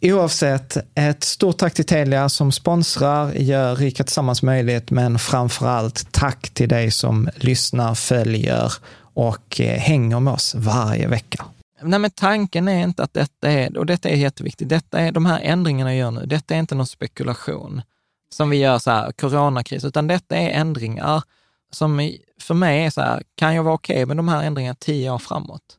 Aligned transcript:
Oavsett, 0.00 0.76
ett 0.94 1.24
stort 1.24 1.58
tack 1.58 1.74
till 1.74 1.84
Telia 1.84 2.28
som 2.28 2.52
sponsrar, 2.52 3.32
gör 3.32 3.76
Rika 3.76 4.04
Tillsammans 4.04 4.42
möjligt, 4.42 4.90
men 4.90 5.18
framför 5.18 5.66
allt 5.66 6.12
tack 6.12 6.50
till 6.50 6.68
dig 6.68 6.90
som 6.90 7.28
lyssnar, 7.36 7.94
följer 7.94 8.72
och 9.00 9.60
eh, 9.60 9.78
hänger 9.78 10.20
med 10.20 10.32
oss 10.32 10.54
varje 10.54 11.08
vecka. 11.08 11.44
Nej, 11.82 11.98
men 11.98 12.10
tanken 12.10 12.68
är 12.68 12.82
inte 12.82 13.02
att 13.02 13.14
detta 13.14 13.50
är, 13.50 13.78
och 13.78 13.86
detta 13.86 14.08
är 14.08 14.16
jätteviktigt, 14.16 14.68
detta 14.68 15.00
är 15.00 15.12
de 15.12 15.26
här 15.26 15.40
ändringarna 15.42 15.94
jag 15.94 15.98
gör 15.98 16.10
nu, 16.10 16.26
detta 16.26 16.54
är 16.54 16.58
inte 16.58 16.74
någon 16.74 16.86
spekulation 16.86 17.82
som 18.34 18.50
vi 18.50 18.56
gör 18.56 18.78
så 18.78 18.90
här, 18.90 19.12
coronakris, 19.12 19.84
utan 19.84 20.06
detta 20.06 20.36
är 20.36 20.50
ändringar 20.50 21.22
som 21.72 22.12
för 22.40 22.54
mig 22.54 22.84
är 22.84 22.90
så 22.90 23.00
här, 23.00 23.22
kan 23.34 23.54
jag 23.54 23.62
vara 23.62 23.74
okej 23.74 23.94
okay 23.94 24.06
med 24.06 24.16
de 24.16 24.28
här 24.28 24.42
ändringarna 24.42 24.76
tio 24.80 25.10
år 25.10 25.18
framåt? 25.18 25.78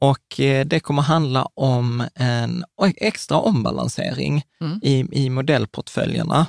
och 0.00 0.40
eh, 0.40 0.66
det 0.66 0.80
kommer 0.80 1.02
handla 1.02 1.48
om 1.54 2.04
en 2.14 2.64
extra 2.96 3.38
ombalansering 3.38 4.42
mm. 4.60 4.80
i, 4.82 5.08
i 5.12 5.30
modellportföljerna. 5.30 6.46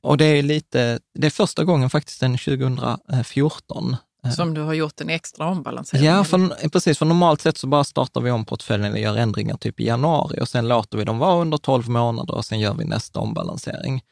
Och 0.00 0.16
det 0.16 0.24
är 0.24 0.42
lite, 0.42 0.98
det 1.14 1.26
är 1.26 1.30
första 1.30 1.64
gången 1.64 1.90
faktiskt 1.90 2.18
sedan 2.18 2.38
2014 2.38 3.96
som 4.32 4.54
du 4.54 4.60
har 4.60 4.74
gjort 4.74 5.00
en 5.00 5.10
extra 5.10 5.46
ombalansering? 5.46 6.04
Ja, 6.04 6.24
för, 6.24 6.68
precis. 6.68 6.98
För 6.98 7.06
normalt 7.06 7.40
sett 7.40 7.58
så 7.58 7.66
bara 7.66 7.84
startar 7.84 8.20
vi 8.20 8.30
om 8.30 8.44
portföljen 8.44 8.92
och 8.92 8.98
gör 8.98 9.16
ändringar 9.16 9.56
typ 9.56 9.80
i 9.80 9.86
januari 9.86 10.40
och 10.40 10.48
sen 10.48 10.68
låter 10.68 10.98
vi 10.98 11.04
dem 11.04 11.18
vara 11.18 11.40
under 11.40 11.58
12 11.58 11.88
månader 11.88 12.34
och 12.34 12.44
sen 12.44 12.60
gör 12.60 12.74
vi 12.74 12.84
nästa 12.84 13.20
ombalansering. 13.20 14.02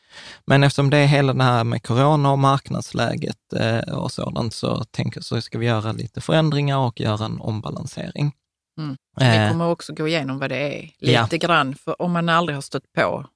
Men 0.47 0.65
eftersom 0.65 0.91
det 0.91 0.99
är 0.99 1.07
hela 1.07 1.33
det 1.33 1.45
här 1.45 1.65
med 1.65 1.83
corona 1.83 2.33
och 2.33 2.39
marknadsläget 2.39 3.53
eh, 3.57 3.95
och 3.95 4.13
sådant 4.13 4.55
så, 4.55 4.85
tänker, 4.85 5.21
så 5.21 5.41
ska 5.41 5.59
vi 5.59 5.67
göra 5.67 5.93
lite 5.93 6.21
förändringar 6.21 6.79
och 6.79 7.01
göra 7.01 7.25
en 7.25 7.41
ombalansering. 7.41 8.33
Mm. 8.79 8.97
Vi 9.17 9.37
eh. 9.37 9.51
kommer 9.51 9.69
också 9.71 9.95
gå 9.95 10.09
igenom 10.09 10.39
vad 10.39 10.51
det 10.51 10.57
är 10.57 10.83
lite 10.99 11.37
ja. 11.37 11.39
grann, 11.39 11.75
för 11.75 12.03
om 12.03 12.13
man 12.13 12.29
aldrig 12.29 12.57
har 12.57 12.63
stött 12.63 12.93
på 12.93 13.27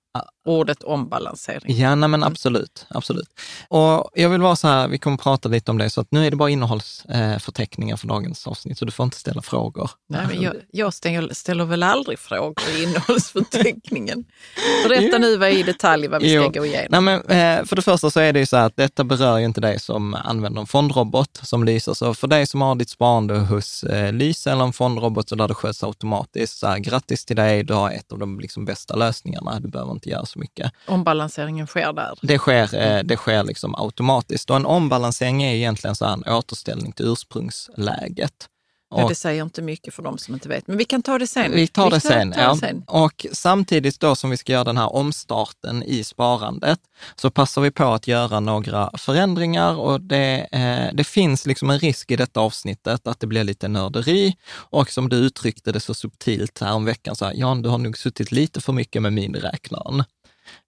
ordet 0.46 0.82
ombalansering. 0.82 1.76
Ja, 1.76 1.94
nej, 1.94 2.08
men 2.08 2.20
mm. 2.20 2.32
absolut, 2.32 2.86
absolut. 2.88 3.28
Och 3.68 4.10
jag 4.14 4.28
vill 4.28 4.40
vara 4.40 4.56
så 4.56 4.68
här, 4.68 4.88
vi 4.88 4.98
kommer 4.98 5.16
prata 5.16 5.48
lite 5.48 5.70
om 5.70 5.78
det, 5.78 5.90
så 5.90 6.00
att 6.00 6.12
nu 6.12 6.26
är 6.26 6.30
det 6.30 6.36
bara 6.36 6.50
innehållsförteckningar 6.50 7.96
för 7.96 8.06
dagens 8.06 8.46
avsnitt, 8.46 8.78
så 8.78 8.84
du 8.84 8.92
får 8.92 9.04
inte 9.04 9.16
ställa 9.16 9.42
frågor. 9.42 9.90
Nej, 10.08 10.26
men 10.28 10.42
jag, 10.42 10.54
jag 10.70 10.94
ställer, 10.94 11.34
ställer, 11.34 11.64
väl 11.64 11.82
aldrig 11.82 12.18
frågor 12.18 12.64
i 12.76 12.82
innehållsförteckningen. 12.82 14.24
Berätta 14.88 15.18
nu 15.18 15.36
vad 15.36 15.50
i 15.50 15.62
detalj 15.62 16.08
vad 16.08 16.22
vi 16.22 16.28
ska 16.28 16.44
jo. 16.44 16.50
gå 16.50 16.66
igenom. 16.66 17.04
Nej, 17.04 17.22
men, 17.28 17.58
eh, 17.60 17.64
för 17.64 17.76
det 17.76 17.82
första 17.82 18.10
så 18.10 18.20
är 18.20 18.32
det 18.32 18.38
ju 18.38 18.46
så 18.46 18.56
här 18.56 18.66
att 18.66 18.76
detta 18.76 19.04
berör 19.04 19.38
ju 19.38 19.44
inte 19.44 19.60
dig 19.60 19.80
som 19.80 20.14
använder 20.14 20.60
en 20.60 20.66
fondrobot 20.66 21.40
som 21.42 21.64
Lysa, 21.64 21.94
så 21.94 22.14
för 22.14 22.28
dig 22.28 22.46
som 22.46 22.60
har 22.60 22.74
ditt 22.74 22.90
sparande 22.90 23.38
hos 23.38 23.84
eh, 23.84 24.12
Lysa 24.12 24.52
eller 24.52 24.64
en 24.64 24.72
fondrobot 24.72 25.28
så 25.28 25.34
där 25.34 25.48
det 25.48 25.54
sköts 25.54 25.82
automatiskt, 25.82 26.58
så 26.58 26.66
här, 26.66 26.78
grattis 26.78 27.24
till 27.24 27.36
dig, 27.36 27.64
du 27.64 27.74
har 27.74 27.90
ett 27.90 28.12
av 28.12 28.18
de 28.18 28.40
liksom, 28.40 28.64
bästa 28.64 28.96
lösningarna, 28.96 29.60
du 29.60 29.68
behöver 29.68 29.92
inte 29.92 30.08
göra 30.08 30.26
så 30.26 30.35
mycket. 30.36 30.72
Ombalanseringen 30.86 31.66
sker 31.66 31.92
där? 31.92 32.18
Det 32.22 32.38
sker, 32.38 32.74
eh, 32.74 33.02
det 33.02 33.16
sker 33.16 33.44
liksom 33.44 33.74
automatiskt. 33.74 34.50
Och 34.50 34.56
en 34.56 34.66
ombalansering 34.66 35.42
är 35.42 35.54
egentligen 35.54 35.96
så 35.96 36.04
en 36.04 36.24
återställning 36.26 36.92
till 36.92 37.06
ursprungsläget. 37.06 38.48
Ja, 38.90 39.08
det 39.08 39.14
säger 39.14 39.42
inte 39.42 39.62
mycket 39.62 39.94
för 39.94 40.02
de 40.02 40.18
som 40.18 40.34
inte 40.34 40.48
vet, 40.48 40.66
men 40.66 40.76
vi 40.76 40.84
kan 40.84 41.02
ta 41.02 41.18
det 41.18 41.26
sen. 41.26 41.52
Vi 41.52 41.66
tar, 41.66 41.90
det, 41.90 42.00
sen, 42.00 42.32
tar, 42.32 42.42
tar 42.42 42.52
det 42.54 42.58
sen. 42.58 42.84
Och 42.86 43.26
samtidigt 43.32 44.00
då 44.00 44.14
som 44.14 44.30
vi 44.30 44.36
ska 44.36 44.52
göra 44.52 44.64
den 44.64 44.76
här 44.76 44.94
omstarten 44.94 45.82
i 45.82 46.04
sparandet, 46.04 46.78
så 47.16 47.30
passar 47.30 47.62
vi 47.62 47.70
på 47.70 47.84
att 47.84 48.08
göra 48.08 48.40
några 48.40 48.90
förändringar 48.98 49.74
och 49.74 50.00
det, 50.00 50.48
eh, 50.52 50.94
det 50.94 51.04
finns 51.04 51.46
liksom 51.46 51.70
en 51.70 51.78
risk 51.78 52.10
i 52.10 52.16
detta 52.16 52.40
avsnittet 52.40 53.06
att 53.06 53.20
det 53.20 53.26
blir 53.26 53.44
lite 53.44 53.68
nörderi. 53.68 54.36
Och 54.52 54.90
som 54.90 55.08
du 55.08 55.16
uttryckte 55.16 55.72
det 55.72 55.80
så 55.80 55.94
subtilt 55.94 56.60
här 56.60 56.72
om 56.72 56.84
veckan, 56.84 57.16
så 57.16 57.24
här, 57.24 57.34
Jan, 57.34 57.62
du 57.62 57.68
har 57.68 57.78
nog 57.78 57.98
suttit 57.98 58.32
lite 58.32 58.60
för 58.60 58.72
mycket 58.72 59.02
med 59.02 59.12
miniräknaren. 59.12 60.04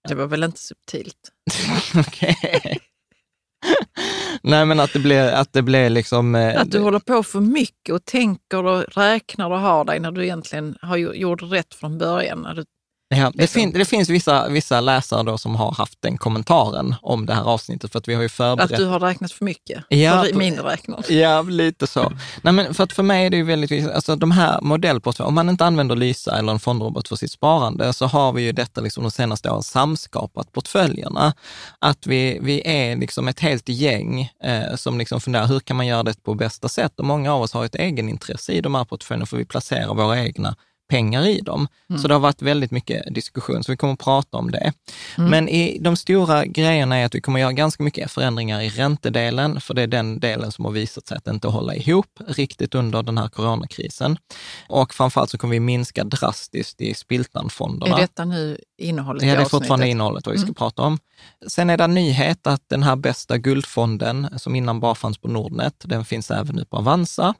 Det 0.07 0.15
var 0.15 0.27
väl 0.27 0.43
inte 0.43 0.59
subtilt? 0.59 1.31
Okej. 1.95 2.79
Nej, 4.41 4.65
men 4.65 4.79
att 4.79 4.93
det 4.93 4.99
blir, 4.99 5.31
att 5.31 5.53
det 5.53 5.61
blir 5.61 5.89
liksom... 5.89 6.35
Eh, 6.35 6.61
att 6.61 6.71
du 6.71 6.79
håller 6.79 6.99
på 6.99 7.23
för 7.23 7.39
mycket 7.39 7.95
och 7.95 8.05
tänker 8.05 8.65
och 8.65 8.83
räknar 8.95 9.51
och 9.51 9.59
har 9.59 9.85
dig 9.85 9.99
när 9.99 10.11
du 10.11 10.23
egentligen 10.23 10.77
har 10.81 10.97
gjort 10.97 11.41
rätt 11.41 11.73
från 11.73 11.97
början. 11.97 12.41
När 12.41 12.53
du 12.53 12.65
Ja, 13.15 13.31
det, 13.35 13.47
fin 13.47 13.71
det 13.71 13.85
finns 13.85 14.09
vissa, 14.09 14.49
vissa 14.49 14.81
läsare 14.81 15.23
då 15.23 15.37
som 15.37 15.55
har 15.55 15.71
haft 15.71 16.01
den 16.01 16.17
kommentaren 16.17 16.95
om 17.01 17.25
det 17.25 17.33
här 17.33 17.43
avsnittet, 17.43 17.91
för 17.91 17.99
att 17.99 18.07
vi 18.07 18.13
har 18.13 18.21
ju 18.21 18.29
förberett... 18.29 18.71
Att 18.71 18.77
du 18.77 18.85
har 18.85 18.99
räknat 18.99 19.31
för 19.31 19.45
mycket? 19.45 19.83
Ja, 19.89 20.23
för 20.23 20.37
mindre 20.37 20.63
räknat? 20.63 21.09
Ja, 21.09 21.41
lite 21.41 21.87
så. 21.87 22.11
Nej, 22.41 22.53
men 22.53 22.73
för 22.73 22.83
att 22.83 22.93
för 22.93 23.03
mig 23.03 23.25
är 23.25 23.29
det 23.29 23.37
ju 23.37 23.43
väldigt 23.43 23.71
viktigt, 23.71 23.91
alltså 23.91 24.15
de 24.15 24.31
här 24.31 24.61
modellportföljerna, 24.61 25.27
om 25.27 25.35
man 25.35 25.49
inte 25.49 25.65
använder 25.65 25.95
Lysa 25.95 26.37
eller 26.37 26.51
en 26.51 26.59
fondrobot 26.59 27.07
för 27.07 27.15
sitt 27.15 27.31
sparande, 27.31 27.93
så 27.93 28.05
har 28.05 28.33
vi 28.33 28.41
ju 28.41 28.51
detta 28.51 28.81
liksom 28.81 29.03
de 29.03 29.11
senaste 29.11 29.49
åren 29.49 29.63
samskapat 29.63 30.51
portföljerna. 30.51 31.33
Att 31.79 32.07
vi, 32.07 32.39
vi 32.41 32.61
är 32.65 32.95
liksom 32.95 33.27
ett 33.27 33.39
helt 33.39 33.69
gäng 33.69 34.31
eh, 34.43 34.75
som 34.75 34.97
liksom 34.97 35.21
funderar, 35.21 35.47
hur 35.47 35.59
kan 35.59 35.77
man 35.77 35.87
göra 35.87 36.03
det 36.03 36.23
på 36.23 36.33
bästa 36.33 36.69
sätt? 36.69 36.99
Och 36.99 37.05
många 37.05 37.33
av 37.33 37.41
oss 37.41 37.53
har 37.53 37.65
ett 37.65 37.75
egenintresse 37.75 38.51
i 38.51 38.61
de 38.61 38.75
här 38.75 38.85
portföljerna, 38.85 39.25
för 39.25 39.37
vi 39.37 39.45
placerar 39.45 39.93
våra 39.93 40.19
egna 40.19 40.55
pengar 40.89 41.27
i 41.27 41.39
dem. 41.41 41.67
Mm. 41.89 42.01
Så 42.01 42.07
det 42.07 42.13
har 42.13 42.19
varit 42.19 42.41
väldigt 42.41 42.71
mycket 42.71 43.15
diskussion, 43.15 43.63
så 43.63 43.71
vi 43.71 43.77
kommer 43.77 43.93
att 43.93 43.99
prata 43.99 44.37
om 44.37 44.51
det. 44.51 44.73
Mm. 45.17 45.29
Men 45.29 45.49
i 45.49 45.79
de 45.79 45.95
stora 45.95 46.45
grejerna 46.45 46.97
är 46.97 47.05
att 47.05 47.15
vi 47.15 47.21
kommer 47.21 47.39
att 47.39 47.41
göra 47.41 47.53
ganska 47.53 47.83
mycket 47.83 48.11
förändringar 48.11 48.61
i 48.61 48.69
räntedelen, 48.69 49.61
för 49.61 49.73
det 49.73 49.81
är 49.81 49.87
den 49.87 50.19
delen 50.19 50.51
som 50.51 50.65
har 50.65 50.71
visat 50.71 51.07
sig 51.07 51.17
att 51.17 51.27
inte 51.27 51.47
hålla 51.47 51.75
ihop 51.75 52.19
riktigt 52.27 52.75
under 52.75 53.03
den 53.03 53.17
här 53.17 53.29
coronakrisen. 53.29 54.17
Och 54.67 54.93
framförallt 54.93 55.29
så 55.29 55.37
kommer 55.37 55.51
vi 55.51 55.59
minska 55.59 56.03
drastiskt 56.03 56.81
i 56.81 56.93
spiltanfonderna. 56.93 57.95
Är 57.95 58.01
detta 58.01 58.25
nu 58.25 58.57
innehållet 58.77 59.23
Ja, 59.23 59.35
det 59.35 59.41
är 59.41 59.45
fortfarande 59.45 59.87
innehållet 59.87 60.25
vad 60.25 60.33
vi 60.33 60.39
ska 60.39 60.45
mm. 60.45 60.53
prata 60.53 60.81
om. 60.81 60.99
Sen 61.47 61.69
är 61.69 61.77
det 61.77 61.83
en 61.83 61.93
nyhet 61.93 62.47
att 62.47 62.63
den 62.67 62.83
här 62.83 62.95
bästa 62.95 63.37
guldfonden, 63.37 64.29
som 64.37 64.55
innan 64.55 64.79
bara 64.79 64.95
fanns 64.95 65.17
på 65.17 65.27
Nordnet, 65.27 65.73
den 65.85 66.05
finns 66.05 66.31
även 66.31 66.55
nu 66.55 66.65
på 66.65 66.77
Avanza. 66.77 67.33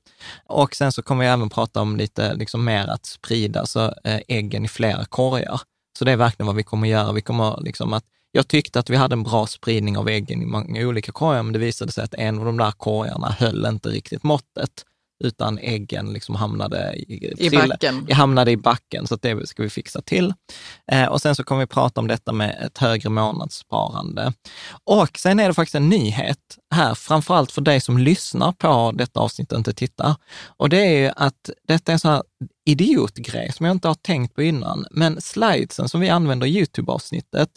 Och 0.45 0.75
sen 0.75 0.91
så 0.91 1.01
kommer 1.01 1.23
vi 1.23 1.29
även 1.29 1.49
prata 1.49 1.81
om 1.81 1.97
lite 1.97 2.33
liksom 2.33 2.65
mer 2.65 2.87
att 2.87 3.05
sprida 3.05 3.38
så, 3.65 3.93
eh, 4.03 4.19
äggen 4.27 4.65
i 4.65 4.67
flera 4.67 5.05
korgar. 5.05 5.61
Så 5.99 6.05
det 6.05 6.11
är 6.11 6.17
verkligen 6.17 6.47
vad 6.47 6.55
vi 6.55 6.63
kommer 6.63 6.87
göra. 6.87 7.11
Vi 7.11 7.21
kommer 7.21 7.61
liksom 7.61 7.93
att 7.93 8.03
jag 8.31 8.47
tyckte 8.47 8.79
att 8.79 8.89
vi 8.89 8.95
hade 8.95 9.13
en 9.13 9.23
bra 9.23 9.47
spridning 9.47 9.97
av 9.97 10.09
äggen 10.09 10.41
i 10.41 10.45
många 10.45 10.87
olika 10.87 11.11
korgar, 11.11 11.43
men 11.43 11.53
det 11.53 11.59
visade 11.59 11.91
sig 11.91 12.03
att 12.03 12.13
en 12.13 12.39
av 12.39 12.45
de 12.45 12.57
där 12.57 12.71
korgarna 12.71 13.35
höll 13.39 13.65
inte 13.65 13.89
riktigt 13.89 14.23
måttet 14.23 14.85
utan 15.23 15.57
äggen 15.57 16.13
liksom 16.13 16.35
hamnade 16.35 16.93
i, 16.93 17.33
I, 17.37 17.49
backen. 17.49 18.07
hamnade 18.11 18.51
i 18.51 18.57
backen. 18.57 19.07
Så 19.07 19.15
det 19.15 19.49
ska 19.49 19.63
vi 19.63 19.69
fixa 19.69 20.01
till. 20.01 20.33
Eh, 20.91 21.05
och 21.05 21.21
sen 21.21 21.35
så 21.35 21.43
kommer 21.43 21.61
vi 21.61 21.67
prata 21.67 22.01
om 22.01 22.07
detta 22.07 22.31
med 22.31 22.63
ett 22.65 22.77
högre 22.77 23.09
månadssparande. 23.09 24.33
Och 24.83 25.17
sen 25.17 25.39
är 25.39 25.47
det 25.47 25.53
faktiskt 25.53 25.75
en 25.75 25.89
nyhet 25.89 26.57
här, 26.75 26.95
framförallt 26.95 27.51
för 27.51 27.61
dig 27.61 27.81
som 27.81 27.97
lyssnar 27.97 28.51
på 28.51 28.91
detta 28.95 29.19
avsnitt 29.19 29.51
och 29.51 29.57
inte 29.57 29.73
tittar. 29.73 30.15
Och 30.57 30.69
det 30.69 30.85
är 30.85 30.99
ju 30.99 31.11
att 31.15 31.49
detta 31.67 31.91
är 31.91 31.93
en 31.93 31.99
sån 31.99 32.11
här 32.11 32.23
idiotgrej 32.69 33.51
som 33.51 33.65
jag 33.65 33.75
inte 33.75 33.87
har 33.87 33.95
tänkt 33.95 34.35
på 34.35 34.43
innan. 34.43 34.85
Men 34.91 35.21
slidesen 35.21 35.89
som 35.89 36.01
vi 36.01 36.09
använder 36.09 36.47
i 36.47 36.57
YouTube-avsnittet 36.57 37.49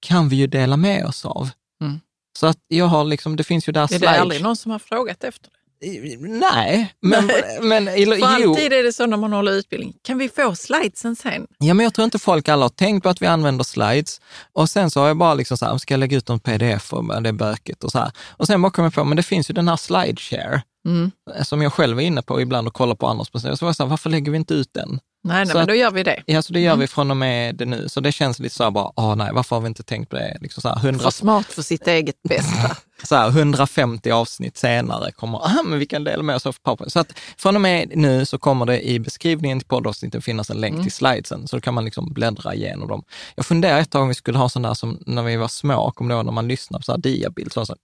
kan 0.00 0.28
vi 0.28 0.36
ju 0.36 0.46
dela 0.46 0.76
med 0.76 1.06
oss 1.06 1.24
av. 1.24 1.50
Mm. 1.82 2.00
Så 2.38 2.46
att 2.46 2.58
jag 2.68 2.86
har 2.86 3.04
liksom, 3.04 3.36
det 3.36 3.44
finns 3.44 3.68
ju 3.68 3.72
där... 3.72 3.94
Är 3.94 3.98
det 3.98 4.10
aldrig 4.10 4.42
någon 4.42 4.56
som 4.56 4.70
har 4.70 4.78
frågat 4.78 5.24
efter 5.24 5.50
det? 5.50 5.58
Nej, 5.80 6.94
men... 7.00 7.30
men 7.60 7.86
För 7.86 8.26
alltid 8.26 8.72
är 8.72 8.82
det 8.82 8.92
så 8.92 9.06
när 9.06 9.16
man 9.16 9.32
håller 9.32 9.52
utbildning. 9.52 9.94
Kan 10.02 10.18
vi 10.18 10.28
få 10.28 10.54
slidesen 10.54 11.16
sen? 11.16 11.46
Ja, 11.58 11.74
men 11.74 11.84
jag 11.84 11.94
tror 11.94 12.04
inte 12.04 12.18
folk 12.18 12.48
alla 12.48 12.64
har 12.64 12.70
tänkt 12.70 13.02
på 13.02 13.08
att 13.08 13.22
vi 13.22 13.26
använder 13.26 13.64
slides. 13.64 14.20
Och 14.52 14.70
sen 14.70 14.90
så 14.90 15.00
har 15.00 15.08
jag 15.08 15.16
bara 15.16 15.34
liksom 15.34 15.58
så 15.58 15.66
här, 15.66 15.78
ska 15.78 15.94
jag 15.94 15.98
lägga 15.98 16.16
ut 16.16 16.30
en 16.30 16.40
pdf 16.40 16.92
och 16.92 17.22
det 17.22 17.28
är 17.28 17.32
bökigt 17.32 17.84
och 17.84 17.92
så 17.92 17.98
här. 17.98 18.12
Och 18.26 18.46
sen 18.46 18.62
bara 18.62 18.72
kom 18.72 18.84
jag 18.84 18.94
på, 18.94 19.04
men 19.04 19.16
det 19.16 19.22
finns 19.22 19.50
ju 19.50 19.54
den 19.54 19.68
här 19.68 19.76
slideshare, 19.76 20.62
mm. 20.86 21.10
som 21.44 21.62
jag 21.62 21.72
själv 21.72 21.98
är 21.98 22.02
inne 22.02 22.22
på 22.22 22.40
ibland 22.40 22.68
och 22.68 22.74
kollar 22.74 22.94
på 22.94 23.06
andras 23.06 23.30
presentationer. 23.30 23.56
Så 23.56 23.64
var 23.64 23.68
jag 23.68 23.76
så 23.76 23.82
här, 23.82 23.90
varför 23.90 24.10
lägger 24.10 24.32
vi 24.32 24.36
inte 24.36 24.54
ut 24.54 24.70
den? 24.72 25.00
Nej, 25.24 25.44
nej 25.44 25.54
men 25.54 25.66
då 25.66 25.74
gör 25.74 25.90
vi 25.90 26.02
det. 26.02 26.22
Ja, 26.26 26.42
så 26.42 26.52
det 26.52 26.60
gör 26.60 26.72
mm. 26.72 26.80
vi 26.80 26.86
från 26.86 27.10
och 27.10 27.16
med 27.16 27.54
det 27.54 27.64
nu. 27.64 27.88
Så 27.88 28.00
det 28.00 28.12
känns 28.12 28.38
lite 28.38 28.54
så 28.54 28.64
här 28.64 28.70
bara, 28.70 28.92
åh 28.96 29.16
nej, 29.16 29.30
varför 29.32 29.56
har 29.56 29.60
vi 29.60 29.68
inte 29.68 29.82
tänkt 29.82 30.10
på 30.10 30.16
det? 30.16 30.36
Liksom 30.40 30.60
så 30.60 30.68
här, 30.68 30.76
100... 30.76 31.02
För 31.02 31.10
smart 31.10 31.46
för 31.46 31.62
sitt 31.62 31.86
eget 31.86 32.22
bästa. 32.28 32.76
så 33.02 33.16
här, 33.16 33.28
150 33.28 34.10
avsnitt 34.10 34.56
senare 34.56 35.12
kommer, 35.12 35.38
ah, 35.38 35.62
men 35.64 35.78
vi 35.78 35.86
kan 35.86 36.04
dela 36.04 36.22
med 36.22 36.36
oss 36.36 36.46
av 36.46 36.56
PowerPoint. 36.62 36.92
Så 36.92 37.00
att 37.00 37.12
från 37.36 37.54
och 37.54 37.60
med 37.60 37.92
nu 37.94 38.26
så 38.26 38.38
kommer 38.38 38.66
det 38.66 38.88
i 38.88 39.00
beskrivningen 39.00 39.60
till 39.60 39.68
poddavsnittet 39.68 40.24
finnas 40.24 40.50
en 40.50 40.60
länk 40.60 40.72
mm. 40.72 40.84
till 40.84 40.92
slidesen, 40.92 41.48
så 41.48 41.56
då 41.56 41.60
kan 41.60 41.74
man 41.74 41.84
liksom 41.84 42.12
bläddra 42.12 42.54
igenom 42.54 42.88
dem. 42.88 43.02
Jag 43.34 43.46
funderar 43.46 43.78
ett 43.78 43.90
tag 43.90 44.02
om 44.02 44.08
vi 44.08 44.14
skulle 44.14 44.38
ha 44.38 44.48
sån 44.48 44.62
där 44.62 44.74
som 44.74 44.98
när 45.06 45.22
vi 45.22 45.36
var 45.36 45.48
små, 45.48 45.90
kommer 45.90 46.14
du 46.14 46.16
ihåg 46.16 46.24
när 46.24 46.32
man 46.32 46.48
lyssnade 46.48 46.80
på 46.80 46.84
så 46.84 46.92
här 46.92 46.98
diabild, 46.98 47.52
så, 47.52 47.66
så 47.66 47.76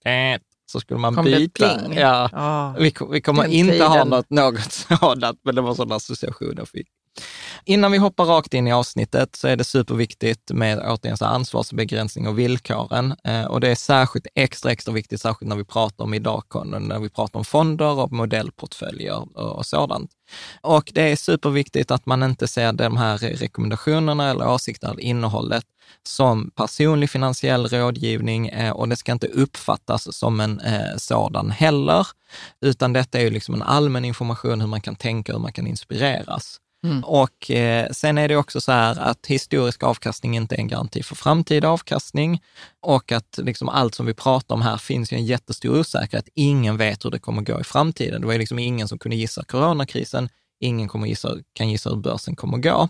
så 0.67 0.81
skulle 0.81 1.01
man 1.01 1.15
Kom 1.15 1.25
byta. 1.25 1.93
Ja, 1.95 2.31
oh, 2.33 2.83
vi, 2.83 2.95
vi 3.11 3.21
kommer 3.21 3.47
inte 3.47 3.85
ha 3.85 4.05
något, 4.05 4.31
något 4.31 4.73
sådant, 4.73 5.41
men 5.43 5.55
det 5.55 5.61
var 5.61 5.75
sådana 5.75 5.95
associationer 5.95 6.55
jag 6.57 6.69
fick. 6.69 6.89
Innan 7.65 7.93
vi 7.93 7.99
hoppar 7.99 8.25
rakt 8.25 8.55
in 8.55 8.67
i 8.67 8.73
avsnittet 8.73 9.37
så 9.37 9.49
är 9.49 9.57
det 9.57 9.65
superviktigt 9.65 10.51
med 10.51 10.79
återigen 10.79 11.17
så 11.17 11.25
ansvarsbegränsning 11.25 12.29
och 12.29 12.39
villkoren. 12.39 13.15
Eh, 13.25 13.45
och 13.45 13.61
det 13.61 13.69
är 13.69 13.75
särskilt 13.75 14.27
extra, 14.35 14.73
extra 14.73 14.93
viktigt, 14.93 15.21
särskilt 15.21 15.49
när 15.49 15.57
vi 15.57 15.65
pratar 15.65 16.05
om 16.05 16.15
idag, 16.15 16.45
när 16.81 16.99
vi 16.99 17.09
pratar 17.09 17.39
om 17.39 17.45
fonder 17.45 17.99
och 17.99 18.13
modellportföljer 18.13 19.39
och 19.39 19.67
sådant. 19.67 20.11
Och 20.61 20.91
det 20.95 21.13
är 21.13 21.17
superviktigt 21.17 21.91
att 21.91 22.07
man 22.07 22.23
inte 22.23 22.49
ser 22.49 22.73
de 22.73 22.97
här 22.97 23.19
rekommendationerna 23.19 24.31
eller 24.31 24.49
åsikterna 24.49 24.93
eller 24.93 25.03
innehållet 25.03 25.65
som 26.03 26.51
personlig 26.51 27.11
finansiell 27.11 27.67
rådgivning 27.67 28.49
eh, 28.49 28.71
och 28.71 28.89
det 28.89 28.97
ska 28.97 29.13
inte 29.13 29.27
uppfattas 29.27 30.17
som 30.17 30.41
en 30.41 30.61
eh, 30.61 30.97
sådan 30.97 31.51
heller, 31.51 32.07
utan 32.61 32.93
detta 32.93 33.19
är 33.19 33.23
ju 33.23 33.31
liksom 33.31 33.55
en 33.55 33.63
allmän 33.63 34.05
information 34.05 34.61
hur 34.61 34.69
man 34.69 34.81
kan 34.81 34.97
tänka, 34.97 35.33
hur 35.33 35.41
man 35.41 35.53
kan 35.53 35.67
inspireras. 35.67 36.61
Mm. 36.85 37.05
Och 37.05 37.51
eh, 37.51 37.91
sen 37.91 38.19
är 38.19 38.29
det 38.29 38.37
också 38.37 38.61
så 38.61 38.73
här 38.73 38.99
att 39.01 39.27
historisk 39.27 39.83
avkastning 39.83 40.37
inte 40.37 40.55
är 40.55 40.59
en 40.59 40.69
garanti 40.69 41.03
för 41.03 41.15
framtida 41.15 41.69
avkastning 41.69 42.43
och 42.81 43.13
att 43.13 43.39
liksom 43.43 43.69
allt 43.69 43.95
som 43.95 44.07
vi 44.07 44.15
pratar 44.15 44.55
om 44.55 44.63
här 44.63 44.77
finns 44.77 45.13
ju 45.13 45.17
en 45.17 45.25
jättestor 45.25 45.79
osäkerhet. 45.81 46.29
Ingen 46.35 46.77
vet 46.77 47.05
hur 47.05 47.11
det 47.11 47.19
kommer 47.19 47.43
gå 47.43 47.61
i 47.61 47.65
framtiden. 47.65 48.21
Det 48.21 48.27
var 48.27 48.33
ju 48.33 48.39
liksom 48.39 48.59
ingen 48.59 48.89
som 48.89 48.99
kunde 48.99 49.17
gissa 49.17 49.45
coronakrisen. 49.45 50.29
Ingen 50.61 50.89
kommer 50.89 51.07
gissa, 51.07 51.37
kan 51.53 51.71
gissa 51.71 51.91
hur 51.91 51.97
börsen 51.97 52.37
kommer 52.37 52.59
gå. 52.59 52.89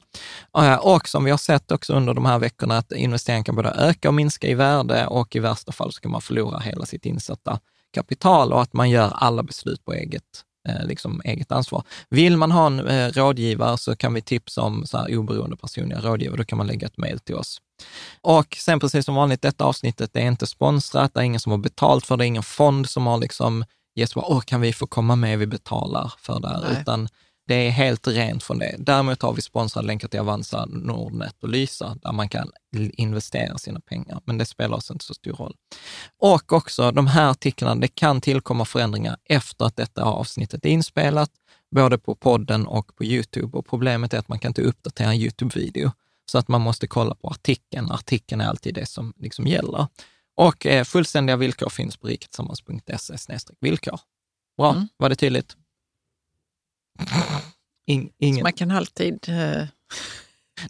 Och 0.51 0.65
eh, 0.65 1.01
som 1.05 1.25
vi 1.25 1.31
har 1.31 1.39
sett 1.39 1.73
också 1.73 1.93
under 1.93 2.15
de 2.15 2.25
här 2.25 2.39
veckorna, 2.39 2.79
att 2.79 2.93
investeringen 2.93 3.45
kan 3.45 3.57
både 3.57 3.69
öka 3.69 4.09
och 4.09 4.15
minska 4.15 4.47
i 4.47 4.55
värde 4.55 5.07
och 5.07 5.37
i 5.37 5.39
värsta 5.39 5.73
fall 5.73 5.93
så 5.93 6.01
kan 6.01 6.11
man 6.11 6.21
förlora 6.21 6.59
hela 6.59 6.87
sitt 6.87 7.07
insatta 7.07 7.61
kapital 7.93 8.53
och 8.53 8.63
att 8.63 8.73
man 8.73 8.91
gör 8.91 9.13
alla 9.15 9.43
beslut 9.43 9.85
på 9.85 9.93
eget 9.93 10.45
liksom 10.85 11.21
eget 11.25 11.53
ansvar. 11.53 11.83
Vill 12.11 12.37
man 12.37 12.53
ha 12.53 12.67
en 12.67 12.87
eh, 12.89 13.13
rådgivare 13.13 13.79
så 13.79 13.97
kan 13.97 14.15
vi 14.15 14.23
tipsa 14.23 14.63
om 14.63 14.87
så 14.87 14.99
här 14.99 15.17
oberoende 15.17 15.57
personliga 15.57 16.01
rådgivare. 16.01 16.37
Då 16.37 16.45
kan 16.45 16.59
man 16.59 16.67
lägga 16.67 16.87
ett 16.87 16.99
mejl 16.99 17.19
till 17.19 17.35
oss. 17.35 17.59
Och 18.21 18.57
sen 18.61 18.81
precis 18.81 19.05
som 19.05 19.15
vanligt, 19.15 19.43
detta 19.43 19.65
avsnittet 19.65 20.11
det 20.13 20.21
är 20.21 20.27
inte 20.27 20.47
sponsrat, 20.47 21.15
det 21.15 21.21
är 21.21 21.25
ingen 21.25 21.41
som 21.41 21.53
har 21.53 21.59
betalt 21.59 22.07
för 22.07 22.17
det, 22.17 22.25
är 22.25 22.27
ingen 22.27 22.43
fond 22.43 22.91
som 22.91 23.07
har 23.07 23.19
liksom 23.19 23.65
gett 23.95 24.17
åh, 24.17 24.41
kan 24.41 24.61
vi 24.61 24.73
få 24.73 24.87
komma 24.87 25.17
med, 25.17 25.39
vi 25.39 25.47
betalar 25.47 26.13
för 26.19 26.41
det 26.41 26.49
här, 26.49 26.81
utan 26.81 27.09
det 27.47 27.55
är 27.55 27.71
helt 27.71 28.09
rent 28.09 28.43
från 28.43 28.59
det. 28.59 28.77
Däremot 28.79 29.23
har 29.23 29.33
vi 29.33 29.43
sponsrade 29.43 29.87
länkar 29.87 30.09
till 30.09 30.21
Avanza, 30.21 30.67
Nordnet 30.67 31.43
och 31.43 31.49
Lysa, 31.49 31.97
där 32.03 32.13
man 32.13 32.29
kan 32.29 32.51
investera 32.77 33.59
sina 33.59 33.81
pengar, 33.81 34.21
men 34.25 34.39
det 34.39 34.47
spelar 34.47 34.77
oss 34.77 34.91
inte 34.91 35.05
så 35.05 35.15
stor 35.15 35.33
roll. 35.33 35.55
Och 36.19 36.53
också 36.53 36.91
de 36.91 37.07
här 37.07 37.31
artiklarna, 37.31 37.81
det 37.81 37.89
kan 37.89 38.21
tillkomma 38.21 38.65
förändringar 38.65 39.17
efter 39.25 39.65
att 39.65 39.77
detta 39.77 40.03
avsnittet 40.03 40.65
är 40.65 40.71
inspelat, 40.71 41.31
både 41.75 41.99
på 41.99 42.15
podden 42.15 42.67
och 42.67 42.97
på 42.97 43.05
Youtube. 43.05 43.59
Och 43.59 43.67
problemet 43.67 44.15
är 44.15 44.19
att 44.19 44.29
man 44.29 44.39
kan 44.39 44.51
inte 44.51 44.63
uppdatera 44.63 45.09
en 45.09 45.19
Youtube-video, 45.19 45.91
så 46.27 46.39
att 46.39 46.49
man 46.49 46.61
måste 46.61 46.87
kolla 46.87 47.15
på 47.15 47.29
artikeln. 47.29 47.91
Artikeln 47.91 48.41
är 48.41 48.47
alltid 48.47 48.75
det 48.75 48.87
som 48.87 49.13
liksom 49.17 49.47
gäller. 49.47 49.87
Och 50.37 50.67
eh, 50.67 50.85
fullständiga 50.85 51.37
villkor 51.37 51.69
finns 51.69 51.97
på 51.97 52.07
riketillsammans.se 52.07 53.39
villkor. 53.61 54.01
Bra, 54.57 54.71
mm. 54.73 54.89
var 54.97 55.09
det 55.09 55.17
tydligt? 55.17 55.57
In, 57.87 58.11
ingen. 58.19 58.43
man 58.43 58.53
kan 58.53 58.71
alltid... 58.71 59.29
Uh... 59.29 59.65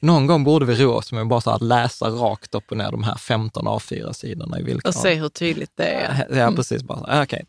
Någon 0.01 0.27
gång 0.27 0.45
borde 0.45 0.67
vi 0.67 0.75
roa 0.75 0.97
oss 0.97 1.13
med 1.13 1.27
bara 1.27 1.41
så 1.41 1.51
att 1.51 1.63
läsa 1.63 2.09
rakt 2.09 2.55
upp 2.55 2.71
och 2.71 2.77
ner 2.77 2.91
de 2.91 3.03
här 3.03 3.15
15 3.15 3.69
A4-sidorna 3.69 4.61
i 4.61 4.63
villkoren. 4.63 4.95
Och 4.97 5.03
se 5.03 5.15
hur 5.15 5.29
tydligt 5.29 5.73
det 5.75 5.85
är. 5.85 6.37
Ja, 6.37 6.53
precis. 6.57 6.83
Bara, 6.83 7.23
okay. 7.23 7.43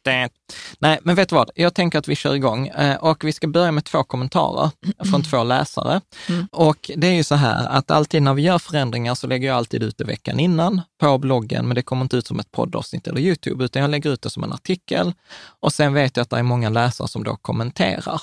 Nej, 0.80 1.00
men 1.04 1.16
vet 1.16 1.30
du 1.30 1.36
vad? 1.36 1.50
Jag 1.56 1.74
tänker 1.74 2.00
att 2.00 2.08
vi 2.08 2.16
kör 2.16 2.36
igång 2.36 2.68
eh, 2.68 2.96
och 2.96 3.24
vi 3.24 3.32
ska 3.32 3.48
börja 3.48 3.72
med 3.72 3.86
två 3.86 4.04
kommentarer 4.04 4.72
från 4.98 5.08
mm. 5.08 5.24
två 5.24 5.44
läsare. 5.44 6.02
Mm. 6.30 6.48
Och 6.52 6.92
det 6.96 7.08
är 7.08 7.14
ju 7.14 7.24
så 7.24 7.36
här 7.36 7.68
att 7.68 7.92
alltid 7.92 8.24
när 8.24 8.34
vi 8.34 8.42
gör 8.42 8.60
förändringar 8.60 9.16
så 9.16 9.28
lägger 9.28 9.48
jag 9.48 9.58
alltid 9.58 9.84
ut 9.84 9.98
det 9.98 10.04
veckan 10.04 10.40
innan 10.40 10.82
på 11.00 11.18
bloggen, 11.18 11.68
men 11.68 11.76
det 11.76 11.82
kommer 11.82 12.02
inte 12.02 12.18
ut 12.18 12.28
som 12.28 12.40
ett 12.40 12.52
poddavsnitt 12.52 13.08
eller 13.08 13.22
YouTube, 13.22 13.66
utan 13.66 13.82
jag 13.82 13.92
lägger 13.92 14.10
ut 14.10 14.22
det 14.22 14.30
som 14.30 14.44
en 14.44 14.54
artikel. 14.54 15.14
Och 15.60 15.74
sen 15.74 15.94
vet 15.94 16.18
jag 16.18 16.22
att 16.22 16.30
det 16.30 16.38
är 16.38 16.44
många 16.44 16.70
läsare 16.70 17.08
som 17.08 17.24
då 17.24 17.36
kommenterar. 17.36 18.22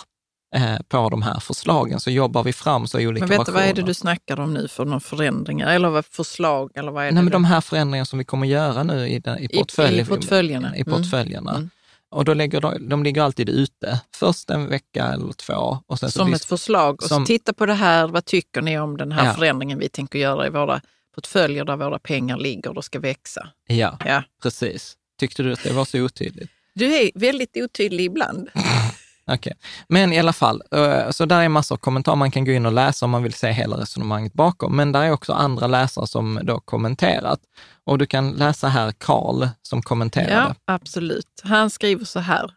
Eh, 0.54 0.76
på 0.88 1.08
de 1.08 1.22
här 1.22 1.40
förslagen, 1.40 2.00
så 2.00 2.10
jobbar 2.10 2.42
vi 2.44 2.52
fram 2.52 2.86
så 2.86 2.98
i 3.00 3.06
olika 3.06 3.26
Men 3.26 3.38
vet 3.38 3.46
du, 3.46 3.52
vad 3.52 3.62
är 3.62 3.74
det 3.74 3.82
du 3.82 3.94
snackar 3.94 4.40
om 4.40 4.54
nu 4.54 4.68
för 4.68 4.84
några 4.84 5.00
förändringar 5.00 5.74
eller 5.74 6.02
förslag? 6.02 6.70
Eller 6.74 6.92
vad 6.92 7.02
är 7.02 7.06
Nej, 7.12 7.14
det 7.16 7.22
men 7.22 7.32
de 7.32 7.44
här 7.44 7.60
förändringarna 7.60 8.04
som 8.04 8.18
vi 8.18 8.24
kommer 8.24 8.46
göra 8.46 8.82
nu 8.82 9.08
i, 9.08 9.18
den, 9.18 9.38
i, 9.38 9.48
portfölj, 9.48 9.98
I, 9.98 10.00
i 10.00 10.04
portföljerna. 10.04 10.76
I 10.76 10.84
portföljerna. 10.84 11.50
Mm. 11.54 11.70
och 12.10 12.24
då 12.24 12.34
lägger 12.34 12.60
de, 12.60 12.88
de 12.88 13.02
ligger 13.02 13.22
alltid 13.22 13.48
ute, 13.48 14.00
först 14.14 14.50
en 14.50 14.68
vecka 14.68 15.04
eller 15.06 15.32
två. 15.32 15.78
Och 15.86 15.98
sen 15.98 16.10
som 16.10 16.28
så 16.28 16.34
ett 16.34 16.44
förslag. 16.44 17.02
Och 17.02 17.08
som- 17.08 17.26
så 17.26 17.26
titta 17.26 17.52
på 17.52 17.66
det 17.66 17.74
här, 17.74 18.08
vad 18.08 18.24
tycker 18.24 18.62
ni 18.62 18.78
om 18.78 18.96
den 18.96 19.12
här 19.12 19.26
Ja. 19.26 19.32
förändringen 19.34 19.78
vi 19.78 19.88
tänker 19.88 20.18
göra 20.18 20.46
i 20.46 20.50
våra 20.50 20.80
portföljer 21.14 21.64
där 21.64 21.76
våra 21.76 21.98
pengar 21.98 22.36
ligger 22.36 22.78
och 22.78 22.84
ska 22.84 23.00
växa? 23.00 23.48
Ja, 23.66 23.98
Ja. 24.06 24.22
precis. 24.42 24.94
Tyckte 25.20 25.42
du 25.42 25.52
att 25.52 25.62
det 25.62 25.72
var 25.72 25.84
så 25.84 26.00
otydligt? 26.00 26.50
Du 26.74 26.94
är 26.94 27.10
väldigt 27.14 27.56
otydlig 27.56 28.04
ibland. 28.04 28.48
Okej, 29.26 29.52
men 29.88 30.12
i 30.12 30.18
alla 30.18 30.32
fall, 30.32 30.62
eh, 30.70 31.10
så 31.10 31.24
där 31.24 31.40
är 31.40 31.48
massor 31.48 31.74
av 31.74 31.78
kommentarer. 31.78 32.16
Man 32.16 32.30
kan 32.30 32.44
gå 32.44 32.52
in 32.52 32.66
och 32.66 32.72
läsa 32.72 33.06
om 33.06 33.10
man 33.10 33.22
vill 33.22 33.32
se 33.32 33.50
hela 33.50 33.76
resonemanget 33.76 34.32
bakom. 34.32 34.76
Men 34.76 34.92
där 34.92 35.02
är 35.02 35.10
också 35.10 35.32
andra 35.32 35.66
läsare 35.66 36.06
som 36.06 36.40
då 36.42 36.60
kommenterat. 36.60 37.40
Och 37.84 37.98
du 37.98 38.06
kan 38.06 38.30
läsa 38.30 38.68
här 38.68 38.92
Karl 38.92 39.46
som 39.62 39.82
kommenterade. 39.82 40.32
Ja, 40.32 40.54
absolut. 40.64 41.40
Han 41.42 41.70
skriver 41.70 42.04
så 42.04 42.20
här. 42.20 42.50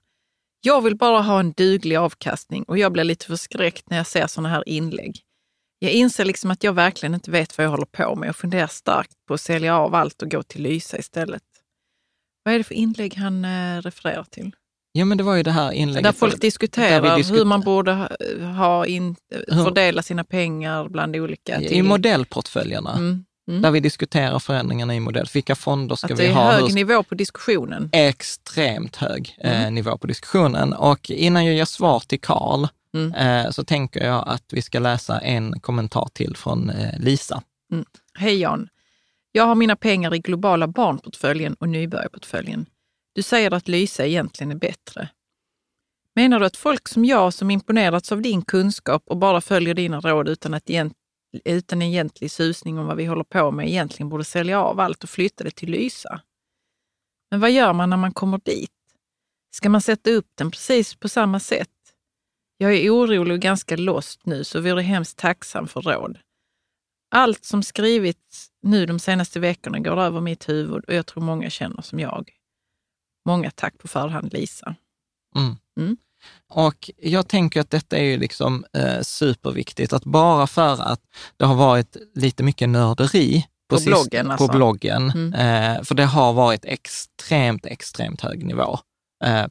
Jag 0.62 0.82
vill 0.82 0.96
bara 0.98 1.22
ha 1.22 1.40
en 1.40 1.52
duglig 1.52 1.96
avkastning 1.96 2.64
och 2.64 2.78
jag 2.78 2.92
blir 2.92 3.04
lite 3.04 3.26
förskräckt 3.26 3.90
när 3.90 3.98
jag 3.98 4.08
ser 4.08 4.28
sådana 4.28 4.50
här 4.50 4.70
inlägg. 4.70 5.20
Jag 5.80 5.92
inser 5.92 6.26
liksom 6.26 6.52
att 6.52 6.64
jag 6.64 6.74
verkligen 6.74 7.14
inte 7.14 7.32
vet 7.32 7.58
vad 7.58 7.66
jag 7.66 7.72
håller 7.72 7.86
på 7.86 8.16
med 8.16 8.30
och 8.30 8.36
funderar 8.36 8.68
starkt 8.68 9.14
på 9.28 9.34
att 9.34 9.42
sälja 9.42 9.78
av 9.78 9.96
allt 9.96 10.22
och 10.22 10.32
gå 10.32 10.44
till 10.44 10.62
Lysa 10.62 10.98
istället. 10.98 11.44
Vad 12.44 12.54
är 12.54 12.58
det 12.58 12.64
för 12.64 12.76
inlägg 12.76 13.16
han 13.16 13.46
eh, 13.46 13.82
refererar 13.82 14.24
till? 14.24 14.52
Ja, 14.98 15.06
men 15.06 15.18
det 15.18 15.24
var 15.24 15.36
ju 15.36 15.44
det 15.44 15.52
här 15.52 15.72
inlägget. 15.72 16.04
Där 16.04 16.12
folk 16.12 16.42
diskuterar 16.42 17.02
där 17.02 17.18
diskuter- 17.18 17.38
hur 17.38 17.46
man 17.46 17.62
borde 17.62 17.92
ha, 17.94 18.08
ha 18.58 18.86
in, 18.86 19.16
fördela 19.50 20.02
sina 20.02 20.24
pengar 20.24 20.90
bland 20.90 21.16
olika... 21.16 21.62
I 21.62 21.68
till- 21.68 21.84
modellportföljerna, 21.84 22.92
Mm, 22.94 23.26
mm. 23.50 23.62
där 23.62 23.72
vi 23.72 23.80
diskuterar 23.80 24.40
förändringarna 24.40 24.96
i 24.96 25.00
modell. 25.00 25.26
Vilka 25.34 25.56
fonder 25.56 25.96
ska 25.96 26.14
Att 26.14 26.20
vi 26.20 26.24
det 26.26 26.30
är 26.30 26.34
ha? 26.34 26.52
hög 26.52 26.74
nivå 26.74 27.04
på 27.04 27.16
diskussionen. 27.16 27.90
extremt 27.94 28.96
hög 28.96 29.36
eh, 29.40 29.62
Mm. 29.62 29.76
nivå 29.76 29.98
på 29.98 30.08
diskussionen. 30.08 30.74
Och 30.74 31.12
innan 31.12 31.46
jag 31.46 31.56
ger 31.56 31.66
svar 31.66 32.00
till 32.00 32.20
Karl 32.22 32.68
Mm. 32.94 33.14
eh, 33.14 33.52
så 33.52 33.64
tänker 33.64 34.06
jag 34.06 34.24
att 34.28 34.44
vi 34.52 34.62
ska 34.62 34.80
läsa 34.80 35.20
en 35.20 35.60
kommentar 35.60 36.08
till 36.14 36.36
från 36.38 36.70
eh, 36.70 37.00
Lisa. 37.00 37.42
Hej 38.18 38.40
Jan. 38.42 38.68
Jag 39.32 39.46
har 39.46 39.56
mina 39.56 39.76
pengar 39.76 40.14
i 40.16 40.20
globala 40.20 40.68
barnportföljen 40.68 41.54
och 41.54 41.70
nybörjarportföljen. 41.70 42.66
Du 43.16 43.22
säger 43.22 43.54
att 43.54 43.68
Lysa 43.68 44.06
egentligen 44.06 44.52
är 44.52 44.56
bättre. 44.56 45.10
Menar 46.16 46.40
du 46.40 46.46
att 46.46 46.58
folk 46.58 46.88
som 46.88 47.06
jag 47.06 47.34
som 47.34 47.52
imponerats 47.52 48.12
av 48.12 48.22
din 48.22 48.42
kunskap 48.42 49.04
och 49.06 49.18
bara 49.18 49.42
följer 49.42 49.74
dina 49.74 50.00
råd 50.00 50.30
utan, 50.30 50.54
att 50.54 50.70
egent, 50.70 50.94
utan 51.46 51.82
egentlig 51.82 52.32
susning 52.32 52.80
om 52.80 52.86
vad 52.86 52.98
vi 52.98 53.06
håller 53.06 53.24
på 53.24 53.52
med 53.52 53.68
egentligen 53.68 54.10
borde 54.10 54.24
sälja 54.24 54.62
av 54.62 54.80
allt 54.80 55.04
och 55.04 55.10
flytta 55.10 55.44
det 55.44 55.52
till 55.52 55.72
Lysa? 55.72 56.22
Men 57.32 57.40
vad 57.40 57.52
gör 57.52 57.74
man 57.74 57.90
när 57.90 57.98
man 57.98 58.12
kommer 58.12 58.40
dit? 58.46 58.72
Ska 59.52 59.70
man 59.70 59.82
sätta 59.82 60.10
upp 60.12 60.28
den 60.36 60.52
precis 60.52 60.96
på 60.96 61.10
samma 61.10 61.40
sätt? 61.40 61.70
Jag 62.58 62.74
är 62.74 62.90
orolig 62.90 63.32
och 63.32 63.42
ganska 63.42 63.76
lost 63.76 64.26
nu 64.26 64.44
så 64.44 64.62
vore 64.62 64.82
hemskt 64.82 65.18
tacksam 65.18 65.68
för 65.68 65.82
råd. 65.82 66.18
Allt 67.12 67.46
som 67.46 67.64
skrivits 67.64 68.50
nu 68.62 68.86
de 68.86 69.00
senaste 69.00 69.40
veckorna 69.40 69.80
går 69.80 70.00
över 70.00 70.22
mitt 70.22 70.50
huvud 70.50 70.86
och 70.86 70.94
jag 70.94 71.06
tror 71.06 71.24
många 71.24 71.50
känner 71.50 71.82
som 71.82 72.00
jag. 72.00 72.32
Många 73.26 73.52
tack 73.52 73.78
på 73.78 73.88
förhand 73.88 74.34
Lisa. 74.34 74.76
Mm. 75.36 75.56
Mm. 75.80 75.98
Och 76.50 76.90
jag 76.98 77.28
tänker 77.28 77.62
att 77.62 77.70
detta 77.70 77.98
är 77.98 78.04
ju 78.04 78.18
liksom 78.18 78.66
eh, 78.78 79.02
superviktigt, 79.02 79.94
att 79.94 80.06
bara 80.06 80.48
för 80.48 80.82
att 80.82 81.02
det 81.38 81.46
har 81.46 81.56
varit 81.56 81.98
lite 82.16 82.44
mycket 82.44 82.70
nörderi 82.70 83.48
På 83.70 83.76
sist- 83.78 83.88
bloggen, 83.88 84.32
alltså. 84.32 84.48
på 84.48 84.54
bloggen 84.54 85.12
Mm. 85.12 85.34
eh, 85.34 85.84
för 85.84 85.96
det 85.96 86.06
har 86.06 86.34
varit 86.34 86.66
extremt, 86.66 87.66
extremt 87.66 88.22
hög 88.22 88.46
nivå 88.46 88.80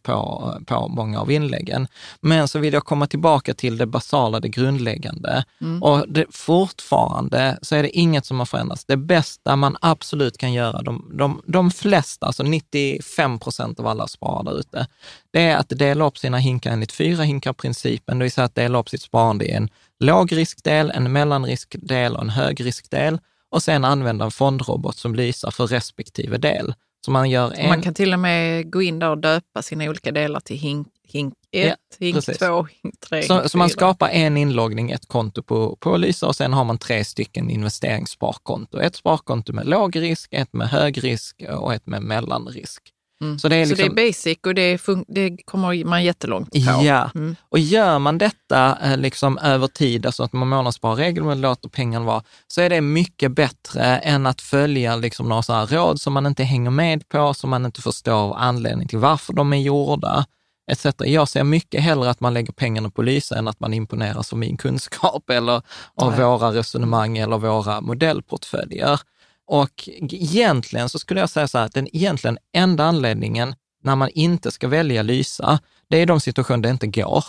på, 0.02 0.52
på 0.66 0.88
många 0.88 1.20
av 1.20 1.30
inläggen. 1.30 1.88
Men 2.20 2.48
så 2.48 2.58
vill 2.58 2.74
jag 2.74 2.84
komma 2.84 3.06
tillbaka 3.06 3.54
till 3.54 3.76
det 3.76 3.86
basala, 3.86 4.40
det 4.40 4.48
grundläggande. 4.48 5.44
Mm. 5.60 5.82
Och 5.82 6.08
det, 6.08 6.26
fortfarande 6.30 7.58
så 7.62 7.76
är 7.76 7.82
det 7.82 7.98
inget 7.98 8.26
som 8.26 8.38
har 8.38 8.46
förändrats. 8.46 8.84
Det 8.84 8.96
bästa 8.96 9.56
man 9.56 9.76
absolut 9.80 10.38
kan 10.38 10.52
göra, 10.52 10.82
de, 10.82 11.10
de, 11.18 11.42
de 11.46 11.70
flesta, 11.70 12.26
alltså 12.26 12.42
95 12.42 13.38
procent 13.38 13.80
av 13.80 13.86
alla 13.86 14.06
sparare 14.06 14.44
där 14.44 14.58
ute, 14.58 14.86
det 15.30 15.42
är 15.42 15.56
att 15.56 15.68
dela 15.68 16.06
upp 16.06 16.18
sina 16.18 16.38
hinkar 16.38 16.72
enligt 16.72 16.92
fyra 16.92 17.22
hinkar-principen, 17.22 18.18
det 18.18 18.22
vill 18.22 18.32
säga 18.32 18.44
att 18.44 18.54
dela 18.54 18.78
upp 18.78 18.88
sitt 18.88 19.02
sparande 19.02 19.44
i 19.44 19.50
en 19.50 19.68
lågriskdel, 20.00 20.90
en 20.94 21.12
mellanriskdel 21.12 22.16
och 22.16 22.22
en 22.22 22.30
högriskdel 22.30 23.18
och 23.50 23.62
sen 23.62 23.84
använda 23.84 24.24
en 24.24 24.30
fondrobot 24.30 24.96
som 24.96 25.14
lyser 25.14 25.50
för 25.50 25.66
respektive 25.66 26.38
del. 26.38 26.74
Så 27.04 27.10
man 27.10 27.30
gör 27.30 27.52
en... 27.56 27.68
Man 27.68 27.82
kan 27.82 27.94
till 27.94 28.12
och 28.12 28.18
med 28.18 28.70
gå 28.72 28.82
in 28.82 28.98
där 28.98 29.10
och 29.10 29.18
döpa 29.18 29.62
sina 29.62 29.84
olika 29.84 30.12
delar 30.12 30.40
till 30.40 30.56
hink, 30.56 30.88
hink 31.02 31.34
1, 31.52 31.68
Ja, 31.68 31.76
hink 31.98 32.14
precis. 32.14 32.38
2, 32.38 32.66
hink 32.82 33.00
3, 33.00 33.22
Så, 33.22 33.48
så 33.48 33.58
man 33.58 33.68
skapar 33.68 34.08
en 34.08 34.36
inloggning, 34.36 34.90
ett 34.90 35.08
konto 35.08 35.42
på, 35.42 35.76
på 35.76 35.96
Lysa 35.96 36.26
och 36.26 36.36
sen 36.36 36.52
har 36.52 36.64
man 36.64 36.78
tre 36.78 37.04
stycken 37.04 37.50
investeringssparkonto. 37.50 38.78
Ett 38.78 38.96
sparkonto 38.96 39.52
med 39.52 39.66
låg 39.66 39.96
risk, 39.96 40.32
ett 40.32 40.52
med 40.52 40.68
hög 40.68 41.04
risk 41.04 41.42
och 41.50 41.74
ett 41.74 41.86
med 41.86 42.02
mellanrisk. 42.02 42.93
Mm. 43.22 43.38
Så 43.38 43.48
det 43.48 43.56
är 43.56 43.64
Så 43.66 43.74
det 43.74 43.82
liksom, 43.82 43.98
är 43.98 44.06
basic 44.08 44.38
och 44.46 44.54
det, 44.54 44.80
det 45.08 45.36
kommer 45.44 45.84
man 45.84 46.04
jättelångt 46.04 46.50
på. 46.50 46.58
Ja, 46.58 47.10
Mm. 47.14 47.36
och 47.48 47.58
gör 47.58 47.98
man 47.98 48.18
detta 48.18 48.78
eh, 48.82 48.96
liksom 48.96 49.38
över 49.38 49.66
tid, 49.66 50.06
alltså 50.06 50.22
att 50.22 50.32
man 50.32 50.48
månadssparar 50.48 50.96
regelbundet, 50.96 51.38
låter 51.38 51.68
pengarna 51.68 52.04
vara, 52.06 52.22
så 52.48 52.60
är 52.60 52.70
det 52.70 52.80
mycket 52.80 53.32
bättre 53.32 53.82
än 53.98 54.26
att 54.26 54.40
följa 54.40 54.96
liksom 54.96 55.28
några 55.28 55.42
sådana 55.42 55.66
råd 55.66 56.00
som 56.00 56.12
man 56.12 56.26
inte 56.26 56.44
hänger 56.44 56.70
med 56.70 57.08
på, 57.08 57.34
som 57.34 57.50
man 57.50 57.66
inte 57.66 57.82
förstår 57.82 58.36
anledning 58.36 58.88
till 58.88 58.98
varför 58.98 59.32
de 59.32 59.52
är 59.52 59.56
gjorda, 59.56 60.26
etc. 60.72 60.86
Jag 60.98 61.28
ser 61.28 61.44
mycket 61.44 61.82
hellre 61.82 62.10
att 62.10 62.20
man 62.20 62.34
lägger 62.34 62.52
pengarna 62.52 62.90
på 62.90 63.02
Lysa 63.02 63.38
än 63.38 63.48
att 63.48 63.60
man 63.60 63.74
imponeras 63.74 64.32
av 64.32 64.38
min 64.38 64.56
kunskap 64.56 65.30
eller 65.30 65.62
av 65.94 66.10
Nej. 66.10 66.20
våra 66.20 66.52
resonemang 66.52 67.18
eller 67.18 67.38
våra 67.38 67.80
modellportföljer. 67.80 69.00
Och 69.46 69.88
egentligen 70.10 70.88
så 70.88 70.98
skulle 70.98 71.20
jag 71.20 71.30
säga 71.30 71.48
så 71.48 71.58
här, 71.58 71.66
att 71.66 71.74
den 71.74 71.96
egentligen 71.96 72.38
enda 72.52 72.84
anledningen 72.84 73.54
när 73.82 73.96
man 73.96 74.08
inte 74.08 74.50
ska 74.50 74.68
välja 74.68 75.02
Lysa, 75.02 75.58
det 75.88 75.96
är 75.96 76.06
de 76.06 76.20
situationer 76.20 76.62
det 76.62 76.70
inte 76.70 76.86
går. 76.86 77.24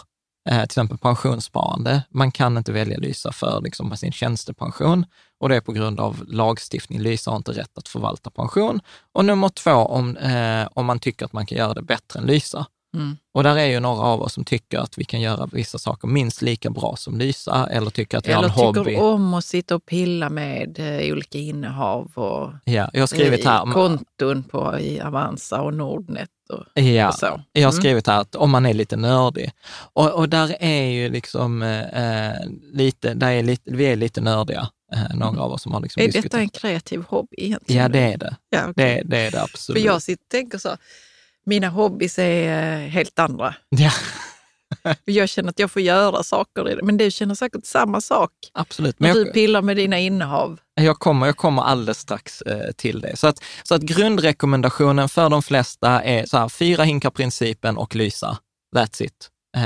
Eh, 0.50 0.56
till 0.56 0.64
exempel 0.64 0.98
pensionssparande. 0.98 2.04
Man 2.10 2.32
kan 2.32 2.58
inte 2.58 2.72
välja 2.72 2.98
Lysa 2.98 3.32
för 3.32 3.62
liksom, 3.62 3.98
sin 3.98 4.12
tjänstepension 4.12 5.06
och 5.40 5.50
det 5.50 5.56
är 5.56 5.62
på 5.62 5.72
grund 5.72 6.00
av 6.00 6.24
lagstiftning. 6.28 7.00
Lysa 7.00 7.32
har 7.32 7.38
inte 7.38 7.52
rätt 7.52 7.78
att 7.78 7.88
förvalta 7.88 8.30
pension. 8.30 8.80
Och 9.12 9.26
nummer 9.26 9.50
två, 9.50 9.72
om, 9.72 10.18
eh, 10.18 10.68
om 10.74 10.86
man 10.86 11.00
tycker 11.00 11.26
att 11.26 11.34
man 11.34 11.46
kan 11.46 11.58
göra 11.58 11.74
det 11.74 11.82
bättre 11.82 12.20
än 12.20 12.26
Lysa. 12.26 12.66
Mm. 12.96 13.18
Och 13.34 13.44
där 13.44 13.56
är 13.58 13.66
ju 13.66 13.80
några 13.80 14.02
av 14.02 14.22
oss 14.22 14.34
som 14.34 14.44
tycker 14.44 14.80
att 14.80 14.98
vi 14.98 15.04
kan 15.04 15.22
göra 15.22 15.50
vissa 15.52 15.78
saker 15.78 16.08
minst 16.08 16.42
lika 16.42 16.70
bra 16.70 16.96
som 16.98 17.18
Lysa 17.18 17.68
eller 17.72 17.90
tycker 17.90 18.18
att 18.18 18.28
vi 18.28 18.32
Eller 18.32 18.50
har 18.50 18.68
en 18.68 18.74
tycker 18.74 18.80
hobby. 18.80 18.96
om 19.16 19.34
att 19.34 19.46
sitta 19.46 19.76
och 19.76 19.86
pilla 19.86 20.30
med 20.30 20.80
eh, 20.80 21.12
olika 21.14 21.38
innehav 21.38 22.12
och 22.16 22.52
Ja, 22.66 22.90
jag 22.94 23.02
har 23.02 23.08
skrivit 23.08 23.46
här, 23.46 23.70
i 23.70 23.72
konton 23.72 24.44
på 24.44 24.80
i 24.80 25.02
Avanza 25.02 25.62
och 25.62 25.74
Nordnet 25.74 26.30
och, 26.50 26.82
ja, 26.84 27.08
och 27.08 27.14
så. 27.16 27.42
Jag 27.52 27.62
har 27.68 27.72
Mm. 27.72 27.82
skrivit 27.82 28.08
här 28.08 28.22
att 28.22 28.36
om 28.36 28.52
man 28.52 28.66
är 28.66 28.74
lite 28.74 28.96
nördig. 28.98 29.52
Och, 29.94 30.12
och 30.12 30.30
där 30.30 30.56
är 30.60 30.84
ju 30.86 31.10
liksom 31.10 31.62
eh, 31.62 32.34
lite, 32.74 33.14
där 33.14 33.32
är 33.32 33.44
lite, 33.44 33.72
vi 33.72 33.86
är 33.86 33.96
lite 33.96 34.22
nördiga, 34.22 34.68
eh, 34.94 35.16
några 35.16 35.42
av 35.42 35.52
oss 35.52 35.62
som 35.62 35.72
har 35.74 35.82
liksom 35.82 36.04
Är 36.04 36.12
detta 36.12 36.40
en 36.40 36.50
kreativ 36.50 37.04
hobby 37.08 37.36
egentligen? 37.38 37.82
Ja, 37.82 37.90
det 37.90 38.00
är 38.14 38.18
det. 38.18 38.36
Ja, 38.50 38.60
okej. 38.70 38.74
Det, 38.76 39.02
det 39.06 39.18
är 39.18 39.32
det 39.32 39.38
För 39.38 39.44
absolut. 39.44 39.84
jag 39.84 40.02
sitter 40.02 40.26
tänker 40.32 40.58
så, 40.58 40.78
mina 41.46 41.70
hobbys 41.70 42.20
är 42.20 42.74
eh, 42.74 42.90
helt 42.90 43.20
andra. 43.20 43.56
Ja, 43.70 43.92
Jag 45.06 45.30
känner 45.30 45.50
att 45.50 45.60
jag 45.60 45.72
får 45.72 45.82
göra 45.82 46.24
saker 46.24 46.70
i 46.70 46.76
det, 46.76 46.84
men 46.84 46.98
du 46.98 47.12
känner 47.12 47.36
säkert 47.36 47.66
samma 47.66 48.02
sak. 48.02 48.32
absolut. 48.54 49.00
Men 49.00 49.14
du 49.14 49.26
jag, 49.26 49.34
pillar 49.34 49.62
med 49.62 49.78
dina 49.78 50.00
innehav. 50.00 50.60
jag, 50.76 51.00
kommer, 51.00 51.26
jag 51.26 51.38
kommer 51.38 51.62
alldeles 51.62 52.00
strax 52.00 52.42
eh, 52.42 52.72
till 52.72 53.02
det. 53.02 53.18
Så 53.18 53.28
att, 53.28 53.44
så 53.64 53.76
att 53.76 53.82
grundrekommendationen 53.82 55.10
för 55.10 55.30
de 55.30 55.44
flesta 55.44 56.04
är 56.04 56.26
så 56.26 56.38
här, 56.38 56.50
fyra 56.50 56.84
hinkar-principen 56.84 57.78
och 57.78 57.96
Lysa. 57.96 58.38
That's 58.76 59.04
it. 59.04 59.30
Eh, 59.58 59.62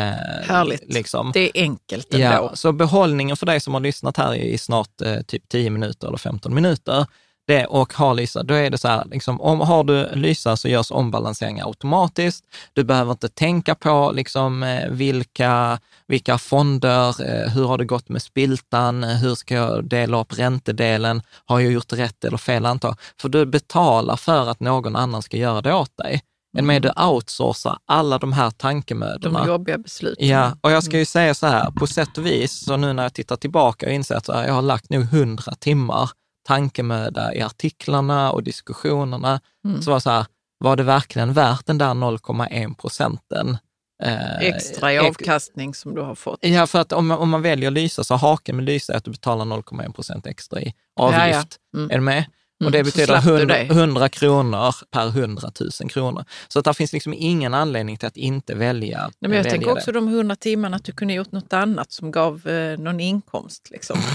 Härligt. 0.47 0.93
Liksom. 0.93 1.31
Det 1.33 1.39
är 1.39 1.61
enkelt 1.61 2.13
ändå. 2.13 2.25
Ja, 2.25 2.51
så 2.55 2.71
behållningen 2.71 3.37
för 3.37 3.45
dig 3.45 3.59
som 3.59 3.73
har 3.73 3.81
lyssnat 3.81 4.17
här 4.17 4.35
i 4.35 4.57
snart 4.57 5.01
eh, 5.01 5.21
typ 5.21 5.49
10 5.49 5.69
minuter 5.69 6.07
eller 6.07 6.17
15 6.17 6.55
minuter, 6.55 7.05
det, 7.49 7.65
och 7.65 7.93
har 7.93 8.13
Lysa, 8.13 8.43
då 8.43 8.53
är 8.53 8.69
det 8.69 8.77
så 8.77 8.87
här, 8.87 9.03
liksom, 9.11 9.41
om 9.41 9.59
har 9.59 9.83
du 9.83 10.09
Lysa 10.13 10.57
så 10.57 10.67
görs 10.67 10.91
ombalanseringar 10.91 11.67
automatiskt. 11.67 12.45
Du 12.73 12.83
behöver 12.83 13.11
inte 13.11 13.29
tänka 13.29 13.75
på 13.75 14.11
liksom, 14.15 14.63
eh, 14.63 14.89
vilka, 14.89 15.79
vilka 16.07 16.37
fonder, 16.37 17.07
eh, 17.07 17.49
hur 17.49 17.67
har 17.67 17.77
det 17.77 17.85
gått 17.85 18.09
med 18.09 18.21
spiltan, 18.21 19.03
hur 19.03 19.35
ska 19.35 19.55
jag 19.55 19.85
dela 19.85 20.21
upp 20.21 20.39
räntedelen, 20.39 21.21
har 21.45 21.59
jag 21.59 21.71
gjort 21.71 21.93
rätt 21.93 22.23
eller 22.23 22.37
fel 22.37 22.65
antag? 22.65 22.95
För 23.21 23.29
du 23.29 23.45
betalar 23.45 24.15
för 24.15 24.49
att 24.49 24.59
någon 24.59 24.95
annan 24.95 25.21
ska 25.21 25.37
göra 25.37 25.61
det 25.61 25.73
åt 25.73 25.97
dig. 25.97 26.21
Än 26.57 26.65
med 26.65 26.81
du 26.81 26.91
outsourcar 26.97 27.77
alla 27.85 28.17
de 28.17 28.33
här 28.33 28.51
tankemödorna. 28.51 29.39
De 29.39 29.47
jobbiga 29.47 29.77
besluten. 29.77 30.27
Ja, 30.27 30.57
och 30.61 30.71
jag 30.71 30.83
ska 30.83 30.97
ju 30.97 31.05
säga 31.05 31.33
så 31.33 31.47
här, 31.47 31.71
på 31.71 31.87
sätt 31.87 32.17
och 32.17 32.25
vis, 32.25 32.65
så 32.65 32.77
nu 32.77 32.93
när 32.93 33.03
jag 33.03 33.13
tittar 33.13 33.35
tillbaka 33.35 33.85
och 33.85 33.91
inser 33.91 34.15
att 34.15 34.27
här, 34.27 34.47
jag 34.47 34.53
har 34.53 34.61
lagt 34.61 34.89
nog 34.89 35.03
hundra 35.03 35.55
timmar 35.55 36.09
tankemöda 36.53 37.33
i 37.35 37.41
artiklarna 37.41 38.31
och 38.31 38.43
diskussionerna, 38.43 39.39
Mm. 39.65 39.81
så 39.81 39.91
var 39.91 39.99
så 39.99 40.09
här, 40.09 40.25
var 40.57 40.75
det 40.75 40.83
verkligen 40.83 41.33
värt 41.33 41.65
den 41.65 41.77
där 41.77 41.93
0,1 41.93 42.75
procenten? 42.75 43.57
Eh, 44.03 44.37
Extra 44.39 44.93
i 44.93 44.97
avkastning 44.99 45.73
som 45.73 45.95
du 45.95 46.01
har 46.01 46.15
fått. 46.15 46.39
Ja, 46.41 46.67
för 46.67 46.79
att 46.79 46.93
om, 46.93 47.11
om 47.11 47.29
man 47.29 47.41
väljer 47.41 47.71
Lysa 47.71 48.03
så 48.03 48.15
haken 48.15 48.55
med 48.55 48.65
Lysa 48.65 48.93
är 48.93 48.97
att 48.97 49.03
du 49.03 49.11
betalar 49.11 49.45
0,1 49.45 49.93
procent 49.93 50.25
extra 50.27 50.61
i 50.61 50.73
avgift. 50.99 51.19
Ja, 51.19 51.43
ja. 51.71 51.79
Mm. 51.79 51.91
Är 51.91 51.95
du 51.95 52.01
med? 52.01 52.23
Och 52.59 52.61
mm, 52.61 52.71
det 52.71 52.83
betyder 52.83 53.15
100, 53.17 53.57
100, 53.57 54.09
kronor 54.09 54.75
per 54.91 55.07
100 55.07 55.51
000 55.81 55.89
kronor. 55.89 56.25
Så 56.47 56.59
att 56.59 56.65
det 56.65 56.73
finns 56.73 56.93
liksom 56.93 57.13
ingen 57.17 57.53
anledning 57.53 57.97
till 57.97 58.07
att 58.07 58.17
inte 58.17 58.55
välja 58.55 58.99
Nej, 59.01 59.11
men 59.19 59.31
Jag 59.31 59.37
välja 59.37 59.51
tänker 59.51 59.71
också 59.71 59.91
det. 59.91 59.97
de 59.99 60.07
100 60.07 60.35
timmarna 60.35 60.75
att 60.77 60.83
du 60.83 60.91
kunde 60.91 61.13
gjort 61.13 61.31
något 61.31 61.53
annat 61.53 61.91
som 61.91 62.11
gav 62.11 62.47
eh, 62.47 62.79
någon 62.79 62.99
inkomst. 62.99 63.67
Liksom. 63.71 63.97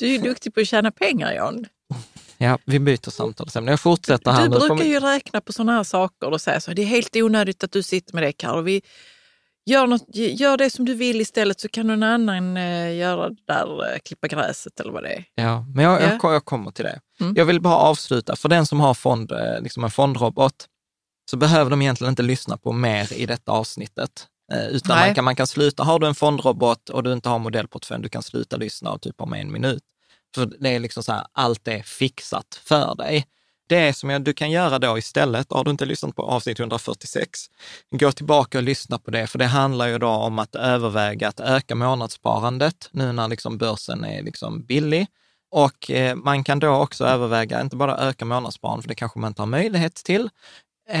du 0.00 0.06
är 0.06 0.10
ju 0.10 0.18
duktig 0.18 0.54
på 0.54 0.60
att 0.60 0.66
tjäna 0.66 0.90
pengar, 0.90 1.32
Jan. 1.32 1.66
Ja, 2.38 2.58
vi 2.64 2.78
byter 2.78 3.10
samtalsämne. 3.10 3.70
Jag 3.70 3.80
fortsätter 3.80 4.30
här. 4.30 4.48
Du 4.48 4.58
brukar 4.58 4.84
ju 4.84 5.00
räkna 5.00 5.40
på 5.40 5.52
sådana 5.52 5.72
här 5.72 5.84
saker 5.84 6.30
och 6.30 6.40
säga 6.40 6.60
så 6.60 6.72
det 6.72 6.82
är 6.82 6.86
helt 6.86 7.16
onödigt 7.16 7.64
att 7.64 7.72
du 7.72 7.82
sitter 7.82 8.14
med 8.14 8.22
det 8.22 8.32
Carro. 8.32 8.60
Vi 8.60 8.82
gör, 9.66 9.86
något, 9.86 10.04
gör 10.14 10.56
det 10.56 10.70
som 10.70 10.84
du 10.84 10.94
vill 10.94 11.20
istället 11.20 11.60
så 11.60 11.68
kan 11.68 11.86
någon 11.86 12.02
annan 12.02 12.56
eh, 12.56 12.96
göra 12.96 13.28
det 13.28 13.36
där, 13.46 13.92
eh, 13.92 13.98
klippa 14.04 14.28
gräset 14.28 14.80
eller 14.80 14.92
vad 14.92 15.02
det 15.02 15.12
är. 15.12 15.24
Ja, 15.34 15.66
men 15.74 15.84
jag, 15.84 16.02
ja. 16.02 16.18
jag, 16.22 16.34
jag 16.34 16.44
kommer 16.44 16.70
till 16.70 16.84
det. 16.84 17.00
Mm. 17.20 17.34
Jag 17.36 17.44
vill 17.44 17.60
bara 17.60 17.76
avsluta, 17.76 18.36
för 18.36 18.48
den 18.48 18.66
som 18.66 18.80
har 18.80 18.94
fond, 18.94 19.32
eh, 19.32 19.60
liksom 19.62 19.84
en 19.84 19.90
fondrobot, 19.90 20.66
så 21.30 21.36
behöver 21.36 21.70
de 21.70 21.82
egentligen 21.82 22.10
inte 22.10 22.22
lyssna 22.22 22.56
på 22.56 22.72
mer 22.72 23.12
i 23.12 23.26
detta 23.26 23.52
avsnittet. 23.52 24.26
Eh, 24.52 24.66
utan 24.66 24.98
man 24.98 25.14
kan, 25.14 25.24
man 25.24 25.36
kan 25.36 25.46
sluta, 25.46 25.82
har 25.82 25.98
du 25.98 26.06
en 26.06 26.14
fondrobot 26.14 26.88
och 26.88 27.02
du 27.02 27.12
inte 27.12 27.28
har 27.28 27.38
modellportfölj, 27.38 28.02
du 28.02 28.08
kan 28.08 28.22
sluta 28.22 28.56
lyssna 28.56 28.98
typ 28.98 29.20
om 29.20 29.32
en 29.32 29.52
minut. 29.52 29.82
För 30.34 30.46
det 30.46 30.68
är 30.68 30.78
liksom 30.78 31.02
så 31.02 31.12
här, 31.12 31.26
allt 31.32 31.68
är 31.68 31.82
fixat 31.82 32.60
för 32.64 32.94
dig. 32.94 33.26
Det 33.68 33.92
som 33.92 34.10
jag, 34.10 34.22
du 34.22 34.32
kan 34.32 34.50
göra 34.50 34.78
då 34.78 34.98
istället, 34.98 35.52
har 35.52 35.64
du 35.64 35.70
inte 35.70 35.84
lyssnat 35.84 36.16
på 36.16 36.22
avsnitt 36.22 36.60
146, 36.60 37.40
gå 37.90 38.12
tillbaka 38.12 38.58
och 38.58 38.64
lyssna 38.64 38.98
på 38.98 39.10
det, 39.10 39.26
för 39.26 39.38
det 39.38 39.46
handlar 39.46 39.86
ju 39.88 39.98
då 39.98 40.08
om 40.08 40.38
att 40.38 40.54
överväga 40.54 41.28
att 41.28 41.40
öka 41.40 41.74
månadssparandet 41.74 42.88
nu 42.92 43.12
när 43.12 43.28
liksom 43.28 43.58
börsen 43.58 44.04
är 44.04 44.22
liksom 44.22 44.62
billig. 44.62 45.06
Och 45.50 45.90
eh, 45.90 46.16
man 46.16 46.44
kan 46.44 46.58
då 46.58 46.70
också 46.70 47.04
överväga, 47.04 47.60
inte 47.60 47.76
bara 47.76 47.98
öka 47.98 48.24
månadssparandet, 48.24 48.84
för 48.84 48.88
det 48.88 48.94
kanske 48.94 49.18
man 49.18 49.28
inte 49.28 49.42
har 49.42 49.46
möjlighet 49.46 49.94
till, 49.94 50.28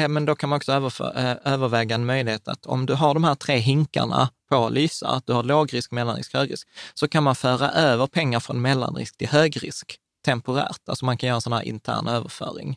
men 0.08 0.24
då 0.24 0.34
kan 0.34 0.48
man 0.48 0.56
också 0.56 0.72
eh, 1.16 1.36
överväga 1.44 1.94
en 1.94 2.06
möjlighet 2.06 2.48
att 2.48 2.66
om 2.66 2.86
du 2.86 2.94
har 2.94 3.14
de 3.14 3.24
här 3.24 3.34
tre 3.34 3.56
hinkarna 3.56 4.30
på 4.48 4.68
Lysa, 4.68 5.08
att 5.08 5.26
du 5.26 5.32
har 5.32 5.42
lågrisk, 5.42 5.90
mellanrisk, 5.90 6.34
högrisk, 6.34 6.68
så 6.94 7.08
kan 7.08 7.22
man 7.22 7.34
föra 7.34 7.70
över 7.70 8.06
pengar 8.06 8.40
från 8.40 8.60
mellanrisk 8.60 9.16
till 9.16 9.28
högrisk 9.28 9.98
temporärt. 10.24 10.88
Alltså 10.88 11.04
man 11.04 11.16
kan 11.16 11.26
göra 11.26 11.34
en 11.34 11.40
sån 11.40 11.52
här 11.52 11.62
intern 11.62 12.08
överföring. 12.08 12.76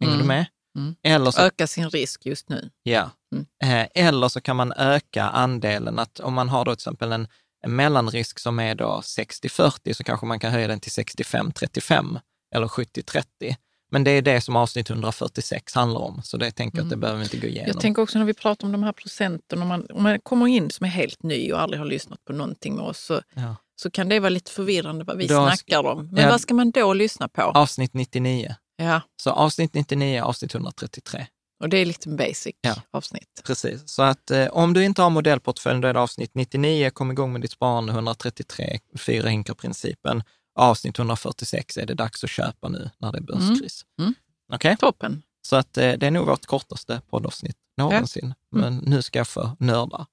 Hänger 0.00 0.14
mm. 0.14 0.22
du 0.22 0.28
med? 0.28 0.46
Mm. 0.78 0.96
Eller 1.02 1.30
så, 1.30 1.40
öka 1.40 1.66
sin 1.66 1.90
risk 1.90 2.26
just 2.26 2.48
nu. 2.48 2.70
Ja. 2.82 3.10
Mm. 3.32 3.46
Eh, 3.64 3.88
eller 4.04 4.28
så 4.28 4.40
kan 4.40 4.56
man 4.56 4.72
öka 4.72 5.24
andelen, 5.24 5.98
att 5.98 6.20
om 6.20 6.34
man 6.34 6.48
har 6.48 6.64
då 6.64 6.70
till 6.74 6.80
exempel 6.80 7.12
en, 7.12 7.28
en 7.64 7.76
mellanrisk 7.76 8.38
som 8.38 8.58
är 8.58 8.74
då 8.74 9.00
60-40 9.04 9.92
så 9.92 10.04
kanske 10.04 10.26
man 10.26 10.40
kan 10.40 10.52
höja 10.52 10.68
den 10.68 10.80
till 10.80 10.92
65-35 10.92 12.20
eller 12.54 12.66
70-30. 12.66 13.56
Men 13.90 14.04
det 14.04 14.10
är 14.10 14.22
det 14.22 14.40
som 14.40 14.56
avsnitt 14.56 14.90
146 14.90 15.74
handlar 15.74 16.00
om, 16.00 16.22
så 16.22 16.36
det 16.36 16.50
tänker 16.50 16.78
jag 16.78 16.84
att 16.84 16.90
det 16.90 16.94
mm. 16.94 17.00
behöver 17.00 17.18
vi 17.18 17.24
inte 17.24 17.36
gå 17.36 17.46
igenom. 17.46 17.68
Jag 17.68 17.80
tänker 17.80 18.02
också 18.02 18.18
när 18.18 18.26
vi 18.26 18.34
pratar 18.34 18.66
om 18.66 18.72
de 18.72 18.82
här 18.82 18.92
procenten, 18.92 19.62
om 19.62 19.68
man, 19.68 19.86
om 19.90 20.02
man 20.02 20.20
kommer 20.20 20.46
in 20.46 20.70
som 20.70 20.86
är 20.86 20.90
helt 20.90 21.22
ny 21.22 21.52
och 21.52 21.60
aldrig 21.60 21.80
har 21.80 21.86
lyssnat 21.86 22.24
på 22.24 22.32
någonting 22.32 22.76
med 22.76 22.84
oss, 22.84 22.98
så, 22.98 23.20
ja. 23.34 23.56
så 23.76 23.90
kan 23.90 24.08
det 24.08 24.20
vara 24.20 24.30
lite 24.30 24.50
förvirrande 24.50 25.04
vad 25.04 25.16
vi 25.16 25.26
då, 25.26 25.46
snackar 25.46 25.86
om. 25.86 26.08
Men 26.12 26.24
ja, 26.24 26.30
vad 26.30 26.40
ska 26.40 26.54
man 26.54 26.70
då 26.70 26.92
lyssna 26.92 27.28
på? 27.28 27.42
Avsnitt 27.42 27.94
99. 27.94 28.54
Ja. 28.76 29.00
Så 29.22 29.30
avsnitt 29.30 29.74
99, 29.74 30.22
avsnitt 30.22 30.54
133. 30.54 31.26
Och 31.60 31.68
det 31.68 31.78
är 31.78 31.86
lite 31.86 32.08
basic 32.08 32.54
ja, 32.60 32.74
avsnitt. 32.90 33.42
Precis, 33.44 33.82
så 33.86 34.02
att 34.02 34.30
eh, 34.30 34.46
om 34.46 34.72
du 34.72 34.84
inte 34.84 35.02
har 35.02 35.10
modellportfölj, 35.10 35.80
då 35.80 35.88
är 35.88 35.94
det 35.94 36.00
avsnitt 36.00 36.34
99, 36.34 36.90
kom 36.90 37.10
igång 37.10 37.32
med 37.32 37.40
ditt 37.40 37.50
sparande, 37.50 37.92
133, 37.92 38.78
fyra 38.98 39.28
hinkar-principen 39.28 40.22
avsnitt 40.58 40.98
146 40.98 41.76
är 41.76 41.86
det 41.86 41.94
dags 41.94 42.24
att 42.24 42.30
köpa 42.30 42.68
nu 42.68 42.90
när 42.98 43.12
det 43.12 43.18
är 43.18 43.22
börskris. 43.22 43.84
Mm. 43.98 44.06
Mm. 44.06 44.14
Okay? 44.54 44.76
Toppen. 44.76 45.22
Så 45.42 45.56
att 45.56 45.78
eh, 45.78 45.92
det 45.92 46.06
är 46.06 46.10
nog 46.10 46.26
vårt 46.26 46.46
kortaste 46.46 47.00
poddavsnitt 47.10 47.56
någonsin. 47.76 48.34
Ja. 48.50 48.58
Mm. 48.58 48.74
Men 48.74 48.90
nu 48.90 49.02
ska 49.02 49.18
jag 49.18 49.28
få 49.28 49.56
nörda. 49.58 50.06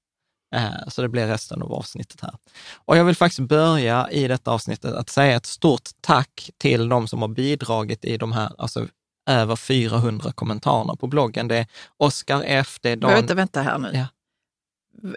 Eh, 0.54 0.88
så 0.88 1.02
det 1.02 1.08
blir 1.08 1.26
resten 1.26 1.62
av 1.62 1.72
avsnittet 1.72 2.20
här. 2.20 2.34
Och 2.74 2.96
jag 2.96 3.04
vill 3.04 3.16
faktiskt 3.16 3.48
börja 3.48 4.10
i 4.10 4.28
detta 4.28 4.50
avsnittet 4.50 4.94
att 4.94 5.10
säga 5.10 5.36
ett 5.36 5.46
stort 5.46 5.90
tack 6.00 6.50
till 6.58 6.88
de 6.88 7.08
som 7.08 7.22
har 7.22 7.28
bidragit 7.28 8.04
i 8.04 8.16
de 8.16 8.32
här, 8.32 8.52
alltså 8.58 8.86
över 9.28 9.56
400 9.56 10.32
kommentarerna 10.32 10.96
på 10.96 11.06
bloggen. 11.06 11.48
Det 11.48 11.56
är 11.56 11.66
Oskar 11.96 12.42
F, 12.46 12.78
det 12.80 12.90
är 12.90 12.96
Dan... 12.96 13.10
Vänta, 13.10 13.34
vänta 13.34 13.62
här 13.62 13.78
nu. 13.78 13.90
Ja. 13.92 14.06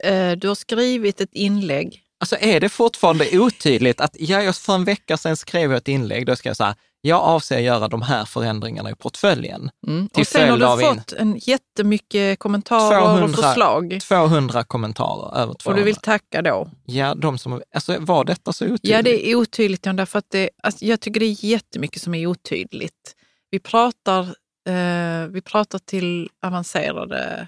Eh, 0.10 0.38
du 0.38 0.48
har 0.48 0.56
skrivit 0.56 1.22
ett 1.22 1.34
inlägg 1.34 2.04
Alltså 2.19 2.38
är 2.39 2.60
det 2.60 2.69
fortfarande 2.69 3.39
otydligt 3.39 4.01
att 4.01 4.15
jag 4.19 4.55
för 4.55 4.75
en 4.75 4.84
vecka 4.84 5.17
sedan 5.17 5.38
skrev 5.38 5.71
jag 5.71 5.77
ett 5.77 5.88
inlägg, 5.88 6.25
då 6.25 6.36
ska 6.36 6.49
jag 6.49 6.58
säga, 6.58 6.75
jag 7.01 7.21
avser 7.21 7.58
att 7.58 7.63
göra 7.63 7.88
de 7.88 8.01
här 8.01 8.25
förändringarna 8.25 8.91
i 8.91 8.95
portföljen. 8.95 9.71
Mm. 9.88 10.10
och 10.13 10.27
sen 10.27 10.62
har 10.62 10.77
du 10.77 10.84
fått 10.84 11.12
en 11.13 11.38
jättemycket 11.38 12.39
kommentarer 12.39 13.01
200, 13.01 13.23
och 13.23 13.36
förslag. 13.36 13.99
200 14.01 14.63
kommentarer, 14.63 15.38
över 15.38 15.53
200. 15.53 15.60
Och 15.65 15.75
du 15.75 15.84
vill 15.84 15.95
tacka 15.95 16.41
då? 16.41 16.69
Ja, 16.86 17.15
de 17.15 17.38
som, 17.38 17.62
alltså 17.73 17.99
var 17.99 18.25
detta 18.25 18.53
så 18.53 18.65
otydligt? 18.65 18.91
Ja, 18.91 19.01
det 19.01 19.32
är 19.32 19.36
otydligt, 19.36 19.84
därför 19.84 20.19
att 20.19 20.29
det, 20.29 20.49
alltså, 20.63 20.86
jag 20.86 20.99
tycker 20.99 21.19
det 21.19 21.25
är 21.25 21.45
jättemycket 21.45 22.01
som 22.01 22.15
är 22.15 22.27
otydligt. 22.27 23.15
Vi 23.51 23.60
pratar, 23.60 24.21
eh, 24.69 25.27
vi 25.29 25.41
pratar 25.41 25.79
till 25.79 26.29
avancerade 26.45 27.47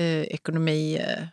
eh, 0.00 0.22
ekonomi... 0.22 0.96
Eh, 0.96 1.26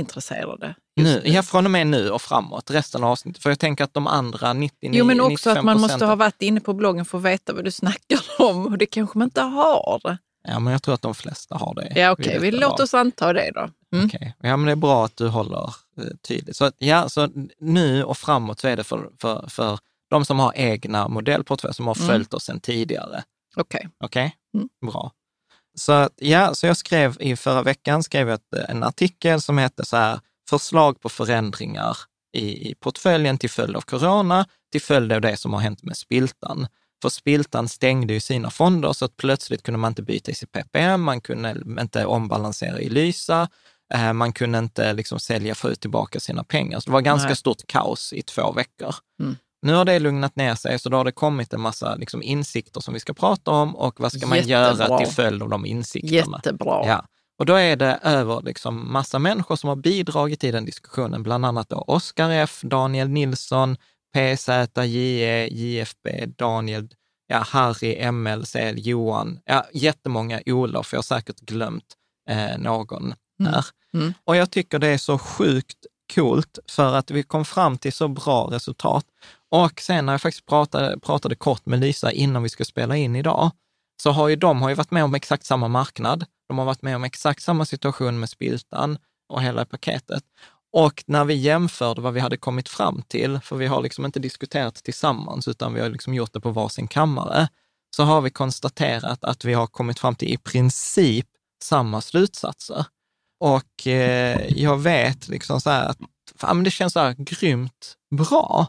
intresserade. 0.00 0.74
Nu, 0.96 1.22
ja, 1.24 1.42
från 1.42 1.64
och 1.64 1.70
med 1.70 1.86
nu 1.86 2.10
och 2.10 2.22
framåt, 2.22 2.70
resten 2.70 3.04
av 3.04 3.10
avsnittet. 3.10 3.42
För 3.42 3.50
jag 3.50 3.58
tänker 3.58 3.84
att 3.84 3.94
de 3.94 4.06
andra 4.06 4.52
99 4.52 4.90
Jo, 4.98 5.04
men 5.04 5.20
också 5.20 5.50
att 5.50 5.64
man 5.64 5.80
måste 5.80 6.04
ha 6.04 6.14
varit 6.14 6.42
inne 6.42 6.60
på 6.60 6.72
bloggen 6.72 7.04
för 7.04 7.18
att 7.18 7.24
veta 7.24 7.52
vad 7.52 7.64
du 7.64 7.70
snackar 7.70 8.20
om. 8.38 8.66
Och 8.66 8.78
det 8.78 8.86
kanske 8.86 9.18
man 9.18 9.26
inte 9.26 9.40
har. 9.40 10.18
Ja, 10.48 10.58
men 10.58 10.72
jag 10.72 10.82
tror 10.82 10.94
att 10.94 11.02
de 11.02 11.14
flesta 11.14 11.56
har 11.56 11.74
det. 11.74 11.92
Ja, 12.00 12.10
okej. 12.10 12.26
Okay. 12.26 12.38
Vi 12.38 12.50
låter 12.50 12.84
oss 12.84 12.94
anta 12.94 13.32
det 13.32 13.50
då. 13.54 13.68
Mm. 13.96 14.06
Okay. 14.06 14.32
Ja, 14.40 14.56
men 14.56 14.66
det 14.66 14.72
är 14.72 14.76
bra 14.76 15.04
att 15.04 15.16
du 15.16 15.28
håller 15.28 15.74
eh, 15.98 16.04
tydligt. 16.28 16.56
Så, 16.56 16.70
ja, 16.78 17.08
så 17.08 17.28
nu 17.60 18.04
och 18.04 18.18
framåt 18.18 18.60
så 18.60 18.68
är 18.68 18.76
det 18.76 18.84
för, 18.84 19.10
för, 19.18 19.44
för 19.48 19.78
de 20.10 20.24
som 20.24 20.38
har 20.38 20.52
egna 20.56 21.08
modellportföljer, 21.08 21.72
som 21.72 21.86
har 21.86 21.96
mm. 21.96 22.08
följt 22.08 22.34
oss 22.34 22.44
sedan 22.44 22.60
tidigare. 22.60 23.22
Okej. 23.56 23.78
Okay. 23.78 23.90
Okej, 24.00 24.36
okay? 24.54 24.60
mm. 24.60 24.68
bra. 24.92 25.12
Så, 25.74 26.08
ja, 26.16 26.54
så 26.54 26.66
jag 26.66 26.76
skrev 26.76 27.16
i 27.20 27.36
förra 27.36 27.62
veckan 27.62 28.02
skrev 28.02 28.28
jag 28.28 28.40
en 28.68 28.82
artikel 28.82 29.40
som 29.40 29.58
hette 29.58 29.84
så 29.84 29.96
här, 29.96 30.20
förslag 30.50 31.00
på 31.00 31.08
förändringar 31.08 31.96
i, 32.32 32.70
i 32.70 32.74
portföljen 32.74 33.38
till 33.38 33.50
följd 33.50 33.76
av 33.76 33.80
corona, 33.80 34.46
till 34.72 34.80
följd 34.80 35.12
av 35.12 35.20
det 35.20 35.36
som 35.36 35.52
har 35.52 35.60
hänt 35.60 35.82
med 35.82 35.96
Spiltan. 35.96 36.66
För 37.02 37.08
Spiltan 37.08 37.68
stängde 37.68 38.12
ju 38.12 38.20
sina 38.20 38.50
fonder 38.50 38.92
så 38.92 39.04
att 39.04 39.16
plötsligt 39.16 39.62
kunde 39.62 39.78
man 39.78 39.90
inte 39.90 40.02
byta 40.02 40.30
i 40.30 40.34
sitt 40.34 40.52
PPM, 40.52 41.02
man 41.02 41.20
kunde 41.20 41.56
inte 41.80 42.06
ombalansera 42.06 42.80
i 42.80 42.88
Lysa, 42.88 43.48
eh, 43.94 44.12
man 44.12 44.32
kunde 44.32 44.58
inte 44.58 44.92
liksom 44.92 45.20
sälja, 45.20 45.54
få 45.54 45.70
ut 45.70 45.80
tillbaka 45.80 46.20
sina 46.20 46.44
pengar. 46.44 46.80
Så 46.80 46.90
det 46.90 46.92
var 46.92 47.00
ganska 47.00 47.28
Nej. 47.28 47.36
stort 47.36 47.66
kaos 47.66 48.12
i 48.12 48.22
två 48.22 48.52
veckor. 48.52 48.94
Mm. 49.20 49.36
Nu 49.62 49.74
har 49.74 49.84
det 49.84 49.98
lugnat 49.98 50.36
ner 50.36 50.54
sig, 50.54 50.78
så 50.78 50.88
då 50.88 50.96
har 50.96 51.04
det 51.04 51.12
kommit 51.12 51.52
en 51.52 51.60
massa 51.60 51.94
liksom, 51.94 52.22
insikter 52.22 52.80
som 52.80 52.94
vi 52.94 53.00
ska 53.00 53.14
prata 53.14 53.50
om 53.50 53.76
och 53.76 54.00
vad 54.00 54.12
ska 54.12 54.26
man 54.26 54.38
Jättebra. 54.38 54.86
göra 54.86 54.98
till 54.98 55.14
följd 55.14 55.42
av 55.42 55.48
de 55.48 55.66
insikterna. 55.66 56.36
Jättebra. 56.36 56.86
Ja. 56.86 57.06
Och 57.38 57.46
då 57.46 57.54
är 57.54 57.76
det 57.76 57.98
över 58.02 58.42
liksom 58.42 58.92
massa 58.92 59.18
människor 59.18 59.56
som 59.56 59.68
har 59.68 59.76
bidragit 59.76 60.44
i 60.44 60.50
den 60.50 60.64
diskussionen, 60.64 61.22
bland 61.22 61.46
annat 61.46 61.68
då 61.68 61.76
Oskar 61.76 62.30
F, 62.30 62.60
Daniel 62.62 63.08
Nilsson, 63.08 63.76
PZ, 64.14 64.48
JE, 64.84 65.46
JFB, 65.46 66.26
Daniel, 66.26 66.88
ja, 67.26 67.38
Harry, 67.38 68.12
ML, 68.12 68.46
CL, 68.46 68.74
Johan, 68.76 69.40
ja, 69.44 69.66
jättemånga 69.72 70.40
Olof, 70.46 70.92
jag 70.92 70.98
har 70.98 71.02
säkert 71.02 71.40
glömt 71.40 71.94
eh, 72.30 72.58
någon 72.58 73.14
här. 73.44 73.64
Mm. 73.94 74.04
Mm. 74.04 74.14
Och 74.24 74.36
jag 74.36 74.50
tycker 74.50 74.78
det 74.78 74.88
är 74.88 74.98
så 74.98 75.18
sjukt 75.18 75.86
coolt 76.14 76.58
för 76.68 76.94
att 76.94 77.10
vi 77.10 77.22
kom 77.22 77.44
fram 77.44 77.78
till 77.78 77.92
så 77.92 78.08
bra 78.08 78.48
resultat. 78.52 79.04
Och 79.50 79.80
sen 79.80 80.06
när 80.06 80.12
jag 80.12 80.22
faktiskt 80.22 80.46
pratade, 80.46 80.98
pratade 80.98 81.34
kort 81.34 81.66
med 81.66 81.80
Lisa 81.80 82.12
innan 82.12 82.42
vi 82.42 82.48
ska 82.48 82.64
spela 82.64 82.96
in 82.96 83.16
idag, 83.16 83.50
så 84.02 84.10
har 84.10 84.28
ju 84.28 84.36
de 84.36 84.62
har 84.62 84.68
ju 84.68 84.74
varit 84.74 84.90
med 84.90 85.04
om 85.04 85.14
exakt 85.14 85.46
samma 85.46 85.68
marknad. 85.68 86.24
De 86.48 86.58
har 86.58 86.64
varit 86.64 86.82
med 86.82 86.96
om 86.96 87.04
exakt 87.04 87.42
samma 87.42 87.64
situation 87.64 88.20
med 88.20 88.28
Spiltan 88.28 88.98
och 89.28 89.42
hela 89.42 89.64
paketet. 89.64 90.24
Och 90.72 91.04
när 91.06 91.24
vi 91.24 91.34
jämförde 91.34 92.00
vad 92.00 92.12
vi 92.12 92.20
hade 92.20 92.36
kommit 92.36 92.68
fram 92.68 93.02
till, 93.08 93.40
för 93.40 93.56
vi 93.56 93.66
har 93.66 93.82
liksom 93.82 94.04
inte 94.04 94.20
diskuterat 94.20 94.74
tillsammans, 94.74 95.48
utan 95.48 95.74
vi 95.74 95.80
har 95.80 95.88
liksom 95.88 96.14
gjort 96.14 96.32
det 96.32 96.40
på 96.40 96.50
varsin 96.50 96.88
kammare, 96.88 97.48
så 97.96 98.02
har 98.02 98.20
vi 98.20 98.30
konstaterat 98.30 99.24
att 99.24 99.44
vi 99.44 99.54
har 99.54 99.66
kommit 99.66 99.98
fram 99.98 100.14
till 100.14 100.28
i 100.28 100.36
princip 100.36 101.26
samma 101.62 102.00
slutsatser. 102.00 102.86
Och 103.40 103.86
eh, 103.86 104.46
jag 104.48 104.78
vet 104.78 105.28
liksom 105.28 105.60
så 105.60 105.70
här 105.70 105.88
att 105.88 105.98
fan, 106.36 106.64
det 106.64 106.70
känns 106.70 106.92
så 106.92 107.00
här 107.00 107.14
grymt 107.18 107.96
bra 108.10 108.68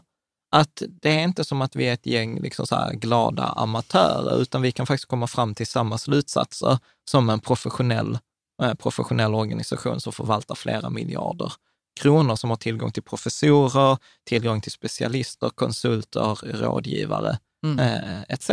att 0.52 0.82
det 1.02 1.10
är 1.10 1.24
inte 1.24 1.44
som 1.44 1.62
att 1.62 1.76
vi 1.76 1.84
är 1.88 1.92
ett 1.92 2.06
gäng 2.06 2.40
liksom 2.40 2.66
så 2.66 2.90
glada 2.92 3.44
amatörer, 3.44 4.42
utan 4.42 4.62
vi 4.62 4.72
kan 4.72 4.86
faktiskt 4.86 5.08
komma 5.08 5.26
fram 5.26 5.54
till 5.54 5.66
samma 5.66 5.98
slutsatser 5.98 6.78
som 7.10 7.30
en 7.30 7.40
professionell, 7.40 8.18
eh, 8.62 8.74
professionell 8.74 9.34
organisation 9.34 10.00
som 10.00 10.12
förvaltar 10.12 10.54
flera 10.54 10.90
miljarder 10.90 11.52
kronor, 12.00 12.36
som 12.36 12.50
har 12.50 12.56
tillgång 12.56 12.92
till 12.92 13.02
professorer, 13.02 13.98
tillgång 14.24 14.60
till 14.60 14.72
specialister, 14.72 15.50
konsulter, 15.50 16.34
rådgivare 16.52 17.38
Mm. 17.66 17.78
eh, 17.78 18.22
etc. 18.28 18.50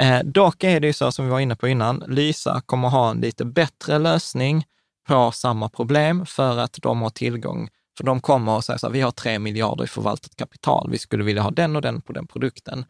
Eh, 0.00 0.20
dock 0.24 0.64
är 0.64 0.80
det 0.80 0.86
ju 0.86 0.92
så, 0.92 1.12
som 1.12 1.24
vi 1.24 1.30
var 1.30 1.40
inne 1.40 1.56
på 1.56 1.68
innan, 1.68 2.04
Lysa 2.08 2.62
kommer 2.66 2.88
ha 2.88 3.10
en 3.10 3.20
lite 3.20 3.44
bättre 3.44 3.98
lösning 3.98 4.64
på 5.08 5.32
samma 5.32 5.68
problem 5.68 6.26
för 6.26 6.58
att 6.58 6.78
de 6.82 7.02
har 7.02 7.10
tillgång, 7.10 7.68
för 7.96 8.04
de 8.04 8.20
kommer 8.20 8.56
och 8.56 8.64
säger 8.64 8.78
så 8.78 8.86
här, 8.86 8.92
vi 8.92 9.00
har 9.00 9.10
tre 9.10 9.38
miljarder 9.38 9.84
i 9.84 9.86
förvaltat 9.86 10.36
kapital, 10.36 10.90
vi 10.90 10.98
skulle 10.98 11.24
vilja 11.24 11.42
ha 11.42 11.50
den 11.50 11.76
och 11.76 11.82
den 11.82 12.00
på 12.00 12.12
den 12.12 12.26
produkten. 12.26 12.84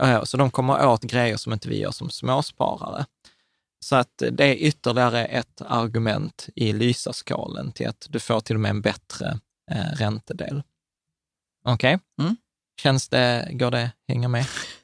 Eh, 0.00 0.24
så 0.24 0.36
de 0.36 0.50
kommer 0.50 0.86
åt 0.86 1.02
grejer 1.02 1.36
som 1.36 1.52
inte 1.52 1.68
vi 1.68 1.80
gör 1.80 1.90
som 1.90 2.10
småsparare. 2.10 3.06
Så 3.80 3.96
att 3.96 4.22
det 4.32 4.44
är 4.44 4.54
ytterligare 4.54 5.24
ett 5.24 5.62
argument 5.66 6.48
i 6.54 6.72
Lysa-skalen 6.72 7.72
till 7.72 7.88
att 7.88 8.06
du 8.10 8.20
får 8.20 8.40
till 8.40 8.56
och 8.56 8.60
med 8.60 8.70
en 8.70 8.80
bättre 8.80 9.38
eh, 9.70 9.96
räntedel. 9.96 10.62
Okej? 11.64 11.98
Mm. 12.20 12.36
Känns 12.80 13.08
det, 13.08 13.48
går 13.52 13.70
det 13.70 13.90
hänga 14.08 14.28
med? 14.28 14.46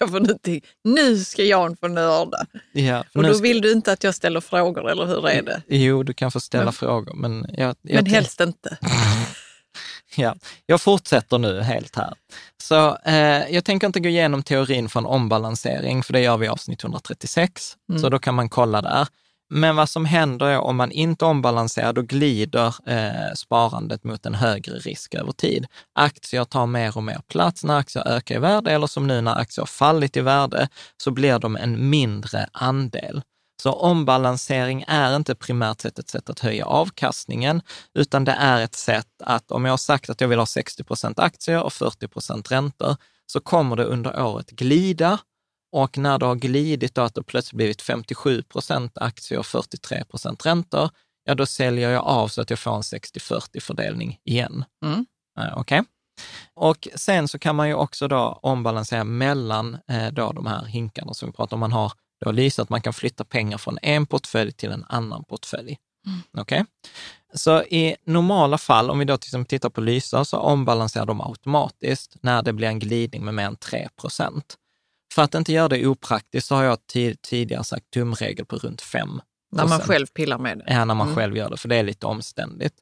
Jag 0.00 0.10
får 0.10 0.20
nu, 0.20 0.34
till, 0.42 0.64
nu 0.84 1.18
ska 1.18 1.42
Jan 1.44 1.76
få 1.76 1.88
nörda. 1.88 2.46
Ja, 2.72 3.04
Och 3.14 3.22
då 3.22 3.34
ska- 3.34 3.42
vill 3.42 3.60
du 3.60 3.72
inte 3.72 3.92
att 3.92 4.04
jag 4.04 4.14
ställer 4.14 4.40
frågor, 4.40 4.90
eller 4.90 5.06
hur 5.06 5.28
är 5.28 5.42
det? 5.42 5.62
Jo, 5.68 6.02
du 6.02 6.14
kan 6.14 6.30
få 6.30 6.40
ställa 6.40 6.64
Men- 6.64 6.72
frågor, 6.72 7.14
men 7.14 7.46
jag, 7.52 7.76
jag, 7.82 7.94
Men 8.02 8.06
helst 8.06 8.40
inte. 8.40 8.78
ja, 10.16 10.34
jag 10.66 10.80
fortsätter 10.80 11.38
nu 11.38 11.60
helt 11.60 11.96
här. 11.96 12.14
Så 12.62 12.96
eh, 13.04 13.48
jag 13.54 13.64
tänker 13.64 13.86
inte 13.86 14.00
gå 14.00 14.08
igenom 14.08 14.42
teorin 14.42 14.88
från 14.88 15.06
ombalansering, 15.06 16.02
för 16.02 16.12
det 16.12 16.20
gör 16.20 16.36
vi 16.36 16.46
i 16.46 16.48
avsnitt 16.48 16.82
136, 16.84 17.76
Mm. 17.90 18.00
så 18.02 18.08
då 18.08 18.18
kan 18.18 18.34
man 18.34 18.48
kolla 18.48 18.82
där. 18.82 19.06
Men 19.50 19.76
vad 19.76 19.88
som 19.88 20.04
händer 20.04 20.46
är 20.46 20.58
om 20.58 20.76
man 20.76 20.90
inte 20.90 21.24
ombalanserar, 21.24 21.92
då 21.92 22.02
glider 22.02 22.74
eh, 22.86 23.34
sparandet 23.34 24.04
mot 24.04 24.26
en 24.26 24.34
högre 24.34 24.74
risk 24.74 25.14
över 25.14 25.32
tid. 25.32 25.66
Aktier 25.94 26.44
tar 26.44 26.66
mer 26.66 26.96
och 26.96 27.02
mer 27.02 27.20
plats 27.28 27.64
när 27.64 27.76
aktier 27.76 28.08
ökar 28.08 28.34
i 28.34 28.38
värde, 28.38 28.70
eller 28.70 28.86
som 28.86 29.06
nu 29.06 29.20
när 29.20 29.40
aktier 29.40 29.62
har 29.62 29.66
fallit 29.66 30.16
i 30.16 30.20
värde, 30.20 30.68
så 31.02 31.10
blir 31.10 31.38
de 31.38 31.56
en 31.56 31.90
mindre 31.90 32.48
andel. 32.52 33.22
Så 33.62 33.72
ombalansering 33.72 34.84
är 34.88 35.16
inte 35.16 35.34
primärt 35.34 35.80
sett 35.80 35.98
ett 35.98 36.08
sätt 36.08 36.30
att 36.30 36.40
höja 36.40 36.66
avkastningen, 36.66 37.62
utan 37.94 38.24
det 38.24 38.32
är 38.32 38.60
ett 38.60 38.74
sätt 38.74 39.06
att 39.24 39.50
om 39.50 39.64
jag 39.64 39.72
har 39.72 39.78
sagt 39.78 40.10
att 40.10 40.20
jag 40.20 40.28
vill 40.28 40.38
ha 40.38 40.46
60 40.46 40.84
procent 40.84 41.18
aktier 41.18 41.62
och 41.62 41.72
40 41.72 42.08
procent 42.08 42.50
räntor, 42.50 42.96
så 43.26 43.40
kommer 43.40 43.76
det 43.76 43.84
under 43.84 44.22
året 44.22 44.50
glida. 44.50 45.18
Och 45.72 45.98
när 45.98 46.18
det 46.18 46.26
har 46.26 46.34
glidit 46.34 46.94
då 46.94 47.02
att 47.02 47.14
det 47.14 47.22
plötsligt 47.22 47.56
blivit 47.56 47.82
57 47.82 48.42
procent 48.42 48.98
aktier 48.98 49.38
och 49.38 49.46
43 49.46 50.04
procent 50.04 50.46
räntor, 50.46 50.90
ja 51.24 51.34
då 51.34 51.46
säljer 51.46 51.90
jag 51.90 52.04
av 52.04 52.28
så 52.28 52.40
att 52.40 52.50
jag 52.50 52.58
får 52.58 52.76
en 52.76 52.82
60-40 52.82 53.60
fördelning 53.60 54.20
igen. 54.24 54.64
Mm. 54.84 55.06
Eh, 55.40 55.58
Okej? 55.58 55.82
Och 56.54 56.88
sen 56.94 57.28
så 57.28 57.38
kan 57.38 57.56
man 57.56 57.68
ju 57.68 57.74
också 57.74 58.08
då 58.08 58.38
ombalansera 58.42 59.04
mellan 59.04 59.78
eh, 59.88 60.08
då 60.12 60.32
de 60.32 60.46
här 60.46 60.64
hinkarna 60.64 61.14
som 61.14 61.28
vi 61.28 61.32
pratar 61.32 61.56
om. 61.56 61.60
Man 61.60 61.72
har 61.72 61.92
då 62.24 62.30
Lisa, 62.30 62.62
att 62.62 62.68
man 62.68 62.80
kan 62.80 62.92
flytta 62.92 63.24
pengar 63.24 63.58
från 63.58 63.78
en 63.82 64.06
portfölj 64.06 64.52
till 64.52 64.70
en 64.70 64.84
annan 64.88 65.24
portfölj. 65.24 65.78
Okej? 66.38 66.64
Så 67.34 67.62
i 67.62 67.96
normala 68.04 68.58
fall, 68.58 68.90
om 68.90 68.98
vi 68.98 69.04
då 69.04 69.18
till 69.18 69.28
exempel 69.28 69.48
tittar 69.48 69.70
på 69.70 69.80
Lysa, 69.80 70.24
så 70.24 70.36
ombalanserar 70.36 71.06
de 71.06 71.20
automatiskt 71.20 72.16
när 72.20 72.42
det 72.42 72.52
blir 72.52 72.68
en 72.68 72.78
glidning 72.78 73.24
med 73.24 73.34
mer 73.34 73.46
än 73.46 73.56
3 73.56 73.88
procent. 74.00 74.56
För 75.12 75.22
att 75.22 75.34
inte 75.34 75.52
göra 75.52 75.68
det 75.68 75.86
opraktiskt 75.86 76.46
så 76.48 76.54
har 76.54 76.62
jag 76.62 76.78
ti- 76.92 77.16
tidigare 77.22 77.64
sagt 77.64 77.90
tumregel 77.90 78.46
på 78.46 78.56
runt 78.56 78.80
5 78.82 79.20
När 79.52 79.66
man 79.66 79.80
själv 79.80 80.06
pillar 80.06 80.38
med 80.38 80.58
det. 80.58 80.64
Ja, 80.68 80.84
när 80.84 80.94
man 80.94 81.06
Mm. 81.06 81.16
själv 81.16 81.36
gör 81.36 81.50
det, 81.50 81.56
för 81.56 81.68
det 81.68 81.76
är 81.76 81.82
lite 81.82 82.06
omständigt. 82.06 82.74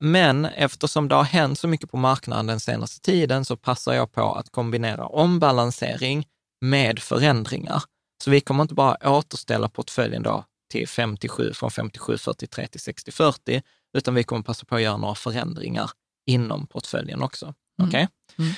Men 0.00 0.44
eftersom 0.44 1.08
det 1.08 1.14
har 1.14 1.22
hänt 1.24 1.58
så 1.58 1.68
mycket 1.68 1.90
på 1.90 1.96
marknaden 1.96 2.46
den 2.46 2.60
senaste 2.60 3.00
tiden 3.00 3.44
så 3.44 3.56
passar 3.56 3.92
jag 3.94 4.12
på 4.12 4.34
att 4.34 4.50
kombinera 4.50 5.06
ombalansering 5.06 6.26
med 6.60 6.98
förändringar. 6.98 7.82
Så 8.24 8.30
vi 8.30 8.40
kommer 8.40 8.62
inte 8.62 8.74
bara 8.74 9.10
återställa 9.10 9.68
portföljen 9.68 10.22
då 10.22 10.44
till 10.70 10.88
57, 10.88 11.52
från 11.54 11.70
57, 11.70 12.18
43 12.18 12.66
till 12.66 12.80
60, 12.80 13.10
40, 13.12 13.62
utan 13.98 14.14
vi 14.14 14.24
kommer 14.24 14.42
passa 14.42 14.64
på 14.66 14.74
att 14.76 14.82
göra 14.82 14.96
några 14.96 15.14
förändringar 15.14 15.90
inom 16.26 16.66
portföljen 16.66 17.22
också. 17.22 17.54
Okej? 17.82 18.08
Mm. 18.38 18.52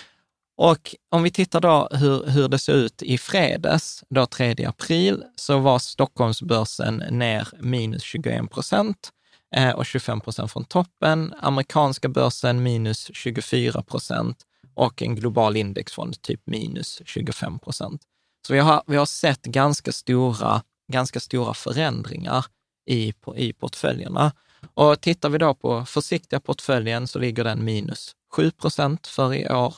Och 0.62 0.94
om 1.10 1.22
vi 1.22 1.30
tittar 1.30 1.60
då 1.60 1.88
hur, 1.92 2.26
hur 2.26 2.48
det 2.48 2.58
ser 2.58 2.72
ut 2.72 3.02
i 3.02 3.18
fredags, 3.18 4.04
då 4.10 4.26
3 4.26 4.64
april, 4.64 5.24
så 5.36 5.58
var 5.58 5.78
Stockholmsbörsen 5.78 6.96
ner 6.96 7.48
minus 7.60 8.02
21 8.02 8.50
procent 8.50 9.10
eh, 9.56 9.70
och 9.70 9.86
25 9.86 10.20
procent 10.20 10.52
från 10.52 10.64
toppen. 10.64 11.34
Amerikanska 11.40 12.08
börsen 12.08 12.62
minus 12.62 13.10
24 13.14 13.82
procent 13.82 14.36
och 14.74 15.02
en 15.02 15.14
global 15.14 15.56
indexfond 15.56 16.22
typ 16.22 16.40
minus 16.46 17.02
25 17.04 17.58
procent. 17.58 18.02
Så 18.46 18.52
vi 18.52 18.58
har, 18.58 18.82
vi 18.86 18.96
har 18.96 19.06
sett 19.06 19.42
ganska 19.42 19.92
stora, 19.92 20.62
ganska 20.92 21.20
stora 21.20 21.54
förändringar 21.54 22.44
i, 22.86 23.12
på- 23.12 23.36
i 23.36 23.52
portföljerna. 23.52 24.32
Och 24.74 25.00
tittar 25.00 25.28
vi 25.28 25.38
då 25.38 25.54
på 25.54 25.84
försiktiga 25.84 26.40
portföljen 26.40 27.06
så 27.08 27.18
ligger 27.18 27.44
den 27.44 27.64
minus 27.64 28.12
7 28.36 28.50
procent 28.50 29.06
för 29.06 29.34
i 29.34 29.48
år. 29.48 29.74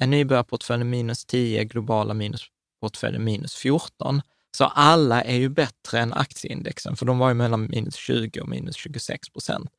En 0.00 0.10
nybörjarportfölj 0.10 0.84
minus 0.84 1.24
10, 1.24 1.64
globala 1.64 2.14
minusportföljen 2.14 3.24
minus 3.24 3.54
14. 3.54 4.22
Så 4.56 4.64
alla 4.64 5.22
är 5.22 5.36
ju 5.36 5.48
bättre 5.48 5.98
än 5.98 6.12
aktieindexen, 6.12 6.96
för 6.96 7.06
de 7.06 7.18
var 7.18 7.28
ju 7.28 7.34
mellan 7.34 7.70
minus 7.70 7.94
20 7.94 8.40
och 8.40 8.48
minus 8.48 8.76
26 8.76 9.30
procent. 9.30 9.70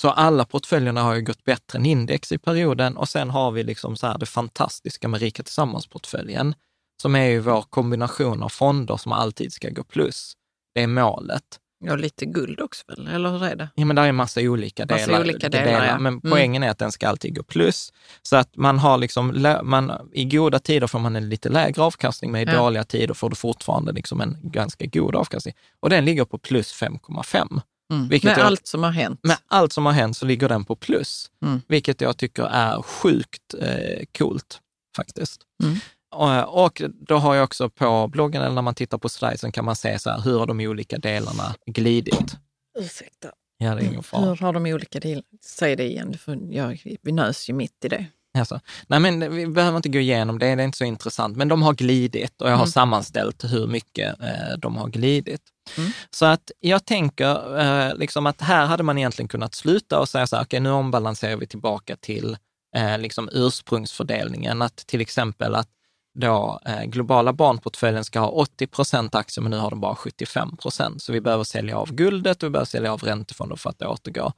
Så 0.00 0.10
alla 0.10 0.44
portföljerna 0.44 1.02
har 1.02 1.14
ju 1.14 1.22
gått 1.22 1.44
bättre 1.44 1.78
än 1.78 1.86
index 1.86 2.32
i 2.32 2.38
perioden 2.38 2.96
och 2.96 3.08
sen 3.08 3.30
har 3.30 3.50
vi 3.50 3.62
liksom 3.62 3.96
så 3.96 4.06
här 4.06 4.18
det 4.18 4.26
fantastiska 4.26 5.08
med 5.08 5.20
Rika 5.20 5.42
Tillsammans-portföljen, 5.42 6.54
som 7.02 7.14
är 7.14 7.24
ju 7.24 7.40
vår 7.40 7.62
kombination 7.62 8.42
av 8.42 8.48
fonder 8.48 8.96
som 8.96 9.12
alltid 9.12 9.52
ska 9.52 9.70
gå 9.70 9.84
plus. 9.84 10.32
Det 10.74 10.82
är 10.82 10.86
målet. 10.86 11.60
Ja, 11.86 11.96
lite 11.96 12.26
guld 12.26 12.60
också 12.60 12.82
väl, 12.88 13.06
eller 13.06 13.30
hur 13.30 13.44
är 13.44 13.56
det? 13.56 13.68
Ja, 13.74 13.84
men 13.84 13.96
det 13.96 14.02
är 14.02 14.12
massa 14.12 14.40
olika 14.40 14.86
Massa 14.90 15.06
delar. 15.06 15.20
olika 15.20 15.48
delar, 15.48 15.86
ja. 15.86 15.98
Men 15.98 16.12
Mm. 16.14 16.30
poängen 16.30 16.62
är 16.62 16.70
att 16.70 16.78
den 16.78 16.92
ska 16.92 17.08
alltid 17.08 17.36
gå 17.36 17.42
plus. 17.42 17.92
Så 18.22 18.36
att 18.36 18.56
man 18.56 18.78
har 18.78 18.98
liksom, 18.98 19.56
man, 19.62 19.92
i 20.12 20.24
goda 20.24 20.58
tider 20.58 20.86
får 20.86 20.98
man 20.98 21.16
en 21.16 21.28
lite 21.28 21.48
lägre 21.48 21.82
avkastning, 21.82 22.32
men 22.32 22.48
i 22.48 22.52
Ja. 22.52 22.58
dåliga 22.58 22.84
tider 22.84 23.14
får 23.14 23.30
du 23.30 23.36
fortfarande 23.36 23.92
liksom 23.92 24.20
en 24.20 24.36
ganska 24.42 24.86
god 24.86 25.16
avkastning. 25.16 25.54
Och 25.80 25.90
den 25.90 26.04
ligger 26.04 26.24
på 26.24 26.38
plus 26.38 26.72
5,5. 26.72 27.60
Mm. 27.92 28.08
Vilket 28.08 28.30
Med 28.30 28.38
jag- 28.38 28.46
allt 28.46 28.66
som 28.66 28.82
har 28.82 28.90
hänt. 28.90 29.20
Med 29.22 29.36
allt 29.48 29.72
som 29.72 29.86
har 29.86 29.92
hänt 29.92 30.16
så 30.16 30.26
ligger 30.26 30.48
den 30.48 30.64
på 30.64 30.76
plus, 30.76 31.30
Mm. 31.44 31.60
vilket 31.68 32.00
jag 32.00 32.16
tycker 32.16 32.42
är 32.44 32.82
sjukt 32.82 33.54
eh, 33.60 34.04
coolt 34.18 34.60
faktiskt. 34.96 35.40
Mm. 35.62 35.76
Och, 36.14 36.64
och 36.64 36.82
då 37.08 37.16
har 37.16 37.34
jag 37.34 37.44
också 37.44 37.70
på 37.70 38.08
bloggen, 38.08 38.42
eller 38.42 38.54
när 38.54 38.62
man 38.62 38.74
tittar 38.74 38.98
på 38.98 39.08
slidesen, 39.08 39.52
kan 39.52 39.64
man 39.64 39.76
se 39.76 39.98
så 39.98 40.10
här, 40.10 40.20
hur 40.20 40.38
har 40.38 40.46
de 40.46 40.60
olika 40.60 40.98
delarna 40.98 41.54
glidit? 41.66 42.36
Ursäkta. 42.78 43.28
Ja, 43.58 43.74
det 43.74 43.82
är 43.82 43.86
ingen 43.86 44.02
fara. 44.02 44.24
Hur 44.24 44.36
har 44.36 44.52
de 44.52 44.66
olika 44.66 45.00
delar? 45.00 45.24
Säg 45.44 45.76
det 45.76 45.84
igen, 45.84 46.18
för 46.18 46.38
jag, 46.50 46.98
vi 47.02 47.12
nös 47.12 47.48
ju 47.48 47.52
mitt 47.52 47.84
i 47.84 47.88
det. 47.88 48.06
Alltså, 48.38 48.60
nej 48.86 49.00
men 49.00 49.34
vi 49.34 49.46
behöver 49.46 49.76
inte 49.76 49.88
gå 49.88 49.98
igenom 49.98 50.38
det, 50.38 50.54
det 50.54 50.62
är 50.62 50.64
inte 50.64 50.78
så 50.78 50.84
intressant, 50.84 51.36
men 51.36 51.48
de 51.48 51.62
har 51.62 51.72
glidit 51.72 52.42
och 52.42 52.48
jag 52.48 52.52
har 52.54 52.58
Mm. 52.58 52.70
sammanställt 52.72 53.44
hur 53.44 53.66
mycket 53.66 54.20
eh, 54.22 54.58
de 54.58 54.76
har 54.76 54.88
glidit. 54.88 55.40
Mm. 55.78 55.90
Så 56.10 56.26
att 56.26 56.50
jag 56.60 56.84
tänker 56.84 57.58
eh, 57.60 57.94
liksom 57.96 58.26
att 58.26 58.40
här 58.40 58.66
hade 58.66 58.82
man 58.82 58.98
egentligen 58.98 59.28
kunnat 59.28 59.54
sluta 59.54 60.00
och 60.00 60.08
säga 60.08 60.26
så 60.26 60.36
här, 60.36 60.44
okej 60.44 60.60
nu 60.60 60.70
ombalanserar 60.70 61.36
vi 61.36 61.46
tillbaka 61.46 61.96
till 61.96 62.36
eh, 62.76 62.98
liksom 62.98 63.28
ursprungsfördelningen, 63.32 64.62
att 64.62 64.76
till 64.76 65.00
exempel 65.00 65.54
att 65.54 65.68
då 66.14 66.60
eh, 66.66 66.82
globala 66.84 67.32
barnportföljen 67.32 68.04
ska 68.04 68.20
ha 68.20 68.28
80 68.28 68.66
procent 68.66 69.14
aktier, 69.14 69.42
men 69.42 69.50
nu 69.50 69.58
har 69.58 69.70
de 69.70 69.80
bara 69.80 69.94
75 69.94 70.56
procent. 70.56 71.02
Så 71.02 71.12
vi 71.12 71.20
behöver 71.20 71.44
sälja 71.44 71.78
av 71.78 71.92
guldet 71.92 72.42
och 72.42 72.46
vi 72.46 72.50
behöver 72.50 72.66
sälja 72.66 72.92
av 72.92 73.00
räntefonder 73.00 73.56
för 73.56 73.70
att 73.70 73.78
det 73.78 73.86
återgår. 73.86 74.32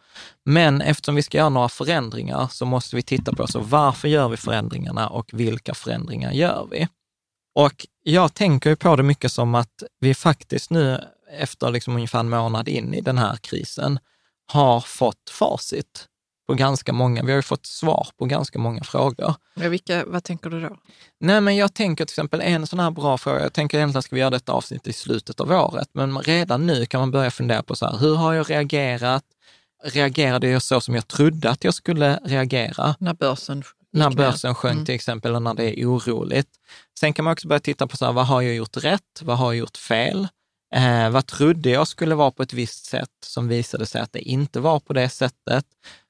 Men 0.44 0.80
eftersom 0.80 1.14
vi 1.14 1.22
ska 1.22 1.38
göra 1.38 1.48
några 1.48 1.68
förändringar 1.68 2.48
så 2.50 2.66
måste 2.66 2.96
vi 2.96 3.02
titta 3.02 3.32
på 3.32 3.46
så 3.46 3.60
varför 3.60 4.08
gör 4.08 4.28
vi 4.28 4.36
förändringarna 4.36 5.08
och 5.08 5.30
vilka 5.32 5.74
förändringar 5.74 6.32
gör 6.32 6.68
vi? 6.70 6.88
Och 7.54 7.86
jag 8.02 8.34
tänker 8.34 8.70
ju 8.70 8.76
på 8.76 8.96
det 8.96 9.02
mycket 9.02 9.32
som 9.32 9.54
att 9.54 9.82
vi 10.00 10.14
faktiskt 10.14 10.70
nu 10.70 11.00
efter 11.30 11.70
liksom 11.70 11.94
ungefär 11.94 12.20
en 12.20 12.28
månad 12.28 12.68
in 12.68 12.94
i 12.94 13.00
den 13.00 13.18
här 13.18 13.36
krisen 13.36 13.98
har 14.52 14.80
fått 14.80 15.30
facit 15.30 16.08
på 16.46 16.54
ganska 16.54 16.92
många, 16.92 17.22
vi 17.22 17.32
har 17.32 17.36
ju 17.36 17.42
fått 17.42 17.66
svar 17.66 18.08
på 18.18 18.24
ganska 18.24 18.58
många 18.58 18.84
frågor. 18.84 19.34
Ja, 19.54 19.68
vilka, 19.68 20.04
vad 20.06 20.24
tänker 20.24 20.50
du 20.50 20.60
då? 20.60 20.76
Nej, 21.20 21.40
men 21.40 21.56
jag 21.56 21.74
tänker 21.74 22.04
till 22.04 22.12
exempel 22.12 22.40
en 22.40 22.66
sån 22.66 22.80
här 22.80 22.90
bra 22.90 23.18
fråga, 23.18 23.42
jag 23.42 23.52
tänker 23.52 23.78
egentligen 23.78 24.02
ska 24.02 24.14
vi 24.16 24.20
göra 24.20 24.30
detta 24.30 24.52
avsnitt 24.52 24.86
i 24.86 24.92
slutet 24.92 25.40
av 25.40 25.50
året, 25.50 25.88
men 25.92 26.18
redan 26.18 26.66
nu 26.66 26.86
kan 26.86 27.00
man 27.00 27.10
börja 27.10 27.30
fundera 27.30 27.62
på 27.62 27.76
så 27.76 27.86
här, 27.86 27.98
hur 27.98 28.14
har 28.14 28.32
jag 28.32 28.50
reagerat? 28.50 29.24
Reagerade 29.84 30.48
jag 30.48 30.62
så 30.62 30.80
som 30.80 30.94
jag 30.94 31.08
trodde 31.08 31.50
att 31.50 31.64
jag 31.64 31.74
skulle 31.74 32.16
reagera? 32.24 32.94
När 32.98 33.14
börsen 33.14 33.62
när 33.92 34.10
börsen 34.10 34.54
sjönk 34.54 34.72
Mm. 34.74 34.84
till 34.86 34.94
exempel, 34.94 35.30
eller 35.30 35.40
när 35.40 35.54
det 35.54 35.80
är 35.80 35.86
oroligt. 35.86 36.48
Sen 36.98 37.12
kan 37.12 37.24
man 37.24 37.32
också 37.32 37.48
börja 37.48 37.60
titta 37.60 37.86
på 37.86 37.96
så 37.96 38.04
här, 38.04 38.12
vad 38.12 38.26
har 38.26 38.42
jag 38.42 38.54
gjort 38.54 38.76
rätt? 38.76 39.22
Vad 39.22 39.38
har 39.38 39.52
jag 39.52 39.58
gjort 39.58 39.76
fel? 39.76 40.28
Eh, 40.74 41.10
vad 41.10 41.26
trodde 41.26 41.70
jag 41.70 41.88
skulle 41.88 42.14
vara 42.14 42.30
på 42.30 42.42
ett 42.42 42.52
visst 42.52 42.84
sätt 42.84 43.10
som 43.26 43.48
visade 43.48 43.86
sig 43.86 44.00
att 44.00 44.12
det 44.12 44.20
inte 44.20 44.60
var 44.60 44.80
på 44.80 44.92
det 44.92 45.08
sättet? 45.08 45.64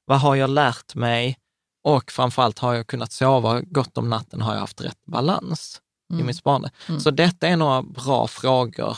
Vad 0.06 0.20
har 0.20 0.34
jag 0.34 0.50
lärt 0.50 0.94
mig? 0.94 1.38
Och 1.84 2.10
framförallt, 2.12 2.58
har 2.58 2.74
jag 2.74 2.86
kunnat 2.86 3.12
sova 3.12 3.60
gott 3.60 3.98
om 3.98 4.08
natten? 4.10 4.40
Har 4.40 4.52
jag 4.52 4.60
haft 4.60 4.80
rätt 4.80 5.04
balans 5.06 5.80
i 6.10 6.14
Mm. 6.14 6.26
mitt 6.26 6.36
sparande? 6.36 6.70
Mm. 6.88 7.00
Så 7.00 7.10
detta 7.10 7.48
är 7.48 7.56
några 7.56 7.82
bra 7.82 8.26
frågor 8.28 8.96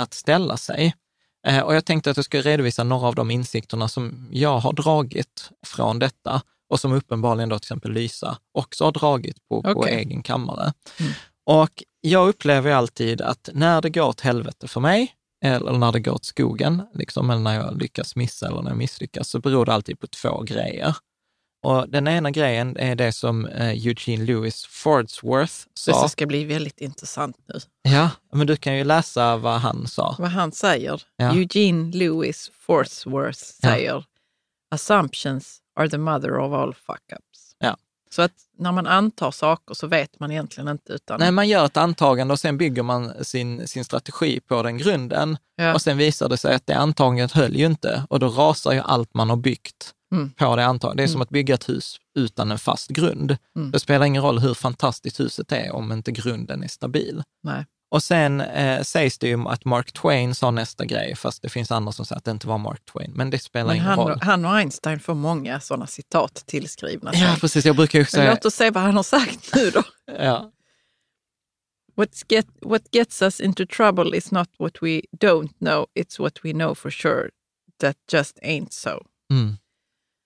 att 0.00 0.14
ställa 0.14 0.56
sig. 0.56 0.94
Eh, 1.46 1.60
och 1.60 1.74
jag 1.74 1.84
tänkte 1.84 2.10
att 2.10 2.16
jag 2.16 2.24
ska 2.24 2.40
redovisa 2.40 2.84
några 2.84 3.06
av 3.08 3.14
de 3.14 3.30
insikterna 3.30 3.88
som 3.88 4.28
jag 4.32 4.58
har 4.58 4.72
dragit 4.72 5.50
från 5.66 5.98
detta 5.98 6.42
och 6.70 6.80
som 6.80 6.92
uppenbarligen 6.92 7.48
då 7.48 7.58
till 7.58 7.64
exempel 7.66 7.92
Lysa 7.92 8.38
också 8.54 8.84
har 8.84 8.92
dragit 8.92 9.48
på, 9.48 9.62
på 9.62 9.70
Okej. 9.70 9.94
egen 9.94 10.22
kammare. 10.22 10.72
Mm. 11.00 11.12
Och 11.46 11.82
jag 12.00 12.28
upplever 12.28 12.70
alltid 12.72 13.20
att 13.20 13.48
när 13.52 13.82
det 13.82 13.90
går 13.90 14.02
åt 14.08 14.20
helvete 14.20 14.68
för 14.68 14.80
mig, 14.80 15.12
eller 15.46 15.78
när 15.78 15.92
det 15.92 16.00
går 16.00 16.12
åt 16.14 16.24
skogen, 16.24 16.82
liksom, 16.94 17.30
eller 17.30 17.40
när 17.40 17.54
jag 17.54 17.82
lyckas 17.82 18.16
missa 18.16 18.46
eller 18.46 18.62
när 18.62 18.70
jag 18.70 18.78
misslyckas, 18.78 19.28
så 19.28 19.38
beror 19.40 19.66
det 19.66 19.72
alltid 19.72 20.00
på 20.00 20.06
två 20.06 20.42
grejer. 20.42 20.96
Och 21.64 21.88
den 21.88 22.08
ena 22.08 22.30
grejen 22.30 22.76
är 22.76 22.94
det 22.94 23.12
som 23.12 23.46
eh, 23.46 23.86
Eugene 23.86 24.24
Lewis 24.24 24.66
Fordsworth 24.66 25.54
sa. 25.74 26.02
Det 26.02 26.08
ska 26.08 26.26
bli 26.26 26.44
väldigt 26.44 26.80
intressant 26.80 27.36
nu. 27.48 27.58
Ja, 27.82 28.10
men 28.32 28.46
du 28.46 28.56
kan 28.56 28.76
ju 28.76 28.84
läsa 28.84 29.36
vad 29.36 29.60
han 29.60 29.86
sa. 29.86 30.16
Vad 30.18 30.30
han 30.30 30.52
säger. 30.52 31.02
Ja. 31.16 31.34
Eugene 31.34 31.96
Lewis 31.96 32.50
Forthworth 32.66 33.40
Ja. 33.62 33.68
säger 33.70 34.04
assumptions 34.70 35.58
are 35.76 35.88
the 35.88 35.98
mother 35.98 36.38
of 36.38 36.52
all 36.52 36.74
fuck-ups. 36.74 37.25
Så 38.10 38.22
att 38.22 38.32
när 38.58 38.72
man 38.72 38.86
antar 38.86 39.30
saker 39.30 39.74
så 39.74 39.86
vet 39.86 40.20
man 40.20 40.30
egentligen 40.30 40.68
inte 40.68 40.92
utan... 40.92 41.20
Nej, 41.20 41.30
man 41.30 41.48
gör 41.48 41.64
ett 41.66 41.76
antagande 41.76 42.32
och 42.32 42.40
sen 42.40 42.58
bygger 42.58 42.82
man 42.82 43.24
sin, 43.24 43.68
sin 43.68 43.84
strategi 43.84 44.40
på 44.40 44.62
den 44.62 44.78
grunden. 44.78 45.38
Ja. 45.56 45.74
Och 45.74 45.82
sen 45.82 45.96
visar 45.98 46.28
det 46.28 46.36
sig 46.36 46.54
att 46.54 46.66
det 46.66 46.74
antagandet 46.76 47.32
höll 47.32 47.56
ju 47.56 47.66
inte 47.66 48.06
och 48.10 48.20
då 48.20 48.28
rasar 48.28 48.72
ju 48.72 48.80
allt 48.80 49.14
man 49.14 49.30
har 49.30 49.36
byggt 49.36 49.92
Mm. 50.12 50.30
på 50.32 50.56
det 50.56 50.64
antagandet. 50.66 50.96
Det 50.96 51.02
är 51.02 51.06
som 51.06 51.14
Mm. 51.16 51.22
att 51.22 51.28
bygga 51.28 51.54
ett 51.54 51.68
hus 51.68 51.96
utan 52.18 52.52
en 52.52 52.58
fast 52.58 52.88
grund. 52.90 53.36
Mm. 53.56 53.70
Det 53.70 53.80
spelar 53.80 54.06
ingen 54.06 54.22
roll 54.22 54.38
hur 54.38 54.54
fantastiskt 54.54 55.20
huset 55.20 55.52
är 55.52 55.72
om 55.74 55.92
inte 55.92 56.12
grunden 56.12 56.62
är 56.62 56.68
stabil. 56.68 57.22
Nej. 57.42 57.66
Och 57.96 58.02
sen 58.02 58.40
eh, 58.40 58.82
sägs 58.82 59.18
det 59.18 59.28
ju 59.28 59.48
att 59.48 59.64
Mark 59.64 59.92
Twain 59.92 60.34
sa 60.34 60.50
nästa 60.50 60.84
grej, 60.84 61.16
fast 61.16 61.42
det 61.42 61.48
finns 61.48 61.70
andra 61.70 61.92
som 61.92 62.04
säger 62.04 62.18
att 62.18 62.24
det 62.24 62.30
inte 62.30 62.48
var 62.48 62.58
Mark 62.58 62.84
Twain. 62.92 63.12
Men 63.14 63.30
det 63.30 63.38
spelar 63.38 63.66
Men 63.66 63.76
ingen 63.76 63.86
han, 63.86 63.98
roll. 63.98 64.18
han 64.22 64.44
och 64.44 64.56
Einstein 64.56 65.00
får 65.00 65.14
många 65.14 65.60
sådana 65.60 65.86
citat 65.86 66.44
tillskrivna 66.46 67.12
sig. 67.12 67.22
Ja, 67.22 67.36
precis. 67.40 67.64
Jag 67.64 67.76
brukar 67.76 67.98
ju 67.98 68.02
Men 68.02 68.06
säga... 68.06 68.30
låt 68.30 68.44
oss 68.44 68.54
se 68.54 68.70
vad 68.70 68.82
han 68.82 68.96
har 68.96 69.02
sagt 69.02 69.54
nu 69.54 69.70
då. 69.70 69.82
Ja, 70.18 70.52
What, 71.96 72.22
get, 72.28 72.46
what 72.60 72.82
gets 72.92 73.22
us 73.22 73.40
into 73.40 73.66
trouble 73.66 74.16
is 74.16 74.32
not 74.32 74.48
what 74.58 74.82
we 74.82 75.00
don't 75.20 75.52
know, 75.58 75.86
it's 75.94 76.18
what 76.18 76.44
we 76.44 76.52
know 76.52 76.74
for 76.74 76.90
sure 76.90 77.30
that 77.80 77.96
just 78.12 78.38
ain't 78.42 78.72
so. 78.72 79.06
mm. 79.32 79.56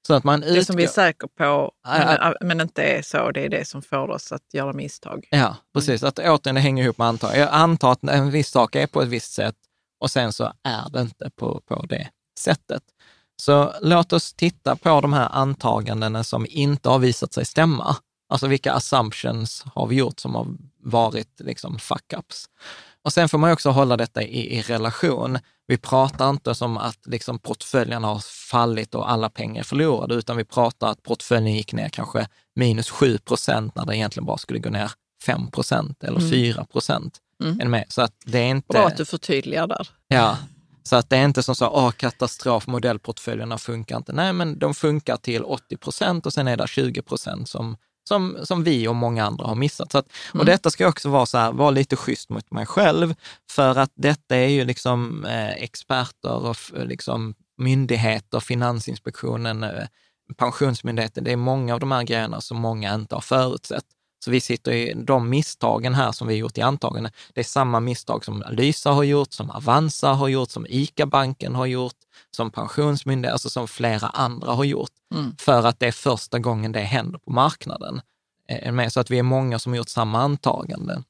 Så 0.06 0.14
att 0.14 0.24
man 0.24 0.40
Det 0.40 0.64
som 0.64 0.76
vi 0.76 0.82
är 0.82 0.86
utgår- 0.88 0.94
säkra 0.94 1.28
på, 1.38 1.72
men, 1.88 2.34
men 2.40 2.60
inte 2.60 2.82
är 2.82 3.02
så, 3.02 3.30
det 3.30 3.44
är 3.44 3.48
det 3.48 3.68
som 3.68 3.82
får 3.82 4.10
oss 4.10 4.32
att 4.32 4.54
göra 4.54 4.72
misstag. 4.72 5.28
Ja, 5.30 5.56
precis. 5.74 6.02
Att 6.02 6.18
återigen, 6.18 6.54
det 6.54 6.60
hänger 6.60 6.84
ihop 6.84 6.98
med 6.98 7.06
antag. 7.06 7.36
Jag 7.36 7.48
antar 7.52 7.92
att 7.92 8.02
en 8.04 8.30
viss 8.30 8.48
sak 8.50 8.74
är 8.76 8.86
på 8.86 9.02
ett 9.02 9.08
visst 9.08 9.32
sätt 9.32 9.56
och 10.00 10.10
sen 10.10 10.32
så 10.32 10.52
är 10.62 10.90
det 10.92 11.00
inte 11.00 11.30
på, 11.36 11.60
på 11.66 11.86
det 11.86 12.08
sättet. 12.38 12.82
Så 13.42 13.74
låt 13.80 14.12
oss 14.12 14.32
titta 14.34 14.76
på 14.76 15.00
de 15.00 15.12
här 15.12 15.28
antagandena 15.32 16.24
som 16.24 16.46
inte 16.48 16.88
har 16.88 16.98
visat 16.98 17.32
sig 17.32 17.44
stämma. 17.44 17.96
Alltså 18.28 18.46
vilka 18.46 18.72
assumptions 18.72 19.64
har 19.74 19.86
vi 19.86 19.96
gjort 19.96 20.20
som 20.20 20.34
har 20.34 20.46
varit 20.82 21.40
liksom 21.40 21.78
fuck-ups? 21.78 22.44
Och 23.04 23.12
sen 23.12 23.28
får 23.28 23.38
man 23.38 23.52
också 23.52 23.70
hålla 23.70 23.96
detta 23.96 24.22
i, 24.22 24.56
i 24.58 24.62
relation. 24.62 25.38
Vi 25.66 25.76
pratar 25.76 26.30
inte 26.30 26.54
som 26.54 26.76
att 26.76 27.06
liksom 27.06 27.38
portföljen 27.38 28.04
har 28.04 28.18
fallit 28.50 28.94
och 28.94 29.10
alla 29.10 29.30
pengar 29.30 29.60
är 29.60 29.64
förlorade, 29.64 30.14
utan 30.14 30.36
vi 30.36 30.44
pratar 30.44 30.88
att 30.90 31.02
portföljen 31.02 31.54
gick 31.54 31.72
ner 31.72 31.88
kanske 31.88 32.28
minus 32.54 32.90
7 32.90 33.18
procent 33.18 33.74
när 33.74 33.86
det 33.86 33.96
egentligen 33.96 34.26
bara 34.26 34.38
skulle 34.38 34.58
gå 34.58 34.70
ner 34.70 34.90
5 35.26 35.50
procent 35.50 36.04
eller 36.04 36.18
Mm. 36.18 36.30
4 36.30 36.64
procent. 36.64 37.18
Mm. 37.42 37.84
Så 37.88 38.02
att 38.02 38.12
det 38.24 38.38
är 38.38 38.48
inte... 38.48 38.72
Bra 38.72 38.86
att 38.86 38.96
du 38.96 39.04
förtydligar 39.04 39.66
där. 39.66 39.88
Ja, 40.08 40.36
så 40.82 40.96
att 40.96 41.10
det 41.10 41.16
är 41.16 41.24
inte 41.24 41.42
som 41.42 41.54
så, 41.54 41.68
åh 41.68 41.90
katastrof, 41.90 42.66
modellportföljerna 42.66 43.58
funkar 43.58 43.96
inte. 43.96 44.12
Nej, 44.12 44.32
men 44.32 44.58
de 44.58 44.74
funkar 44.74 45.16
till 45.16 45.44
80 45.44 45.76
procent 45.76 46.26
och 46.26 46.32
sen 46.32 46.48
är 46.48 46.56
det 46.56 46.68
20 46.68 47.02
procent 47.02 47.48
som, 47.48 47.76
som, 48.08 48.36
som 48.42 48.64
vi 48.64 48.88
och 48.88 48.96
många 48.96 49.24
andra 49.26 49.46
har 49.46 49.54
missat. 49.54 49.92
Så 49.92 49.98
att, 49.98 50.06
Och 50.28 50.34
Mm. 50.34 50.46
detta 50.46 50.70
ska 50.70 50.88
också 50.88 51.08
vara 51.08 51.26
så 51.26 51.38
här, 51.38 51.52
vara 51.52 51.70
lite 51.70 51.96
schysst 51.96 52.30
mot 52.30 52.50
mig 52.50 52.66
själv, 52.66 53.14
för 53.50 53.78
att 53.78 53.92
detta 53.94 54.36
är 54.36 54.48
ju 54.48 54.64
liksom 54.64 55.24
eh, 55.24 55.48
experter 55.50 56.34
och 56.44 56.50
f- 56.50 56.72
liksom 56.74 57.34
myndigheter, 57.58 58.40
Finansinspektionen, 58.40 59.62
eh, 59.62 59.84
Pensionsmyndigheten, 60.36 61.24
det 61.24 61.32
är 61.32 61.36
många 61.36 61.74
av 61.74 61.80
de 61.80 61.92
här 61.92 62.02
grejerna 62.02 62.40
som 62.40 62.56
många 62.60 62.94
inte 62.94 63.14
har 63.14 63.22
förutsett. 63.22 63.84
Så 64.24 64.30
vi 64.30 64.40
sitter 64.40 64.72
i 64.72 64.94
de 64.96 65.28
misstagen 65.30 65.94
här 65.94 66.12
som 66.12 66.28
vi 66.28 66.34
gjort 66.34 66.58
i 66.58 66.60
antagande. 66.60 67.10
Det 67.34 67.40
är 67.40 67.44
samma 67.44 67.80
misstag 67.80 68.24
som 68.24 68.44
Lysa 68.50 68.90
har 68.90 69.02
gjort, 69.02 69.32
som 69.32 69.50
Avanza 69.50 70.08
har 70.12 70.28
gjort, 70.28 70.50
som 70.50 70.66
ICA-banken 70.68 71.54
har 71.54 71.66
gjort, 71.66 71.94
som 72.36 72.50
Pensionsmyndigheten, 72.50 73.32
alltså 73.34 73.50
som 73.50 73.68
flera 73.68 74.06
andra 74.08 74.52
har 74.52 74.64
gjort. 74.64 74.90
Mm. 75.14 75.36
För 75.38 75.66
att 75.66 75.80
det 75.80 75.86
är 75.86 75.92
första 75.92 76.38
gången 76.38 76.72
det 76.72 76.80
händer 76.80 77.18
på 77.18 77.30
marknaden. 77.30 78.00
Eh, 78.48 78.88
så 78.88 79.00
att 79.00 79.10
vi 79.10 79.18
är 79.18 79.22
många 79.22 79.58
som 79.58 79.72
har 79.72 79.76
gjort 79.76 79.88
samma 79.88 80.20
antagande. 80.22 81.02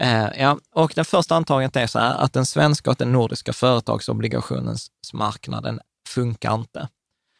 Eh, 0.00 0.26
ja, 0.38 0.58
och 0.74 0.92
det 0.94 1.04
första 1.04 1.36
antagandet 1.36 1.76
är 1.76 1.86
så 1.86 1.98
här 1.98 2.14
att 2.14 2.32
den 2.32 2.46
svenska 2.46 2.90
och 2.90 2.96
den 2.96 3.12
nordiska 3.12 3.52
företagsobligationensmarknaden 3.52 5.80
funkar 6.08 6.54
inte. 6.54 6.88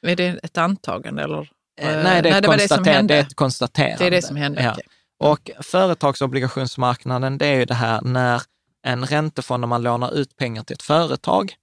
Är 0.03 0.17
det 0.17 0.27
ett 0.43 0.59
antagande 0.59 1.23
eller? 1.23 1.39
Eh, 1.41 1.47
Eh, 1.79 2.03
nej, 2.05 2.23
det 2.23 2.29
är, 2.29 2.33
nej, 2.33 2.39
ett 2.39 2.45
det 2.45 2.57
det 2.57 2.69
som 2.69 2.77
konstater- 2.79 2.93
hände. 2.93 3.15
det 3.15 3.19
är 3.19 3.23
ett 3.23 3.35
konstaterande. 3.37 3.97
Det 3.99 4.07
är 4.07 4.11
det 4.11 4.23
som 4.23 4.37
hände? 4.37 4.63
Ja. 4.63 4.73
okej. 4.73 4.85
Och 5.19 5.51
företagsobligationsmarknaden, 5.61 7.39
det 7.39 7.47
är 7.47 7.59
ju 7.59 7.65
det 7.65 7.75
här 7.75 8.01
när 8.01 8.43
en 8.83 9.07
räntefond, 9.07 9.61
när 9.61 9.69
man 9.69 9.83
lånar 9.83 10.15
ut 10.15 10.37
pengar 10.37 10.63
till 10.63 10.75
ett 10.75 10.83
företag, 10.83 11.55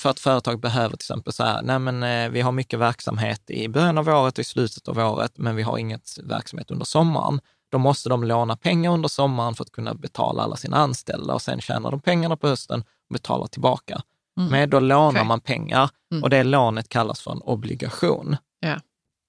för 0.00 0.10
att 0.10 0.20
företag 0.20 0.60
behöver 0.60 0.88
till 0.96 1.04
exempel 1.04 1.32
så 1.32 1.44
här, 1.44 1.62
nej 1.62 1.78
men 1.78 2.02
eh, 2.02 2.30
vi 2.30 2.40
har 2.40 2.52
mycket 2.52 2.78
verksamhet 2.78 3.50
i 3.50 3.68
början 3.68 3.98
av 3.98 4.08
året 4.08 4.34
och 4.34 4.42
i 4.42 4.44
slutet 4.44 4.88
av 4.88 4.98
året, 4.98 5.32
men 5.34 5.56
vi 5.56 5.62
har 5.62 5.78
inget 5.78 6.18
verksamhet 6.22 6.70
under 6.70 6.84
sommaren. 6.84 7.40
Då 7.70 7.78
måste 7.78 8.08
de 8.08 8.24
låna 8.24 8.56
pengar 8.56 8.90
under 8.92 9.08
sommaren 9.08 9.54
för 9.54 9.64
att 9.64 9.72
kunna 9.72 9.94
betala 9.94 10.42
alla 10.42 10.56
sina 10.56 10.76
anställda 10.76 11.34
och 11.34 11.42
sen 11.42 11.60
tjänar 11.60 11.90
de 11.90 12.00
pengarna 12.00 12.36
på 12.36 12.48
hösten 12.48 12.80
och 12.80 13.12
betalar 13.12 13.46
tillbaka. 13.46 14.02
Mm. 14.38 14.50
Men 14.50 14.70
då 14.70 14.80
lånar 14.80 15.10
Okej. 15.10 15.24
man 15.24 15.40
pengar 15.40 15.90
Mm. 16.12 16.22
och 16.22 16.30
det 16.30 16.44
lånet 16.44 16.88
kallas 16.88 17.20
för 17.20 17.30
en 17.30 17.42
obligation. 17.42 18.36
Ja. 18.60 18.80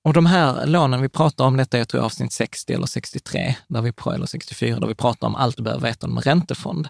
Och 0.06 0.13
de 0.13 0.26
här 0.26 0.66
lånen, 0.66 1.02
vi 1.02 1.10
pratar 1.10 1.46
om 1.46 1.58
detta, 1.58 1.78
jag 1.78 1.88
tror 1.88 2.02
avsnitt 2.02 2.34
60 2.34 2.74
eller 2.74 2.86
63, 2.86 3.56
där 3.68 3.82
vi, 3.82 3.94
eller 4.16 4.26
64, 4.26 4.80
där 4.80 4.88
vi 4.88 4.96
pratar 4.96 5.28
om 5.28 5.36
allt 5.36 5.58
du 5.58 5.63
behöver 5.63 5.88
veta 5.88 6.08
om 6.08 6.18
en 6.18 6.24
räntefond. 6.24 6.88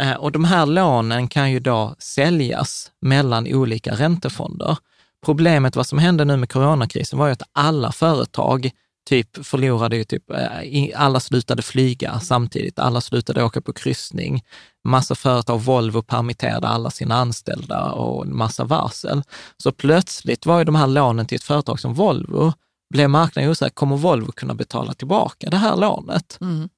Eh, 0.00 0.12
och 0.12 0.32
de 0.32 0.44
här 0.44 0.66
lånen 0.66 1.28
kan 1.28 1.50
ju 1.50 1.60
då 1.60 1.94
säljas 1.98 2.90
mellan 3.00 3.46
olika 3.46 3.94
räntefonder. 3.94 4.78
Problemet, 5.24 5.76
vad 5.76 5.86
som 5.86 5.98
hände 5.98 6.24
nu 6.24 6.36
med 6.36 6.52
coronakrisen, 6.52 7.18
var 7.18 7.26
ju 7.26 7.32
att 7.32 7.42
alla 7.52 7.92
företag 7.92 8.70
typ 9.08 9.46
förlorade 9.46 9.96
ju 9.96 10.04
typ, 10.04 10.30
eh, 10.30 10.90
alla 10.94 11.20
slutade 11.20 11.62
flyga 11.62 12.20
samtidigt, 12.20 12.78
alla 12.78 13.00
slutade 13.00 13.44
åka 13.44 13.60
på 13.60 13.72
kryssning. 13.72 14.42
Massa 14.88 15.14
företag, 15.14 15.58
Volvo 15.58 16.02
permitterade 16.02 16.68
alla 16.68 16.90
sina 16.90 17.14
anställda 17.14 17.92
och 17.92 18.26
en 18.26 18.36
massa 18.36 18.64
varsel. 18.64 19.22
Så 19.56 19.72
plötsligt 19.72 20.46
var 20.46 20.58
ju 20.58 20.64
de 20.64 20.74
här 20.74 20.86
lånen 20.86 21.26
till 21.26 21.36
ett 21.36 21.44
företag 21.44 21.80
som 21.80 21.94
Volvo, 21.94 22.52
blev 22.90 23.10
marknaden 23.10 23.50
osäker, 23.50 23.74
kommer 23.74 23.96
Volvo 23.96 24.32
kunna 24.32 24.54
betala 24.54 24.94
tillbaka 24.94 25.50
det 25.50 25.56
här 25.56 25.76
lånet? 25.76 26.38
Mm. 26.40 26.68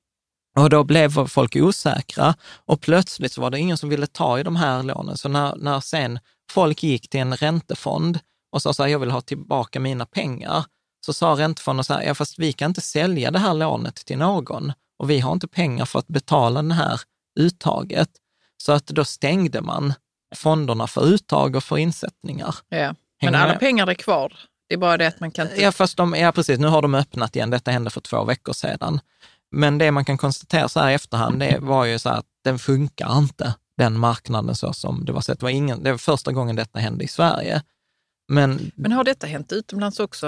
Och 0.58 0.70
då 0.70 0.84
blev 0.84 1.26
folk 1.26 1.56
osäkra 1.56 2.34
och 2.66 2.80
plötsligt 2.80 3.32
så 3.32 3.40
var 3.40 3.50
det 3.50 3.58
ingen 3.58 3.76
som 3.76 3.88
ville 3.88 4.06
ta 4.06 4.38
i 4.38 4.42
de 4.42 4.56
här 4.56 4.82
lånen. 4.82 5.16
Så 5.16 5.28
när, 5.28 5.56
när 5.56 5.80
sen 5.80 6.18
folk 6.52 6.82
gick 6.82 7.10
till 7.10 7.20
en 7.20 7.36
räntefond 7.36 8.18
och 8.52 8.62
sa 8.62 8.72
så 8.72 8.82
här, 8.82 8.90
jag 8.90 8.98
vill 8.98 9.10
ha 9.10 9.20
tillbaka 9.20 9.80
mina 9.80 10.06
pengar, 10.06 10.64
så 11.12 11.36
sa 11.36 11.42
räntefonden 11.42 11.84
så 11.84 11.94
här, 11.94 12.02
ja 12.02 12.14
fast 12.14 12.38
vi 12.38 12.52
kan 12.52 12.70
inte 12.70 12.80
sälja 12.80 13.30
det 13.30 13.38
här 13.38 13.54
lånet 13.54 13.94
till 13.94 14.18
någon 14.18 14.72
och 14.98 15.10
vi 15.10 15.20
har 15.20 15.32
inte 15.32 15.48
pengar 15.48 15.84
för 15.84 15.98
att 15.98 16.08
betala 16.08 16.62
det 16.62 16.74
här 16.74 17.00
uttaget. 17.40 18.08
Så 18.56 18.72
att 18.72 18.86
då 18.86 19.04
stängde 19.04 19.60
man 19.60 19.94
fonderna 20.34 20.86
för 20.86 21.06
uttag 21.06 21.56
och 21.56 21.64
för 21.64 21.78
insättningar. 21.78 22.54
Ja. 22.68 22.94
Men 23.22 23.34
alla 23.34 23.46
med? 23.52 23.60
pengar 23.60 23.86
är 23.86 23.94
kvar. 23.94 24.32
Det 24.68 24.74
är 24.74 24.78
bara 24.78 24.96
det 24.96 25.06
att 25.06 25.20
man 25.20 25.30
kan 25.30 25.46
inte... 25.46 25.62
Ja, 25.62 25.72
fast 25.72 25.96
de, 25.96 26.14
ja, 26.14 26.32
precis. 26.32 26.58
Nu 26.58 26.66
har 26.66 26.82
de 26.82 26.94
öppnat 26.94 27.36
igen. 27.36 27.50
Detta 27.50 27.70
hände 27.70 27.90
för 27.90 28.00
två 28.00 28.24
veckor 28.24 28.52
sedan. 28.52 29.00
Men 29.50 29.78
det 29.78 29.90
man 29.90 30.04
kan 30.04 30.18
konstatera 30.18 30.68
så 30.68 30.80
här 30.80 30.90
i 30.90 30.94
efterhand, 30.94 31.40
det 31.40 31.58
var 31.60 31.84
ju 31.84 31.98
så 31.98 32.08
här 32.08 32.16
att 32.16 32.26
den 32.44 32.58
funkar 32.58 33.18
inte, 33.18 33.54
den 33.76 33.98
marknaden 33.98 34.54
så 34.54 34.72
som 34.72 35.04
det 35.04 35.12
var 35.12 35.20
sett. 35.20 35.40
Det 35.40 35.44
var, 35.44 35.50
ingen, 35.50 35.82
det 35.82 35.90
var 35.90 35.98
första 35.98 36.32
gången 36.32 36.56
detta 36.56 36.78
hände 36.78 37.04
i 37.04 37.08
Sverige. 37.08 37.62
Men 38.28 38.72
Men 38.74 38.92
har 38.92 39.04
detta 39.04 39.26
hänt 39.26 39.52
utomlands 39.52 40.00
också? 40.00 40.26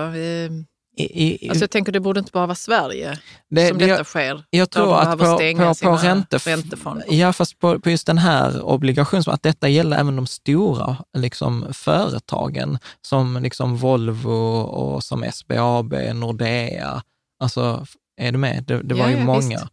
I, 0.96 1.46
i, 1.46 1.48
Alltså 1.48 1.62
jag 1.62 1.70
tänker 1.70 1.92
det 1.92 2.00
borde 2.00 2.20
inte 2.20 2.32
bara 2.32 2.46
vara 2.46 2.54
Sverige 2.54 3.18
Det- 3.50 3.68
som 3.68 3.78
det- 3.78 3.84
detta 3.86 3.98
jag- 3.98 4.06
sker. 4.06 4.44
jag 4.50 4.70
tror 4.70 4.98
att 5.00 5.10
på, 5.10 5.24
på, 5.24 5.36
på 5.36 5.42
räntef- 5.42 6.46
räntefonder. 6.48 7.04
Ja, 7.08 7.32
fast 7.32 7.58
på, 7.58 7.80
på 7.80 7.90
just 7.90 8.06
den 8.06 8.18
här 8.18 8.62
obligations... 8.62 9.28
Att 9.28 9.42
detta 9.42 9.68
gäller 9.68 9.98
även 9.98 10.16
de 10.16 10.26
stora 10.26 10.96
liksom, 11.18 11.66
företagen 11.72 12.78
som 13.02 13.42
liksom 13.42 13.76
Volvo 13.76 14.60
och 14.60 15.04
som 15.04 15.24
SBAB, 15.32 15.94
Nordea. 16.14 17.02
Alltså, 17.40 17.86
är 18.20 18.32
du 18.32 18.38
med? 18.38 18.64
Det, 18.66 18.82
det 18.82 18.94
var 18.94 19.00
Ja, 19.04 19.10
ju 19.10 19.16
ja, 19.18 19.24
många. 19.24 19.40
visst. 19.40 19.64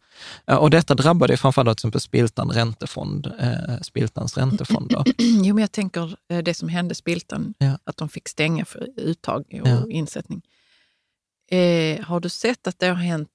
Och 0.60 0.70
detta 0.70 0.94
drabbade 0.94 1.36
framförallt 1.36 1.78
till 1.78 1.82
exempel 1.82 2.00
Spiltan 2.00 2.50
räntefond, 2.50 3.26
eh, 3.40 3.80
Spiltans 3.82 4.36
räntefonder. 4.36 5.04
Jo, 5.18 5.54
men 5.54 5.58
jag 5.62 5.72
tänker 5.72 6.16
eh, 6.32 6.38
det 6.38 6.54
som 6.54 6.68
hände 6.68 6.94
Spiltan, 6.94 7.54
Ja. 7.58 7.78
att 7.84 7.96
de 7.96 8.08
fick 8.08 8.28
stänga 8.28 8.64
för 8.64 8.86
uttag 8.96 9.44
och 9.84 9.90
insättning. 9.90 10.42
Eh, 11.50 12.04
har 12.04 12.20
du 12.20 12.28
sett 12.28 12.66
att 12.66 12.78
det 12.78 12.86
har 12.86 12.94
hänt 12.94 13.28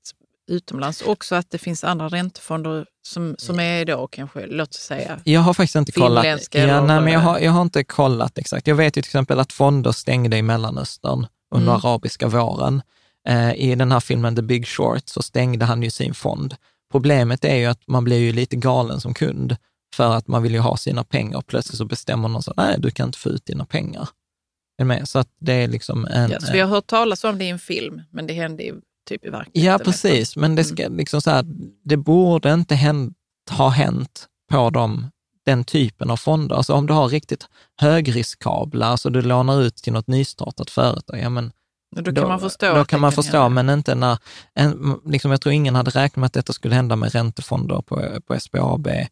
utomlands 0.48 1.02
också, 1.02 1.36
att 1.36 1.52
det 1.52 1.58
finns 1.58 1.84
andra 1.84 2.08
räntefonder 2.08 2.86
som, 3.08 3.36
som 3.38 3.60
är 3.60 3.86
då 3.86 4.08
kanske, 4.08 4.46
låt 4.48 4.70
oss 4.70 4.76
säga, 4.76 5.20
Jag 5.24 5.42
har 5.42 5.54
faktiskt 5.54 5.76
inte 5.76 5.92
kollat. 5.92 6.26
Ja, 6.52 6.82
nej, 6.82 7.02
men 7.02 7.14
jag, 7.14 7.20
har, 7.20 7.40
jag 7.40 7.52
har 7.52 7.62
inte 7.62 7.84
kollat 7.84 8.38
exakt. 8.38 8.68
Jag 8.68 8.76
vet 8.76 8.98
ju 8.98 9.02
till 9.02 9.10
exempel 9.10 9.40
att 9.40 9.54
fonder 9.54 9.92
stängde 9.92 10.38
i 10.38 10.42
Mellanöstern 10.42 11.28
under 11.56 11.72
Mm. 11.74 11.86
arabiska 11.86 12.28
våren. 12.28 12.82
Eh, 13.28 13.54
I 13.54 13.76
den 13.76 13.92
här 13.92 14.00
filmen 14.00 14.36
The 14.36 14.42
Big 14.42 14.68
Short 14.68 15.04
så 15.10 15.22
stängde 15.22 15.66
han 15.66 15.84
ju 15.84 15.90
sin 15.90 16.14
fond. 16.14 16.56
Problemet 16.92 17.46
är 17.46 17.56
ju 17.56 17.66
att 17.66 17.88
man 17.88 18.04
blir 18.04 18.18
ju 18.20 18.32
lite 18.32 18.56
galen 18.56 19.02
som 19.02 19.14
kund 19.14 19.56
för 19.96 20.16
att 20.16 20.28
man 20.28 20.44
vill 20.44 20.54
ju 20.54 20.60
ha 20.60 20.78
sina 20.78 21.04
pengar 21.04 21.38
och 21.38 21.48
plötsligt 21.48 21.78
så 21.78 21.86
bestämmer 21.86 22.28
någon 22.28 22.44
så 22.44 22.54
nej, 22.58 22.76
du 22.80 22.92
kan 22.92 23.06
inte 23.10 23.18
få 23.20 23.30
ut 23.30 23.46
dina 23.46 23.66
pengar. 23.66 24.10
Så 25.06 25.20
att 25.20 25.28
det 25.40 25.54
är 25.54 25.68
liksom 25.68 26.06
en... 26.06 26.32
ja, 26.32 26.40
så 26.40 26.54
vi 26.54 26.60
har 26.60 26.68
hört 26.68 26.88
talas 26.88 27.24
om 27.24 27.38
det 27.38 27.46
i 27.46 27.50
en 27.50 27.60
film, 27.60 28.02
men 28.12 28.28
det 28.28 28.34
hände 28.34 28.64
ju 28.64 28.76
typ 29.10 29.26
i 29.26 29.30
verkligheten. 29.30 29.72
Ja, 29.72 29.80
precis. 29.80 30.36
Men 30.36 30.56
det, 30.56 30.62
Mm. 30.62 30.76
ska, 30.78 30.88
liksom 30.88 31.22
så 31.22 31.30
här, 31.32 31.46
det 31.84 31.98
borde 31.98 32.54
inte 32.54 32.76
hänt, 32.76 33.14
ha 33.52 33.70
hänt 33.70 34.26
på 34.52 34.70
dem, 34.70 35.12
den 35.46 35.64
typen 35.64 36.10
av 36.12 36.18
fonder. 36.18 36.56
Alltså 36.56 36.74
om 36.74 36.88
du 36.88 36.94
har 36.94 37.08
riktigt 37.08 37.48
högriskabla, 37.82 38.86
alltså 38.86 39.10
du 39.10 39.22
lånar 39.22 39.62
ut 39.62 39.76
till 39.76 39.94
något 39.94 40.08
nystartat 40.08 40.70
företag, 40.70 41.20
ja 41.20 41.30
men 41.30 41.52
Och 41.96 42.04
Då 42.04 42.12
kan 42.14 42.28
man 42.28 42.40
förstå. 42.40 42.74
Då 42.76 42.86
kan 42.86 43.02
man 43.02 43.12
förstå, 43.12 43.38
hända. 43.42 43.50
men 43.64 43.70
inte 43.78 43.96
när, 43.96 44.18
en, 44.54 45.00
liksom 45.06 45.32
jag 45.32 45.42
tror 45.42 45.54
ingen 45.54 45.76
hade 45.76 45.92
räknat 45.92 46.16
med 46.16 46.26
att 46.28 46.34
detta 46.34 46.54
skulle 46.54 46.76
hända 46.76 46.96
med 46.96 47.12
räntefonder 47.14 47.82
på, 47.82 48.22
på 48.28 48.40
SBAB, 48.40 48.88
eh, 48.88 49.08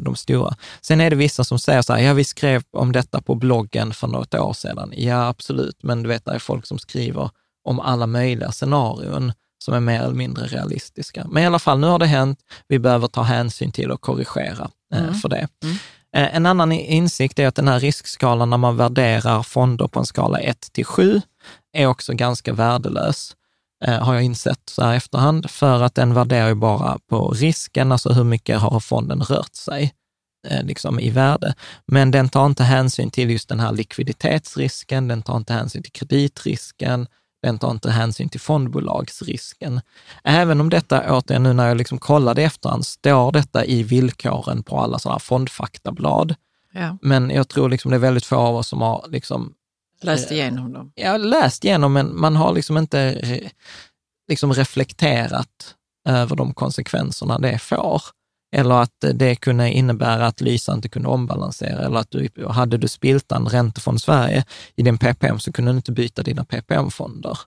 de 0.00 0.16
stora. 0.16 0.54
Sen 0.80 1.00
är 1.00 1.10
det 1.10 1.16
vissa 1.16 1.44
som 1.44 1.58
säger 1.58 1.82
så 1.82 1.92
här, 1.92 2.00
ja 2.02 2.12
vi 2.14 2.24
skrev 2.24 2.62
om 2.72 2.92
detta 2.92 3.20
på 3.20 3.34
bloggen 3.34 3.94
för 3.94 4.06
något 4.06 4.34
år 4.34 4.52
sedan. 4.52 4.92
Ja, 4.96 5.26
absolut, 5.28 5.82
men 5.82 6.02
du 6.02 6.08
vet, 6.08 6.24
det 6.24 6.32
är 6.32 6.38
folk 6.38 6.66
som 6.66 6.78
skriver 6.78 7.30
om 7.68 7.80
alla 7.80 8.06
möjliga 8.06 8.52
scenarion 8.52 9.32
som 9.64 9.74
är 9.74 9.80
mer 9.80 10.00
eller 10.02 10.14
mindre 10.14 10.46
realistiska. 10.46 11.26
Men 11.30 11.42
i 11.42 11.46
alla 11.46 11.58
fall, 11.58 11.78
nu 11.78 11.86
har 11.86 11.98
det 11.98 12.06
hänt. 12.06 12.38
Vi 12.68 12.78
behöver 12.78 13.06
ta 13.08 13.22
hänsyn 13.22 13.72
till 13.72 13.90
och 13.90 14.00
korrigera 14.00 14.70
eh, 14.94 15.02
Mm. 15.02 15.14
för 15.14 15.28
det. 15.28 15.48
Mm. 15.64 15.76
Eh, 16.16 16.36
En 16.36 16.46
annan 16.46 16.72
insikt 16.72 17.38
är 17.38 17.46
att 17.46 17.54
den 17.54 17.68
här 17.68 17.80
riskskalan, 17.80 18.50
när 18.50 18.56
man 18.56 18.76
värderar 18.76 19.42
fonder 19.42 19.86
på 19.88 19.98
en 20.00 20.06
skala 20.06 20.38
1 20.38 20.72
till 20.72 20.84
7, 20.84 21.20
är 21.72 21.86
också 21.86 22.12
ganska 22.12 22.52
värdelös, 22.52 23.30
eh, 23.30 23.41
har 23.90 24.14
jag 24.14 24.22
insett 24.22 24.60
så 24.64 24.82
här 24.82 24.94
efterhand, 24.94 25.50
för 25.50 25.82
att 25.82 25.94
den 25.94 26.14
värderar 26.14 26.48
ju 26.48 26.54
bara 26.54 26.98
på 27.08 27.28
risken, 27.28 27.92
alltså 27.92 28.12
hur 28.12 28.24
mycket 28.24 28.58
har 28.58 28.80
fonden 28.80 29.22
rört 29.22 29.54
sig 29.54 29.94
eh, 30.48 30.64
liksom 30.64 31.00
i 31.00 31.10
värde. 31.10 31.54
Men 31.86 32.10
den 32.10 32.28
tar 32.28 32.46
inte 32.46 32.64
hänsyn 32.64 33.10
till 33.10 33.30
just 33.30 33.48
den 33.48 33.60
här 33.60 33.72
likviditetsrisken, 33.72 35.08
den 35.08 35.22
tar 35.22 35.36
inte 35.36 35.52
hänsyn 35.52 35.82
till 35.82 35.92
kreditrisken, 35.92 37.06
den 37.42 37.58
tar 37.58 37.70
inte 37.70 37.90
hänsyn 37.90 38.28
till 38.28 38.40
fondbolagsrisken. 38.40 39.80
Även 40.24 40.60
om 40.60 40.70
detta, 40.70 41.16
återigen 41.16 41.42
nu 41.42 41.52
när 41.52 41.68
jag 41.68 41.76
liksom 41.76 41.98
kollade 41.98 42.42
i 42.42 42.44
efterhand, 42.44 42.86
står 42.86 43.32
detta 43.32 43.64
i 43.64 43.82
villkoren 43.82 44.62
på 44.62 44.80
alla 44.80 44.98
sådana 44.98 45.14
här 45.14 45.20
fondfaktablad. 45.20 46.34
Ja, 46.72 46.98
Men 47.02 47.30
jag 47.30 47.48
tror 47.48 47.68
liksom 47.68 47.90
det 47.90 47.96
är 47.96 47.98
väldigt 47.98 48.24
få 48.24 48.36
av 48.36 48.56
oss 48.56 48.68
som 48.68 48.80
har 48.80 49.06
liksom 49.08 49.54
läst 50.04 50.30
Eh, 50.30 50.36
igenom 50.36 50.72
dem. 50.72 50.92
har 51.04 51.18
läst 51.18 51.64
igenom, 51.64 51.92
men 51.92 52.20
man 52.20 52.36
har 52.36 52.52
liksom 52.52 52.78
inte 52.78 53.14
re, 53.14 53.50
liksom 54.28 54.52
reflekterat 54.52 55.74
över 56.08 56.36
de 56.36 56.54
konsekvenserna 56.54 57.38
det 57.38 57.58
får. 57.58 58.02
Eller 58.56 58.74
att 58.74 59.04
det 59.14 59.36
kunde 59.36 59.70
innebära 59.70 60.26
att 60.26 60.40
Lysa 60.40 60.72
inte 60.72 60.88
kunde 60.88 61.08
ombalansera, 61.08 61.84
eller 61.84 61.98
att 61.98 62.10
du, 62.10 62.28
hade 62.48 62.76
du 62.78 62.88
Spiltan, 62.88 63.48
Räntefond 63.48 64.02
Sverige, 64.02 64.44
i 64.76 64.82
din 64.82 64.98
PPM 64.98 65.38
så 65.38 65.52
kunde 65.52 65.72
du 65.72 65.76
inte 65.76 65.92
byta 65.92 66.22
dina 66.22 66.44
PPM-fonder. 66.44 67.38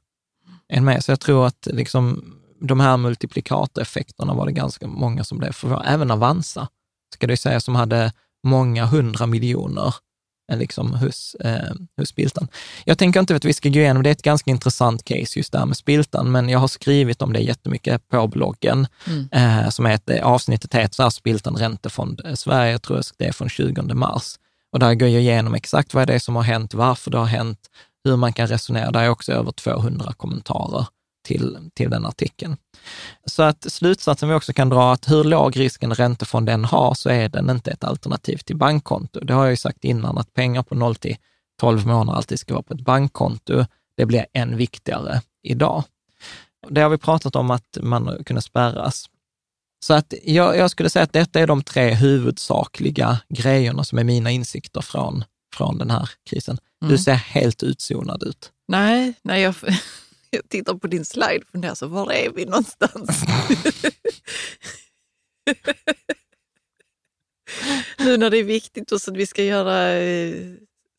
Med? 0.82 1.04
Så 1.04 1.12
jag 1.12 1.20
tror 1.20 1.48
att 1.48 1.68
liksom, 1.72 2.34
de 2.62 2.80
här 2.80 2.98
multiplikatoreffekterna 2.98 4.34
var 4.34 4.46
det 4.46 4.52
ganska 4.52 4.88
många 4.88 5.24
som 5.24 5.38
blev 5.38 5.52
förvånade. 5.52 5.90
Även 5.90 6.12
Avanza, 6.12 6.68
ska 7.14 7.28
det 7.28 7.38
säga, 7.38 7.60
som 7.60 7.76
hade 7.76 8.12
många 8.44 8.86
hundra 8.86 9.26
miljoner 9.26 9.88
eh, 9.88 9.94
liksom 10.54 10.94
hos, 10.94 11.36
eh, 11.36 11.74
hos 11.98 12.10
Spiltan. 12.10 12.48
Jag 12.86 12.98
tänker 12.98 13.20
inte 13.20 13.36
att 13.36 13.46
vi 13.46 13.54
ska 13.54 13.70
gå 13.70 13.80
igenom, 13.80 14.04
det 14.04 14.10
är 14.10 14.12
ett 14.12 14.22
ganska 14.22 14.52
intressant 14.52 15.04
case 15.04 15.40
just 15.40 15.52
det 15.52 15.60
här 15.60 15.66
med 15.66 15.78
Spiltan, 15.78 16.32
men 16.32 16.50
jag 16.50 16.60
har 16.60 16.68
skrivit 16.68 17.22
om 17.22 17.34
det 17.34 17.40
jättemycket 17.40 18.10
på 18.10 18.28
bloggen, 18.28 18.88
Mm. 19.08 19.28
eh, 19.32 19.70
som 19.70 19.86
heter, 19.86 20.22
avsnittet 20.22 20.74
heter 20.74 20.96
så 20.96 21.04
här, 21.04 21.10
Spiltan 21.10 21.56
Räntefond 21.56 22.22
eh, 22.26 22.34
Sverige, 22.34 22.72
jag 22.72 22.82
tror 22.82 23.02
det 23.18 23.26
är 23.26 23.32
från 23.32 23.50
20 23.50 23.82
mars. 23.94 24.36
Och 24.72 24.80
där 24.80 24.94
går 24.94 25.10
jag 25.10 25.22
igenom 25.22 25.54
exakt 25.56 25.94
vad 25.94 26.08
det 26.08 26.14
är 26.14 26.20
som 26.20 26.36
har 26.36 26.44
hänt, 26.44 26.74
varför 26.74 27.12
det 27.12 27.18
har 27.18 27.26
hänt, 27.26 27.60
hur 28.04 28.16
man 28.16 28.34
kan 28.34 28.48
resonera. 28.48 28.92
Där 28.92 29.00
är 29.04 29.10
också 29.10 29.32
över 29.32 29.52
200 29.52 30.14
kommentarer 30.18 30.86
till, 31.26 31.58
till 31.74 31.90
den 31.90 32.06
artikeln. 32.06 32.58
Så 33.26 33.44
att 33.44 33.72
slutsatsen 33.72 34.30
vi 34.30 34.36
också 34.36 34.54
kan 34.54 34.70
dra 34.70 34.92
att 34.94 35.12
hur 35.12 35.24
låg 35.24 35.58
risk 35.60 35.84
en 35.84 35.94
räntefond 35.94 36.50
än 36.50 36.66
har, 36.66 36.94
så 36.94 37.10
är 37.10 37.30
den 37.30 37.50
inte 37.50 37.72
ett 37.72 37.84
alternativ 37.84 38.38
till 38.38 38.58
bankkonto. 38.58 39.20
Det 39.20 39.34
har 39.34 39.44
jag 39.44 39.52
ju 39.52 39.58
sagt 39.58 39.84
innan, 39.84 40.18
att 40.18 40.34
pengar 40.34 40.64
på 40.64 40.76
0 40.76 40.96
till 40.96 41.18
12 41.60 41.88
månader 41.88 42.18
alltid 42.18 42.40
ska 42.40 42.54
vara 42.54 42.64
på 42.64 42.74
ett 42.74 42.82
bankkonto. 42.82 43.66
Det 43.98 44.06
blir 44.06 44.26
än 44.34 44.58
viktigare 44.58 45.22
idag. 45.44 45.84
Det 46.70 46.82
har 46.82 46.90
vi 46.90 46.98
pratat 46.98 47.36
om 47.36 47.52
att 47.52 47.78
man 47.82 48.24
kunde 48.26 48.42
spärras. 48.42 49.06
Så 49.86 49.94
att 49.94 50.14
jag, 50.24 50.58
jag 50.58 50.72
skulle 50.72 50.90
säga 50.90 51.04
att 51.04 51.14
detta 51.14 51.40
är 51.40 51.48
de 51.48 51.64
tre 51.64 51.94
huvudsakliga 51.94 53.20
grejerna 53.30 53.84
som 53.84 53.98
är 54.00 54.04
mina 54.04 54.32
insikter 54.32 54.82
från, 54.82 55.24
från 55.56 55.78
den 55.78 55.92
här 55.92 56.10
krisen. 56.30 56.58
Du 56.82 56.86
Mm. 56.88 56.98
ser 56.98 57.14
helt 57.14 57.64
utzonad 57.64 58.24
ut. 58.24 58.52
Nej, 58.68 59.14
nej 59.22 59.42
jag, 59.42 59.56
jag 60.36 60.50
tittar 60.50 60.74
på 60.74 60.88
din 60.88 61.06
slide 61.06 61.40
och 61.40 61.52
funderar 61.52 61.76
så, 61.76 61.88
var 61.88 62.12
är 62.12 62.30
vi 62.30 62.46
någonstans? 62.46 63.24
nu 68.00 68.18
när 68.18 68.30
det 68.30 68.38
är 68.38 68.44
viktigt 68.44 68.90
så 68.90 69.12
att 69.12 69.18
vi 69.18 69.28
ska 69.28 69.44
göra 69.44 69.92
eh, 69.92 70.54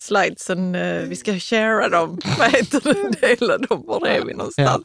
slidesen, 0.07 0.75
eh, 0.75 1.01
vi 1.03 1.17
ska 1.17 1.33
sharea 1.39 1.89
dem, 1.89 2.19
vad 2.39 2.51
heter 2.53 2.81
det, 2.85 3.27
dela 3.27 3.59
dem, 3.59 3.83
var 3.87 4.07
är 4.07 4.25
vi 4.25 4.35
någonstans? 4.35 4.83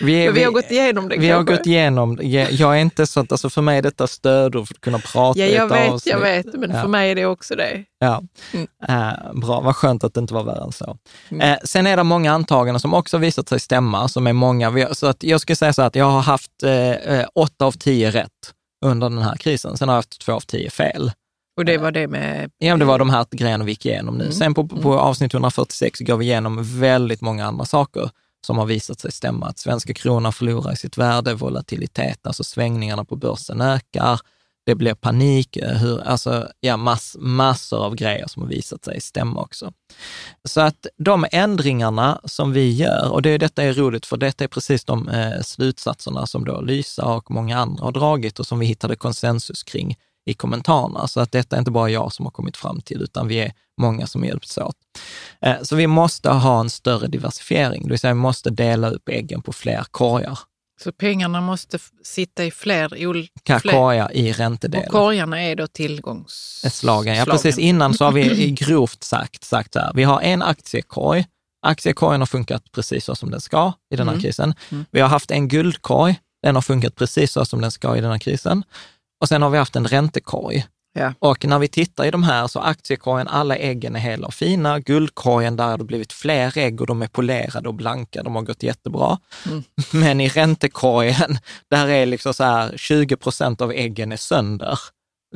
Vi, 0.00 0.14
är- 0.14 0.24
Men 0.26 0.34
vi 0.34 0.44
har 0.44 0.52
gått 0.52 0.70
igenom 0.70 1.08
det 1.08 1.16
Vi 1.18 1.28
har 1.30 1.38
kanske. 1.38 1.56
gått 1.56 1.66
igenom, 1.66 2.18
jag 2.22 2.52
jag 2.52 2.76
är 2.76 2.80
inte 2.80 3.06
så 3.06 3.20
att, 3.20 3.32
alltså 3.32 3.50
för 3.50 3.62
mig 3.62 3.78
är 3.78 3.82
detta 3.82 4.06
stödord 4.06 4.66
för 4.68 4.74
att 4.74 4.80
kunna 4.80 4.98
prata 4.98 5.40
Ja, 5.40 5.46
jag 5.46 5.68
vet, 5.68 5.90
avsnitt. 5.92 6.12
jag 6.12 6.20
vet, 6.20 6.46
men 6.54 6.70
Ja. 6.70 6.80
för 6.82 6.88
mig 6.88 7.10
är 7.10 7.14
det 7.14 7.26
också 7.26 7.54
det. 7.54 7.84
Ja, 7.98 8.22
Mm. 8.52 8.66
Eh, 8.88 9.32
bra. 9.40 9.60
Vad 9.60 9.76
skönt 9.76 10.04
att 10.04 10.14
det 10.14 10.20
inte 10.20 10.34
var 10.34 10.44
värre 10.44 10.64
än 10.64 10.72
så. 10.72 10.96
Mm. 11.30 11.50
Eh, 11.52 11.58
sen 11.64 11.86
är 11.86 11.96
det 11.96 12.02
många 12.02 12.32
antaganden 12.32 12.80
som 12.80 12.94
också 12.94 13.18
visat 13.18 13.48
sig 13.48 13.60
stämma, 13.60 14.08
som 14.08 14.26
är 14.26 14.32
många. 14.32 14.70
Vi 14.70 14.82
har- 14.82 14.94
Så 14.94 15.06
att 15.06 15.22
jag 15.22 15.40
skulle 15.40 15.56
säga 15.56 15.72
så 15.72 15.82
att 15.82 15.94
jag 15.94 16.04
har 16.10 16.20
haft 16.20 16.62
eh, 16.62 16.90
eh, 16.90 17.26
åtta 17.34 17.64
av 17.64 17.72
tio 17.72 18.10
rätt 18.10 18.30
under 18.84 19.08
den 19.10 19.22
här 19.22 19.36
krisen. 19.36 19.76
Sen 19.76 19.88
har 19.88 19.94
jag 19.94 19.98
haft 19.98 20.20
två 20.20 20.32
av 20.32 20.40
tio 20.40 20.70
fel. 20.70 21.12
Och 21.60 21.66
det 21.66 21.78
var 21.78 21.92
det 21.92 22.08
med... 22.08 22.50
Ja, 22.58 22.76
det 22.76 22.84
var 22.84 22.98
de 22.98 23.10
här 23.10 23.26
grejerna 23.30 23.64
vi 23.64 23.72
gick 23.72 23.86
igenom 23.86 24.18
nu. 24.18 24.24
Mm. 24.24 24.36
Sen 24.36 24.54
på, 24.54 24.68
på 24.68 24.98
avsnitt 24.98 25.34
146 25.34 26.00
går 26.00 26.16
vi 26.16 26.24
igenom 26.24 26.80
väldigt 26.80 27.20
många 27.20 27.46
andra 27.46 27.64
saker 27.64 28.10
som 28.46 28.58
har 28.58 28.66
visat 28.66 29.00
sig 29.00 29.12
stämma. 29.12 29.46
Att 29.46 29.58
svenska 29.58 29.94
kronan 29.94 30.32
förlorar 30.32 30.72
i 30.72 30.76
sitt 30.76 30.98
värde, 30.98 31.34
volatilitet, 31.34 32.26
alltså 32.26 32.44
svängningarna 32.44 33.04
på 33.04 33.16
börsen 33.16 33.60
ökar, 33.60 34.20
det 34.66 34.74
blir 34.74 34.94
panik, 34.94 35.58
hur, 35.62 36.00
alltså, 36.00 36.48
ja, 36.60 36.76
mass, 36.76 37.16
massor 37.18 37.84
av 37.84 37.94
grejer 37.94 38.26
som 38.26 38.42
har 38.42 38.48
visat 38.48 38.84
sig 38.84 39.00
stämma 39.00 39.40
också. 39.40 39.72
Så 40.44 40.60
att 40.60 40.86
de 40.96 41.26
ändringarna 41.32 42.20
som 42.24 42.52
vi 42.52 42.72
gör, 42.72 43.12
och 43.12 43.22
det, 43.22 43.38
detta 43.38 43.62
är 43.62 43.72
roligt 43.72 44.06
för 44.06 44.16
detta 44.16 44.44
är 44.44 44.48
precis 44.48 44.84
de 44.84 45.08
eh, 45.08 45.40
slutsatserna 45.42 46.26
som 46.26 46.44
då 46.44 46.60
Lysa 46.60 47.04
och 47.04 47.30
många 47.30 47.58
andra 47.58 47.84
har 47.84 47.92
dragit 47.92 48.38
och 48.38 48.46
som 48.46 48.58
vi 48.58 48.66
hittade 48.66 48.96
konsensus 48.96 49.62
kring 49.62 49.96
i 50.30 50.34
kommentarerna. 50.34 51.08
Så 51.08 51.20
att 51.20 51.32
detta 51.32 51.56
är 51.56 51.58
inte 51.58 51.70
bara 51.70 51.90
jag 51.90 52.12
som 52.12 52.26
har 52.26 52.30
kommit 52.30 52.56
fram 52.56 52.80
till, 52.80 53.02
utan 53.02 53.28
vi 53.28 53.38
är 53.38 53.52
många 53.80 54.06
som 54.06 54.24
hjälps 54.24 54.58
åt. 54.58 54.76
Eh, 55.40 55.54
Så 55.62 55.76
vi 55.76 55.86
måste 55.86 56.30
ha 56.30 56.60
en 56.60 56.70
större 56.70 57.06
diversifiering, 57.06 57.82
det 57.82 57.88
vill 57.90 57.98
säga 57.98 58.14
vi 58.14 58.20
måste 58.20 58.50
dela 58.50 58.90
upp 58.90 59.08
äggen 59.08 59.42
på 59.42 59.52
fler 59.52 59.84
korgar. 59.90 60.38
Så 60.84 60.92
pengarna 60.92 61.40
måste 61.40 61.78
sitta 62.04 62.44
i 62.44 62.50
fler 62.50 63.06
olika... 63.06 63.60
Korgar 63.60 64.16
i 64.16 64.32
Och 64.32 64.36
räntedelen. 64.36 64.90
korgarna 64.90 65.42
är 65.42 65.56
då 65.56 65.66
tillgångs... 65.66 66.64
Slagen. 66.70 67.16
Ja, 67.16 67.24
precis. 67.24 67.58
Innan 67.58 67.94
så 67.94 68.04
har 68.04 68.12
vi 68.12 68.50
grovt 68.60 69.04
sagt, 69.04 69.44
sagt 69.44 69.72
så 69.72 69.78
här, 69.78 69.92
vi 69.94 70.02
har 70.02 70.20
en 70.20 70.42
aktiekorg 70.42 71.24
Aktiekorgen 71.66 72.20
har 72.20 72.26
funkat 72.26 72.62
precis 72.72 73.04
så 73.04 73.14
som 73.14 73.30
den 73.30 73.40
ska 73.40 73.72
i 73.92 73.96
den 73.96 74.08
här 74.08 74.14
Mm. 74.14 74.22
krisen. 74.22 74.54
Mm. 74.70 74.84
Vi 74.90 75.00
har 75.00 75.08
haft 75.08 75.30
en 75.30 75.48
guldkorg, 75.48 76.20
den 76.42 76.54
har 76.54 76.62
funkat 76.62 76.94
precis 76.94 77.32
så 77.32 77.44
som 77.44 77.60
den 77.60 77.70
ska 77.70 77.96
i 77.96 78.00
den 78.00 78.10
här 78.10 78.18
krisen. 78.18 78.64
Och 79.20 79.28
sen 79.28 79.42
har 79.42 79.50
vi 79.50 79.58
haft 79.58 79.76
en 79.76 79.86
räntekorg. 79.86 80.66
Ja. 80.92 81.12
Och 81.18 81.44
när 81.44 81.58
vi 81.58 81.68
tittar 81.68 82.04
i 82.04 82.10
de 82.10 82.22
här 82.22 82.46
så 82.46 82.58
aktiekorgen, 82.60 83.28
alla 83.28 83.56
äggen 83.56 83.96
är 83.96 84.00
hela 84.00 84.26
och 84.26 84.34
fina. 84.34 84.80
Guldkorgen, 84.80 85.56
där 85.56 85.64
har 85.68 85.78
det 85.78 85.84
blivit 85.84 86.12
fler 86.12 86.58
ägg 86.58 86.80
och 86.80 86.86
de 86.86 87.02
är 87.02 87.06
polerade 87.06 87.68
och 87.68 87.74
blanka. 87.74 88.22
De 88.22 88.34
har 88.34 88.42
gått 88.42 88.62
jättebra. 88.62 89.18
Mm. 89.46 89.62
Men 89.92 90.20
i 90.20 90.28
räntekorgen, 90.28 91.38
där 91.70 91.88
är 91.88 92.06
liksom 92.06 92.34
så 92.34 92.44
här 92.44 92.76
20 92.76 93.16
procent 93.16 93.60
av 93.60 93.72
äggen 93.72 94.12
är 94.12 94.16
sönder 94.16 94.78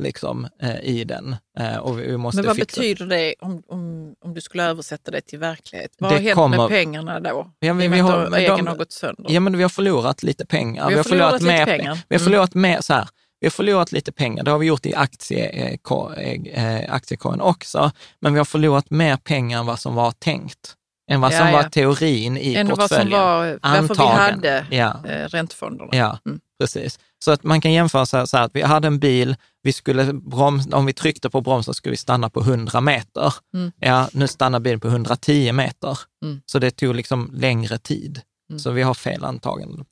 liksom, 0.01 0.49
eh, 0.62 0.80
i 0.82 1.05
den. 1.05 1.37
Eh, 1.59 1.76
och 1.76 1.99
vi 1.99 2.07
vi 2.07 2.16
måste 2.16 2.37
Men 2.37 2.47
vad 2.47 2.57
fixa. 2.57 2.80
betyder 2.80 3.07
det 3.07 3.35
om, 3.41 3.62
om, 3.68 4.14
om 4.24 4.35
du 4.35 4.41
skulle 4.41 4.64
översätta 4.64 5.11
det 5.11 5.20
till 5.20 5.39
verklighet? 5.39 5.91
Vad 5.99 6.11
Det 6.11 6.14
har 6.16 6.22
hänt 6.22 6.35
kommer- 6.35 6.57
med 6.57 6.68
pengarna 6.68 7.20
då? 7.20 7.51
Ja, 7.59 7.74
men 7.74 7.91
vi 7.93 7.99
har- 7.99 8.57
de- 8.57 8.66
har 8.66 8.76
gått 8.76 8.93
sönder. 8.93 9.24
Ja, 9.28 9.41
men 9.41 9.57
vi 9.57 9.62
har 9.62 9.70
förlorat 9.70 10.22
lite 10.22 10.47
pengar. 10.47 10.89
Vi 10.89 10.95
har 10.95 11.03
förlorat 11.03 11.32
lite 11.43 11.45
mer 11.45 11.66
pengar. 11.66 11.99
Vi 12.09 12.14
har 12.16 12.20
Mm. 12.20 12.24
förlorat 12.30 12.55
mer, 12.55 12.80
så 12.80 12.95
här, 12.95 13.09
vi 13.45 13.47
har 13.47 13.51
förlorat 13.51 13.92
lite 13.92 14.12
pengar. 14.12 14.45
Det 14.45 14.51
har 14.51 14.59
vi 14.59 14.66
gjort 14.66 14.86
i 14.86 14.95
aktie, 14.95 15.47
eh, 15.49 15.76
ko- 15.82 16.12
eh, 16.12 16.95
aktiekorgen 16.95 17.40
också. 17.40 17.90
Men 18.20 18.32
vi 18.32 18.38
har 18.38 18.45
förlorat 18.45 18.90
mer 18.90 19.16
pengar 19.16 19.59
än 19.61 19.66
vad 19.66 19.78
som 19.80 19.95
var 19.95 20.11
tänkt. 20.12 20.74
Än 21.11 21.20
vad 21.20 21.32
som 21.34 21.47
ja. 21.47 21.53
var 21.53 21.62
teorin 21.62 22.36
i 22.36 22.55
Än 22.55 22.68
vad 22.68 22.76
som 22.78 22.88
portföljen. 22.88 23.20
var 23.20 23.59
varför 23.62 23.80
vi 23.82 24.01
Antagen. 24.01 24.16
hade 24.18 24.66
Ja. 24.70 25.01
eh, 25.09 25.28
räntefonderna. 25.28 25.90
Ja, 25.92 26.18
Mm. 26.26 26.40
precis. 26.61 26.99
Så 27.24 27.30
att 27.30 27.42
man 27.45 27.61
kan 27.61 27.72
jämföra 27.72 28.07
så 28.07 28.16
här, 28.16 28.26
så 28.26 28.36
här 28.36 28.45
att 28.45 28.51
vi 28.55 28.62
hade 28.62 28.86
en 28.86 28.99
bil, 28.99 29.36
vi 29.62 29.72
skulle 29.72 30.12
broms, 30.12 30.66
om 30.72 30.86
vi 30.86 30.92
tryckte 30.92 31.30
på 31.30 31.40
bromsen 31.40 31.74
skulle 31.74 31.90
vi 31.90 31.97
stanna 31.97 32.30
på 32.30 32.40
100 32.40 32.80
meter. 32.80 33.34
Mm. 33.55 33.72
Ja, 33.80 34.09
nu 34.12 34.28
stannar 34.28 34.61
bilen 34.61 34.80
på 34.80 34.88
110 34.88 35.53
meter. 35.53 35.99
Mm. 36.24 36.40
Så 36.47 36.59
det 36.59 36.70
tog 36.70 36.95
liksom 36.95 37.30
längre 37.34 37.78
tid. 37.78 38.20
Mm. 38.55 38.59
Så 38.59 38.70
vi 38.70 38.82
har 38.82 38.94
fel 38.94 39.24
antaganden. 39.24 39.84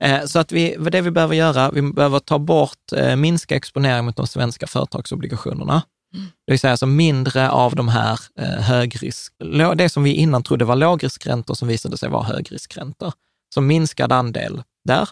Eh, 0.00 0.24
så 0.24 0.38
att 0.38 0.52
vi, 0.52 0.76
det 0.90 1.00
vi 1.00 1.10
behöver 1.10 1.34
göra, 1.34 1.70
vi 1.70 1.82
behöver 1.82 2.18
ta 2.18 2.38
bort, 2.38 2.92
eh, 2.96 3.16
minska 3.16 3.56
exponering 3.56 4.04
mot 4.04 4.16
de 4.16 4.26
svenska 4.26 4.66
företagsobligationerna. 4.66 5.82
Mm. 6.14 6.26
Det 6.46 6.52
vill 6.52 6.60
säga 6.60 6.70
alltså 6.70 6.86
mindre 6.86 7.50
av 7.50 7.76
de 7.76 7.88
här 7.88 8.20
eh, 8.38 8.48
högrisk, 8.48 9.32
det 9.76 9.88
som 9.88 10.02
vi 10.02 10.14
innan 10.14 10.42
trodde 10.42 10.64
var 10.64 10.76
lågriskräntor 10.76 11.54
som 11.54 11.68
visade 11.68 11.96
sig 11.96 12.08
vara 12.08 12.24
högriskräntor. 12.24 13.12
Så 13.54 13.60
minskad 13.60 14.12
andel 14.12 14.62
där. 14.84 15.08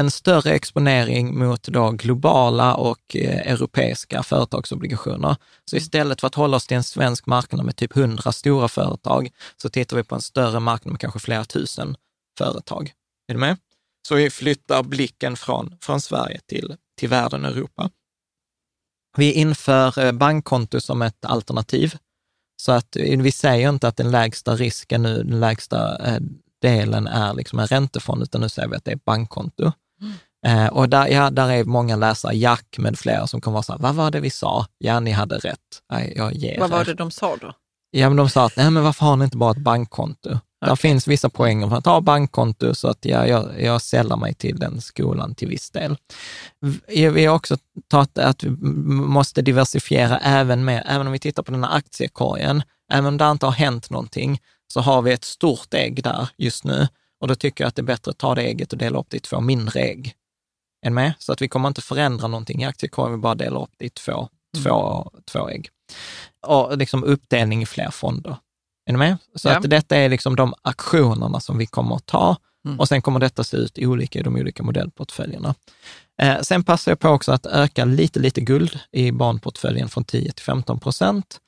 En 0.00 0.10
större 0.10 0.50
exponering 0.50 1.38
mot 1.38 1.62
då 1.62 1.90
globala 1.90 2.74
och 2.74 3.16
eh, 3.16 3.52
europeiska 3.52 4.22
företagsobligationer. 4.22 5.36
Så 5.70 5.76
istället 5.76 6.20
för 6.20 6.26
att 6.26 6.34
hålla 6.34 6.56
oss 6.56 6.66
till 6.66 6.76
en 6.76 6.82
svensk 6.82 7.26
marknad 7.26 7.64
med 7.64 7.76
typ 7.76 7.96
100 7.96 8.32
stora 8.32 8.68
företag, 8.68 9.28
så 9.56 9.68
tittar 9.68 9.96
vi 9.96 10.04
på 10.04 10.14
en 10.14 10.20
större 10.20 10.60
marknad 10.60 10.92
med 10.92 11.00
kanske 11.00 11.20
flera 11.20 11.44
tusen 11.44 11.96
företag. 12.38 12.92
Är 13.28 13.34
du 13.34 13.40
med? 13.40 13.56
Så 14.08 14.14
vi 14.14 14.30
flyttar 14.30 14.82
blicken 14.82 15.36
från, 15.36 15.76
från 15.80 16.00
Sverige 16.00 16.40
till, 16.46 16.76
till 16.98 17.08
världen 17.08 17.44
Europa. 17.44 17.90
Vi 19.16 19.32
inför 19.32 19.98
eh, 19.98 20.12
bankkonto 20.12 20.80
som 20.80 21.02
ett 21.02 21.24
alternativ. 21.24 21.96
Så 22.62 22.72
att 22.72 22.96
eh, 22.96 23.20
vi 23.20 23.32
säger 23.32 23.68
inte 23.68 23.88
att 23.88 23.96
den 23.96 24.10
lägsta 24.10 24.56
risken 24.56 25.02
nu, 25.02 25.22
den 25.22 25.40
lägsta 25.40 26.06
eh, 26.06 26.20
delen 26.62 27.06
är 27.06 27.34
liksom 27.34 27.58
en 27.58 27.66
räntefond, 27.66 28.22
utan 28.22 28.40
nu 28.40 28.48
säger 28.48 28.68
vi 28.68 28.76
att 28.76 28.84
det 28.84 28.92
är 28.92 29.00
bankkonto. 29.04 29.72
Eh, 30.46 30.66
och 30.66 30.88
där, 30.88 31.08
ja, 31.08 31.30
där 31.30 31.50
är 31.50 31.64
många 31.64 31.96
läsare, 31.96 32.36
Jack 32.36 32.78
med 32.78 32.98
flera, 32.98 33.26
som 33.26 33.40
kommer 33.40 33.52
vara 33.52 33.62
så 33.62 33.72
här, 33.72 33.78
vad 33.78 33.94
var 33.94 34.10
det 34.10 34.20
vi 34.20 34.30
sa? 34.30 34.66
Ja, 34.78 35.00
ni 35.00 35.10
hade 35.10 35.38
rätt. 35.38 35.58
Jag 36.16 36.34
ger 36.34 36.60
Vad 36.60 36.70
var 36.70 36.84
det 36.84 36.94
de 36.94 37.10
sa 37.10 37.36
då? 37.36 37.54
Ja, 37.90 38.08
men 38.08 38.16
de 38.16 38.28
sa 38.28 38.46
att, 38.46 38.56
nej 38.56 38.70
men 38.70 38.82
varför 38.82 39.06
har 39.06 39.16
ni 39.16 39.24
inte 39.24 39.36
bara 39.36 39.50
ett 39.50 39.56
bankkonto? 39.56 40.38
Där 40.66 40.76
finns 40.76 41.08
vissa 41.08 41.30
poänger 41.30 41.68
för 41.68 41.76
att 41.76 41.86
ha 41.86 42.00
bankkonto, 42.00 42.74
så 42.74 42.88
att 42.88 43.04
ja, 43.04 43.26
jag, 43.26 43.62
jag 43.62 43.82
sällar 43.82 44.16
mig 44.16 44.34
till 44.34 44.58
den 44.58 44.80
skolan 44.80 45.34
till 45.34 45.48
viss 45.48 45.70
del. 45.70 45.96
Vi 46.86 47.24
har 47.24 47.36
också 47.36 47.56
tagit 47.88 48.18
att 48.18 48.44
vi 48.44 48.50
måste 48.50 49.42
diversifiera 49.42 50.18
även 50.18 50.64
med, 50.64 50.82
även 50.86 51.06
om 51.06 51.12
vi 51.12 51.18
tittar 51.18 51.42
på 51.42 51.52
den 51.52 51.64
här 51.64 51.76
aktiekorgen, 51.76 52.62
även 52.92 53.06
om 53.06 53.18
det 53.18 53.30
inte 53.30 53.46
har 53.46 53.52
hänt 53.52 53.90
någonting, 53.90 54.40
så 54.72 54.80
har 54.80 55.02
vi 55.02 55.12
ett 55.12 55.24
stort 55.24 55.74
ägg 55.74 56.02
där 56.02 56.28
just 56.36 56.64
nu. 56.64 56.88
Och 57.20 57.28
då 57.28 57.34
tycker 57.34 57.64
jag 57.64 57.68
att 57.68 57.76
det 57.76 57.82
är 57.82 57.84
bättre 57.84 58.10
att 58.10 58.18
ta 58.18 58.34
det 58.34 58.42
ägget 58.42 58.72
och 58.72 58.78
dela 58.78 58.98
upp 58.98 59.06
det 59.10 59.16
i 59.16 59.20
två 59.20 59.40
mindre 59.40 59.80
ägg. 59.80 60.14
Än 60.86 60.94
med? 60.94 61.12
Så 61.18 61.32
att 61.32 61.42
vi 61.42 61.48
kommer 61.48 61.68
inte 61.68 61.82
förändra 61.82 62.28
någonting 62.28 62.62
i 62.62 62.64
aktiekorgen, 62.64 63.12
vi 63.12 63.18
bara 63.18 63.34
delar 63.34 63.62
upp 63.62 63.74
det 63.76 63.84
i 63.84 63.90
två, 63.90 64.28
två, 64.62 65.10
två 65.32 65.48
ägg. 65.48 65.68
Och 66.46 66.78
liksom 66.78 67.04
uppdelning 67.04 67.62
i 67.62 67.66
fler 67.66 67.90
fonder. 67.90 68.36
Är 68.86 68.92
ni 68.92 68.98
med? 68.98 69.16
Så 69.34 69.48
Ja. 69.48 69.56
att 69.56 69.70
detta 69.70 69.96
är 69.96 70.08
liksom 70.08 70.36
de 70.36 70.54
aktionerna 70.62 71.40
som 71.40 71.58
vi 71.58 71.66
kommer 71.66 71.96
att 71.96 72.06
ta 72.06 72.36
Mm. 72.66 72.80
och 72.80 72.88
sen 72.88 73.02
kommer 73.02 73.20
detta 73.20 73.44
se 73.44 73.56
ut 73.56 73.78
olika 73.78 74.18
i 74.18 74.22
de 74.22 74.36
olika 74.36 74.62
modellportföljerna. 74.62 75.54
Eh, 76.22 76.40
sen 76.40 76.64
passar 76.64 76.92
jag 76.92 76.98
på 76.98 77.08
också 77.08 77.32
att 77.32 77.46
öka 77.46 77.84
lite, 77.84 78.20
lite 78.20 78.40
guld 78.40 78.78
i 78.92 79.12
barnportföljen 79.12 79.88
från 79.88 80.04
10 80.04 80.32
till 80.32 80.44
15 80.44 80.80
procent. 80.80 81.40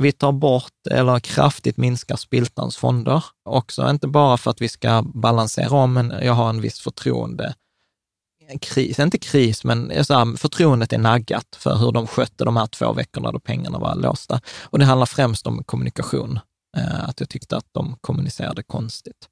Vi 0.00 0.12
tar 0.12 0.32
bort 0.32 0.86
eller 0.90 1.20
kraftigt 1.20 1.76
minskar 1.76 2.16
Spiltans 2.16 2.76
fonder 2.76 3.24
också, 3.44 3.90
inte 3.90 4.08
bara 4.08 4.36
för 4.36 4.50
att 4.50 4.60
vi 4.62 4.68
ska 4.68 5.02
balansera 5.02 5.70
om, 5.76 5.92
men 5.92 6.14
jag 6.22 6.32
har 6.32 6.48
en 6.50 6.60
viss 6.60 6.80
förtroende 6.80 7.54
kris, 8.60 8.98
inte 8.98 9.18
kris, 9.18 9.64
men 9.64 9.92
jag 9.94 10.06
sa, 10.06 10.34
förtroendet 10.36 10.92
är 10.92 10.98
naggat 10.98 11.56
för 11.56 11.76
hur 11.76 11.92
de 11.92 12.06
skötte 12.06 12.44
de 12.44 12.56
här 12.56 12.66
två 12.66 12.92
veckorna 12.92 13.32
då 13.32 13.38
pengarna 13.38 13.78
var 13.78 13.94
låsta. 13.94 14.40
Och 14.62 14.78
det 14.78 14.84
handlar 14.84 15.06
främst 15.06 15.46
om 15.46 15.64
kommunikation, 15.64 16.40
att 16.76 17.20
jag 17.20 17.28
tyckte 17.28 17.56
att 17.56 17.66
de 17.72 17.96
kommunicerade 18.00 18.62
konstigt. 18.62 19.28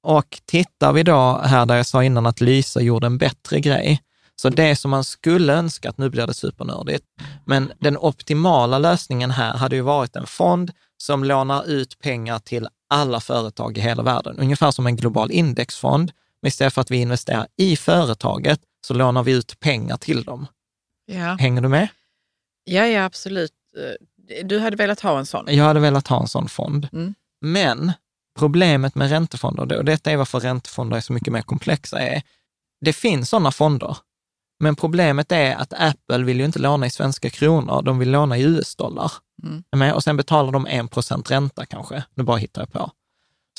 Och 0.00 0.40
tittar 0.44 0.92
vi 0.92 1.02
då 1.02 1.38
här 1.44 1.66
där 1.66 1.76
jag 1.76 1.86
sa 1.86 2.04
innan 2.04 2.26
att 2.26 2.40
Lysa 2.40 2.80
gjorde 2.80 3.06
en 3.06 3.18
bättre 3.18 3.60
grej, 3.60 4.02
så 4.36 4.48
det 4.48 4.76
som 4.76 4.90
man 4.90 5.04
skulle 5.04 5.52
önska, 5.52 5.88
att 5.88 5.98
nu 5.98 6.10
blir 6.10 6.26
det 6.26 6.34
supernördigt, 6.34 7.04
men 7.46 7.72
den 7.80 7.96
optimala 7.96 8.78
lösningen 8.78 9.30
här 9.30 9.54
hade 9.54 9.76
ju 9.76 9.82
varit 9.82 10.16
en 10.16 10.26
fond 10.26 10.72
som 11.02 11.24
lånar 11.24 11.64
ut 11.68 11.98
pengar 11.98 12.38
till 12.38 12.68
alla 12.88 13.20
företag 13.20 13.78
i 13.78 13.80
hela 13.80 14.02
världen, 14.02 14.38
ungefär 14.38 14.70
som 14.70 14.86
en 14.86 14.96
global 14.96 15.30
indexfond, 15.30 16.12
men 16.42 16.48
istället 16.48 16.72
för 16.74 16.80
att 16.80 16.90
vi 16.90 16.96
investerar 16.96 17.46
i 17.56 17.76
företaget 17.76 18.60
så 18.86 18.94
lånar 18.94 19.22
vi 19.22 19.32
ut 19.32 19.60
pengar 19.60 19.96
till 19.96 20.22
dem. 20.22 20.46
Ja, 21.06 21.36
Hänger 21.40 21.60
du 21.62 21.68
med? 21.68 21.88
ja, 22.64 22.86
ja 22.86 23.04
absolut. 23.04 23.52
Du 24.44 24.58
hade 24.58 24.76
velat 24.76 25.00
ha 25.00 25.18
en 25.18 25.26
sån? 25.26 25.44
Jag 25.48 25.64
hade 25.64 25.80
velat 25.80 26.08
ha 26.08 26.20
en 26.20 26.28
sån 26.28 26.48
fond. 26.48 26.88
Mm. 26.92 27.14
Men 27.40 27.92
problemet 28.38 28.94
med 28.94 29.10
räntefonder, 29.10 29.78
och 29.78 29.84
detta 29.84 30.10
är 30.10 30.16
varför 30.16 30.40
räntefonder 30.40 30.96
är 30.96 31.00
så 31.00 31.12
mycket 31.12 31.32
mer 31.32 31.42
komplexa, 31.42 31.98
är 31.98 32.22
det 32.80 32.92
finns 32.92 33.28
sådana 33.28 33.50
fonder. 33.50 33.96
Men 34.60 34.76
problemet 34.76 35.32
är 35.32 35.56
att 35.56 35.72
Apple 35.72 36.24
vill 36.24 36.38
ju 36.38 36.44
inte 36.44 36.58
låna 36.58 36.86
i 36.86 36.90
svenska 36.90 37.30
kronor, 37.30 37.82
de 37.82 37.98
vill 37.98 38.10
låna 38.10 38.38
i 38.38 38.42
US-dollar. 38.42 39.12
Mm. 39.42 39.94
Och 39.94 40.04
sen 40.04 40.16
betalar 40.16 40.52
de 40.52 40.66
1% 40.66 41.28
ränta 41.28 41.66
kanske. 41.66 42.04
Nu 42.14 42.24
bara 42.24 42.36
hittar 42.36 42.62
jag 42.62 42.72
på. 42.72 42.90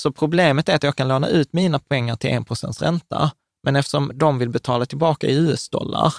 Så 0.01 0.11
problemet 0.11 0.69
är 0.69 0.75
att 0.75 0.83
jag 0.83 0.95
kan 0.95 1.07
låna 1.07 1.27
ut 1.27 1.53
mina 1.53 1.79
pengar 1.79 2.15
till 2.15 2.29
1% 2.29 2.83
ränta, 2.83 3.31
men 3.63 3.75
eftersom 3.75 4.11
de 4.15 4.39
vill 4.39 4.49
betala 4.49 4.85
tillbaka 4.85 5.27
i 5.27 5.35
US-dollar, 5.35 6.13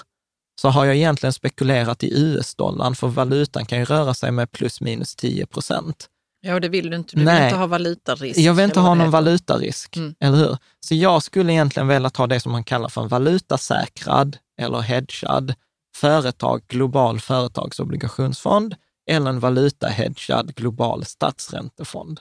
så 0.61 0.69
har 0.69 0.85
jag 0.85 0.95
egentligen 0.95 1.33
spekulerat 1.33 2.03
i 2.03 2.19
US-dollarn, 2.21 2.95
för 2.95 3.07
valutan 3.07 3.65
kan 3.65 3.79
ju 3.79 3.85
röra 3.85 4.13
sig 4.13 4.31
med 4.31 4.51
plus 4.51 4.81
minus 4.81 5.15
10 5.15 5.45
procent. 5.45 6.09
Ja, 6.41 6.59
det 6.59 6.69
vill 6.69 6.89
du 6.89 6.95
inte. 6.95 7.15
Du 7.15 7.19
vill 7.19 7.25
Nej. 7.25 7.43
inte 7.45 7.55
ha 7.57 7.67
valutarisk. 7.67 8.39
Jag 8.39 8.53
vill 8.53 8.65
inte 8.65 8.79
ha 8.79 8.93
någon 8.93 9.11
valutarisk, 9.11 9.97
Mm. 9.97 10.15
eller 10.19 10.37
hur? 10.37 10.57
Så 10.79 10.95
jag 10.95 11.23
skulle 11.23 11.53
egentligen 11.53 11.87
vilja 11.87 12.09
ta 12.09 12.27
det 12.27 12.39
som 12.39 12.51
man 12.51 12.63
kallar 12.63 12.89
för 12.89 13.01
en 13.01 13.07
valutasäkrad 13.07 14.37
eller 14.61 14.79
hedgad 14.79 15.53
företag, 15.95 16.61
global 16.67 17.19
företagsobligationsfond 17.19 18.75
eller 19.09 19.29
en 19.29 19.39
valutahedgad 19.39 20.55
global 20.55 21.05
statsräntefond. 21.05 22.19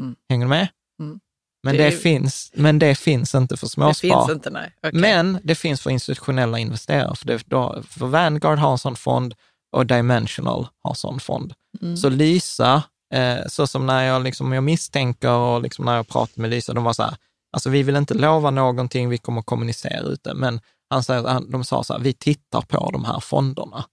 Mm. 0.00 0.16
Hänger 0.28 0.44
du 0.46 0.48
med? 0.50 0.68
Mm. 1.00 1.20
Men, 1.62 1.76
Det 1.76 1.82
det 1.82 1.86
är- 1.86 1.98
finns, 1.98 2.50
men 2.54 2.78
det 2.78 2.94
finns 2.94 3.34
inte 3.34 3.56
för 3.56 3.66
Det 3.66 3.70
småspar. 3.70 4.08
finns 4.26 4.30
inte, 4.36 4.50
nej. 4.50 4.72
Okej. 4.82 5.00
Men 5.00 5.38
det 5.44 5.54
finns 5.54 5.80
för 5.80 5.90
institutionella 5.90 6.58
investerare. 6.58 7.16
För, 7.16 7.26
det, 7.26 7.42
då, 7.46 7.82
för 7.88 8.06
Vanguard 8.06 8.58
har 8.58 8.72
en 8.72 8.78
sån 8.78 8.96
fond 8.96 9.34
och 9.76 9.86
Dimensional 9.86 10.66
har 10.82 10.90
en 10.90 10.96
sån 10.96 11.20
fond. 11.20 11.54
Mm. 11.82 11.96
Så 11.96 12.08
Lysa, 12.08 12.82
eh, 13.14 13.38
så 13.48 13.66
som 13.66 13.86
när 13.86 14.02
jag, 14.04 14.22
liksom, 14.24 14.52
jag 14.52 14.64
misstänker 14.64 15.30
och 15.30 15.62
liksom 15.62 15.84
när 15.84 15.96
jag 15.96 16.08
pratar 16.08 16.40
med 16.40 16.50
Lysa, 16.50 16.72
de 16.72 16.84
var 16.84 16.92
så 16.92 17.02
här, 17.02 17.16
alltså 17.52 17.70
vi 17.70 17.82
vill 17.82 17.96
inte 17.96 18.14
lova 18.14 18.50
någonting, 18.50 19.08
vi 19.08 19.18
kommer 19.18 19.42
kommunicera 19.42 20.00
ut 20.00 20.24
det, 20.24 20.34
men 20.34 20.60
han 20.90 21.02
säger, 21.04 21.50
de 21.50 21.64
sa 21.64 21.84
så 21.84 21.92
här, 21.92 22.00
vi 22.00 22.12
tittar 22.12 22.60
på 22.60 22.90
de 22.90 23.04
här 23.04 23.20
fonderna. 23.20 23.84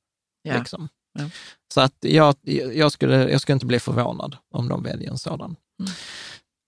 Ja. 0.41 0.57
Liksom. 0.57 0.89
Ja. 1.19 1.25
Så 1.73 1.81
att 1.81 1.93
jag, 1.99 2.35
jag, 2.73 2.91
skulle, 2.91 3.29
jag 3.31 3.41
skulle 3.41 3.53
inte 3.53 3.65
bli 3.65 3.79
förvånad 3.79 4.37
om 4.53 4.67
de 4.67 4.83
väljer 4.83 5.09
en 5.11 5.17
sådan. 5.17 5.55
Mm. 5.79 5.91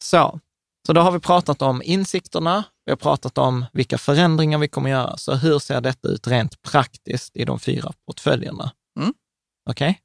Så, 0.04 0.40
så 0.88 0.94
då 0.94 1.02
har 1.02 1.12
vi 1.12 1.20
pratat 1.20 1.62
om 1.62 1.82
insikterna, 1.86 2.64
vi 2.86 2.92
har 2.92 2.98
pratat 2.98 3.38
om 3.38 3.66
vilka 3.74 3.98
förändringar 3.98 4.58
vi 4.58 4.68
kommer 4.68 4.90
göra. 4.90 5.18
Så 5.18 5.36
hur 5.36 5.60
ser 5.60 5.82
detta 5.82 6.08
ut 6.08 6.28
rent 6.28 6.62
praktiskt 6.62 7.36
i 7.36 7.46
de 7.46 7.60
fyra 7.60 7.94
portföljerna? 8.06 8.72
Mm. 9.00 9.14
Okej? 9.70 10.00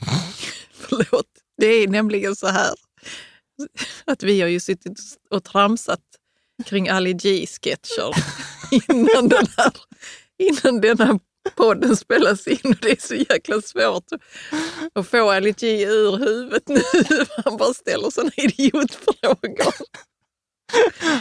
Förlåt. 0.72 1.26
Det 1.56 1.66
är 1.66 1.88
nämligen 1.88 2.36
så 2.36 2.46
här 2.46 2.70
att 4.04 4.22
vi 4.22 4.40
har 4.40 4.48
ju 4.48 4.60
suttit 4.60 4.98
och 5.30 5.44
tramsat 5.44 6.00
kring 6.64 6.88
Ali 6.88 7.12
G-sketcher 7.12 8.14
innan 8.70 9.28
den 9.28 9.46
här, 9.56 9.72
innan 10.38 10.80
den 10.80 10.98
här 10.98 11.18
podden 11.56 11.96
spelas 11.96 12.46
in 12.46 12.58
och 12.64 12.76
det 12.80 12.90
är 12.90 13.06
så 13.06 13.14
jäkla 13.14 13.60
svårt 13.60 14.04
att 14.94 15.08
få 15.08 15.30
Ali 15.30 15.52
G 15.52 15.84
ur 15.84 16.16
huvudet 16.16 16.68
nu. 16.68 16.80
Han 17.44 17.56
bara 17.56 17.74
ställer 17.74 18.10
sådana 18.10 18.30
idiotfrågor. 18.36 19.74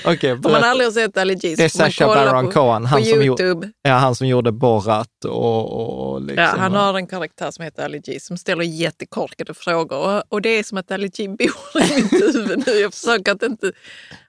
Okej, 0.06 0.32
Om 0.32 0.52
man 0.52 0.64
aldrig 0.64 0.88
har 0.88 0.92
sett 0.92 1.18
Ali 1.18 1.36
G 1.36 1.56
Det 1.58 1.64
är 1.64 1.70
så 1.70 1.78
får 1.78 1.84
man 1.84 1.92
Sacha 1.92 2.08
Baron 2.08 2.52
Cohen, 2.52 2.86
han 2.86 3.06
som, 3.06 3.24
gjorde, 3.24 3.72
ja, 3.82 3.94
han 3.94 4.16
som 4.16 4.28
gjorde 4.28 4.52
Borat 4.52 5.26
och, 5.26 6.12
och 6.14 6.22
liksom, 6.22 6.44
Ja, 6.44 6.54
han 6.58 6.74
har 6.74 6.94
en 6.94 7.08
karaktär 7.08 7.52
som 7.52 7.64
heter 7.64 7.86
Ali 7.86 8.00
G 8.00 8.20
som 8.20 8.38
ställer 8.38 8.64
jättekorkade 8.64 9.54
frågor. 9.54 9.98
Och, 9.98 10.24
och 10.30 10.42
det 10.42 10.50
är 10.50 10.64
som 10.64 10.78
att 10.78 10.92
Ali 10.92 11.08
G 11.08 11.28
bor 11.28 11.82
i 11.84 11.96
mitt 11.96 12.12
huvud 12.36 12.64
nu. 12.68 12.74
Jag 12.74 12.94
försöker 12.94 13.32
att 13.32 13.44
inte, 13.44 13.72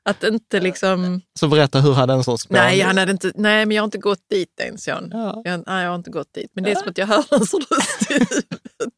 att 0.02 0.24
inte 0.24 0.60
liksom... 0.60 1.20
Så 1.40 1.48
berätta, 1.48 1.80
hur 1.80 1.92
hade 1.92 2.12
en 2.12 2.24
sån 2.24 2.38
spån? 2.38 2.56
Nej, 2.56 2.80
han 2.80 2.98
hade 2.98 3.12
inte, 3.12 3.32
nej, 3.34 3.66
men 3.66 3.74
jag 3.74 3.82
har 3.82 3.86
inte 3.86 3.98
gått 3.98 4.28
dit 4.30 4.60
ens, 4.60 4.88
Jan. 4.88 5.10
Ja. 5.12 5.42
Jag, 5.44 5.62
nej, 5.66 5.82
jag 5.82 5.90
har 5.90 5.96
inte 5.96 6.10
gått 6.10 6.34
dit. 6.34 6.50
Men 6.54 6.64
det 6.64 6.70
är 6.70 6.74
som 6.74 6.88
att 6.88 6.98
jag 6.98 7.06
hör 7.06 7.24
hans 7.30 7.54
röst 7.54 8.10
i 8.10 8.14
huvudet. 8.14 8.94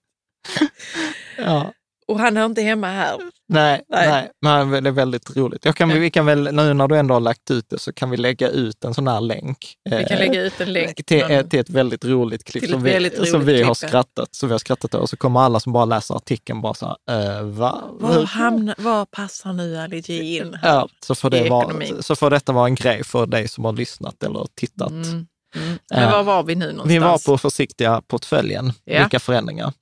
Ja. 1.39 1.73
Och 2.11 2.19
han 2.21 2.37
är 2.37 2.45
inte 2.47 2.63
hemma 2.63 2.87
här. 2.87 3.17
Nej, 3.49 3.83
nej. 3.89 4.31
Nej. 4.43 4.65
men 4.67 4.85
det 4.85 4.91
är 4.91 4.93
väldigt 4.93 5.37
roligt. 5.37 5.65
Jag 5.65 5.77
kan. 5.77 5.89
Vi 5.89 6.11
kan 6.11 6.27
väl, 6.27 6.43
nu 6.55 6.75
när 6.75 6.89
du 6.89 6.97
ändå 6.97 7.15
har 7.15 7.21
lagt 7.21 7.51
ut 7.51 7.65
det, 7.71 7.79
så 7.79 7.93
kan 7.93 8.11
vi 8.11 8.17
lägga 8.17 8.49
ut 8.49 8.85
en 8.85 8.95
sån 8.95 9.09
här 9.09 9.21
länk. 9.21 9.75
Vi 9.85 9.91
kan 9.91 10.01
eh, 10.01 10.19
lägga 10.19 10.41
ut 10.43 10.61
en 10.61 10.73
länk. 10.73 11.07
till, 11.07 11.27
någon- 11.29 11.49
till 11.49 11.61
ett 11.61 11.71
väldigt 11.71 12.05
roligt 12.05 12.45
klipp 12.45 12.71
som 12.71 12.83
vi, 12.83 12.91
väldigt 12.93 13.15
som 13.29 13.41
roligt 13.41 13.49
vi 13.49 13.63
har 13.63 13.75
klipp, 13.75 13.89
skrattat, 13.91 14.35
som 14.35 14.49
vi 14.49 14.53
har 14.53 14.59
skrattat. 14.59 14.95
Och 14.95 15.09
så 15.11 15.17
kommer 15.17 15.41
alla 15.41 15.61
som 15.61 15.73
bara 15.73 15.85
läser 15.85 16.15
artikeln 16.15 16.61
bara 16.61 16.75
så 16.75 16.97
här, 17.07 17.39
eh, 17.39 17.43
va? 17.45 17.83
var, 17.93 18.25
hamnar, 18.25 18.75
var 18.79 19.05
passar 19.05 19.53
nu 19.53 19.79
Ali 19.79 20.01
G 20.01 20.37
in 20.37 20.55
här? 20.63 20.75
Ja, 20.75 20.89
så 21.07 21.15
får, 21.15 21.31
det 21.31 21.51
vara, 21.51 21.75
så 22.01 22.17
får 22.17 22.31
detta 22.31 22.53
vara 22.53 22.67
en 22.67 22.75
grej 22.75 23.05
för 23.05 23.27
dig 23.27 23.49
som 23.49 23.65
har 23.65 23.73
lyssnat 23.73 24.23
eller 24.23 24.47
tittat. 24.55 24.91
Mm, 24.91 25.27
mm. 25.57 25.79
Men 25.91 26.03
Eh, 26.03 26.11
var 26.13 26.23
var 26.23 26.43
vi 26.43 26.55
nu 26.55 26.65
någonstans? 26.67 26.91
Vi 26.91 26.99
var 26.99 27.19
på 27.27 27.39
försiktiga 27.39 28.03
portföljen. 28.07 28.73
Ja. 28.85 28.99
Vilka 29.01 29.21
förändringar? 29.21 29.73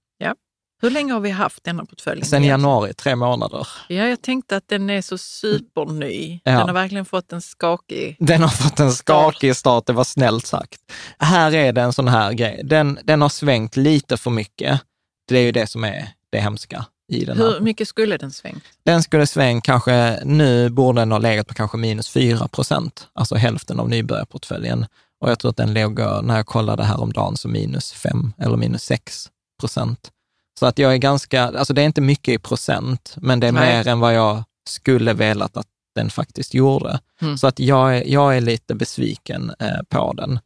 Hur 0.81 0.91
länge 0.91 1.13
har 1.13 1.21
vi 1.21 1.31
haft 1.31 1.65
denna 1.65 1.85
portfölj? 1.85 2.25
Sen 2.25 2.45
januari, 2.45 2.95
tre 2.95 3.17
månader. 3.17 3.69
Ja, 3.89 4.05
jag 4.05 4.23
tänkte 4.23 4.57
att 4.57 4.69
den 4.69 4.91
är 4.91 5.03
så 5.03 5.19
superny. 5.19 6.41
Ja. 6.45 6.53
Den 6.53 6.61
har 6.61 6.73
verkligen 6.73 7.05
fått 7.05 7.33
en 7.33 7.41
skakig... 7.43 8.17
Den 8.21 8.43
har 8.43 8.49
fått 8.49 8.81
en 8.81 8.93
skakig 8.93 9.57
start, 9.57 9.87
det 9.87 9.93
var 9.93 10.05
snällt 10.05 10.47
sagt. 10.47 10.81
Här 11.19 11.55
är 11.55 11.73
det 11.73 11.81
en 11.83 11.93
sån 11.93 12.09
här 12.09 12.33
grej. 12.33 12.61
Den, 12.65 12.99
den 13.05 13.23
har 13.23 13.29
svängt 13.29 13.77
lite 13.77 14.17
för 14.17 14.31
mycket. 14.31 14.81
Det 15.29 15.39
är 15.39 15.43
ju 15.43 15.53
det 15.53 15.67
som 15.67 15.85
är 15.85 16.09
det 16.33 16.41
hemska 16.41 16.85
i 17.13 17.25
den 17.25 17.37
Hur 17.39 17.53
här. 17.53 17.61
mycket 17.61 17.89
skulle 17.89 18.17
den 18.17 18.31
svängt? 18.31 18.65
Den 18.85 19.03
skulle 19.03 19.27
svänga 19.27 19.61
kanske, 19.61 20.21
nu 20.25 20.69
borde 20.71 21.01
den 21.01 21.13
ha 21.13 21.19
legat 21.19 21.47
på 21.47 21.55
kanske 21.55 21.77
minus 21.77 22.09
4 22.09 22.49
procent, 22.49 23.09
alltså 23.13 23.35
hälften 23.35 23.81
av 23.81 23.89
nybörjarportföljen. 23.89 24.87
Och 25.21 25.31
jag 25.31 25.39
tror 25.39 25.51
att 25.51 25.57
den 25.57 25.75
låg, 25.75 25.99
när 26.25 26.37
jag 26.37 26.47
kollade 26.47 26.85
häromdagen, 26.85 27.37
så 27.37 27.49
minus 27.49 27.93
5 27.93 28.33
eller 28.39 28.57
minus 28.57 28.83
6 28.83 29.29
procent. 29.61 30.11
Så 30.59 30.67
att 30.67 30.79
jag 30.79 30.93
är 30.93 30.97
ganska, 30.97 31.43
alltså 31.43 31.75
det 31.75 31.83
är 31.83 31.87
inte 31.87 32.01
mycket 32.01 32.35
i 32.35 32.39
procent, 32.39 33.15
men 33.17 33.41
det 33.41 33.47
är 33.47 33.53
Nej. 33.53 33.77
mer 33.77 33.89
än 33.89 34.01
vad 34.01 34.15
jag 34.15 34.45
skulle 34.69 35.13
velat 35.13 35.57
att 35.57 35.67
den 35.95 36.11
faktiskt 36.11 36.55
gjorde. 36.55 37.01
Mm. 37.21 37.39
Så 37.39 37.47
att 37.47 37.59
jag 37.59 37.97
är, 37.97 38.05
jag 38.07 38.37
är 38.37 38.41
lite 38.41 38.75
besviken 38.75 39.53
eh, 39.59 39.83
på 39.89 40.13
den. 40.13 40.39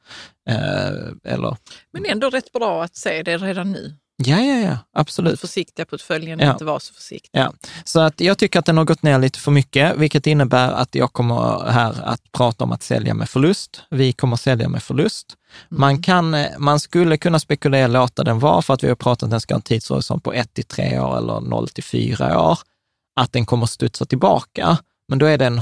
Eh, 0.48 1.32
eller, 1.32 1.56
Men 1.92 2.04
ändå 2.04 2.30
rätt 2.30 2.52
bra 2.52 2.84
att 2.84 2.96
se 2.96 3.22
det 3.22 3.38
redan 3.38 3.72
nu. 3.72 3.94
Ja, 4.16 4.40
ja, 4.40 4.60
ja, 4.60 4.78
absolut. 4.92 5.40
Försiktiga 5.40 5.86
portföljen, 5.86 6.38
Ja. 6.38 6.52
inte 6.52 6.64
vara 6.64 6.80
så 6.80 6.94
försiktig. 6.94 7.40
Ja, 7.40 7.52
så 7.84 8.00
att 8.00 8.20
jag 8.20 8.38
tycker 8.38 8.58
att 8.58 8.64
den 8.66 8.76
har 8.76 8.84
gått 8.84 9.02
ner 9.02 9.18
lite 9.18 9.38
för 9.38 9.50
mycket, 9.50 9.96
vilket 9.96 10.26
innebär 10.26 10.72
att 10.72 10.94
jag 10.94 11.12
kommer 11.12 11.70
här 11.70 11.94
att 12.04 12.20
prata 12.32 12.64
om 12.64 12.72
att 12.72 12.82
sälja 12.82 13.14
med 13.14 13.28
förlust. 13.28 13.82
Vi 13.90 14.12
kommer 14.12 14.36
sälja 14.36 14.68
med 14.68 14.82
förlust. 14.82 15.26
Man, 15.68 16.02
kan, 16.02 16.34
eh, 16.34 16.46
man 16.58 16.80
skulle 16.80 17.16
kunna 17.16 17.38
spekulera 17.38 17.86
låta 17.86 18.24
den 18.24 18.38
vara, 18.38 18.62
för 18.62 18.74
att 18.74 18.84
vi 18.84 18.88
har 18.88 18.94
pratat 18.94 19.22
att 19.22 19.30
den 19.30 19.40
ska 19.40 19.54
ha 19.54 19.58
en 19.58 19.62
tidshorisont 19.62 20.24
på 20.24 20.32
1 20.32 20.54
till 20.54 20.64
3 20.64 20.98
år 21.00 21.18
eller 21.18 21.40
0 21.40 21.68
till 21.68 21.84
4 21.84 22.40
år, 22.50 22.58
att 23.20 23.32
den 23.32 23.46
kommer 23.46 23.66
studsa 23.66 24.04
tillbaka. 24.04 24.78
Men 25.08 25.18
då 25.18 25.26
är 25.26 25.38
det 25.38 25.46
en 25.46 25.58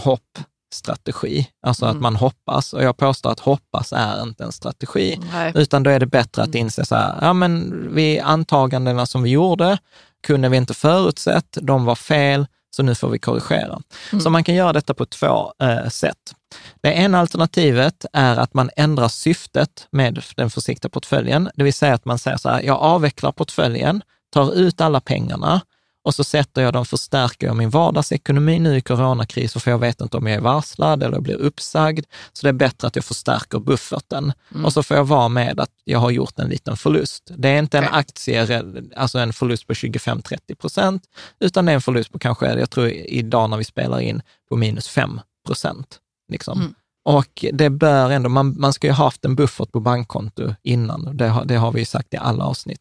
hoppstrategi, 0.70 1.46
alltså 1.62 1.86
att 1.86 2.00
man 2.00 2.16
hoppas. 2.16 2.72
Och 2.72 2.82
jag 2.82 2.96
påstår 2.96 3.30
att 3.30 3.40
hoppas 3.40 3.92
är 3.92 4.22
inte 4.22 4.44
en 4.44 4.52
strategi. 4.52 5.20
Nej. 5.32 5.52
Utan 5.54 5.82
då 5.82 5.90
är 5.90 6.00
det 6.00 6.06
bättre 6.06 6.42
att 6.42 6.54
inse 6.54 6.84
så 6.84 6.94
här, 6.94 7.18
ja 7.20 7.32
men 7.32 7.88
vi 7.94 8.20
antagandena 8.20 9.06
som 9.06 9.22
vi 9.22 9.30
gjorde 9.30 9.78
kunde 10.26 10.48
vi 10.48 10.56
inte 10.56 10.74
förutsett, 10.74 11.58
de 11.62 11.84
var 11.84 11.94
fel, 11.94 12.46
så 12.76 12.82
nu 12.82 12.94
får 12.94 13.08
vi 13.08 13.18
korrigera. 13.18 13.80
Så 14.22 14.30
man 14.30 14.44
kan 14.44 14.54
göra 14.54 14.72
detta 14.72 14.94
på 14.94 15.06
två 15.06 15.52
eh, 15.62 15.88
sätt. 15.88 16.34
Det 16.82 16.92
ena 16.92 17.20
alternativet 17.20 18.06
är 18.12 18.36
att 18.36 18.54
man 18.54 18.70
ändrar 18.76 19.08
syftet 19.08 19.86
med 19.92 20.22
den 20.36 20.50
försiktiga 20.50 20.90
portföljen, 20.90 21.50
det 21.54 21.64
vill 21.64 21.74
säga 21.74 21.94
att 21.94 22.04
man 22.04 22.18
säger 22.18 22.36
så 22.36 22.48
här, 22.48 22.62
jag 22.62 22.78
avvecklar 22.78 23.32
portföljen, 23.32 24.02
tar 24.32 24.54
ut 24.54 24.80
alla 24.80 25.00
pengarna 25.00 25.60
och 26.02 26.14
så 26.14 26.24
sätter 26.24 26.62
jag 26.62 26.72
dem, 26.72 26.86
förstärker 26.86 27.46
jag 27.46 27.56
min 27.56 27.70
vardagsekonomi 27.70 28.58
nu 28.58 28.76
i 28.76 28.80
coronakris, 28.80 29.52
för 29.52 29.70
jag 29.70 29.78
vet 29.78 30.00
inte 30.00 30.16
om 30.16 30.26
jag 30.26 30.36
är 30.36 30.40
varslad 30.40 31.02
eller 31.02 31.20
blir 31.20 31.36
uppsagd. 31.36 32.06
Så 32.32 32.46
det 32.46 32.48
är 32.48 32.52
bättre 32.52 32.88
att 32.88 32.96
jag 32.96 33.04
förstärker 33.04 33.58
bufferten. 33.58 34.32
Och 34.64 34.72
så 34.72 34.82
får 34.82 34.96
jag 34.96 35.04
vara 35.04 35.28
med 35.28 35.60
att 35.60 35.70
jag 35.84 35.98
har 35.98 36.10
gjort 36.10 36.38
en 36.38 36.48
liten 36.48 36.76
förlust. 36.76 37.30
Det 37.36 37.48
är 37.48 37.58
inte 37.58 37.78
en 37.78 37.88
aktie, 37.88 38.62
alltså 38.96 39.18
en 39.18 39.32
förlust 39.32 39.66
på 39.66 39.72
25-30 39.72 40.54
procent, 40.54 41.02
utan 41.40 41.64
det 41.66 41.72
är 41.72 41.74
en 41.74 41.82
förlust 41.82 42.12
på 42.12 42.18
kanske, 42.18 42.58
jag 42.58 42.70
tror 42.70 42.88
idag 42.88 43.50
när 43.50 43.56
vi 43.56 43.64
spelar 43.64 44.00
in, 44.00 44.22
på 44.48 44.56
minus 44.56 44.88
5 44.88 45.20
procent. 45.46 45.98
Liksom. 46.28 46.58
Mm. 46.58 46.74
Och 47.04 47.44
det 47.52 47.70
bör 47.70 48.10
ändå, 48.10 48.28
man, 48.28 48.60
man 48.60 48.72
ska 48.72 48.86
ju 48.86 48.92
ha 48.92 49.04
haft 49.04 49.24
en 49.24 49.34
buffert 49.34 49.72
på 49.72 49.80
bankkonto 49.80 50.54
innan, 50.62 51.16
det 51.16 51.28
har, 51.28 51.44
det 51.44 51.54
har 51.54 51.72
vi 51.72 51.78
ju 51.78 51.84
sagt 51.84 52.14
i 52.14 52.16
alla 52.16 52.44
avsnitt. 52.44 52.80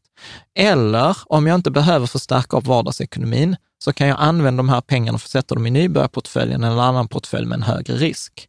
Eller 0.55 1.17
om 1.25 1.47
jag 1.47 1.55
inte 1.55 1.71
behöver 1.71 2.07
förstärka 2.07 2.57
upp 2.57 2.67
vardagsekonomin, 2.67 3.55
så 3.83 3.93
kan 3.93 4.07
jag 4.07 4.17
använda 4.19 4.57
de 4.57 4.69
här 4.69 4.81
pengarna 4.81 5.17
för 5.17 5.25
att 5.25 5.31
sätta 5.31 5.55
dem 5.55 5.67
i 5.67 5.71
nybörjarportföljen 5.71 6.63
eller 6.63 6.73
en 6.73 6.79
annan 6.79 7.07
portfölj 7.07 7.45
med 7.45 7.55
en 7.55 7.63
högre 7.63 7.93
risk. 7.93 8.47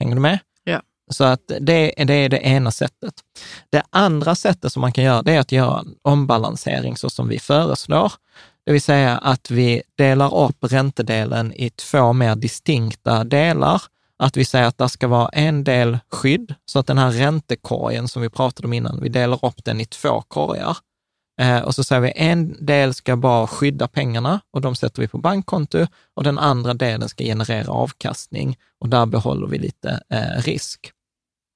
Hänger 0.00 0.14
du 0.14 0.20
med? 0.20 0.38
Ja. 0.64 0.82
Så 1.10 1.24
att 1.24 1.48
det, 1.60 1.94
det 1.96 2.14
är 2.14 2.28
det 2.28 2.46
ena 2.46 2.70
sättet. 2.70 3.14
Det 3.70 3.82
andra 3.90 4.34
sättet 4.34 4.72
som 4.72 4.80
man 4.80 4.92
kan 4.92 5.04
göra, 5.04 5.22
det 5.22 5.32
är 5.32 5.40
att 5.40 5.52
göra 5.52 5.80
en 5.80 5.94
ombalansering 6.02 6.96
så 6.96 7.10
som 7.10 7.28
vi 7.28 7.38
föreslår. 7.38 8.12
Det 8.66 8.72
vill 8.72 8.82
säga 8.82 9.18
att 9.18 9.50
vi 9.50 9.82
delar 9.98 10.34
upp 10.34 10.56
räntedelen 10.60 11.52
i 11.52 11.70
två 11.70 12.12
mer 12.12 12.36
distinkta 12.36 13.24
delar. 13.24 13.82
Att 14.22 14.36
vi 14.36 14.44
säger 14.44 14.66
att 14.66 14.78
det 14.78 14.88
ska 14.88 15.08
vara 15.08 15.28
en 15.28 15.64
del 15.64 15.98
skydd, 16.10 16.54
så 16.64 16.78
att 16.78 16.86
den 16.86 16.98
här 16.98 17.10
räntekorgen 17.10 18.08
som 18.08 18.22
vi 18.22 18.28
pratade 18.28 18.66
om 18.66 18.72
innan, 18.72 19.00
vi 19.02 19.08
delar 19.08 19.44
upp 19.44 19.64
den 19.64 19.80
i 19.80 19.84
två 19.84 20.22
korgar. 20.28 20.76
Eh, 21.40 21.60
och 21.60 21.74
så 21.74 21.84
säger 21.84 22.02
vi 22.02 22.12
en 22.16 22.66
del 22.66 22.94
ska 22.94 23.16
bara 23.16 23.46
skydda 23.46 23.88
pengarna 23.88 24.40
och 24.52 24.60
de 24.60 24.74
sätter 24.74 25.02
vi 25.02 25.08
på 25.08 25.18
bankkonto 25.18 25.86
och 26.16 26.24
den 26.24 26.38
andra 26.38 26.74
delen 26.74 27.08
ska 27.08 27.24
generera 27.24 27.72
avkastning 27.72 28.56
och 28.80 28.88
där 28.88 29.06
behåller 29.06 29.46
vi 29.46 29.58
lite 29.58 30.02
eh, 30.10 30.42
risk. 30.42 30.92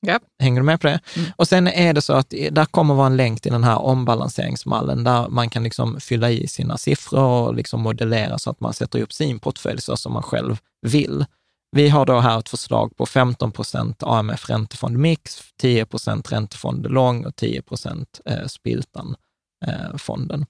Ja. 0.06 0.20
Hänger 0.42 0.60
du 0.60 0.64
med 0.64 0.80
på 0.80 0.86
det? 0.86 1.00
Mm. 1.16 1.30
Och 1.36 1.48
sen 1.48 1.68
är 1.68 1.94
det 1.94 2.02
så 2.02 2.12
att 2.12 2.30
där 2.30 2.64
kommer 2.64 2.94
vara 2.94 3.06
en 3.06 3.16
länk 3.16 3.40
till 3.40 3.52
den 3.52 3.64
här 3.64 3.78
ombalanseringsmallen 3.78 5.04
där 5.04 5.28
man 5.28 5.50
kan 5.50 5.62
liksom 5.62 6.00
fylla 6.00 6.30
i 6.30 6.48
sina 6.48 6.78
siffror 6.78 7.48
och 7.48 7.54
liksom 7.54 7.80
modellera 7.80 8.38
så 8.38 8.50
att 8.50 8.60
man 8.60 8.72
sätter 8.72 9.00
upp 9.00 9.12
sin 9.12 9.38
portfölj 9.38 9.80
så 9.80 9.96
som 9.96 10.12
man 10.12 10.22
själv 10.22 10.58
vill. 10.82 11.24
Vi 11.70 11.88
har 11.88 12.06
då 12.06 12.20
här 12.20 12.38
ett 12.38 12.48
förslag 12.48 12.96
på 12.96 13.06
15 13.06 13.52
procent 13.52 14.02
AMF 14.02 14.50
räntefond 14.50 14.98
mix, 14.98 15.40
10 15.60 15.86
procent 15.86 16.32
räntefond 16.32 16.90
lång 16.90 17.24
och 17.24 17.36
10 17.36 17.62
procent 17.62 18.20
eh, 18.24 18.46
Spiltan-fonden. 18.46 20.46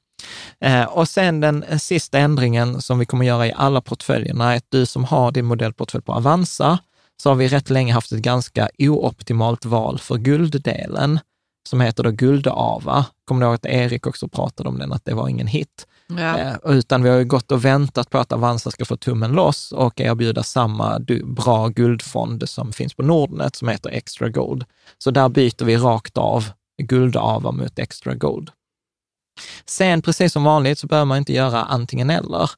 Eh, 0.61 0.81
eh, 0.81 0.89
och 0.89 1.09
sen 1.09 1.41
den 1.41 1.65
sista 1.79 2.19
ändringen 2.19 2.81
som 2.81 2.99
vi 2.99 3.07
kommer 3.07 3.25
göra 3.25 3.47
i 3.47 3.53
alla 3.57 3.81
portföljerna 3.81 4.53
är 4.53 4.57
att 4.57 4.67
du 4.69 4.87
som 4.87 5.05
har 5.05 5.33
din 5.33 5.45
modellportfölj 5.45 6.05
på 6.05 6.13
Avanza, 6.13 6.79
så 7.23 7.31
har 7.31 7.37
vi 7.37 7.49
rätt 7.49 7.71
länge 7.71 7.93
haft 7.93 8.13
ett 8.13 8.23
ganska 8.23 8.69
ooptimalt 8.79 9.65
val 9.65 9.99
för 9.99 10.17
gulddelen, 10.17 11.21
som 11.69 11.81
heter 11.81 12.03
då 12.03 12.11
Guldava. 12.11 13.05
Kommer 13.25 13.41
du 13.41 13.47
ihåg 13.47 13.55
att 13.55 13.67
Erik 13.67 14.07
också 14.07 14.29
pratade 14.29 14.69
om 14.69 14.79
den, 14.79 14.93
att 14.93 15.05
det 15.05 15.15
var 15.15 15.29
ingen 15.29 15.47
hit? 15.47 15.87
Ja. 16.09 16.39
Eh, 16.39 16.57
utan 16.65 17.03
vi 17.03 17.09
har 17.09 17.17
ju 17.17 17.25
gått 17.25 17.53
och 17.53 17.65
väntat 17.65 18.11
på 18.11 18.19
att 18.19 18.33
Avanza 18.33 18.71
ska 18.71 18.85
få 18.85 18.97
tummen 18.97 19.33
loss 19.33 19.73
och 19.73 20.01
erbjuda 20.01 20.43
samma 20.43 20.99
bra 21.25 21.69
guldfond 21.69 22.49
som 22.49 22.73
finns 22.73 22.95
på 22.95 23.03
Nordnet, 23.03 23.57
som 23.57 23.69
heter 23.69 23.91
Extra 23.91 24.29
Gold. 24.29 24.65
Så 24.99 25.11
där 25.11 25.29
byter 25.29 25.65
vi 25.65 25.77
rakt 25.77 26.19
av 26.19 26.45
Guldava 26.83 27.53
mot 27.53 27.79
Extra 27.79 28.15
Gold. 28.15 28.51
Sen, 29.67 30.03
precis 30.03 30.33
som 30.33 30.45
vanligt, 30.45 30.79
så 30.79 30.87
behöver 30.87 31.05
man 31.05 31.19
inte 31.19 31.33
göra 31.33 31.63
antingen 31.65 32.11
eller. 32.11 32.51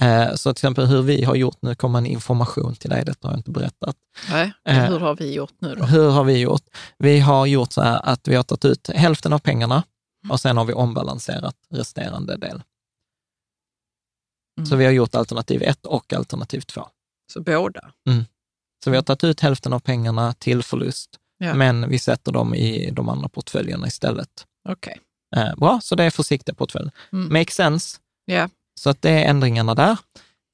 Eh, 0.00 0.34
Så 0.34 0.52
till 0.54 0.58
exempel 0.58 0.86
hur 0.86 1.02
vi 1.02 1.24
har 1.24 1.34
gjort 1.34 1.56
nu 1.62 1.74
kommer 1.74 1.98
en 1.98 2.06
information 2.06 2.74
till 2.74 2.90
dig, 2.90 3.04
detta 3.04 3.28
har 3.28 3.32
jag 3.32 3.38
inte 3.38 3.50
berättat. 3.50 3.96
Nej. 4.30 4.52
Eh. 4.68 4.84
Hur 4.84 4.98
har 4.98 5.16
vi 5.16 5.34
gjort 5.34 5.54
nu 5.58 5.74
då? 5.74 5.84
Hur 5.84 6.10
har 6.10 6.24
vi 6.24 6.38
gjort? 6.38 6.62
Vi 6.98 7.20
har 7.20 7.46
gjort 7.46 7.72
så 7.72 7.82
här 7.82 8.00
att 8.04 8.28
vi 8.28 8.34
har 8.36 8.42
tagit 8.42 8.64
ut 8.64 8.90
hälften 8.94 9.32
av 9.32 9.38
pengarna 9.38 9.82
och 10.28 10.40
sen 10.40 10.56
har 10.56 10.64
vi 10.64 10.72
ombalanserat 10.72 11.54
resterande 11.70 12.36
del. 12.36 12.62
Mm. 14.58 14.66
Så 14.66 14.76
vi 14.76 14.84
har 14.84 14.92
gjort 14.92 15.14
alternativ 15.14 15.62
1 15.62 15.86
och 15.86 16.12
alternativ 16.12 16.60
2. 16.60 16.86
Så 17.32 17.40
båda. 17.42 17.80
Så 18.84 18.90
vi 18.90 18.96
har 18.96 19.02
tagit 19.02 19.24
ut 19.24 19.40
hälften 19.40 19.72
av 19.72 19.78
pengarna 19.80 20.32
till 20.32 20.62
förlust, 20.62 21.10
Ja. 21.38 21.54
men 21.54 21.88
vi 21.88 21.98
sätter 21.98 22.32
dem 22.32 22.54
i 22.54 22.90
de 22.90 23.08
andra 23.08 23.28
portföljerna 23.28 23.86
istället. 23.86 24.28
Okej. 24.68 25.00
Eh, 25.36 25.54
bra, 25.56 25.80
så 25.82 25.94
det 25.94 26.04
är 26.04 26.10
försiktiga 26.10 26.54
portföljer. 26.54 26.92
Mm. 27.12 27.32
Make 27.32 27.52
sense? 27.52 27.98
Ja. 28.24 28.48
Så 28.80 28.90
att 28.90 29.02
det 29.02 29.10
är 29.10 29.24
ändringarna 29.30 29.74
där. 29.74 29.98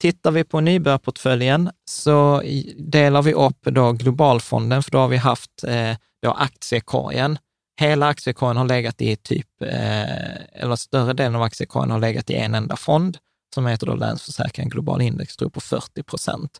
Tittar 0.01 0.31
vi 0.31 0.43
på 0.43 0.59
nybörjarportföljen 0.61 1.71
så 1.89 2.41
delar 2.77 3.21
vi 3.21 3.33
upp 3.33 3.57
då 3.61 3.91
globalfonden, 3.91 4.83
för 4.83 4.91
då 4.91 4.97
har 4.97 5.07
vi 5.07 5.17
haft 5.17 5.63
eh, 5.67 5.95
då 6.21 6.31
aktiekorgen. 6.31 7.37
Hela 7.79 8.07
aktiekorgen 8.07 8.57
har 8.57 8.65
legat 8.65 9.01
i 9.01 9.15
typ, 9.15 9.61
eh, 9.61 10.61
eller 10.63 10.75
större 10.75 11.13
delen 11.13 11.35
av 11.35 11.41
aktiekorgen 11.41 11.91
har 11.91 11.99
legat 11.99 12.29
i 12.29 12.35
en 12.35 12.55
enda 12.55 12.75
fond, 12.75 13.17
som 13.53 13.65
heter 13.65 13.87
då 13.87 13.95
Länsförsäkringen 13.95 14.69
Global 14.69 15.01
Index, 15.01 15.37
tror 15.37 15.49
på 15.49 15.61
40 15.61 16.03
procent. 16.03 16.57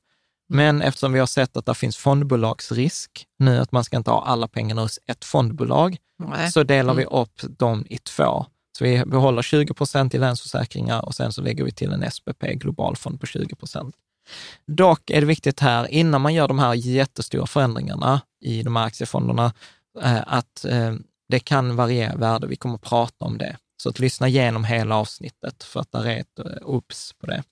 Men 0.49 0.81
eftersom 0.81 1.13
vi 1.13 1.19
har 1.19 1.25
sett 1.27 1.57
att 1.57 1.65
det 1.65 1.75
finns 1.75 1.97
fondbolagsrisk 1.97 3.25
nu, 3.39 3.57
att 3.59 3.71
man 3.71 3.83
ska 3.83 3.97
inte 3.97 4.11
ha 4.11 4.25
alla 4.25 4.47
pengarna 4.47 4.81
hos 4.81 4.99
ett 5.07 5.25
fondbolag, 5.25 5.97
Nej. 6.19 6.51
så 6.51 6.63
delar 6.63 6.93
vi 6.93 7.03
Mm. 7.03 7.13
upp 7.13 7.41
dem 7.59 7.85
i 7.89 7.97
två. 7.97 8.45
Så 8.77 8.83
vi 8.83 9.05
behåller 9.05 9.41
20 9.41 9.73
procent 9.73 10.13
i 10.13 10.17
Länsförsäkringar 10.17 11.05
och 11.05 11.15
sen 11.15 11.33
så 11.33 11.41
lägger 11.41 11.63
vi 11.63 11.71
till 11.71 11.91
en 11.91 12.11
SPP 12.11 12.53
globalfond 12.55 13.19
på 13.19 13.25
20 13.25 13.55
procent. 13.55 13.95
Dock 14.67 15.09
är 15.09 15.21
det 15.21 15.27
viktigt 15.27 15.59
här, 15.59 15.87
innan 15.87 16.21
man 16.21 16.33
gör 16.33 16.47
de 16.47 16.59
här 16.59 16.73
jättestora 16.73 17.47
förändringarna 17.47 18.21
i 18.41 18.63
de 18.63 18.75
här 18.75 18.85
aktiefonderna, 18.85 19.53
eh, 20.01 20.21
att 20.27 20.65
eh, 20.65 20.93
det 21.29 21.39
kan 21.39 21.75
variera 21.75 22.15
värde. 22.15 22.47
Vi 22.47 22.55
kommer 22.55 22.75
att 22.75 22.81
prata 22.81 23.25
om 23.25 23.37
det. 23.37 23.57
Så 23.83 23.89
att 23.89 23.99
lyssna 23.99 24.27
igenom 24.27 24.63
hela 24.63 24.95
avsnittet 24.95 25.63
för 25.63 25.79
att 25.79 25.91
där 25.91 26.05
är 26.05 26.19
ett 26.19 26.39
eh, 26.39 26.45
obs 26.61 27.13
på 27.19 27.25
det. 27.25 27.43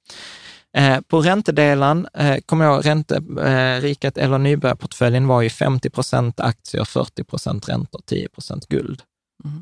Eh, 0.77 1.01
På 1.01 1.21
räntedelen, 1.21 2.07
eh, 2.13 2.37
kommer 2.45 2.65
jag 2.65 2.85
ränteriket 2.85 4.17
eller 4.17 4.37
nybörjarportföljen 4.37 5.27
var 5.27 5.41
ju 5.41 5.49
50 5.49 5.89
procent 5.89 6.39
aktier, 6.39 6.85
40 6.85 7.23
procent 7.23 7.69
räntor, 7.69 8.01
10 8.05 8.29
procent 8.29 8.67
guld. 8.67 9.01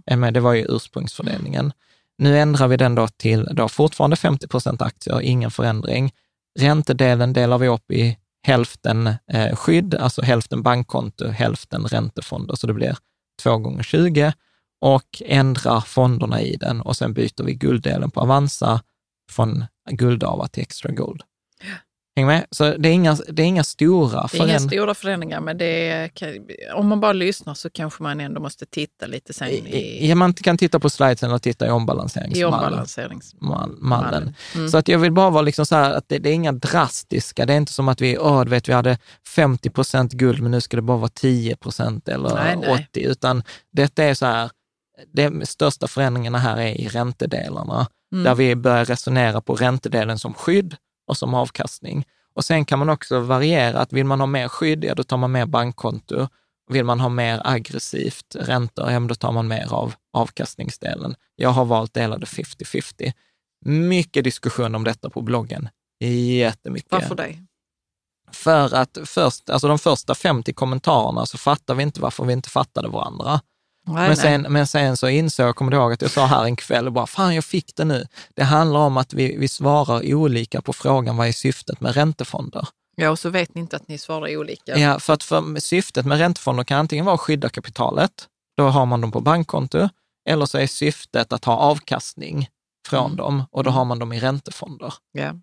Mm. 0.07 0.24
Eh, 0.24 0.32
det 0.32 0.39
var 0.39 0.53
ju 0.53 0.65
ursprungsfördelningen. 0.70 1.72
Nu 2.17 2.39
ändrar 2.39 2.67
vi 2.67 2.78
den 2.78 2.95
då 2.95 3.07
till 3.07 3.47
då 3.51 3.70
fortfarande 3.70 4.15
50 4.15 4.47
procent 4.47 4.82
aktier, 4.82 5.22
ingen 5.22 5.51
förändring. 5.51 6.11
Räntedelen 6.59 7.34
delar 7.34 7.57
vi 7.57 7.67
upp 7.67 7.91
i 7.91 8.17
hälften 8.43 9.07
eh, 9.07 9.55
skydd, 9.55 9.95
alltså 9.95 10.22
hälften 10.22 10.63
bankkonto, 10.63 11.28
hälften 11.28 11.86
räntefonder, 11.86 12.55
så 12.55 12.67
det 12.67 12.74
blir 12.74 12.97
2 13.43 13.57
gånger 13.57 13.84
20 13.84 14.34
och 14.82 15.21
ändrar 15.25 15.82
fonderna 15.82 16.41
i 16.41 16.55
den 16.55 16.82
och 16.82 16.97
sen 16.97 17.13
byter 17.13 17.43
vi 17.43 17.53
gulddelen 17.53 18.11
på 18.11 18.19
Avanza 18.21 18.82
från 19.32 19.65
guldava 19.91 20.47
till 20.47 20.61
extra 20.63 20.91
gold. 20.91 21.21
Häng 22.15 22.25
med? 22.25 22.45
Så 22.51 22.77
det 22.77 22.89
är 22.89 22.93
inga, 22.93 23.17
det 23.30 23.41
är 23.43 23.45
inga 23.47 23.63
stora 23.63 24.09
Det 24.09 24.15
är 24.15 24.19
inga 24.19 24.27
förändringar. 24.27 24.59
stora 24.59 24.93
förändringar, 24.93 25.39
men 25.41 25.57
är, 25.61 26.09
om 26.75 26.88
man 26.88 26.99
bara 26.99 27.13
lyssnar 27.13 27.53
så 27.53 27.69
kanske 27.69 28.03
man 28.03 28.19
ändå 28.19 28.41
måste 28.41 28.65
titta 28.65 29.05
lite 29.07 29.34
sen 29.34 29.47
i, 29.49 30.07
Ja, 30.09 30.15
man 30.15 30.34
kan 30.34 30.57
titta 30.57 30.80
på 30.80 30.89
slidesen 30.89 31.30
eller 31.30 31.39
titta 31.39 31.65
i 31.65 31.67
i 31.67 31.71
ombalanseringsmallen. 31.71 32.53
ombalanseringsmallen. 32.63 33.77
mallen. 33.80 34.36
Mm. 34.55 34.69
Så 34.69 34.77
att 34.77 34.88
jag 34.88 34.99
vill 34.99 35.11
bara 35.11 35.30
vara 35.30 35.41
liksom 35.41 35.65
så 35.65 35.75
här 35.75 35.93
att 35.93 36.09
det, 36.09 36.17
det 36.19 36.30
är 36.30 36.34
inga 36.34 36.51
drastiska, 36.51 37.45
det 37.45 37.53
är 37.53 37.57
inte 37.57 37.73
som 37.73 37.88
att 37.89 38.01
vi, 38.01 38.17
åh, 38.17 38.43
du 38.43 38.49
vet, 38.49 38.69
vi 38.69 38.73
hade 38.73 38.97
50 39.36 39.69
procent 39.69 40.13
guld, 40.13 40.41
men 40.41 40.51
nu 40.51 40.61
ska 40.61 40.77
det 40.77 40.82
bara 40.84 40.97
vara 40.97 41.09
10 41.13 41.55
procent 41.55 42.07
eller 42.07 42.36
Nej, 42.36 42.55
nej. 42.57 42.88
80, 42.91 43.01
utan 43.03 43.43
detta 43.71 44.03
är 44.03 44.13
så 44.13 44.25
här, 44.25 44.49
de 45.08 45.45
största 45.45 45.88
förändringarna 45.88 46.38
här 46.38 46.58
är 46.58 46.82
i 46.82 46.88
räntedelarna, 46.88 47.88
Mm. 48.12 48.24
där 48.24 48.36
vi 48.36 48.56
börjar 48.56 48.86
resonera 48.86 49.41
på 49.41 49.56
räntedelen 49.56 50.20
som 50.20 50.34
skydd 50.34 50.76
och 51.08 51.18
som 51.18 51.34
avkastning. 51.34 52.06
Och 52.34 52.45
sen 52.45 52.66
kan 52.66 52.80
man 52.80 52.89
också 52.89 53.20
variera, 53.20 53.80
att 53.80 53.93
vill 53.93 54.06
man 54.06 54.20
ha 54.20 54.28
mer 54.28 54.47
skydd, 54.47 54.84
ja 54.84 54.95
då 54.95 55.04
tar 55.04 55.18
man 55.18 55.32
mer 55.32 55.45
bankkonto. 55.45 56.28
Vill 56.72 56.86
man 56.86 57.00
ha 57.00 57.10
mer 57.10 57.41
aggressivt 57.45 58.36
räntor, 58.36 58.91
ja 58.91 59.00
då 59.00 59.16
tar 59.16 59.32
man 59.32 59.47
mer 59.47 59.74
av 59.74 59.93
avkastningsdelen. 60.14 61.16
Jag 61.36 61.50
har 61.50 61.66
valt 61.66 61.93
delade 61.93 62.26
50-50. 62.26 63.14
Mycket 63.66 64.24
diskussion 64.24 64.76
om 64.76 64.84
detta 64.84 65.10
på 65.10 65.22
bloggen. 65.22 65.70
Jättemycket. 66.39 66.91
Varför 66.91 67.16
det? 67.16 67.45
För 68.32 68.76
att 68.76 68.97
först, 69.06 69.50
alltså 69.50 69.68
de 69.68 69.80
första 69.80 70.16
50 70.16 70.54
kommentarerna 70.54 71.26
så 71.26 71.38
fattar 71.38 71.76
vi 71.76 71.84
inte 71.84 72.02
varför 72.02 72.26
vi 72.26 72.34
inte 72.34 72.50
fattade 72.50 72.88
varandra. 72.88 73.41
Nej, 73.88 73.95
Men 73.95 74.07
nej. 74.07 74.15
sen, 74.17 74.41
men 74.41 74.67
sen 74.67 74.97
så 74.97 75.09
insåg 75.09 75.47
jag, 75.47 75.55
kommer 75.55 75.71
du 75.71 75.77
ihåg 75.77 75.93
att 75.93 76.01
jag 76.01 76.11
sa 76.11 76.25
här 76.25 76.43
en 76.45 76.55
kväll, 76.55 76.88
och 76.88 76.93
bara, 76.93 77.07
fan 77.07 77.36
jag 77.36 77.43
fick 77.45 77.75
det 77.75 77.86
nu. 77.86 78.05
Det 78.36 78.43
handlar 78.43 78.80
om 78.80 78.97
att 78.97 79.13
vi, 79.13 79.38
vi 79.38 79.47
svarar 79.47 80.13
olika 80.15 80.61
på 80.61 80.73
frågan, 80.73 81.17
vad 81.17 81.27
är 81.27 81.32
syftet 81.32 81.82
med 81.82 81.95
räntefonder? 81.95 82.67
Ja, 82.95 83.09
och 83.09 83.19
så 83.19 83.30
vet 83.30 83.55
ni 83.55 83.61
inte 83.61 83.75
att 83.75 83.88
ni 83.88 83.97
svarar 83.97 84.38
olika. 84.38 84.77
Ja, 84.77 84.99
för 84.99 85.13
att 85.13 85.23
för 85.23 85.59
syftet 85.59 86.05
med 86.05 86.17
räntefonder 86.17 86.63
kan 86.63 86.80
antingen 86.80 87.05
vara 87.05 87.15
att 87.15 87.21
skydda 87.21 87.49
kapitalet, 87.49 88.11
då 88.57 88.67
har 88.69 88.86
man 88.86 89.01
dem 89.01 89.11
på 89.11 89.21
bankkonto, 89.21 89.89
eller 90.30 90.45
så 90.45 90.57
är 90.57 90.67
syftet 90.67 91.34
att 91.34 91.45
ha 91.45 91.55
avkastning 91.55 92.47
från 92.88 93.05
Mm. 93.05 93.17
dem 93.17 93.43
och 93.51 93.63
då 93.63 93.69
har 93.71 93.86
man 93.86 93.99
dem 93.99 94.13
i 94.13 94.19
räntefonder. 94.19 94.93
Ja. 95.11 95.34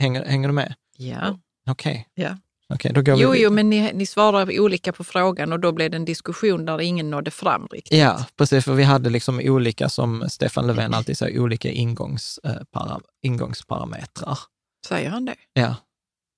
Hänger, 0.00 0.24
hänger 0.24 0.48
du 0.48 0.54
med? 0.54 0.74
ja. 0.96 1.38
Okej, 1.70 2.08
ja. 2.14 2.36
Okej, 2.68 2.92
då 2.94 3.02
går 3.02 3.16
Jo, 3.18 3.30
vi 3.30 3.42
jo, 3.42 3.50
men 3.50 3.70
ni, 3.70 3.92
ni 3.92 4.06
svarar 4.06 4.60
olika 4.60 4.92
på 4.92 5.04
frågan 5.04 5.52
och 5.52 5.60
då 5.60 5.72
blev 5.72 5.90
det 5.90 5.96
en 5.96 6.04
diskussion 6.04 6.64
där 6.64 6.80
ingen 6.80 7.10
nådde 7.10 7.30
fram 7.30 7.66
riktigt. 7.70 7.98
Ja, 7.98 8.26
precis, 8.36 8.64
för 8.64 8.74
vi 8.74 8.82
hade 8.82 9.10
liksom 9.10 9.40
olika, 9.44 9.88
som 9.88 10.24
Stefan 10.28 10.66
Löfven 10.66 10.94
alltid 10.94 11.18
säger, 11.18 11.40
olika 11.40 11.68
ingångs, 11.70 12.38
eh, 12.44 12.52
para, 12.72 13.00
ingångsparametrar. 13.22 14.38
Säger 14.86 15.10
han 15.10 15.24
det? 15.24 15.34
Ja, 15.52 15.76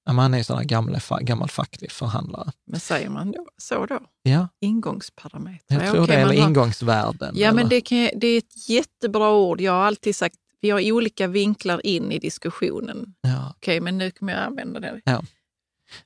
Ja, 0.09 0.13
men 0.13 0.23
han 0.23 0.35
är 0.35 0.39
ju 0.39 0.45
sån 0.45 0.57
här 0.57 0.65
gammal, 0.65 0.95
fa- 0.95 1.23
gammal 1.23 1.49
facklig 1.49 1.93
förhandlare. 1.93 2.53
Men 2.67 2.81
säger 2.81 3.09
man 3.11 3.33
då, 3.33 3.47
så 3.57 3.87
då? 3.87 3.99
Ja, 4.23 4.49
Ingångsparametrar? 4.61 5.61
jag 5.79 5.83
Ja, 5.87 5.93
tror 5.93 6.03
okej, 6.05 6.17
det, 6.17 6.23
eller 6.23 6.41
har- 6.41 6.49
ingångsvärden. 6.49 7.35
Ja, 7.39 7.49
men 7.53 7.59
eller? 7.59 7.71
det, 7.71 7.81
kan, 7.81 8.11
det 8.17 8.27
är 8.27 8.39
ett 8.39 8.69
jättebra 8.69 9.31
ord. 9.33 9.61
Jag 9.61 9.73
har 9.73 9.85
alltid 9.85 10.17
sagt 10.17 10.37
vi 10.61 10.71
har 10.71 10.93
olika 10.93 11.27
vinklar 11.27 11.87
in 11.87 12.13
i 12.13 12.19
diskussionen. 12.19 13.15
Ja. 13.21 13.55
Okej, 13.57 13.81
men 13.81 13.99
nu 13.99 14.11
kommer 14.11 14.33
jag 14.33 14.43
använda 14.43 14.81
det 14.81 15.01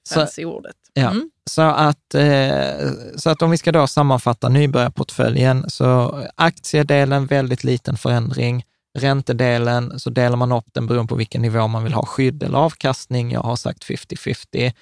Så, 0.09 0.15
fancy 0.15 0.45
ordet. 0.45 0.77
Ja. 0.93 1.11
Mm. 1.11 1.31
så, 1.51 1.63
att, 1.63 2.15
eh, 2.15 2.91
så 3.17 3.31
att 3.31 3.43
om 3.43 3.51
vi 3.51 3.57
ska 3.57 3.73
då 3.73 3.87
sammanfatta 3.87 4.49
nybörjarportföljen, 4.49 5.71
så 5.71 6.21
aktiedelen 6.35 7.27
väldigt 7.27 7.65
liten 7.65 7.97
förändring. 7.97 8.65
Räntedelen 8.99 10.01
så 10.01 10.11
delar 10.11 10.37
man 10.37 10.53
upp 10.53 10.67
den 10.73 10.87
beroende 10.87 11.09
på 11.09 11.15
vilken 11.15 11.43
nivå 11.43 11.67
man 11.67 11.85
vill 11.85 11.93
ha 11.93 12.07
skydd 12.07 12.43
eller 12.43 12.59
avkastning. 12.59 13.31
Jag 13.33 13.41
har 13.41 13.57
sagt 13.57 13.85
50-50. 13.85 14.73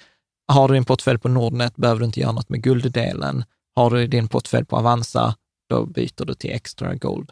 Har 0.47 0.67
du 0.67 0.73
din 0.73 0.85
portfölj 0.85 1.19
på 1.19 1.29
Nordnet 1.29 1.75
behöver 1.75 1.99
du 1.99 2.05
inte 2.05 2.19
göra 2.19 2.31
något 2.31 2.49
med 2.49 2.63
gulddelen. 2.63 3.43
Har 3.75 3.89
du 3.89 4.07
din 4.07 4.27
portfölj 4.27 4.65
på 4.65 4.77
Avanza, 4.77 5.35
då 5.69 5.85
byter 5.85 6.25
du 6.25 6.33
till 6.33 6.51
extra 6.51 6.95
gold. 6.95 7.31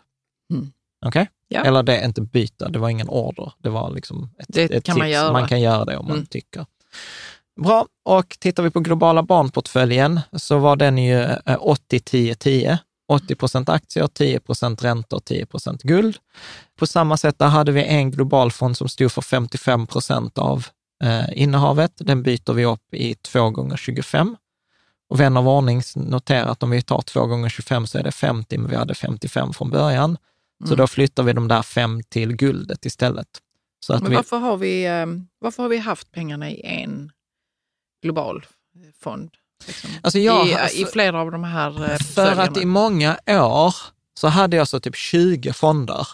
Mm. 0.54 0.72
Okej? 1.06 1.30
Ja. 1.48 1.64
Eller 1.64 1.84
det 1.84 1.98
är 1.98 2.06
inte 2.06 2.22
byta, 2.22 2.70
det 2.70 2.80
var 2.80 2.90
ingen 2.90 3.10
order. 3.10 3.54
Det 3.64 3.70
var 3.70 3.92
liksom 3.92 4.30
ett, 4.40 4.46
Det 4.50 4.64
ett 4.64 4.72
kan 4.72 4.82
tips. 4.82 4.98
man 4.98 5.10
göra. 5.10 5.32
Man 5.34 5.48
kan 5.48 5.62
göra 5.62 5.86
det 5.86 5.98
om 5.98 6.06
man 6.06 6.16
Mm. 6.16 6.26
tycker. 6.26 6.66
Bra, 7.58 7.86
och 8.06 8.38
tittar 8.40 8.64
vi 8.64 8.70
på 8.72 8.80
globala 8.80 9.24
barnportföljen 9.24 10.20
så 10.34 10.58
var 10.58 10.76
den 10.76 10.98
ju 10.98 11.22
eh, 11.22 11.38
80-10-10. 11.46 12.78
80 13.10 13.36
procent 13.36 13.70
aktier, 13.70 14.08
10 14.08 14.40
procent 14.40 14.84
räntor, 14.84 15.20
10 15.20 15.46
procent 15.46 15.82
guld. 15.84 16.18
På 16.80 16.88
samma 16.88 17.18
sätt 17.18 17.40
där 17.40 17.48
hade 17.48 17.72
vi 17.72 17.84
en 17.84 18.12
globalfond 18.12 18.78
som 18.78 18.90
stod 18.90 19.12
för 19.12 19.22
55 19.22 19.88
procent 19.88 20.38
av 20.38 20.66
eh, 21.04 21.42
innehavet. 21.42 21.92
Den 21.96 22.24
byter 22.24 22.54
vi 22.54 22.66
upp 22.66 22.94
i 22.94 23.16
2 23.16 23.50
gånger 23.50 23.78
25. 23.78 24.36
Och 25.10 25.20
vän 25.20 25.38
av 25.38 25.48
ordning 25.50 25.82
noterar 25.96 26.46
att 26.46 26.64
om 26.64 26.70
vi 26.70 26.82
tar 26.82 27.02
2 27.02 27.26
gånger 27.26 27.50
25 27.50 27.88
så 27.88 27.98
är 27.98 28.04
det 28.04 28.12
50, 28.12 28.58
men 28.58 28.70
vi 28.70 28.76
hade 28.76 28.96
55 28.96 29.54
från 29.54 29.70
början. 29.70 30.18
Så 30.60 30.66
Mm. 30.66 30.78
då 30.78 30.88
flyttar 30.88 31.24
vi 31.24 31.34
de 31.34 31.48
där 31.48 31.62
fem 31.62 32.04
till 32.10 32.36
guldet 32.36 32.86
istället. 32.86 33.28
Så 33.80 33.94
att 33.94 34.02
Men 34.02 34.10
vi, 34.10 34.16
varför 34.16 34.38
har, 34.38 34.58
vi, 34.58 34.86
eh, 34.86 35.06
varför 35.40 35.64
har 35.64 35.70
vi 35.70 35.78
haft 35.78 36.12
pengarna 36.12 36.50
i 36.50 36.62
en 36.66 37.12
global 38.08 38.46
fond? 39.04 39.30
Liksom? 39.68 39.90
Alltså 40.02 40.20
jag- 40.20 40.48
I, 40.48 40.54
alltså- 40.54 40.78
I 40.78 40.86
flera 40.86 41.22
av 41.22 41.32
de 41.32 41.44
här 41.44 41.92
eh, 41.92 41.98
För 41.98 42.40
att 42.40 42.58
i 42.58 42.66
många 42.66 43.18
år 43.28 43.76
så 44.20 44.28
hade 44.28 44.58
jag 44.58 44.68
så 44.68 44.80
typ 44.80 44.96
20 44.96 45.54
fonder. 45.54 46.08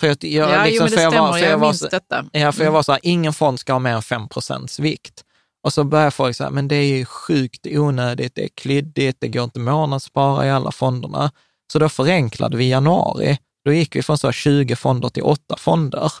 För 0.00 0.10
att 0.10 0.22
jag, 0.22 0.50
Ja, 0.50 0.64
liksom, 0.64 0.76
jo, 0.76 0.82
men 0.82 0.90
för 0.92 1.00
jag 1.02 1.12
stämmer. 1.12 1.26
var, 1.26 1.32
för 1.32 1.38
jag 1.38 1.50
jag 1.52 1.58
var, 1.58 1.66
minns 1.68 1.78
så, 1.80 1.88
detta. 1.88 2.24
ja, 2.32 2.52
för 2.52 2.60
jag 2.60 2.66
Mm. 2.66 2.72
var 2.72 2.82
så 2.82 2.92
här, 2.92 3.00
ingen 3.02 3.32
fond 3.32 3.60
ska 3.60 3.72
ha 3.72 3.78
mer 3.78 3.94
än 3.94 4.02
5 4.02 4.28
procents 4.28 4.78
vikt. 4.78 5.24
Och 5.62 5.72
så 5.72 5.84
börjar 5.84 6.10
folk 6.10 6.36
säga, 6.36 6.50
men 6.50 6.68
det 6.68 6.76
är 6.76 6.96
ju 6.98 7.04
sjukt 7.04 7.66
onödigt, 7.70 8.34
det 8.34 8.44
är 8.44 8.48
klyddigt, 8.48 9.16
det 9.20 9.28
går 9.28 9.44
inte 9.44 9.58
månadsspara 9.60 10.46
i 10.46 10.50
alla 10.50 10.72
fonderna. 10.72 11.32
Så 11.72 11.78
då 11.78 11.88
förenklade 11.88 12.56
vi 12.56 12.68
januari. 12.70 13.38
Då 13.64 13.72
gick 13.72 13.96
vi 13.96 14.02
från 14.02 14.18
så 14.18 14.26
här 14.26 14.32
20 14.32 14.76
fonder 14.76 15.08
till 15.08 15.22
8 15.22 15.56
fonder. 15.58 16.12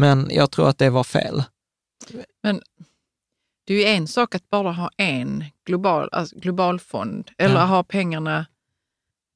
Men 0.00 0.28
jag 0.30 0.50
tror 0.50 0.68
att 0.68 0.78
det 0.78 0.90
var 0.90 1.04
fel. 1.04 1.44
Det 3.66 3.74
är 3.74 3.78
ju 3.78 3.84
en 3.84 4.08
sak 4.08 4.34
att 4.34 4.50
bara 4.50 4.72
ha 4.72 4.90
en 4.96 5.44
global, 5.66 6.08
alltså 6.12 6.36
global 6.38 6.80
fond 6.80 7.30
eller 7.38 7.54
Ja. 7.54 7.64
ha 7.64 7.82
pengarna 7.82 8.46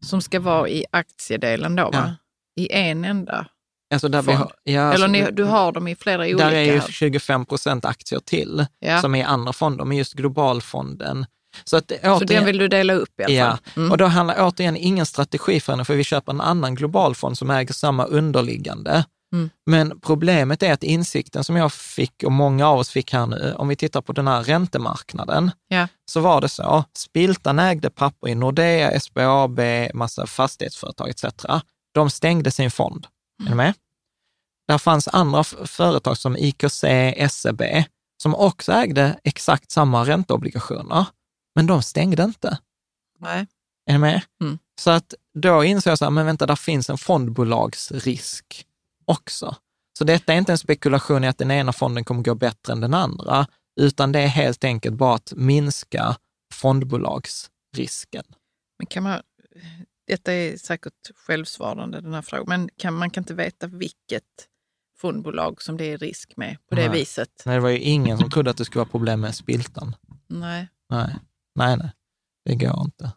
som 0.05 0.23
ska 0.23 0.41
vara 0.41 0.69
i 0.69 0.85
aktiedelen 0.91 1.77
då, 1.77 1.91
va? 1.91 2.15
i 2.57 2.73
en 2.73 3.05
enda. 3.05 3.47
Alltså 3.93 4.09
där 4.09 4.23
vi 4.23 4.27
fond? 4.27 4.39
har, 4.39 4.53
ja, 4.63 4.81
Eller 4.81 4.91
alltså, 4.93 5.07
ni, 5.07 5.31
du 5.31 5.45
har 5.45 5.73
dem 5.73 5.89
i 5.89 5.95
flera 5.97 6.23
olika? 6.23 6.37
Där 6.37 6.53
är 6.53 6.63
ju 6.63 6.79
här. 6.79 6.89
25 6.89 7.47
procent 7.47 7.85
aktier 7.85 8.21
till, 8.21 8.67
ja. 8.79 9.01
som 9.01 9.15
är 9.15 9.19
i 9.19 9.23
andra 9.23 9.53
fonder, 9.53 9.85
men 9.85 9.97
just 9.97 10.13
globalfonden. 10.15 11.27
Så, 11.65 11.77
att, 11.77 11.89
Så 11.91 11.97
återigen, 11.97 12.27
den 12.27 12.45
vill 12.47 12.59
du 12.59 12.69
dela 12.69 12.93
upp 12.93 13.21
i 13.21 13.25
alla 13.25 13.33
Ja, 13.35 13.51
fall? 13.51 13.59
Mm. 13.77 13.91
och 13.91 13.99
då 13.99 14.07
handlar 14.07 14.37
återigen 14.49 14.77
ingen 14.77 15.07
strategiförändring, 15.07 15.85
för 15.85 15.95
vi 15.95 16.05
köper 16.05 16.33
en 16.33 16.41
annan 16.41 16.75
globalfond 16.75 17.39
som 17.39 17.51
äger 17.51 17.75
samma 17.75 18.05
underliggande. 18.05 19.05
Mm. 19.33 19.51
Men 19.67 20.01
problemet 20.01 20.63
är 20.63 20.73
att 20.73 20.83
insikten 20.83 21.45
som 21.45 21.57
jag 21.57 21.73
fick 21.73 22.23
och 22.23 22.33
många 22.33 22.69
av 22.69 22.79
oss 22.79 22.91
fick 22.91 23.13
här 23.13 23.27
nu, 23.27 23.55
om 23.57 23.69
vi 23.69 23.77
tittar 23.77 24.01
på 24.01 24.13
den 24.13 24.29
här 24.29 24.43
räntemarknaden, 24.43 25.51
Ja. 25.69 25.89
så 26.11 26.21
var 26.21 26.41
det 26.41 26.49
så, 26.49 26.85
Spiltan 26.95 27.59
ägde 27.59 27.91
papper 27.91 28.29
i 28.29 28.35
Nordea, 28.35 29.01
SBAB, 29.01 29.61
massa 29.95 30.27
fastighetsföretag 30.27 31.09
etc. 31.09 31.25
De 31.93 32.11
stängde 32.11 32.51
sin 32.51 32.71
fond. 32.71 33.07
Är 33.47 33.49
ni 33.51 33.55
med? 33.55 33.75
Där 34.69 34.79
fanns 34.79 35.09
andra 35.09 35.45
företag 35.45 36.19
som 36.19 36.37
IKC, 36.37 36.85
SEB, 37.31 37.63
som 38.23 38.35
också 38.35 38.73
ägde 38.73 39.21
exakt 39.25 39.71
samma 39.71 40.05
ränteobligationer, 40.05 41.07
men 41.55 41.67
de 41.67 41.83
stängde 41.83 42.23
inte. 42.23 42.59
Nej. 43.19 43.47
Är 43.87 43.93
ni 43.93 43.99
med? 43.99 44.23
Mm. 44.43 44.59
Så 44.81 44.91
att 44.91 45.15
då 45.35 45.65
insåg 45.65 45.91
jag 45.91 45.99
så 45.99 46.05
här, 46.05 46.11
men 46.11 46.27
vänta, 46.27 46.47
där 46.47 46.57
finns 46.57 46.91
en 46.91 46.99
fondbolagsrisk 46.99 48.67
också. 49.11 49.57
Så 49.99 50.05
detta 50.05 50.33
är 50.33 50.39
inte 50.39 50.53
en 50.53 50.59
spekulation 50.59 51.25
i 51.25 51.29
att 51.29 51.39
den 51.39 51.51
ena 51.51 51.73
fonden 51.73 52.05
kommer 52.05 52.23
gå 52.23 52.35
bättre 52.35 52.73
än 52.73 52.81
den 52.81 52.95
andra, 52.95 53.47
utan 53.81 54.13
det 54.13 54.21
är 54.21 54.27
helt 54.27 54.65
enkelt 54.65 54.95
bara 54.95 55.15
att 55.15 55.33
minska 55.37 56.17
fondbolagsrisken. 56.55 58.25
Men 58.79 58.87
kan 58.87 59.03
man, 59.03 59.23
detta 60.07 60.33
är 60.33 60.57
säkert 60.57 61.11
självsvarande 61.15 62.01
den 62.01 62.15
här 62.15 62.23
frågan, 62.23 62.45
men 62.49 62.71
kan, 62.77 62.95
man 62.95 63.11
kan 63.11 63.23
inte 63.23 63.35
veta 63.35 63.67
vilket 63.67 64.25
fondbolag 64.97 65.63
som 65.63 65.77
det 65.77 65.85
är 65.85 65.99
risk 65.99 66.37
med 66.37 66.57
på 66.69 66.75
det 66.75 66.89
Nej. 66.89 67.01
viset? 67.01 67.43
Nej, 67.47 67.55
det 67.55 67.61
var 67.61 67.71
ju 67.71 67.79
ingen 67.79 68.19
som 68.19 68.31
trodde 68.31 68.51
att 68.51 68.57
det 68.57 68.65
skulle 68.65 68.81
vara 68.81 68.91
problem 68.91 69.21
med 69.21 69.35
spiltan. 69.35 69.97
Nej. 70.29 70.69
Nej, 70.89 71.17
nej, 71.55 71.77
nej, 71.77 71.93
det 72.45 72.55
går 72.55 72.81
inte. 72.85 73.13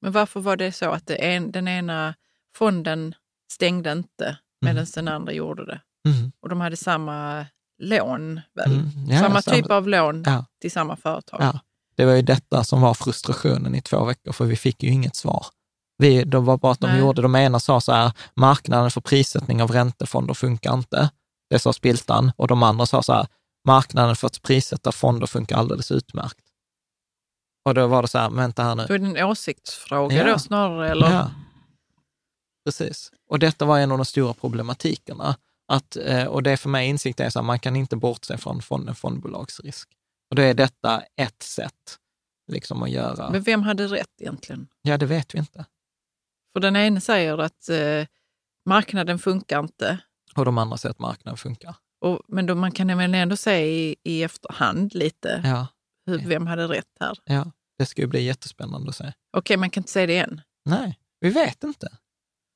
Men 0.00 0.12
varför 0.12 0.40
var 0.40 0.56
det 0.56 0.72
så 0.72 0.90
att 0.90 1.10
en, 1.10 1.52
den 1.52 1.68
ena 1.68 2.14
fonden 2.56 3.14
stängde 3.52 3.92
inte 3.92 4.38
medan 4.64 4.86
den 4.94 5.08
andra 5.08 5.32
gjorde 5.32 5.66
det? 5.66 5.80
Mm. 6.08 6.32
Och 6.42 6.48
de 6.48 6.60
hade 6.60 6.76
samma 6.76 7.46
lån, 7.82 8.40
väl? 8.54 8.72
Mm. 8.72 8.90
Ja, 9.08 9.18
samma 9.20 9.42
samma- 9.42 9.56
typ 9.56 9.70
av 9.70 9.88
lån 9.88 10.22
Ja. 10.26 10.44
till 10.60 10.70
samma 10.70 10.96
företag? 10.96 11.38
Ja, 11.42 11.58
det 11.96 12.04
var 12.04 12.12
ju 12.12 12.22
detta 12.22 12.64
som 12.64 12.80
var 12.80 12.94
frustrationen 12.94 13.74
i 13.74 13.80
två 13.82 14.04
veckor, 14.04 14.32
för 14.32 14.44
vi 14.44 14.56
fick 14.56 14.82
ju 14.82 14.90
inget 14.90 15.16
svar. 15.16 15.46
Vi, 15.98 16.24
det 16.24 16.38
var 16.38 16.58
bara 16.58 16.72
att 16.72 16.80
de 16.80 16.90
Nej. 16.90 17.00
gjorde, 17.00 17.22
de 17.22 17.36
ena 17.36 17.60
sa 17.60 17.80
så 17.80 17.92
här, 17.92 18.12
marknaden 18.36 18.90
för 18.90 19.00
prissättning 19.00 19.62
av 19.62 19.70
räntefonder 19.70 20.34
funkar 20.34 20.74
inte. 20.74 21.10
Det 21.50 21.58
sa 21.58 21.72
Spiltan. 21.72 22.32
Och 22.36 22.48
de 22.48 22.62
andra 22.62 22.86
sa 22.86 23.02
så 23.02 23.12
här, 23.12 23.26
marknaden 23.66 24.16
för 24.16 24.26
att 24.26 24.42
prissätta 24.42 24.92
fonder 24.92 25.26
funkar 25.26 25.56
alldeles 25.56 25.90
utmärkt. 25.90 26.38
Och 27.68 27.74
då 27.74 27.86
var 27.86 28.02
det 28.02 28.08
så 28.08 28.18
här, 28.18 28.30
vänta 28.30 28.62
här 28.62 28.74
nu. 28.74 28.84
Då 28.88 28.94
är 28.94 28.98
det 28.98 29.06
en 29.20 29.26
åsiktsfråga 29.26 30.16
Ja. 30.16 30.32
då 30.32 30.38
snarare? 30.38 30.90
Eller? 30.90 31.10
Ja, 31.10 31.30
precis. 32.64 33.10
Och 33.28 33.38
detta 33.38 33.64
var 33.64 33.78
en 33.78 33.92
av 33.92 33.98
de 33.98 34.04
stora 34.04 34.34
problematikerna. 34.34 35.36
Att, 35.68 35.96
eh, 35.96 36.24
och 36.24 36.42
det 36.42 36.50
är 36.50 36.56
för 36.56 36.68
mig 36.68 36.88
insikt 36.88 37.20
är 37.20 37.30
så 37.30 37.38
här, 37.38 37.46
man 37.46 37.58
kan 37.58 37.76
inte 37.76 37.96
bortse 37.96 38.38
från 38.38 38.62
fonden 38.62 38.94
fondbolagsrisk. 38.94 39.88
Och 40.30 40.36
då 40.36 40.42
är 40.42 40.54
detta 40.54 41.02
ett 41.16 41.42
sätt 41.42 41.98
liksom 42.52 42.82
att 42.82 42.90
göra. 42.90 43.30
Men 43.30 43.42
vem 43.42 43.62
hade 43.62 43.86
rätt 43.86 44.20
egentligen? 44.20 44.68
Ja, 44.82 44.98
det 44.98 45.06
vet 45.06 45.34
vi 45.34 45.38
inte. 45.38 45.64
För 46.52 46.60
den 46.60 46.76
ene 46.76 47.00
säger 47.00 47.38
att 47.38 47.68
eh, 47.68 48.06
marknaden 48.68 49.18
funkar 49.18 49.60
inte. 49.60 49.98
Och 50.36 50.44
de 50.44 50.58
andra 50.58 50.76
säger 50.76 50.90
att 50.90 50.98
marknaden 50.98 51.36
funkar. 51.36 51.76
Och, 52.00 52.20
men 52.28 52.46
då, 52.46 52.54
man 52.54 52.72
kan 52.72 52.98
väl 52.98 53.14
ändå 53.14 53.36
se 53.36 53.66
i, 53.66 53.96
i 54.04 54.22
efterhand 54.22 54.94
lite 54.94 55.40
Ja, 55.44 55.66
hur, 56.06 56.18
vem 56.18 56.46
hade 56.46 56.68
rätt 56.68 56.96
här. 57.00 57.18
ja. 57.24 57.50
Det 57.78 57.86
ska 57.86 58.02
ju 58.02 58.08
bli 58.08 58.22
jättespännande 58.22 58.88
att 58.88 58.96
se. 58.96 59.12
Okej, 59.36 59.56
man 59.56 59.70
kan 59.70 59.80
inte 59.80 59.92
säga 59.92 60.06
det 60.06 60.18
än. 60.18 60.40
Nej, 60.64 60.98
vi 61.20 61.30
vet 61.30 61.64
inte. 61.64 61.88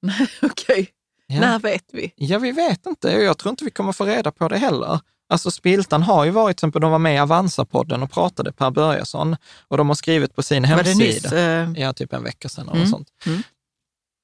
Okej, 0.43 0.89
Ja. 1.27 1.41
när 1.41 1.59
vet 1.59 1.85
vi? 1.93 2.13
Ja, 2.17 2.39
vi 2.39 2.53
vet 2.53 2.87
inte. 2.87 3.11
Jag 3.11 3.39
tror 3.39 3.51
inte 3.51 3.65
vi 3.65 3.71
kommer 3.71 3.93
få 3.93 4.05
reda 4.05 4.31
på 4.33 4.49
det 4.49 4.59
heller. 4.59 5.01
Alltså 5.31 5.51
Spiltan 5.51 6.03
har 6.03 6.25
ju 6.25 6.31
varit, 6.31 6.57
till 6.57 6.61
exempel, 6.61 6.81
de 6.83 6.91
var 6.91 6.99
med 6.99 7.15
i 7.15 7.19
Avanza-podden 7.19 8.03
och 8.03 8.11
pratade, 8.11 8.53
Per 8.53 8.71
Börjesson, 8.71 9.37
och 9.69 9.77
de 9.77 9.89
har 9.89 9.95
skrivit 9.95 10.35
på 10.35 10.43
sin 10.43 10.63
Var 10.63 10.69
det 10.69 10.75
hemsida. 10.91 11.05
nyss? 11.07 11.33
Eh, 11.33 11.71
Ja, 11.77 11.93
typ 11.93 12.13
en 12.13 12.25
vecka 12.25 12.49
sedan 12.49 12.69
eller 12.69 12.77
Mm. 12.77 12.89
sånt. 12.91 13.09
Mm. 13.27 13.43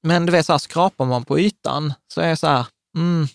Men 0.03 0.25
du 0.25 0.31
vet, 0.31 0.45
så 0.45 0.53
här, 0.53 0.57
skrapar 0.57 1.05
man 1.05 1.23
på 1.25 1.39
ytan 1.39 1.93
så 2.13 2.21
är 2.21 2.29
jag 2.29 2.39
så 2.39 2.47
här, 2.47 2.65
mm, 2.97 3.27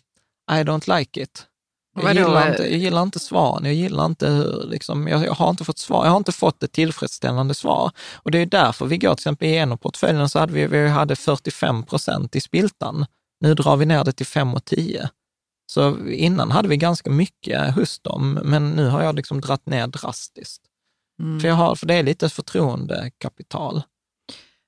I 0.53 0.55
don't 0.55 0.99
like 0.99 1.23
it. 1.23 1.47
Jag 1.95 2.15
gillar, 2.15 2.51
inte, 2.51 2.63
jag 2.63 2.79
gillar 2.79 3.03
inte 3.03 3.19
svaren, 3.19 3.65
jag 3.65 3.75
gillar 3.75 4.07
inte 4.07 4.29
hur, 4.29 4.67
liksom, 4.67 5.09
jag, 5.09 5.25
jag 5.25 5.33
har 5.33 5.51
inte 5.51 5.65
fått 5.65 5.79
svar, 5.79 6.05
jag 6.05 6.11
har 6.11 6.17
inte 6.17 6.33
fått 6.33 6.63
ett 6.63 6.73
tillfredsställande 6.73 7.55
svar. 7.55 7.91
Och 8.15 8.31
det 8.31 8.39
är 8.39 8.47
därför 8.47 8.87
vi 8.87 8.99
går 8.99 9.15
till 9.15 9.21
exempel 9.23 9.49
igenom 9.49 9.79
portföljen 9.79 10.29
så 10.29 10.39
hade 10.39 10.53
vi, 10.53 10.67
vi 10.67 10.89
hade 10.89 11.17
45 11.17 11.83
procent 11.83 12.37
i 12.37 12.41
spiltan. 12.41 13.07
Nu 13.41 13.55
drar 13.55 13.77
vi 13.77 13.87
ner 13.87 14.05
det 14.05 14.13
till 14.13 14.27
5 14.27 14.55
och 14.55 14.65
10. 14.65 15.11
Så 15.73 16.09
innan 16.09 16.51
hade 16.51 16.69
vi 16.69 16.77
ganska 16.77 17.11
mycket 17.11 17.75
hos 17.75 18.01
dem, 18.01 18.39
men 18.45 18.71
nu 18.71 18.89
har 18.89 19.03
jag 19.03 19.15
liksom 19.15 19.41
dratt 19.41 19.67
ner 19.67 19.87
drastiskt. 19.87 20.63
mm. 21.23 21.41
För, 21.41 21.49
jag 21.49 21.55
har, 21.55 21.75
för 21.75 21.87
det 21.87 21.95
är 21.95 22.03
lite 22.03 22.29
förtroendekapital. 22.29 23.83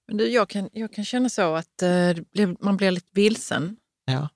Men 0.09 0.17
du, 0.17 0.29
jag, 0.29 0.49
kan, 0.49 0.69
jag 0.73 0.93
kan 0.93 1.05
känna 1.05 1.29
så 1.29 1.55
att 1.55 1.83
eh, 1.83 2.49
man 2.61 2.77
blir 2.77 2.91
lite 2.91 3.09
vilsen. 3.13 3.77
Ja. 4.05 4.29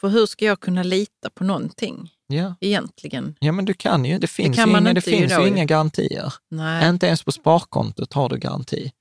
För 0.00 0.08
hur 0.08 0.26
ska 0.26 0.44
jag 0.44 0.60
kunna 0.60 0.82
lita 0.82 1.30
på 1.34 1.44
någonting 1.44 2.10
Ja. 2.26 2.54
egentligen? 2.60 3.36
Ja, 3.40 3.52
men 3.52 3.64
du 3.64 3.74
kan 3.74 4.04
ju. 4.04 4.18
Det 4.18 4.26
finns, 4.26 4.56
kan 4.56 4.70
ju, 4.70 4.78
inga, 4.78 4.94
det 4.94 5.00
finns 5.00 5.32
ju 5.32 5.48
inga 5.48 5.64
garantier. 5.64 6.34
Nej. 6.50 6.88
Inte 6.88 7.06
ens 7.06 7.22
på 7.22 7.32
sparkontot 7.32 8.12
har 8.12 8.28
du 8.28 8.38
garanti. 8.38 8.92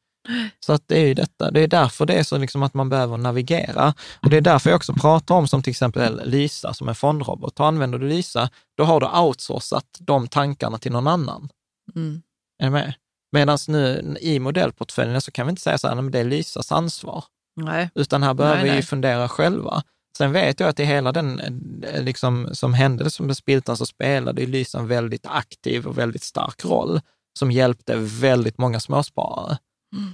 Så 0.65 0.73
att 0.73 0.83
det 0.87 0.97
är 1.01 1.07
ju 1.07 1.13
detta. 1.13 1.51
Det 1.51 1.61
är 1.61 1.67
därför 1.67 2.05
det 2.05 2.13
är 2.13 2.23
så 2.23 2.37
liksom 2.37 2.63
att 2.63 2.73
man 2.73 2.89
behöver 2.89 3.17
navigera. 3.17 3.93
Och 4.21 4.29
det 4.29 4.37
är 4.37 4.41
därför 4.41 4.69
jag 4.69 4.77
också 4.77 4.93
pratar 4.93 5.35
om 5.35 5.47
som 5.47 5.63
till 5.63 5.71
exempel 5.71 6.21
Lysa 6.25 6.73
som 6.73 6.89
en 6.89 6.95
fondrobot. 6.95 7.59
Och 7.59 7.65
använder 7.67 7.99
du 7.99 8.07
Lysa, 8.09 8.49
då 8.77 8.83
har 8.83 8.99
du 8.99 9.07
outsourcat 9.19 9.85
de 9.99 10.27
tankarna 10.27 10.77
till 10.77 10.91
någon 10.91 11.07
annan. 11.07 11.49
Mm. 11.95 12.21
Är 12.59 12.65
du 12.65 12.71
med? 12.71 12.93
Medan 13.31 13.57
nu 13.67 14.17
i 14.21 14.39
modellportföljen 14.39 15.21
så 15.21 15.31
kan 15.31 15.47
vi 15.47 15.49
inte 15.49 15.61
säga 15.61 15.77
så 15.77 15.87
här, 15.87 15.95
men 15.95 16.11
det 16.11 16.19
är 16.19 16.23
Lysas 16.23 16.71
ansvar. 16.71 17.23
Nej. 17.55 17.89
Utan 17.95 18.23
här 18.23 18.33
behöver 18.33 18.55
Nej, 18.55 18.63
vi 18.63 18.69
ju 18.69 18.75
nej. 18.75 18.83
fundera 18.83 19.27
själva. 19.29 19.83
Sen 20.17 20.31
vet 20.31 20.59
jag 20.59 20.69
att 20.69 20.79
i 20.79 20.83
hela 20.83 21.11
den 21.11 21.39
eh, 21.83 22.03
liksom, 22.03 22.49
som 22.53 22.73
hände 22.73 23.09
som 23.09 23.25
med 23.25 23.37
Spiltan 23.37 23.77
så 23.77 23.85
spelade 23.85 24.45
Lysa 24.45 24.79
en 24.79 24.87
väldigt 24.87 25.25
aktiv 25.25 25.87
och 25.87 25.97
väldigt 25.97 26.23
stark 26.23 26.65
roll 26.65 27.01
som 27.39 27.51
hjälpte 27.51 27.95
väldigt 27.95 28.57
många 28.57 28.79
småsparare. 28.79 29.57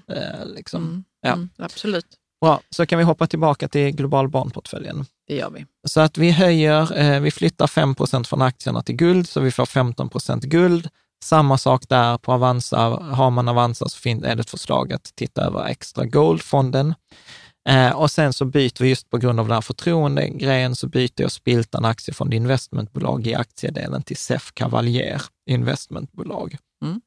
Eh, 0.08 0.46
liksom. 0.46 0.84
Mm. 0.84 1.04
Ja. 1.22 1.34
Mm. 1.34 1.50
Absolut, 1.58 2.06
Bra, 2.42 2.62
så 2.70 2.86
kan 2.86 3.00
vi 3.00 3.06
hoppa 3.06 3.28
tillbaka 3.28 3.68
till 3.68 3.96
global 3.96 4.30
barnportföljen. 4.30 5.06
det 5.28 5.36
gör 5.36 5.50
vi. 5.50 5.66
Så 5.88 6.02
att 6.02 6.18
vi 6.18 6.32
höjer, 6.32 6.98
eh, 6.98 7.20
vi 7.20 7.32
flyttar 7.32 7.68
5% 7.68 8.28
från 8.28 8.42
aktierna 8.42 8.82
till 8.82 8.96
guld, 8.96 9.30
så 9.30 9.40
vi 9.40 9.52
får 9.52 9.66
15% 9.66 10.46
guld. 10.46 10.90
Samma 11.24 11.58
sak 11.58 11.90
där 11.90 12.18
på 12.18 12.34
Avanza. 12.34 12.78
Har 12.90 13.32
man 13.32 13.48
Avanza 13.48 13.90
så 13.90 14.10
är 14.10 14.36
det 14.36 14.42
ett 14.42 14.50
förslag 14.50 14.94
att 14.94 15.12
titta 15.16 15.42
över 15.42 15.66
extra 15.66 16.06
gold-fonden. 16.06 16.94
Eh, 17.70 17.92
och 17.92 18.12
sen 18.12 18.34
så 18.34 18.46
byter 18.46 18.84
vi 18.84 18.90
just 18.90 19.10
på 19.10 19.18
grund 19.18 19.40
av 19.40 19.48
den 19.48 19.54
här 19.54 19.62
förtroendegrejen 19.62 20.76
så 20.76 20.88
byter 20.88 21.22
jag 21.22 21.32
Spiltan 21.32 21.86
Aktiefond 21.86 22.34
Investmentbolag 22.34 23.28
i 23.28 23.36
aktiedelen 23.36 24.04
till 24.04 24.18
SEF 24.18 24.52
Cavalier 24.54 25.22
Investmentbolag. 25.50 26.58
Mm. 26.84 27.02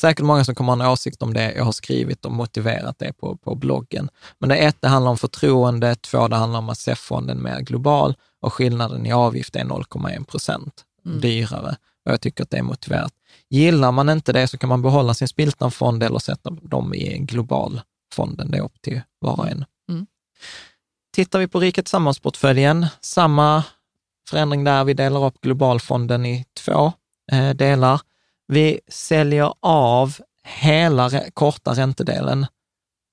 Säkert 0.00 0.24
många 0.24 0.44
som 0.44 0.54
kommer 0.54 0.76
ha 0.76 0.84
en 0.84 0.92
åsikt 0.92 1.22
om 1.22 1.34
det. 1.34 1.52
Jag 1.52 1.64
har 1.64 1.72
skrivit 1.72 2.24
och 2.24 2.32
motiverat 2.32 2.98
det 2.98 3.12
på, 3.12 3.36
på 3.36 3.54
bloggen. 3.54 4.08
Men 4.38 4.48
det 4.48 4.56
ett, 4.56 4.76
det 4.80 4.88
handlar 4.88 5.10
om 5.10 5.18
förtroende. 5.18 5.94
Två, 5.94 6.28
det 6.28 6.36
handlar 6.36 6.58
om 6.58 6.68
att 6.68 6.78
SEF-fonden 6.78 7.38
är 7.38 7.42
mer 7.42 7.60
global 7.60 8.14
och 8.40 8.52
skillnaden 8.52 9.06
i 9.06 9.12
avgift 9.12 9.56
är 9.56 9.64
0,1 9.64 10.24
procent 10.24 10.84
Mm. 11.06 11.20
dyrare. 11.20 11.76
Och 12.04 12.12
jag 12.12 12.20
tycker 12.20 12.42
att 12.42 12.50
det 12.50 12.58
är 12.58 12.62
motiverat. 12.62 13.12
Gillar 13.48 13.92
man 13.92 14.08
inte 14.08 14.32
det 14.32 14.48
så 14.48 14.58
kan 14.58 14.68
man 14.68 14.82
behålla 14.82 15.14
sin 15.14 15.28
Spiltan-fond 15.28 16.02
eller 16.02 16.18
sätta 16.18 16.50
dem 16.50 16.94
i 16.94 17.14
en 17.14 17.26
global 17.26 17.80
fonden. 18.14 18.50
Det 18.50 18.58
är 18.58 18.62
upp 18.62 18.82
till 18.82 19.00
var 19.18 19.38
och 19.38 19.48
en. 19.48 19.64
Tittar 21.14 21.38
vi 21.38 21.48
på 21.48 21.60
Riket 21.60 21.84
Tillsammans-portföljen, 21.84 22.86
samma 23.00 23.64
förändring 24.30 24.64
där. 24.64 24.84
Vi 24.84 24.94
delar 24.94 25.24
upp 25.26 25.40
globalfonden 25.40 26.26
i 26.26 26.44
två 26.64 26.92
eh, 27.32 27.50
delar. 27.50 28.00
Vi 28.46 28.80
säljer 28.88 29.52
av 29.60 30.16
hela 30.44 31.10
korta 31.34 31.72
räntedelen 31.74 32.46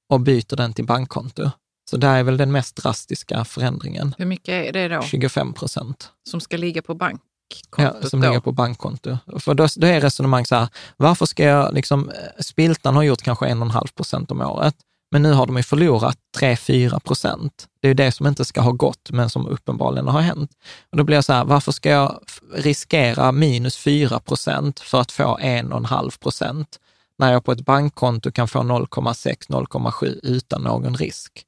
och 0.10 0.20
byter 0.20 0.56
den 0.56 0.74
till 0.74 0.86
bankkonto. 0.86 1.50
Så 1.90 1.98
där 1.98 2.16
är 2.18 2.24
väl 2.24 2.38
den 2.38 2.52
mest 2.52 2.76
drastiska 2.76 3.46
förändringen. 3.46 4.16
Hur 4.18 4.26
mycket 4.26 4.50
är 4.50 4.74
det 4.74 4.88
då 4.88 5.02
25 5.02 5.54
procent. 5.54 6.12
som 6.30 6.40
ska 6.42 6.58
ligga 6.58 6.82
på 6.82 6.94
Ja, 6.94 6.96
bankkontot? 6.96 8.10
som 8.10 8.22
då? 8.22 8.28
ligger 8.28 8.40
på 8.40 8.52
bankkonto. 8.52 9.18
För 9.40 9.54
då, 9.54 9.68
då 9.76 9.88
är 9.88 10.02
resonemang 10.02 10.46
så 10.46 10.56
här, 10.56 10.68
varför 10.98 11.26
ska 11.26 11.44
jag, 11.44 11.74
liksom, 11.74 12.10
eh, 12.10 12.16
Spiltan 12.40 12.96
har 12.96 13.04
gjort 13.04 13.22
kanske 13.22 13.46
1,5 13.46 13.88
procent 13.96 14.32
om 14.32 14.42
året. 14.42 14.76
Men 15.12 15.22
nu 15.22 15.32
har 15.34 15.45
de 15.45 15.58
ju 15.58 15.64
förlorat 15.64 16.18
3-4 16.38 16.99
procent. 16.99 17.68
Det 17.80 17.88
är 17.88 17.89
ju 17.89 17.93
det 17.93 18.12
som 18.12 18.28
inte 18.28 18.45
ska 18.45 18.62
ha 18.62 18.72
gått, 18.72 19.12
men 19.12 19.30
som 19.30 19.47
uppenbarligen 19.47 20.08
har 20.08 20.22
hänt. 20.22 20.51
Och 20.91 20.97
då 20.97 21.03
blir 21.03 21.18
jag 21.18 21.26
så 21.26 21.34
här, 21.34 21.45
varför 21.45 21.72
ska 21.72 21.89
jag 21.89 22.20
riskera 22.53 23.32
minus 23.32 23.78
4 23.78 24.20
procent 24.20 24.80
för 24.80 25.01
att 25.01 25.12
få 25.12 25.38
1,5 25.38 26.20
procent, 26.20 26.80
när 27.18 27.32
jag 27.32 27.45
på 27.45 27.51
ett 27.51 27.66
bankkonto 27.66 28.32
kan 28.32 28.47
få 28.47 28.60
0,6-0,7 28.60 30.20
utan 30.24 30.62
någon 30.62 30.95
risk? 30.95 31.43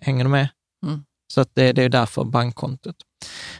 Hänger 0.00 0.24
du 0.24 0.30
med? 0.30 0.48
Mm. 0.86 1.04
Så 1.32 1.40
att 1.40 1.50
det, 1.54 1.72
det 1.72 1.82
är 1.82 1.88
därför 1.88 2.24
bankkontot. 2.24 2.96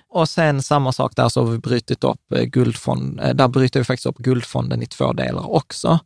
Och 0.09 0.29
sen 0.29 0.63
samma 0.63 0.93
sak 0.93 1.17
där 1.17 1.29
så 1.29 1.45
har 1.45 1.51
vi 1.51 1.59
brutit 1.59 2.05
upp 2.05 2.33
eh, 2.33 2.43
guldfonden, 2.43 3.27
eh, 3.27 3.35
där 3.35 3.49
bryter 3.49 3.81
vi 3.81 3.85
faktiskt 3.85 4.07
upp 4.07 4.19
guldfonden 4.19 4.83
i 4.83 4.87
två 4.87 5.13
delar 5.13 5.51
också. 5.51 5.99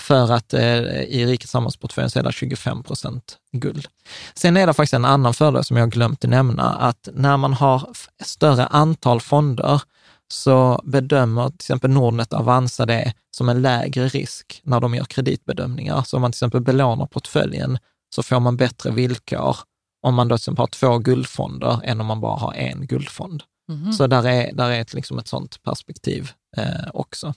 För 0.00 0.32
att 0.32 0.54
eh, 0.54 1.02
i 1.02 1.26
rikets 1.26 1.52
samhällsportföljen 1.52 2.10
så 2.10 2.18
är 2.18 2.22
det 2.22 2.32
25 2.32 2.82
procent 2.82 3.36
guld. 3.52 3.86
Sen 4.34 4.56
är 4.56 4.66
det 4.66 4.74
faktiskt 4.74 4.94
en 4.94 5.04
annan 5.04 5.34
fördel 5.34 5.64
som 5.64 5.76
jag 5.76 5.90
glömt 5.90 6.24
att 6.24 6.30
nämna, 6.30 6.74
att 6.74 7.08
när 7.12 7.36
man 7.36 7.54
har 7.54 7.90
större 8.24 8.66
antal 8.66 9.20
fonder 9.20 9.82
så 10.28 10.80
bedömer 10.84 11.48
till 11.48 11.56
exempel 11.56 11.90
Nordnet 11.90 12.32
Avanza 12.32 12.86
det 12.86 13.12
som 13.30 13.48
en 13.48 13.62
lägre 13.62 14.08
risk 14.08 14.60
när 14.64 14.80
de 14.80 14.94
gör 14.94 15.04
kreditbedömningar. 15.04 16.02
Så 16.02 16.16
om 16.16 16.20
man 16.20 16.32
till 16.32 16.36
exempel 16.36 16.60
belånar 16.60 17.06
portföljen 17.06 17.78
så 18.14 18.22
får 18.22 18.40
man 18.40 18.56
bättre 18.56 18.90
villkor 18.90 19.56
om 20.00 20.14
man 20.14 20.28
då 20.28 20.36
till 20.36 20.40
exempel 20.40 20.62
har 20.62 20.66
två 20.66 20.98
guldfonder 20.98 21.80
än 21.84 22.00
om 22.00 22.06
man 22.06 22.20
bara 22.20 22.36
har 22.38 22.54
en 22.54 22.86
guldfond. 22.86 23.42
Mhm. 23.68 23.92
Så 23.92 24.06
där 24.06 24.26
är, 24.26 24.52
där 24.52 24.70
är 24.70 24.80
ett, 24.80 24.94
liksom 24.94 25.18
ett 25.18 25.28
sånt 25.28 25.62
perspektiv 25.62 26.30
eh, 26.56 26.88
också. 26.92 27.34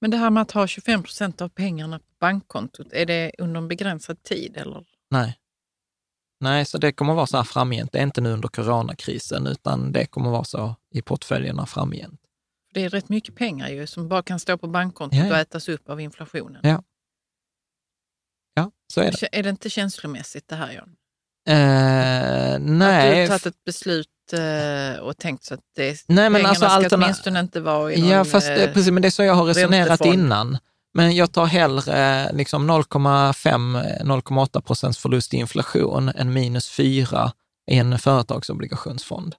Men 0.00 0.10
det 0.10 0.16
här 0.16 0.30
med 0.30 0.40
att 0.40 0.50
ha 0.50 0.66
25 0.66 1.02
procent 1.02 1.40
av 1.40 1.48
pengarna 1.48 1.98
på 1.98 2.04
bankkontot, 2.20 2.92
är 2.92 3.06
det 3.06 3.32
under 3.38 3.60
en 3.60 3.68
begränsad 3.68 4.22
tid? 4.22 4.56
Eller? 4.56 4.84
Nej. 5.10 5.36
Nej, 6.40 6.64
så 6.64 6.78
det 6.78 6.92
kommer 6.92 7.14
vara 7.14 7.26
så 7.26 7.36
här 7.36 7.44
framgent. 7.44 7.92
Det 7.92 7.98
är 7.98 8.02
inte 8.02 8.20
nu 8.20 8.32
under 8.32 8.48
coronakrisen, 8.48 9.46
utan 9.46 9.92
det 9.92 10.06
kommer 10.06 10.30
vara 10.30 10.44
så 10.44 10.74
i 10.94 11.02
portföljerna 11.02 11.66
framgent. 11.66 12.20
Det 12.74 12.84
är 12.84 12.88
rätt 12.88 13.08
mycket 13.08 13.34
pengar 13.34 13.68
ju 13.68 13.86
som 13.86 14.08
bara 14.08 14.22
kan 14.22 14.40
stå 14.40 14.58
på 14.58 14.66
bankkontot 14.66 15.18
Ja, 15.18 15.24
ja. 15.24 15.30
och 15.30 15.36
ätas 15.38 15.68
upp 15.68 15.88
av 15.88 16.00
inflationen. 16.00 16.60
Ja. 16.62 16.82
Ja, 18.54 18.70
så 18.92 19.00
är 19.00 19.10
det. 19.20 19.38
Är 19.38 19.42
det 19.42 19.50
inte 19.50 19.70
känslomässigt 19.70 20.48
det 20.48 20.56
här 20.56 20.72
John? 20.72 20.96
Eh, 21.48 22.54
Att 22.54 22.60
du 22.60 22.72
nej, 22.72 23.20
har 23.20 23.26
tagit 23.26 23.46
ett 23.46 23.64
beslut 23.64 24.06
eh, 24.32 25.00
och 25.02 25.16
tänkt 25.16 25.44
så 25.44 25.54
att 25.54 25.60
det, 25.76 26.04
Nej, 26.08 26.30
men 26.30 26.46
alltså 26.46 26.64
ska 26.64 26.74
alterna- 26.74 27.04
åtminstone 27.06 27.40
inte 27.40 27.60
vara 27.60 27.92
i 27.92 28.00
någon... 28.00 28.10
ja, 28.10 28.24
fast 28.24 28.46
det, 28.46 28.64
eh, 28.66 28.72
precis, 28.72 28.92
men 28.92 29.02
det 29.02 29.08
är 29.08 29.10
så 29.10 29.22
jag 29.22 29.34
har 29.34 29.44
resonerat 29.44 30.04
innan. 30.04 30.58
Men 30.94 31.16
jag 31.16 31.32
tar 31.32 31.46
hellre 31.46 32.32
liksom 32.32 32.70
0,5-0,8 32.70 34.60
procents 34.60 34.98
förlust 34.98 35.34
i 35.34 35.36
inflation 35.36 36.08
än 36.08 36.32
minus 36.32 36.70
4 36.70 37.32
i 37.70 37.78
en 37.78 37.98
företagsobligationsfond. 37.98 39.34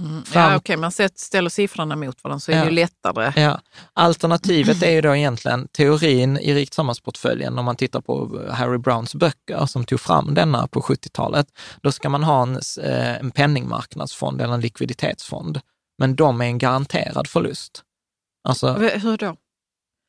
Mm. 0.00 0.24
fram- 0.24 0.50
Ja, 0.52 0.56
okej, 0.56 0.76
man 0.76 0.92
ställer 1.14 1.50
siffrorna 1.50 1.96
mot 1.96 2.24
varandra 2.24 2.40
så 2.40 2.50
är 2.52 2.56
det 2.56 2.60
Ja. 2.60 2.64
ju 2.64 2.70
lättare. 2.70 3.42
Ja. 3.42 3.60
Alternativet 3.92 4.82
är 4.82 4.90
ju 4.90 5.00
då 5.00 5.16
egentligen 5.16 5.68
teorin 5.68 6.38
i 6.38 6.54
rikt 6.54 6.74
samhällsportföljen, 6.74 7.58
om 7.58 7.64
man 7.64 7.76
tittar 7.76 8.00
på 8.00 8.42
Harry 8.50 8.78
Browns 8.78 9.14
böcker 9.14 9.66
som 9.66 9.84
tog 9.84 10.00
fram 10.00 10.34
denna 10.34 10.66
på 10.66 10.80
70-talet. 10.82 11.46
Då 11.82 11.92
ska 11.92 12.08
man 12.08 12.24
ha 12.24 12.42
en, 12.42 12.54
eh, 12.82 13.16
en 13.16 13.30
penningmarknadsfond 13.30 14.40
eller 14.42 14.54
en 14.54 14.60
likviditetsfond, 14.60 15.60
men 15.98 16.16
de 16.16 16.40
är 16.40 16.44
en 16.44 16.58
garanterad 16.58 17.26
förlust. 17.28 17.82
Alltså, 18.48 18.72
Hur 18.72 19.16
då? 19.16 19.36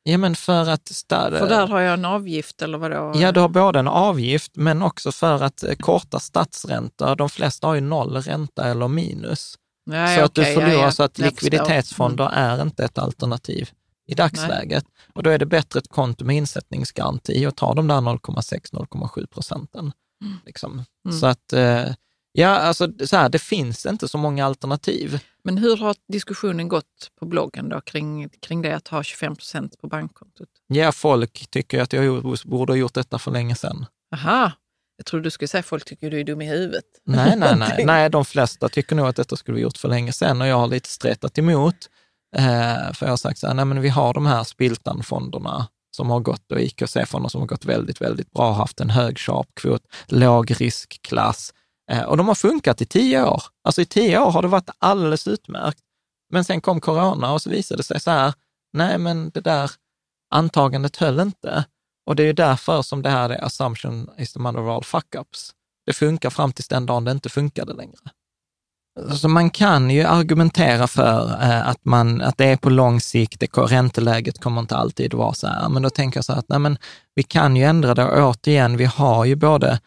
ja 0.02 0.18
men 0.18 0.36
för 0.36 0.68
att... 0.70 0.88
Stad, 0.88 1.38
För 1.38 1.48
där 1.48 1.66
har 1.66 1.80
jag 1.80 1.94
en 1.94 2.04
avgift 2.04 2.62
eller 2.62 2.78
vadå? 2.78 3.12
Ja, 3.14 3.32
du 3.32 3.40
har 3.40 3.48
både 3.48 3.78
en 3.78 3.88
avgift, 3.88 4.52
men 4.56 4.82
också 4.82 5.12
för 5.12 5.42
att 5.42 5.62
eh, 5.62 5.74
korta 5.74 6.20
statsräntor. 6.20 7.16
De 7.16 7.28
flesta 7.28 7.66
har 7.66 7.74
ju 7.74 7.80
noll 7.80 8.16
ränta 8.16 8.64
eller 8.64 8.88
minus. 8.88 9.54
Ja, 9.90 10.06
så 10.06 10.20
ja, 10.20 10.24
att 10.24 10.34
du 10.34 10.44
förlorar 10.44 10.72
ja. 10.72 10.90
så 10.90 11.02
att 11.02 11.18
likviditetsfonder 11.18 12.30
är 12.32 12.62
inte 12.62 12.84
ett 12.84 12.98
alternativ 12.98 13.70
i 14.06 14.14
dagsläget. 14.14 14.84
Och 15.14 15.22
då 15.22 15.30
är 15.30 15.38
det 15.38 15.46
bättre 15.46 15.78
ett 15.78 15.88
konto 15.88 16.24
med 16.24 16.36
insättningsgaranti 16.36 17.46
och 17.46 17.56
ta 17.56 17.74
de 17.74 17.88
där 17.88 18.00
0,6-0,7 18.00 19.26
procenten. 19.26 19.92
Liksom. 20.46 20.84
Mm. 21.04 21.18
Så 21.18 21.26
att, 21.26 21.52
eh, 21.52 21.86
ja, 22.32 22.48
alltså 22.48 22.88
så 23.06 23.16
här, 23.16 23.28
det 23.28 23.38
finns 23.38 23.86
inte 23.86 24.08
så 24.08 24.18
många 24.18 24.46
alternativ. 24.46 25.20
Men 25.44 25.58
hur 25.58 25.76
har 25.76 25.96
diskussionen 26.12 26.68
gått 26.68 27.10
på 27.20 27.26
bloggen 27.26 27.68
då 27.68 27.80
kring, 27.80 28.28
kring 28.28 28.62
det 28.62 28.76
att 28.76 28.88
ha 28.88 29.02
25 29.02 29.36
procent 29.36 29.80
på 29.80 29.88
bankkontot? 29.88 30.48
Ja, 30.66 30.92
folk 30.92 31.50
tycker 31.50 31.82
att 31.82 31.92
jag 31.92 32.36
borde 32.44 32.72
ha 32.72 32.78
gjort 32.78 32.94
detta 32.94 33.18
för 33.18 33.30
länge 33.30 33.54
sedan. 33.54 33.86
Aha, 34.14 34.52
jag 34.98 35.06
trodde 35.06 35.24
du 35.24 35.30
skulle 35.30 35.48
säga 35.48 35.62
folk 35.62 35.84
tycker 35.84 36.10
du 36.10 36.20
är 36.20 36.24
dum 36.24 36.40
i 36.40 36.46
huvudet. 36.46 36.84
Nej, 37.04 37.36
nej, 37.36 37.56
nej. 37.56 37.84
nej, 37.86 38.10
de 38.10 38.24
flesta 38.24 38.68
tycker 38.68 38.96
nog 38.96 39.06
att 39.06 39.16
detta 39.16 39.36
skulle 39.36 39.54
vi 39.54 39.62
gjort 39.62 39.78
för 39.78 39.88
länge 39.88 40.12
sedan 40.12 40.40
och 40.40 40.46
jag 40.46 40.56
har 40.56 40.66
lite 40.66 40.88
stretat 40.88 41.38
emot. 41.38 41.76
Eh, 42.36 42.92
för 42.92 43.06
jag 43.06 43.10
har 43.10 43.16
sagt 43.16 43.38
så 43.38 43.46
här, 43.46 43.54
nej 43.54 43.64
men 43.64 43.80
vi 43.80 43.88
har 43.88 44.14
de 44.14 44.26
här 44.26 44.44
Spiltan-fonderna 44.44 45.68
som 45.96 46.10
har 46.10 46.20
gått 46.20 46.52
och 46.52 46.60
IKC-fonder 46.60 47.28
som 47.28 47.40
har 47.40 47.48
gått 47.48 47.64
väldigt, 47.64 48.00
väldigt 48.00 48.30
bra, 48.30 48.52
haft 48.52 48.80
en 48.80 48.90
hög 48.90 49.18
sharp-kvot, 49.18 49.82
låg 50.06 50.60
riskklass 50.60 51.54
eh, 51.90 52.02
och 52.02 52.16
de 52.16 52.28
har 52.28 52.34
funkat 52.34 52.82
i 52.82 52.86
tio 52.86 53.24
år. 53.24 53.42
Alltså 53.64 53.82
i 53.82 53.86
tio 53.86 54.18
år 54.18 54.30
har 54.30 54.42
det 54.42 54.48
varit 54.48 54.70
alldeles 54.78 55.28
utmärkt. 55.28 55.78
Men 56.32 56.44
sen 56.44 56.60
kom 56.60 56.80
corona 56.80 57.32
och 57.32 57.42
så 57.42 57.50
visade 57.50 57.78
det 57.78 57.84
sig 57.84 58.00
så 58.00 58.10
här, 58.10 58.34
nej 58.72 58.98
men 58.98 59.30
det 59.30 59.40
där 59.40 59.70
antagandet 60.30 60.96
höll 60.96 61.20
inte. 61.20 61.64
Och 62.08 62.16
det 62.16 62.22
är 62.22 62.26
ju 62.26 62.32
därför 62.32 62.82
som 62.82 63.02
det 63.02 63.10
här 63.10 63.30
är 63.30 63.44
assumption 63.44 64.10
is 64.18 64.32
the 64.32 64.38
mother 64.38 64.60
of 64.60 64.68
all 64.68 64.82
fuck-ups. 64.82 65.52
Det 65.86 65.92
funkar 65.92 66.30
fram 66.30 66.52
tills 66.52 66.68
den 66.68 66.86
dagen 66.86 67.04
det 67.04 67.10
inte 67.10 67.28
funkade 67.28 67.72
längre. 67.72 67.96
Så 69.16 69.28
man 69.28 69.50
kan 69.50 69.90
ju 69.90 70.02
argumentera 70.02 70.86
för 70.86 71.42
eh, 71.42 71.68
att, 71.68 71.84
man, 71.84 72.20
att 72.20 72.38
det 72.38 72.44
är 72.44 72.56
på 72.56 72.70
lång 72.70 73.00
sikt, 73.00 73.40
det, 73.40 73.46
ränteläget 73.46 74.40
kommer 74.40 74.60
inte 74.60 74.76
alltid 74.76 75.14
vara 75.14 75.34
så 75.34 75.46
här, 75.46 75.68
men 75.68 75.82
då 75.82 75.90
tänker 75.90 76.18
jag 76.18 76.24
så 76.24 76.32
här 76.32 76.38
att 76.38 76.48
nej, 76.48 76.58
men 76.58 76.78
vi 77.14 77.22
kan 77.22 77.56
ju 77.56 77.64
ändra 77.64 77.94
det 77.94 78.04
och 78.04 78.30
återigen, 78.30 78.76
vi 78.76 78.84
har 78.84 79.24
ju 79.24 79.36
både 79.36 79.80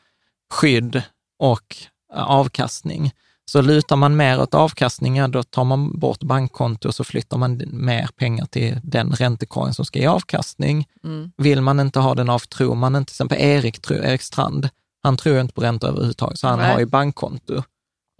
skydd 0.53 1.03
och 1.39 1.75
eh, 2.13 2.23
avkastning. 2.23 3.11
Så 3.45 3.61
lutar 3.61 3.95
man 3.95 4.15
mer 4.15 4.41
åt 4.41 4.53
avkastning, 4.53 5.17
ja, 5.17 5.27
då 5.27 5.43
tar 5.43 5.63
man 5.63 5.99
bort 5.99 6.23
bankkonto 6.23 6.87
och 6.87 6.95
så 6.95 7.03
flyttar 7.03 7.37
man 7.37 7.61
mer 7.67 8.09
pengar 8.15 8.45
till 8.45 8.79
den 8.83 9.11
räntekorgen 9.11 9.73
som 9.73 9.85
ska 9.85 9.99
ge 9.99 10.07
avkastning. 10.07 10.87
Mm. 11.03 11.31
Vill 11.37 11.61
man 11.61 11.79
inte 11.79 11.99
ha 11.99 12.15
den 12.15 12.29
av, 12.29 12.39
tror 12.39 12.75
man 12.75 12.95
inte, 12.95 13.09
till 13.09 13.13
exempel 13.13 13.37
Erik, 13.41 13.81
tror- 13.81 14.05
Erik 14.05 14.21
Strand, 14.21 14.69
han 15.03 15.17
tror 15.17 15.39
inte 15.39 15.53
på 15.53 15.61
ränta 15.61 15.87
överhuvudtaget, 15.87 16.39
så 16.39 16.47
han 16.47 16.59
Nej. 16.59 16.71
har 16.71 16.79
ju 16.79 16.85
bankkonto 16.85 17.55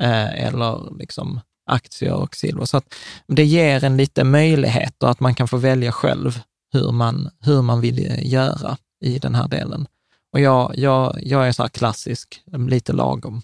eh, 0.02 0.46
eller 0.46 0.98
liksom 0.98 1.40
aktier 1.70 2.14
och 2.14 2.36
silver. 2.36 2.66
Så 2.66 2.78
att 2.78 2.94
det 3.28 3.46
ger 3.46 3.84
en 3.84 3.98
lite 3.98 4.24
möjligheter 4.24 5.08
att 5.08 5.20
man 5.20 5.36
kan 5.36 5.48
få 5.48 5.58
välja 5.58 5.92
själv 5.92 6.40
hur 6.74 6.92
man, 6.92 7.30
hur 7.40 7.62
man 7.62 7.82
vill 7.82 8.06
eh, 8.12 8.28
göra 8.28 8.78
i 9.06 9.20
den 9.20 9.36
här 9.36 9.48
delen. 9.48 9.88
Och 10.34 10.40
jag, 10.40 10.78
jag, 10.78 11.20
jag 11.22 11.48
är 11.48 11.52
så 11.52 11.64
här 11.64 11.70
klassisk, 11.70 12.42
lite 12.68 12.94
lagom. 12.94 13.42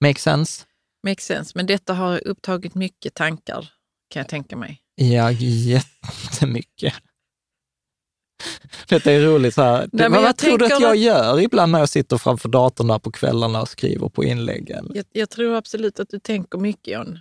Mm. 0.00 0.08
Make 0.10 0.20
sense? 0.20 0.64
Makes 1.06 1.24
sense, 1.24 1.52
men 1.54 1.66
detta 1.66 1.94
har 1.94 2.28
upptagit 2.28 2.74
mycket 2.74 3.14
tankar 3.14 3.68
kan 4.10 4.20
jag 4.20 4.28
tänka 4.28 4.56
mig. 4.56 4.82
Ja, 4.94 5.30
jättemycket. 5.32 6.94
Detta 8.88 9.12
är 9.12 9.20
roligt. 9.20 9.54
Så 9.54 9.62
här. 9.62 9.88
men 9.92 10.12
vad 10.12 10.36
tror 10.36 10.58
du 10.58 10.64
att 10.64 10.70
jag 10.80 10.90
att- 10.92 10.98
gör 10.98 11.40
ibland 11.40 11.72
när 11.72 11.78
jag 11.78 11.88
sitter 11.88 12.18
framför 12.18 12.48
datorn 12.48 12.86
där 12.86 12.98
på 12.98 13.10
kvällarna 13.12 13.60
och 13.62 13.68
skriver 13.68 14.08
på 14.08 14.24
inläggen? 14.24 14.90
Jag, 14.94 15.04
jag 15.12 15.30
tror 15.30 15.54
absolut 15.56 16.00
att 16.00 16.08
du 16.08 16.18
tänker 16.18 16.58
mycket 16.58 16.94
John. 16.94 17.18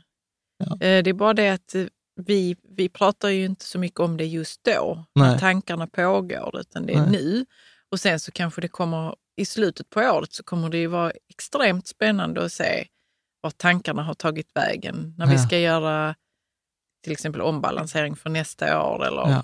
Ja. 0.58 0.72
Eh, 0.74 1.04
Det 1.04 1.10
är 1.10 1.14
bara 1.14 1.34
det 1.34 1.50
att 1.50 1.76
eh, 1.76 1.86
vi, 2.26 2.56
vi 2.78 2.90
pratar 2.90 3.30
ju 3.30 3.46
inte 3.46 3.66
så 3.66 3.80
mycket 3.80 4.00
om 4.00 4.18
det 4.18 4.26
just 4.26 4.64
då, 4.64 5.06
Nej. 5.16 5.32
när 5.32 5.40
tankarna 5.40 5.88
pågår, 5.88 6.60
utan 6.60 6.86
det 6.86 6.94
är 6.94 7.02
Nej. 7.02 7.12
nu. 7.12 7.46
Och 7.92 8.00
sen 8.00 8.20
så 8.20 8.32
kanske 8.32 8.62
det 8.62 8.68
kommer, 8.68 9.16
i 9.40 9.46
slutet 9.46 9.90
på 9.90 10.00
året 10.00 10.34
så 10.34 10.44
kommer 10.44 10.70
det 10.70 10.78
ju 10.78 10.88
vara 10.88 11.12
extremt 11.30 11.88
spännande 11.88 12.46
att 12.46 12.54
se 12.54 12.88
vart 13.42 13.58
tankarna 13.58 14.04
har 14.04 14.14
tagit 14.14 14.52
vägen 14.56 15.14
när 15.18 15.26
vi 15.28 15.34
Ja. 15.34 15.40
ska 15.40 15.58
göra 15.60 16.16
till 17.04 17.12
exempel 17.12 17.42
ombalansering 17.42 18.16
för 18.16 18.30
nästa 18.30 18.82
år 18.82 19.08
eller 19.08 19.22
Ja. 19.22 19.44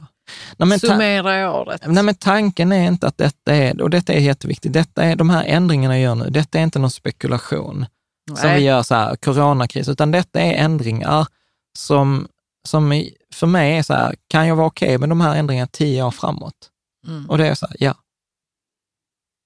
Nej, 0.57 0.67
men 0.67 0.79
summera 0.79 1.51
året. 1.53 1.81
Nej, 1.87 2.03
men 2.03 2.15
tanken 2.15 2.71
är 2.71 2.87
inte 2.87 3.07
att 3.07 3.17
detta 3.17 3.55
är, 3.55 3.81
och 3.81 3.89
detta 3.89 4.13
är 4.13 4.19
jätteviktigt, 4.19 4.73
detta 4.73 5.03
är, 5.03 5.15
de 5.15 5.29
här 5.29 5.43
ändringarna 5.45 5.99
jag 5.99 6.03
gör 6.03 6.15
nu, 6.15 6.29
detta 6.29 6.59
är 6.59 6.63
inte 6.63 6.79
någon 6.79 6.91
spekulation 6.91 7.85
som 8.27 8.49
Nej. 8.49 8.59
vi 8.59 8.65
gör 8.65 8.83
så 8.83 8.95
här, 8.95 9.15
coronakris, 9.15 9.89
utan 9.89 10.11
detta 10.11 10.39
är 10.39 10.53
ändringar 10.53 11.27
som, 11.77 12.27
som 12.67 13.03
för 13.33 13.47
mig 13.47 13.77
är 13.77 13.83
så 13.83 13.93
här, 13.93 14.15
kan 14.27 14.47
jag 14.47 14.55
vara 14.55 14.67
okej 14.67 14.97
med 14.97 15.09
de 15.09 15.21
här 15.21 15.35
ändringarna 15.35 15.67
tio 15.71 16.03
år 16.03 16.11
framåt? 16.11 16.69
Mm. 17.07 17.29
Och 17.29 17.37
det 17.37 17.47
är 17.47 17.55
så 17.55 17.67
här, 17.67 17.75
ja. 17.79 17.95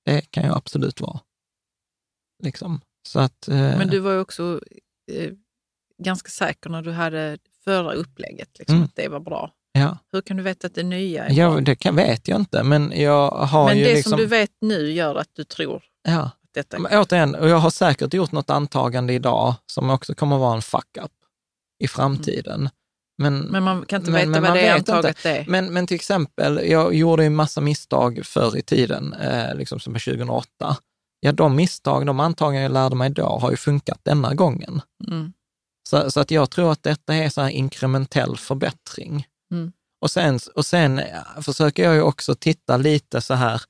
Det 0.06 0.22
kan 0.32 0.44
jag 0.46 0.58
absolut 0.58 1.02
vara. 1.02 1.20
Liksom. 2.44 2.82
Så 3.08 3.20
att, 3.20 3.48
eh, 3.48 3.56
Men 3.58 3.88
du 3.88 4.00
var 4.00 4.12
ju 4.12 4.20
också 4.20 4.62
eh, 5.12 5.32
ganska 6.04 6.30
säker 6.30 6.70
när 6.70 6.82
du 6.82 6.92
hade 6.92 7.38
förra 7.64 7.94
upplägget, 7.94 8.60
liksom, 8.60 8.76
Mm. 8.76 8.86
att 8.86 8.96
det 8.96 9.08
var 9.08 9.20
bra. 9.20 9.54
Ja, 9.72 9.98
Hur 10.12 10.22
kan 10.22 10.38
du 10.38 10.44
veta 10.44 10.68
att 10.68 10.76
det 10.76 10.84
nya 10.84 11.26
är 11.26 11.34
ja 11.34 11.52
bra? 11.52 11.60
det 11.62 11.76
kan, 11.76 11.96
vet 11.96 12.28
jag 12.28 12.40
inte, 12.40 12.64
men 12.64 12.94
jag 12.96 13.32
har 13.32 13.66
Men 13.66 13.78
ju 13.78 13.84
det 13.84 13.94
liksom... 13.94 14.10
som 14.10 14.20
du 14.20 14.26
vet 14.26 14.52
nu 14.62 14.92
gör 14.92 15.16
att 15.16 15.30
du 15.34 15.44
tror 15.44 15.84
ja. 16.04 16.20
att 16.22 16.34
detta 16.54 16.78
är 16.78 16.82
Men 16.82 17.00
återigen, 17.00 17.36
och 17.36 17.50
jag 17.50 17.58
har 17.58 17.70
säkert 17.70 18.14
gjort 18.14 18.32
något 18.32 18.50
antagande 18.50 19.14
idag 19.14 19.56
som 19.66 19.90
också 19.90 20.16
kommer 20.16 20.36
att 20.36 20.40
vara 20.42 20.56
en 20.56 20.62
fuck-up 20.62 21.12
i 21.84 21.88
framtiden. 21.88 22.70
Men, 23.20 23.40
Men 23.40 23.64
man 23.64 23.86
kan 23.86 24.02
inte 24.02 24.12
Men- 24.12 24.20
veta 24.20 24.42
men 24.42 24.44
vad 24.44 24.54
det 24.54 24.68
är 24.68 24.78
inte. 24.78 24.96
antaget 24.96 25.26
är. 25.26 25.46
men, 25.48 25.74
men 25.74 25.88
till 25.88 25.96
exempel, 25.96 26.62
jag 26.70 26.94
gjorde 26.96 27.24
ju 27.24 27.28
en 27.28 27.36
massa 27.36 27.62
misstag 27.62 28.22
förr 28.24 28.58
i 28.58 28.62
tiden, 28.62 29.14
eh, 29.14 29.56
liksom 29.56 29.80
som 29.80 29.94
2008. 29.94 30.78
Ja, 31.20 31.32
de 31.32 31.56
misstag, 31.56 32.06
de 32.06 32.20
antaganden 32.20 32.64
jag 32.64 32.72
lärde 32.72 32.96
mig 32.96 33.10
då 33.10 33.26
har 33.26 33.52
ju 33.52 33.58
funkat 33.58 34.00
denna 34.04 34.34
gången. 34.34 34.82
Mm. 35.08 35.34
Så, 35.90 36.12
så 36.12 36.20
att 36.20 36.32
jag 36.32 36.50
tror 36.50 36.72
att 36.72 36.84
detta 36.84 37.16
är 37.16 37.30
så 37.30 37.42
här 37.42 37.50
inkrementell 37.50 38.38
förbättring. 38.38 39.26
Mm. 39.52 39.72
Och 40.02 40.12
sen, 40.12 40.40
och 40.56 40.66
sen 40.66 41.00
eh, 41.00 41.42
försöker 41.42 41.84
jag 41.84 41.96
ju 41.96 42.02
också 42.02 42.36
titta 42.36 42.78
lite 42.78 43.22
så 43.22 43.34
här 43.34 43.62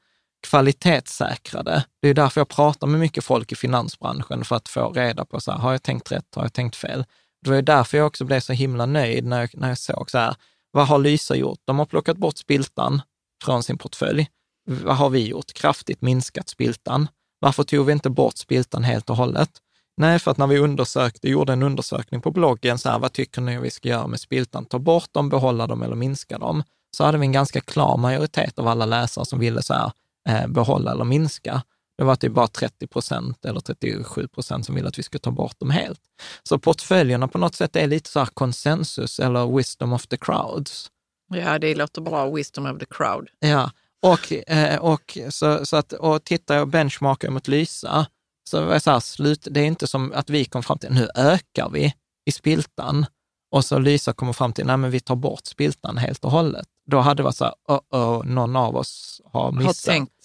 kvalitetssäkrade. 0.47 1.83
Det 2.01 2.07
är 2.07 2.13
därför 2.13 2.41
jag 2.41 2.47
pratar 2.47 2.87
med 2.87 2.99
mycket 2.99 3.23
folk 3.23 3.51
i 3.51 3.55
finansbranschen 3.55 4.45
för 4.45 4.55
att 4.55 4.69
få 4.69 4.89
reda 4.91 5.25
på, 5.25 5.41
så 5.41 5.51
här, 5.51 5.57
har 5.59 5.71
jag 5.71 5.83
tänkt 5.83 6.11
rätt, 6.11 6.35
har 6.35 6.43
jag 6.43 6.53
tänkt 6.53 6.75
fel? 6.75 7.05
Det 7.41 7.49
var 7.49 7.55
ju 7.55 7.61
därför 7.61 7.97
jag 7.97 8.07
också 8.07 8.25
blev 8.25 8.39
så 8.39 8.53
himla 8.53 8.85
nöjd 8.85 9.25
när 9.25 9.39
jag, 9.39 9.49
när 9.53 9.67
jag 9.67 9.77
såg 9.77 10.11
så 10.11 10.17
här, 10.17 10.35
vad 10.71 10.87
har 10.87 10.99
Lysa 10.99 11.35
gjort? 11.35 11.59
De 11.65 11.79
har 11.79 11.85
plockat 11.85 12.17
bort 12.17 12.37
spiltan 12.37 13.01
från 13.43 13.63
sin 13.63 13.77
portfölj. 13.77 14.27
Vad 14.65 14.97
har 14.97 15.09
vi 15.09 15.27
gjort? 15.27 15.53
Kraftigt 15.53 16.01
minskat 16.01 16.49
spiltan. 16.49 17.07
Varför 17.39 17.63
tog 17.63 17.85
vi 17.85 17.93
inte 17.93 18.09
bort 18.09 18.37
spiltan 18.37 18.83
helt 18.83 19.09
och 19.09 19.15
hållet? 19.15 19.49
Nej, 19.97 20.19
för 20.19 20.31
att 20.31 20.37
när 20.37 20.47
vi 20.47 20.57
undersökte, 20.57 21.29
gjorde 21.29 21.53
en 21.53 21.63
undersökning 21.63 22.21
på 22.21 22.31
bloggen, 22.31 22.77
så 22.77 22.89
här, 22.89 22.99
vad 22.99 23.13
tycker 23.13 23.41
ni 23.41 23.59
vi 23.59 23.71
ska 23.71 23.89
göra 23.89 24.07
med 24.07 24.19
spiltan? 24.19 24.65
Ta 24.65 24.79
bort 24.79 25.13
dem, 25.13 25.29
behålla 25.29 25.67
dem 25.67 25.83
eller 25.83 25.95
minska 25.95 26.37
dem? 26.37 26.63
Så 26.97 27.03
hade 27.03 27.17
vi 27.17 27.25
en 27.25 27.31
ganska 27.31 27.61
klar 27.61 27.97
majoritet 27.97 28.59
av 28.59 28.67
alla 28.67 28.85
läsare 28.85 29.25
som 29.25 29.39
ville 29.39 29.61
så 29.63 29.73
här, 29.73 29.91
eh, 30.29 30.47
behålla 30.47 30.91
eller 30.91 31.03
minska. 31.03 31.61
Det 31.99 32.05
var 32.05 32.15
typ 32.15 32.33
bara 32.33 32.47
30 32.47 32.87
procent 32.87 33.45
eller 33.45 33.59
37 33.59 34.27
procent 34.27 34.65
som 34.65 34.75
ville 34.75 34.87
att 34.87 34.99
vi 34.99 35.03
skulle 35.03 35.19
ta 35.19 35.31
bort 35.31 35.59
dem 35.59 35.69
helt. 35.69 35.99
Så 36.43 36.59
portföljerna 36.59 37.27
på 37.27 37.37
något 37.37 37.55
sätt 37.55 37.75
är 37.75 37.87
lite 37.87 38.09
så 38.09 38.19
här 38.19 38.25
konsensus 38.25 39.19
eller 39.19 39.57
wisdom 39.57 39.93
of 39.93 40.07
the 40.07 40.17
crowds. 40.17 40.91
Ja, 41.33 41.59
det 41.59 41.75
låter 41.75 42.01
bra. 42.01 42.29
Wisdom 42.29 42.65
of 42.65 42.79
the 42.79 42.85
crowd. 42.89 43.29
Ja, 43.39 43.71
och, 44.01 44.33
eh, 44.51 44.79
och, 44.79 45.17
så, 45.29 45.65
så 45.65 45.77
att, 45.77 45.93
och 45.93 46.23
tittar 46.23 46.55
jag 46.55 46.61
och 46.61 46.67
benchmarkar 46.67 47.29
mot 47.29 47.47
Lysa, 47.47 48.05
så 48.49 48.65
var 48.65 48.73
det 48.73 48.79
så 48.79 48.91
här, 48.91 48.99
slut, 48.99 49.47
det 49.51 49.59
är 49.59 49.65
inte 49.65 49.87
som 49.87 50.13
att 50.15 50.29
vi 50.29 50.45
kom 50.45 50.63
fram 50.63 50.77
till, 50.77 50.89
nu 50.91 51.09
ökar 51.15 51.69
vi 51.69 51.93
i 52.25 52.31
spiltan. 52.31 53.05
Och 53.51 53.65
så 53.65 53.79
Lysa 53.79 54.13
kommer 54.13 54.33
fram 54.33 54.53
till, 54.53 54.65
nej 54.65 54.77
men 54.77 54.91
vi 54.91 54.99
tar 54.99 55.15
bort 55.15 55.45
spiltan 55.45 55.97
helt 55.97 56.25
och 56.25 56.31
hållet. 56.31 56.67
Då 56.91 56.99
hade 56.99 57.19
det 57.19 57.23
varit 57.23 57.35
så 57.35 57.45
här, 57.45 57.53
oh, 57.67 57.79
oh, 57.89 58.25
någon 58.25 58.55
av 58.55 58.75
oss 58.75 59.21
har 59.25 59.51
missat. 59.51 59.65
Har 59.65 59.93
tänkt 59.93 60.18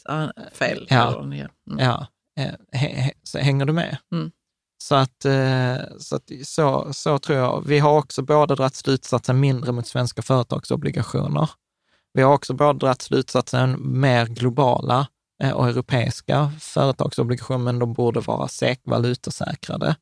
fel. 0.53 0.87
Ja. 0.91 1.21
Mm. 1.21 1.45
Ja, 1.67 2.07
eh, 2.39 3.09
så 3.23 3.39
hänger 3.39 3.65
du 3.65 3.73
med? 3.73 3.99
Mm. 4.13 4.31
Så, 4.83 4.95
att, 4.95 5.25
eh, 5.25 5.77
så, 5.99 6.17
att, 6.17 6.31
så, 6.45 6.93
så 6.93 7.19
tror 7.19 7.39
jag. 7.39 7.65
Vi 7.67 7.79
har 7.79 7.99
också 7.99 8.23
både 8.23 8.55
dragit 8.55 8.75
slutsatsen 8.75 9.41
mindre 9.41 9.73
mot 9.73 9.87
svenska 9.87 10.23
företagsobligationer. 10.23 11.51
Vi 12.13 12.23
har 12.23 12.35
också 12.35 12.55
både 12.55 12.79
dragit 12.79 13.03
slutsatsen 13.03 14.01
mer 14.01 14.27
globala 14.27 15.09
eh, 15.43 15.51
och 15.51 15.69
europeiska 15.69 16.53
företagsobligationer, 16.61 17.65
men 17.65 17.79
de 17.79 17.93
borde 17.93 18.21
vara 18.21 18.49
säk, 18.49 18.81
valutasäkrade. 18.85 19.97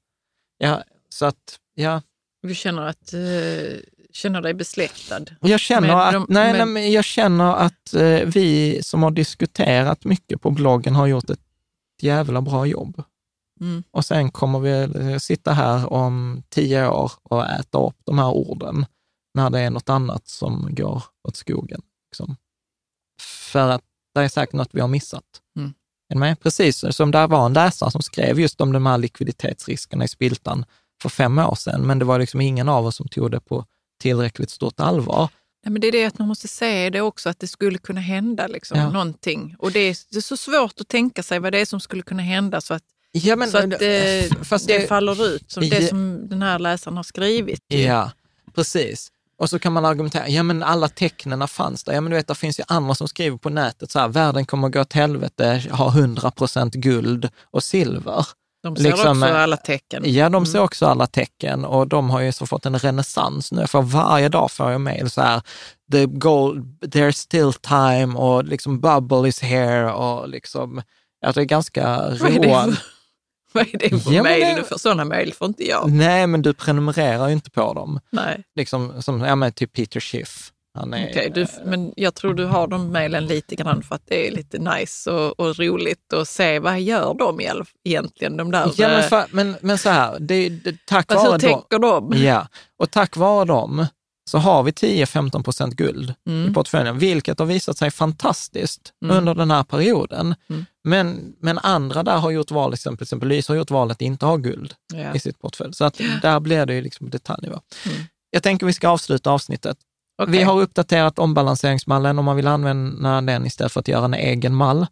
Ja, 0.58 0.82
så 1.08 1.26
att, 1.26 1.58
ja, 1.74 2.02
Du 2.42 2.54
känner, 2.54 2.82
att, 2.82 3.12
eh, 3.12 3.78
känner 4.12 4.42
dig 4.42 4.54
besläktad? 4.54 5.20
jag 5.40 5.60
känner, 5.60 5.96
att, 5.96 6.12
de- 6.12 6.26
nej, 6.28 6.52
men- 6.52 6.56
nej, 6.58 6.66
men 6.66 6.92
jag 6.92 7.04
känner 7.04 7.54
att 7.56 7.94
eh, 7.94 8.20
vi 8.26 8.80
som 8.82 9.02
har 9.02 9.10
diskuterat 9.10 10.04
mycket 10.04 10.40
på 10.42 10.50
bloggen 10.50 10.94
har 10.94 11.06
gjort 11.06 11.30
ett 11.30 11.40
jävla 12.02 12.40
bra 12.40 12.66
jobb. 12.66 13.02
Mm. 13.60 13.82
Och 13.90 14.04
sen 14.04 14.30
kommer 14.30 14.58
vi 14.58 14.70
eh, 15.12 15.18
sitta 15.18 15.52
här 15.52 15.92
om 15.92 16.42
tio 16.48 16.88
år 16.88 17.12
och 17.22 17.46
äta 17.50 17.78
upp 17.78 17.96
de 18.04 18.18
här 18.18 18.30
orden 18.30 18.86
när 19.34 19.50
det 19.50 19.60
är 19.60 19.70
något 19.70 19.88
annat 19.88 20.28
som 20.28 20.68
går 20.74 21.02
åt 21.28 21.36
skogen. 21.36 21.82
Liksom. 22.10 22.36
För 23.52 23.68
att 23.70 23.82
det 24.14 24.20
är 24.20 24.28
säkert 24.28 24.52
något 24.54 24.68
vi 24.72 24.80
har 24.80 24.88
missat. 24.88 25.24
Mm. 25.58 25.74
Är 26.14 26.16
med? 26.16 26.40
Precis 26.40 26.84
som 26.90 27.10
det 27.10 27.26
var 27.26 27.46
en 27.46 27.52
läsare 27.52 27.90
som 27.90 28.02
skrev 28.02 28.40
just 28.40 28.60
om 28.60 28.72
de 28.72 28.86
här 28.86 28.98
likviditetsriskerna 28.98 30.04
i 30.04 30.08
spiltan 30.08 30.64
för 31.02 31.08
fem 31.08 31.38
år 31.38 31.54
sedan, 31.54 31.86
men 31.86 31.98
det 31.98 32.04
var 32.04 32.18
liksom 32.18 32.40
ingen 32.40 32.68
av 32.68 32.86
oss 32.86 32.96
som 32.96 33.08
tog 33.08 33.30
det 33.30 33.40
på 33.40 33.64
tillräckligt 34.02 34.50
stort 34.50 34.80
allvar. 34.80 35.28
Nej, 35.64 35.72
men 35.72 35.80
det 35.80 35.86
är 35.88 35.92
det 35.92 36.04
att 36.04 36.18
man 36.18 36.28
måste 36.28 36.48
se 36.48 36.90
det 36.90 37.00
också, 37.00 37.28
att 37.28 37.38
det 37.40 37.46
skulle 37.46 37.78
kunna 37.78 38.00
hända 38.00 38.46
liksom, 38.46 38.78
Ja. 38.78 38.90
någonting. 38.90 39.54
Och 39.58 39.72
det 39.72 39.80
är, 39.80 39.96
det 40.10 40.16
är 40.16 40.20
så 40.20 40.36
svårt 40.36 40.80
att 40.80 40.88
tänka 40.88 41.22
sig 41.22 41.38
vad 41.38 41.52
det 41.52 41.58
är 41.58 41.64
som 41.66 41.80
skulle 41.80 42.02
kunna 42.02 42.22
hända 42.22 42.60
så 42.60 42.74
att, 42.74 42.82
Ja, 43.12 43.36
men, 43.36 43.50
så 43.50 43.58
att 43.58 43.70
det, 43.78 44.30
fast 44.46 44.66
det 44.68 44.88
faller 44.88 45.26
ut, 45.26 45.50
som 45.50 45.68
det 45.68 45.80
Ja. 45.82 45.88
som 45.88 46.28
den 46.28 46.42
här 46.42 46.58
läsaren 46.58 46.96
har 46.96 47.04
skrivit. 47.04 47.60
Ja, 47.68 48.10
precis. 48.54 49.08
Och 49.38 49.50
så 49.50 49.58
kan 49.58 49.72
man 49.72 49.84
argumentera, 49.84 50.28
ja 50.28 50.42
men 50.42 50.62
alla 50.62 50.88
tecknen 50.88 51.48
fanns 51.48 51.84
där. 51.84 51.92
Ja 51.92 52.00
men 52.00 52.10
du 52.10 52.16
vet, 52.16 52.26
det 52.28 52.34
finns 52.34 52.60
ju 52.60 52.64
andra 52.68 52.94
som 52.94 53.08
skriver 53.08 53.36
på 53.36 53.50
nätet 53.50 53.90
så 53.90 53.98
här, 53.98 54.08
världen 54.08 54.46
kommer 54.46 54.66
att 54.68 54.74
gå 54.74 54.80
åt 54.80 54.92
helvete, 54.92 55.62
ha 55.70 55.88
100 55.88 56.30
procent 56.30 56.74
guld 56.74 57.28
och 57.50 57.62
silver. 57.62 58.26
De 58.62 58.76
ser 58.76 58.84
Liksom, 58.84 59.10
också 59.10 59.28
eh, 59.28 59.42
alla 59.42 59.56
tecken. 59.56 60.02
Ja, 60.06 60.28
de 60.28 60.46
ser 60.46 60.58
också 60.58 60.86
alla 60.86 61.06
tecken 61.06 61.64
och 61.64 61.88
de 61.88 62.10
har 62.10 62.20
ju 62.20 62.32
så 62.32 62.46
fått 62.46 62.66
en 62.66 62.78
renässans 62.78 63.52
nu. 63.52 63.66
För 63.66 63.82
varje 63.82 64.28
dag 64.28 64.50
får 64.50 64.70
jag 64.70 64.80
mejl 64.80 65.10
så 65.10 65.20
här, 65.20 65.42
the 65.92 66.06
goal, 66.06 66.58
there's 66.80 67.12
still 67.12 67.52
time 67.52 68.14
och 68.18 68.44
liksom 68.44 68.80
bubble 68.80 69.28
is 69.28 69.40
here 69.40 69.92
och 69.92 70.28
liksom, 70.28 70.82
ja, 71.20 71.32
det 71.32 71.40
är 71.40 71.44
ganska 71.44 72.10
roande. 72.10 72.76
vad 73.52 73.66
är 73.74 73.78
det 73.78 74.02
för 74.02 74.12
Ja, 74.12 74.22
mejl 74.22 74.56
du 74.56 74.64
får? 74.64 74.78
Sådana 74.78 75.04
mejl 75.04 75.34
får 75.34 75.48
inte 75.48 75.68
jag. 75.68 75.92
Nej, 75.92 76.26
men 76.26 76.42
du 76.42 76.54
prenumererar 76.54 77.28
ju 77.28 77.32
inte 77.32 77.50
på 77.50 77.74
dem. 77.74 78.00
Nej. 78.10 78.42
Liksom, 78.54 79.02
som, 79.02 79.20
ja 79.20 79.36
men 79.36 79.52
typ 79.52 79.72
Peter 79.72 80.00
Schiff. 80.00 80.52
Han 80.74 80.94
är, 80.94 81.10
Okej, 81.10 81.30
du, 81.34 81.46
men 81.64 81.92
jag 81.96 82.14
tror 82.14 82.34
du 82.34 82.44
har 82.44 82.66
de 82.66 82.88
mejlen 82.92 83.26
lite 83.26 83.54
grann 83.56 83.82
för 83.82 83.94
att 83.94 84.02
det 84.06 84.28
är 84.28 84.30
lite 84.32 84.58
nice 84.58 85.10
och, 85.10 85.40
och 85.40 85.58
roligt 85.58 86.12
att 86.12 86.28
se 86.28 86.58
vad 86.58 86.80
gör 86.80 87.14
de 87.14 87.40
i 87.40 87.50
egentligen, 87.84 88.36
de 88.36 88.50
där... 88.50 88.72
Ja, 88.76 88.88
men, 88.88 89.00
eh, 89.00 89.08
för, 89.08 89.24
men, 89.30 89.56
men 89.60 89.78
så 89.78 89.90
här, 89.90 90.16
det, 90.20 90.48
det, 90.48 90.86
tack 90.86 91.10
hur 91.10 91.16
vare 91.16 91.30
dem, 91.30 91.40
tänker 91.40 91.78
de? 91.78 92.12
ja, 92.24 92.46
och 92.78 92.90
tack 92.90 93.16
vare 93.16 93.44
dem 93.44 93.86
så 94.30 94.38
har 94.38 94.62
vi 94.62 94.70
10-15 94.70 95.42
procent 95.42 95.74
guld 95.74 96.10
i 96.10 96.30
Mm. 96.30 96.54
portföljen, 96.54 96.98
vilket 96.98 97.38
har 97.38 97.46
visat 97.46 97.78
sig 97.78 97.90
fantastiskt 97.90 98.92
Mm. 99.04 99.16
under 99.16 99.34
den 99.34 99.50
här 99.50 99.62
perioden. 99.64 100.34
Mm. 100.50 100.66
Men, 100.84 101.34
men 101.40 101.58
andra 101.58 102.02
där 102.02 102.16
har 102.18 102.30
gjort 102.30 102.50
val, 102.50 102.76
till 102.78 103.02
exempel, 103.02 103.28
Lyse 103.28 103.52
har 103.52 103.56
gjort 103.56 103.70
valet 103.70 103.94
att 103.96 104.02
inte 104.02 104.26
ha 104.26 104.36
guld 104.36 104.74
Ja. 104.94 105.14
i 105.14 105.18
sitt 105.20 105.38
portfölj. 105.38 105.74
Så 105.74 105.84
att 105.84 106.00
där 106.22 106.40
blir 106.40 106.66
det 106.66 106.74
ju 106.74 106.80
liksom 106.82 107.10
detaljnivå. 107.10 107.60
Mm. 107.86 107.98
Jag 108.30 108.42
tänker 108.42 108.66
vi 108.66 108.72
ska 108.72 108.88
avsluta 108.88 109.30
avsnittet. 109.30 109.76
Okej. 110.22 110.38
Vi 110.38 110.42
har 110.42 110.60
uppdaterat 110.60 111.18
ombalanseringsmallen. 111.18 112.18
Om 112.18 112.24
man 112.24 112.36
vill 112.36 112.46
använda 112.46 113.20
den 113.20 113.46
istället 113.46 113.72
för 113.72 113.80
att 113.80 113.88
göra 113.88 114.04
en 114.04 114.14
egen 114.14 114.54
mall, 114.54 114.86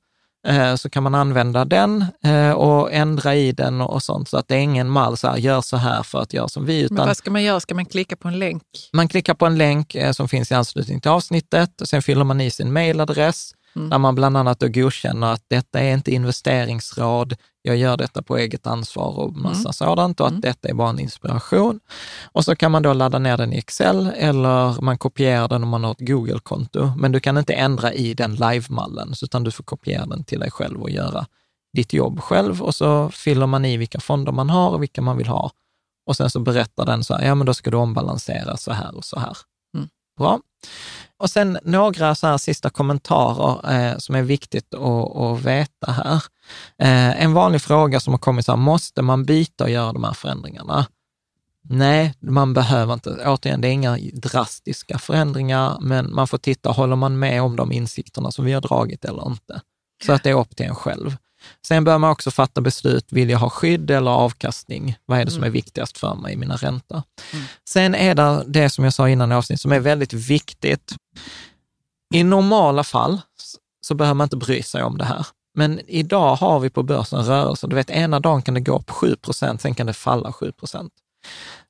eh, 0.47 0.75
så 0.75 0.91
kan 0.91 1.03
man 1.03 1.15
använda 1.15 1.65
den 1.65 2.05
eh, 2.25 2.51
och 2.51 2.93
ändra 2.93 3.35
i 3.35 3.53
den 3.53 3.81
och 3.81 4.03
sånt. 4.03 4.29
Så 4.29 4.37
att 4.37 4.49
det 4.49 4.55
är 4.55 4.59
ingen 4.59 4.91
mall, 4.91 5.17
så 5.17 5.29
här, 5.29 5.37
gör 5.37 5.61
så 5.61 5.77
här 5.77 6.03
för 6.03 6.19
att 6.21 6.33
göra 6.33 6.49
som 6.49 6.67
vi, 6.67 6.83
Men 6.83 6.85
utan 6.85 7.07
vad 7.07 7.17
ska 7.17 7.31
man 7.31 7.43
göra? 7.43 7.61
Ska 7.61 7.75
man 7.75 7.87
klicka 7.87 8.17
på 8.17 8.29
en 8.29 8.39
länk? 8.39 8.63
man 8.93 9.09
klickar 9.09 9.35
på 9.35 9.47
en 9.47 9.59
länk 9.59 9.95
eh, 9.95 10.13
som 10.13 10.29
finns 10.29 10.51
i 10.51 10.55
anslutning 10.55 11.01
till 11.01 11.11
avsnittet 11.11 11.81
och 11.81 11.89
sen 11.89 12.03
fyller 12.03 12.25
man 12.25 12.41
i 12.41 12.51
sin 12.51 12.73
mailadress, 12.73 13.53
Mm. 13.77 13.91
där 13.91 13.99
man 13.99 14.15
bland 14.15 14.37
annat 14.37 14.61
då 14.61 14.69
godkänner 14.69 15.33
att 15.33 15.45
detta 15.49 15.81
är 15.81 15.95
inte 15.95 16.11
investeringsråd, 16.11 17.37
jag 17.63 17.77
gör 17.77 17.97
detta 17.97 18.23
på 18.23 18.37
eget 18.37 18.67
ansvar 18.67 19.19
och 19.19 19.37
massa 19.37 19.61
Mm. 19.61 19.73
sådant 19.73 20.21
och 20.21 20.27
att 20.27 20.31
Mm. 20.31 20.41
detta 20.41 20.69
är 20.69 20.75
bara 20.75 20.91
en 20.91 20.99
inspiration. 20.99 21.81
Och 22.33 22.45
så 22.45 22.57
kan 22.57 22.71
man 22.73 22.83
då 22.83 22.93
ladda 22.93 23.19
ner 23.19 23.37
den 23.37 23.53
i 23.53 23.59
Excel 23.59 24.13
eller 24.17 24.81
man 24.83 24.99
kopierar 24.99 25.49
den 25.49 25.63
om 25.63 25.69
man 25.69 25.85
har 25.85 25.93
ett 25.93 26.01
Google-konto. 26.09 26.93
Men 26.97 27.13
du 27.13 27.21
kan 27.21 27.39
inte 27.39 27.53
ändra 27.53 27.93
i 27.93 28.15
den 28.15 28.35
live-mallen, 28.35 29.15
utan 29.23 29.45
du 29.45 29.51
får 29.51 29.65
kopiera 29.65 30.07
den 30.07 30.25
till 30.25 30.41
dig 30.41 30.51
själv 30.51 30.83
och 30.83 30.91
göra 30.91 31.27
ditt 31.77 31.93
jobb 31.93 32.21
själv 32.21 32.63
och 32.63 32.75
så 32.75 33.11
fyller 33.11 33.47
man 33.47 33.65
i 33.65 33.77
vilka 33.77 34.01
fonder 34.01 34.33
man 34.33 34.51
har 34.51 34.71
och 34.71 34.83
vilka 34.83 35.03
man 35.03 35.17
vill 35.17 35.27
ha. 35.29 35.51
Och 36.07 36.17
sen 36.17 36.31
så 36.31 36.41
berättar 36.41 36.87
den 36.87 37.05
så 37.05 37.15
här, 37.15 37.27
ja 37.27 37.35
men 37.35 37.47
då 37.47 37.55
ska 37.55 37.71
du 37.71 37.77
ombalansera 37.77 38.57
så 38.57 38.73
här 38.73 38.97
och 38.97 39.05
så 39.05 39.19
här. 39.19 39.37
Mm. 39.77 39.89
Bra. 40.19 40.41
Och 41.21 41.31
sen 41.31 41.59
några 41.63 42.15
så 42.15 42.27
här 42.27 42.39
sista 42.39 42.71
kommentarer 42.71 43.73
eh, 43.73 43.99
som 43.99 44.15
är 44.15 44.23
viktigt 44.23 44.75
att, 44.75 45.17
att 45.17 45.41
veta 45.41 45.93
här. 45.93 46.23
Eh, 46.79 47.23
en 47.23 47.33
vanlig 47.33 47.63
fråga 47.63 48.01
som 48.01 48.13
har 48.13 48.19
kommit 48.19 48.47
så 48.47 48.53
här, 48.53 48.57
måste 48.57 49.03
man 49.03 49.25
byta 49.25 49.65
och 49.65 49.71
göra 49.71 49.93
de 49.93 50.05
här 50.05 50.13
förändringarna? 50.13 50.87
Nej, 51.63 52.15
man 52.21 52.55
behöver 52.55 52.95
inte. 52.95 53.11
Återigen, 53.27 53.61
det 53.61 53.69
är 53.69 53.73
inga 53.73 53.99
drastiska 54.13 54.99
förändringar, 54.99 55.79
men 55.81 56.15
man 56.15 56.27
får 56.27 56.39
titta, 56.39 56.71
håller 56.71 56.97
man 56.97 57.19
med 57.19 57.43
om 57.43 57.57
de 57.57 57.73
insikterna 57.73 58.31
som 58.31 58.45
vi 58.45 58.53
har 58.53 58.61
dragit 58.61 59.05
eller 59.05 59.27
inte? 59.27 59.61
Så 60.07 60.13
att 60.13 60.23
det 60.23 60.31
är 60.31 60.39
upp 60.39 60.57
till 60.57 60.67
en 60.67 60.75
själv. 60.75 61.17
Sen 61.67 61.85
bör 61.85 61.99
man 61.99 62.11
också 62.11 62.31
fatta 62.31 62.61
beslut, 62.61 63.07
vill 63.13 63.31
jag 63.31 63.39
ha 63.39 63.51
skydd 63.51 63.91
eller 63.91 64.11
avkastning? 64.11 64.97
Vad 65.07 65.21
är 65.21 65.25
det 65.25 65.31
som 65.31 65.43
är 65.43 65.47
Mm. 65.47 65.53
viktigast 65.53 65.99
för 65.99 66.15
mig 66.15 66.33
i 66.33 66.37
mina 66.37 66.57
räntor? 66.57 67.03
Mm. 67.33 67.45
Sen 67.69 67.95
är 67.95 68.15
det 68.15 68.45
det 68.47 68.71
som 68.71 68.85
jag 68.85 68.95
sa 68.95 69.09
innan 69.09 69.33
i 69.33 69.35
avsnittet 69.35 69.61
som 69.61 69.73
är 69.73 69.81
väldigt 69.81 70.13
viktigt. 70.13 70.93
I 72.15 72.25
normala 72.25 72.85
fall 72.85 73.21
så 73.87 73.95
behöver 73.95 74.15
man 74.15 74.25
inte 74.25 74.37
bry 74.37 74.63
sig 74.63 74.83
om 74.83 74.99
det 74.99 75.05
här. 75.05 75.27
Men 75.55 75.81
idag 75.87 76.37
har 76.37 76.61
vi 76.61 76.71
på 76.71 76.83
börsen 76.83 77.25
rörelser, 77.25 77.69
du 77.69 77.77
vet 77.77 77.91
ena 77.91 78.21
dagen 78.21 78.43
kan 78.43 78.55
det 78.55 78.61
gå 78.61 78.77
upp 78.79 78.91
7 78.91 79.17
procent, 79.17 79.61
sen 79.61 79.75
kan 79.75 79.87
det 79.87 79.93
falla 79.93 80.33
7 80.33 80.53
procent. 80.53 80.93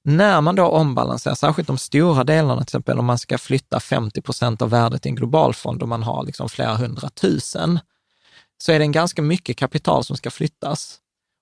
När 0.05 0.41
man 0.41 0.55
då 0.57 0.67
ombalanserar, 0.67 1.35
särskilt 1.35 1.67
de 1.69 1.79
stora 1.79 2.25
delarna, 2.25 2.57
till 2.57 2.63
exempel 2.63 2.99
om 2.99 3.05
man 3.05 3.19
ska 3.19 3.39
flytta 3.39 3.81
50 3.81 4.23
procent 4.23 4.63
av 4.63 4.71
värdet 4.71 5.07
i 5.07 5.09
en 5.09 5.15
globalfond 5.15 5.83
och 5.83 5.89
man 5.89 6.03
har 6.03 6.25
liksom 6.25 6.49
flera 6.49 6.75
hundratusen, 6.75 7.79
så 8.63 8.73
är 8.73 8.79
det 8.79 8.85
en 8.85 8.93
ganska 8.93 9.23
mycket 9.23 9.57
kapital 9.57 10.05
som 10.05 10.17
ska 10.17 10.31
flyttas. 10.31 10.99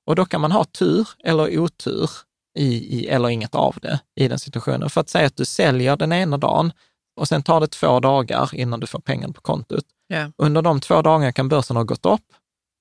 Och 0.07 0.17
då 0.17 0.25
kan 0.25 0.41
man 0.41 0.53
ha 0.53 0.65
tur 0.65 1.09
eller 1.25 1.59
otur, 1.59 2.11
i, 2.59 2.99
i, 2.99 3.09
eller 3.09 3.29
inget 3.29 3.55
av 3.55 3.77
det 3.83 4.01
i 4.15 4.29
den 4.29 4.39
situationen. 4.39 4.91
För 4.91 5.01
att 5.01 5.09
säga 5.09 5.27
att 5.27 5.37
du 5.37 5.45
säljer 5.45 5.97
den 5.97 6.13
ena 6.13 6.37
dagen 6.37 6.73
och 7.21 7.29
sen 7.29 7.43
tar 7.43 7.61
det 7.61 7.67
två 7.67 8.01
dagar 8.01 8.51
innan 8.55 8.81
du 8.81 8.87
får 8.87 8.99
pengarna 8.99 9.33
på 9.33 9.41
kontot. 9.41 9.85
Ja. 10.07 10.33
Under 10.37 10.63
de 10.63 10.81
två 10.81 11.03
dagarna 11.03 11.33
kan 11.33 11.49
börsen 11.49 11.77
ha 11.77 11.83
gått 11.83 12.07
upp 12.07 12.25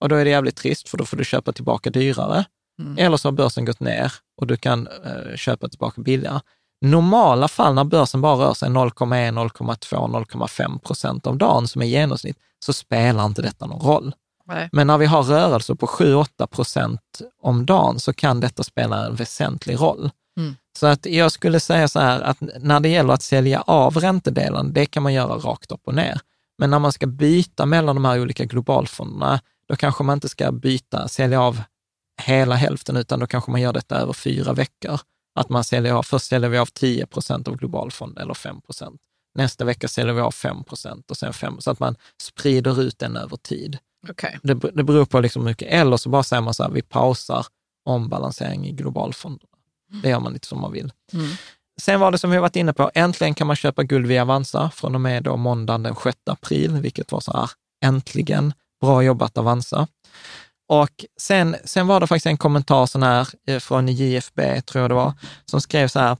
och 0.01 0.09
då 0.09 0.15
är 0.15 0.25
det 0.25 0.31
jävligt 0.31 0.55
trist 0.55 0.89
för 0.89 0.97
då 0.97 1.05
får 1.05 1.17
du 1.17 1.25
köpa 1.25 1.51
tillbaka 1.51 1.89
dyrare. 1.89 2.45
Mm. 2.81 2.97
Eller 2.97 3.17
så 3.17 3.27
har 3.27 3.33
börsen 3.33 3.65
gått 3.65 3.79
ner 3.79 4.13
och 4.41 4.47
du 4.47 4.57
kan 4.57 4.87
eh, 4.87 5.35
köpa 5.35 5.69
tillbaka 5.69 6.01
billigare. 6.01 6.39
Normala 6.81 7.47
fall 7.47 7.73
när 7.73 7.83
börsen 7.83 8.21
bara 8.21 8.35
rör 8.35 8.53
sig 8.53 8.69
0,1, 8.69 9.49
0,2, 9.49 10.25
0,5 10.25 10.79
procent 10.79 11.27
om 11.27 11.37
dagen 11.37 11.67
som 11.67 11.81
är 11.81 11.85
genomsnitt, 11.85 12.37
så 12.65 12.73
spelar 12.73 13.25
inte 13.25 13.41
detta 13.41 13.65
någon 13.65 13.81
roll. 13.81 14.13
Nej. 14.47 14.69
Men 14.71 14.87
när 14.87 14.97
vi 14.97 15.05
har 15.05 15.23
rörelser 15.23 15.75
på 15.75 15.85
7-8 15.85 16.47
procent 16.47 17.21
om 17.41 17.65
dagen 17.65 17.99
så 17.99 18.13
kan 18.13 18.39
detta 18.39 18.63
spela 18.63 19.05
en 19.05 19.15
väsentlig 19.15 19.79
roll. 19.79 20.09
Mm. 20.37 20.55
Så 20.79 20.87
att 20.87 21.05
jag 21.05 21.31
skulle 21.31 21.59
säga 21.59 21.87
så 21.87 21.99
här 21.99 22.21
att 22.21 22.37
när 22.61 22.79
det 22.79 22.89
gäller 22.89 23.13
att 23.13 23.21
sälja 23.21 23.61
av 23.61 23.97
räntedelen, 23.97 24.73
det 24.73 24.85
kan 24.85 25.03
man 25.03 25.13
göra 25.13 25.33
rakt 25.33 25.71
upp 25.71 25.81
och 25.83 25.95
ner. 25.95 26.19
Men 26.57 26.69
när 26.69 26.79
man 26.79 26.91
ska 26.91 27.07
byta 27.07 27.65
mellan 27.65 27.95
de 27.95 28.05
här 28.05 28.21
olika 28.21 28.45
globalfonderna, 28.45 29.39
då 29.69 29.75
kanske 29.75 30.03
man 30.03 30.13
inte 30.13 30.29
ska 30.29 30.51
byta, 30.51 31.07
sälja 31.07 31.41
av 31.41 31.61
hela 32.21 32.55
hälften, 32.55 32.97
utan 32.97 33.19
då 33.19 33.27
kanske 33.27 33.51
man 33.51 33.61
gör 33.61 33.73
detta 33.73 33.95
över 33.95 34.13
fyra 34.13 34.53
veckor. 34.53 34.99
Att 35.39 35.49
man 35.49 35.63
säljer 35.63 35.93
av, 35.93 36.03
först 36.03 36.25
säljer 36.25 36.49
vi 36.49 36.57
av 36.57 36.65
10 36.65 37.05
procent 37.05 37.47
av 37.47 37.55
globalfond 37.55 38.17
eller 38.17 38.33
5 38.33 38.61
procent. 38.61 39.01
Nästa 39.35 39.65
vecka 39.65 39.87
säljer 39.87 40.13
vi 40.13 40.21
av 40.21 40.31
5 40.31 40.63
procent 40.63 41.11
och 41.11 41.17
sen 41.17 41.33
5 41.33 41.61
så 41.61 41.71
att 41.71 41.79
man 41.79 41.95
sprider 42.21 42.81
ut 42.81 42.99
den 42.99 43.17
över 43.17 43.37
tid. 43.37 43.77
Okej. 44.09 44.39
Det, 44.43 44.53
det 44.53 44.83
beror 44.83 45.05
på 45.05 45.19
liksom 45.19 45.41
hur 45.41 45.49
mycket, 45.49 45.67
eller 45.67 45.97
så 45.97 46.09
bara 46.09 46.23
säger 46.23 46.41
man 46.41 46.53
så 46.53 46.63
här, 46.63 46.69
vi 46.69 46.81
pausar 46.81 47.45
ombalansering 47.85 48.67
i 48.67 48.71
globalfonderna. 48.71 49.49
Det 50.03 50.09
gör 50.09 50.19
man 50.19 50.33
lite 50.33 50.47
som 50.47 50.61
man 50.61 50.71
vill. 50.71 50.91
Mm. 51.13 51.29
Sen 51.81 51.99
var 51.99 52.11
det 52.11 52.17
som 52.17 52.29
vi 52.29 52.35
har 52.35 52.41
varit 52.41 52.55
inne 52.55 52.73
på, 52.73 52.91
äntligen 52.93 53.33
kan 53.33 53.47
man 53.47 53.55
köpa 53.55 53.83
guld 53.83 54.07
via 54.07 54.21
Avanza 54.21 54.69
från 54.69 54.95
och 54.95 55.01
med 55.01 55.23
då 55.23 55.37
måndagen 55.37 55.83
den 55.83 55.95
6 56.03 56.17
april, 56.25 56.71
vilket 56.71 57.11
var 57.11 57.19
så 57.19 57.37
här, 57.37 57.49
äntligen, 57.85 58.53
bra 58.81 59.03
jobbat 59.03 59.37
Avanza. 59.37 59.87
Och 60.69 61.05
sen, 61.19 61.55
sen 61.63 61.87
var 61.87 61.99
det 61.99 62.07
faktiskt 62.07 62.25
en 62.25 62.37
kommentar 62.37 62.85
sån 62.85 63.03
här 63.03 63.27
eh, 63.47 63.59
från 63.59 63.87
JFB, 63.87 64.61
tror 64.61 64.81
jag 64.81 64.91
det 64.91 64.95
var, 64.95 65.13
som 65.45 65.61
skrev 65.61 65.87
så 65.87 65.99
här, 65.99 66.17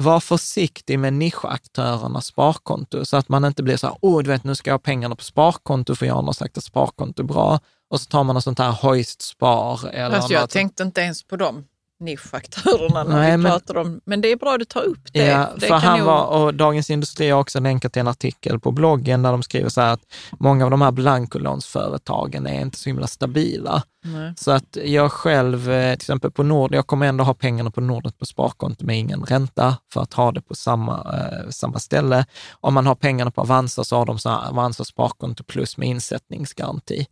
var 0.00 0.20
försiktig 0.20 0.98
med 0.98 1.12
nischaktörernas 1.12 2.26
sparkonto 2.26 3.04
så 3.04 3.16
att 3.16 3.28
man 3.28 3.44
inte 3.44 3.62
blir 3.62 3.76
så 3.76 3.86
här, 3.86 3.96
oh, 4.02 4.22
du 4.22 4.30
vet, 4.30 4.44
nu 4.44 4.54
ska 4.54 4.70
jag 4.70 4.74
ha 4.74 4.78
pengarna 4.78 5.16
på 5.16 5.24
sparkonto 5.24 5.94
för 5.94 6.06
Jan 6.06 6.24
har 6.24 6.32
sagt 6.32 6.58
att 6.58 6.64
sparkonto 6.64 7.22
är 7.22 7.26
bra. 7.26 7.60
Och 7.90 8.00
så 8.00 8.06
tar 8.06 8.24
man 8.24 8.34
något 8.34 8.44
sånt 8.44 8.58
här 8.58 8.70
Hoist 8.72 9.22
Spar 9.22 9.88
eller 9.88 10.16
Alltså 10.16 10.32
jag 10.32 10.40
något- 10.40 10.50
tänkte 10.50 10.82
inte 10.82 11.00
ens 11.00 11.22
på 11.22 11.36
de 11.36 11.64
nischaktörerna 12.00 13.04
när 13.04 13.16
Nej, 13.18 13.30
vi 13.30 13.36
men- 13.36 13.50
pratade 13.52 13.80
om, 13.80 14.00
men 14.04 14.20
det 14.20 14.32
är 14.32 14.36
bra 14.36 14.52
att 14.52 14.58
du 14.58 14.64
tar 14.64 14.82
upp 14.82 15.12
det. 15.12 15.26
Ja, 15.26 15.48
det 15.56 15.66
för 15.66 15.74
han 15.74 15.98
nog- 15.98 16.06
var, 16.06 16.26
och 16.26 16.54
Dagens 16.54 16.90
Industri 16.90 17.30
har 17.30 17.40
också 17.40 17.60
länkat 17.60 17.92
till 17.92 18.00
en 18.00 18.08
artikel 18.08 18.60
på 18.60 18.72
bloggen 18.72 19.22
där 19.22 19.32
de 19.32 19.42
skriver 19.42 19.68
så 19.68 19.80
här 19.80 19.92
att 19.92 20.00
många 20.38 20.64
av 20.64 20.70
de 20.70 20.82
här 20.82 20.90
blankolånsföretagen 20.90 22.46
är 22.46 22.60
inte 22.60 22.78
så 22.78 22.88
himla 22.88 23.06
stabila. 23.06 23.82
Nej. 24.04 24.32
Så 24.36 24.50
att 24.50 24.76
jag 24.84 25.12
själv, 25.12 25.70
eh, 25.70 25.92
till 25.92 26.02
exempel 26.02 26.30
på 26.30 26.42
Nord, 26.42 26.74
jag 26.74 26.86
kommer 26.86 27.06
ändå 27.06 27.24
ha 27.24 27.34
pengarna 27.34 27.70
på 27.70 27.80
Nordet 27.80 28.18
på 28.18 28.26
sparkonto 28.26 28.84
med 28.86 28.98
ingen 28.98 29.22
ränta 29.24 29.76
för 29.92 30.00
att 30.02 30.14
ha 30.14 30.32
det 30.32 30.40
på 30.42 30.54
samma, 30.54 30.96
eh, 31.14 31.48
samma 31.50 31.78
ställe. 31.78 32.24
Om 32.60 32.74
man 32.74 32.86
har 32.86 32.94
pengarna 32.94 33.30
på 33.30 33.40
Avanza 33.40 33.84
så 33.84 33.96
har 33.96 34.06
de 34.06 34.18
så 34.18 34.28
här 34.28 34.48
Avanza 34.48 34.84
sparkonto 34.84 35.44
plus 35.44 35.76
med 35.76 35.88
insättningsgaranti. 35.88 37.06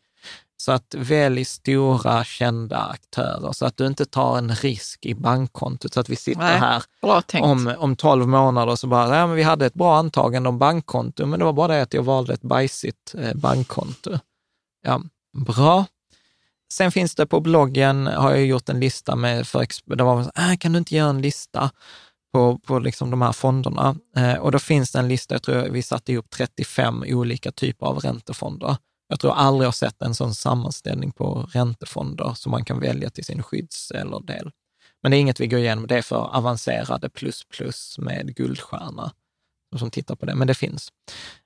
Så 0.60 0.72
att 0.72 0.94
välj 0.94 1.44
stora 1.44 2.24
kända 2.24 2.78
aktörer 2.78 3.52
så 3.52 3.66
att 3.66 3.76
du 3.76 3.86
inte 3.86 4.04
tar 4.04 4.38
en 4.38 4.54
risk 4.54 5.06
i 5.06 5.14
bankkontot 5.14 5.94
så 5.94 6.00
att 6.00 6.08
vi 6.08 6.16
sitter 6.16 6.40
Nej. 6.40 6.58
här 6.58 6.82
om, 7.42 7.74
om 7.78 7.96
12 7.96 8.28
månader 8.28 8.76
så 8.76 8.86
bara, 8.86 9.16
ja, 9.16 9.26
men 9.26 9.36
vi 9.36 9.42
hade 9.42 9.66
ett 9.66 9.74
bra 9.74 9.96
antagande 9.96 10.48
om 10.48 10.58
bankkonto, 10.58 11.26
men 11.26 11.38
det 11.38 11.44
var 11.44 11.52
bara 11.52 11.74
det 11.74 11.82
att 11.82 11.94
jag 11.94 12.02
valde 12.02 12.34
ett 12.34 12.42
bajsigt 12.42 13.14
eh, 13.14 13.34
bankkonto. 13.34 14.18
Ja, 14.86 15.02
bra. 15.46 15.84
Sen 16.72 16.92
finns 16.92 17.14
det 17.14 17.26
på 17.26 17.40
bloggen, 17.40 18.06
har 18.06 18.30
jag 18.30 18.46
gjort 18.46 18.68
en 18.68 18.80
lista 18.80 19.16
med, 19.16 19.46
för, 19.46 19.66
det 19.96 20.04
var 20.04 20.22
så, 20.22 20.30
äh, 20.36 20.56
kan 20.56 20.72
du 20.72 20.78
inte 20.78 20.96
göra 20.96 21.10
en 21.10 21.22
lista 21.22 21.70
på, 22.32 22.58
på 22.58 22.78
liksom 22.78 23.10
de 23.10 23.22
här 23.22 23.32
fonderna? 23.32 23.96
Eh, 24.16 24.34
och 24.34 24.52
då 24.52 24.58
finns 24.58 24.92
det 24.92 24.98
en 24.98 25.08
lista, 25.08 25.34
jag 25.34 25.42
tror 25.42 25.68
vi 25.70 25.82
satte 25.82 26.12
ihop 26.12 26.30
35 26.30 27.04
olika 27.06 27.52
typer 27.52 27.86
av 27.86 27.98
räntefonder. 27.98 28.76
Jag 29.08 29.20
tror 29.20 29.32
aldrig 29.32 29.64
jag 29.64 29.68
har 29.68 29.72
sett 29.72 30.02
en 30.02 30.14
sån 30.14 30.34
sammanställning 30.34 31.12
på 31.12 31.48
räntefonder 31.52 32.34
som 32.34 32.50
man 32.50 32.64
kan 32.64 32.80
välja 32.80 33.10
till 33.10 33.24
sin 33.24 33.42
skydds 33.42 33.90
eller 33.90 34.20
del. 34.20 34.50
Men 35.02 35.10
det 35.10 35.16
är 35.16 35.20
inget 35.20 35.40
vi 35.40 35.46
går 35.46 35.60
igenom, 35.60 35.86
det 35.86 35.98
är 35.98 36.02
för 36.02 36.36
avancerade 36.36 37.08
plus 37.08 37.44
plus 37.44 37.98
med 37.98 38.36
guldstjärna 38.36 39.12
som 39.76 39.90
tittar 39.90 40.16
på 40.16 40.26
det, 40.26 40.34
men 40.34 40.46
det 40.46 40.54
finns. 40.54 40.92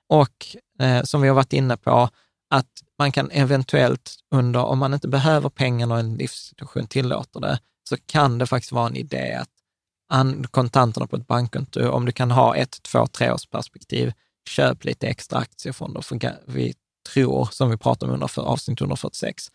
Och 0.09 0.45
eh, 0.79 1.03
som 1.03 1.21
vi 1.21 1.27
har 1.27 1.35
varit 1.35 1.53
inne 1.53 1.77
på, 1.77 2.09
att 2.49 2.69
man 2.99 3.11
kan 3.11 3.31
eventuellt 3.31 4.15
under, 4.35 4.59
om 4.59 4.79
man 4.79 4.93
inte 4.93 5.07
behöver 5.07 5.49
pengarna 5.49 5.93
och 5.93 5.99
en 5.99 6.15
livssituation 6.15 6.87
tillåter 6.87 7.39
det, 7.39 7.59
så 7.89 7.97
kan 8.05 8.37
det 8.37 8.45
faktiskt 8.47 8.71
vara 8.71 8.87
en 8.87 8.95
idé 8.95 9.33
att 9.33 9.49
an, 10.09 10.47
kontanterna 10.51 11.07
på 11.07 11.15
ett 11.15 11.27
bankkonto, 11.27 11.89
om 11.89 12.05
du 12.05 12.11
kan 12.11 12.31
ha 12.31 12.55
ett, 12.55 12.83
två, 12.83 13.07
tre 13.07 13.31
års 13.31 13.45
perspektiv, 13.45 14.13
köp 14.49 14.83
lite 14.85 15.07
extra 15.07 15.39
aktiefonder. 15.39 16.01
För 16.01 16.15
ga- 16.15 16.37
vi 16.47 16.73
tror, 17.03 17.49
som 17.51 17.69
vi 17.69 17.77
pratade 17.77 18.09
om 18.09 18.13
under 18.13 18.27
för, 18.27 18.41
avsnitt 18.41 18.81
146, 18.81 19.47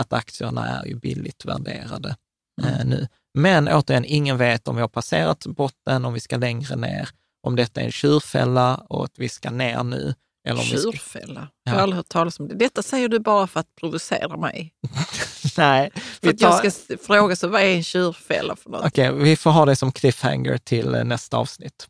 att 0.00 0.12
aktierna 0.12 0.68
är 0.68 0.86
ju 0.86 0.94
billigt 0.94 1.44
värderade 1.44 2.16
eh, 2.62 2.84
nu. 2.84 3.08
Men 3.38 3.68
återigen, 3.68 4.04
ingen 4.04 4.38
vet 4.38 4.68
om 4.68 4.74
vi 4.76 4.80
har 4.80 4.88
passerat 4.88 5.46
botten, 5.46 6.04
om 6.04 6.12
vi 6.14 6.20
ska 6.20 6.36
längre 6.36 6.76
ner, 6.76 7.08
om 7.46 7.56
detta 7.56 7.80
är 7.80 7.84
en 7.84 7.92
tjurfälla 7.92 8.74
och 8.76 9.04
att 9.04 9.18
vi 9.18 9.28
ska 9.28 9.50
ner 9.50 9.82
nu. 9.84 10.14
Eller 10.48 10.60
om 10.60 10.66
vi 10.72 10.78
ska, 10.78 10.92
Tjurfälla. 10.92 11.40
Ja. 11.40 11.48
Jag 11.64 11.72
har 11.72 11.80
aldrig 11.80 11.96
hört 11.96 12.08
talas 12.08 12.40
om 12.40 12.48
det. 12.48 12.54
Detta 12.54 12.82
säger 12.82 13.08
du 13.08 13.18
bara 13.18 13.46
för 13.46 13.60
att 13.60 13.74
provocera 13.80 14.36
mig. 14.36 14.72
nej, 15.58 15.90
För 15.94 16.28
att 16.30 16.40
jag 16.40 16.50
tar, 16.52 16.58
ska 16.58 16.68
s- 16.68 16.86
fråga 17.06 17.36
så 17.36 17.48
vad 17.48 17.62
är 17.62 17.74
en 17.76 17.82
tjurfälla 17.82 18.56
för 18.56 18.70
något? 18.70 18.84
okej, 18.86 19.12
vi 19.12 19.36
får 19.36 19.50
ha 19.50 19.64
det 19.64 19.76
som 19.76 19.92
cliffhanger 19.92 20.58
till 20.58 20.94
eh, 20.94 21.04
nästa 21.04 21.36
avsnitt. 21.36 21.86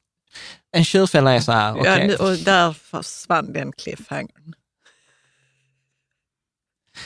En 0.77 0.85
tjurfälla 0.85 1.33
är 1.35 1.41
så 1.41 1.53
här, 1.53 1.69
Ja, 1.77 1.81
okej, 1.81 2.07
nu, 2.07 2.15
och 2.15 2.37
där 2.39 2.73
försvann 2.73 3.53
den 3.53 3.73
cliffhangern. 3.73 4.55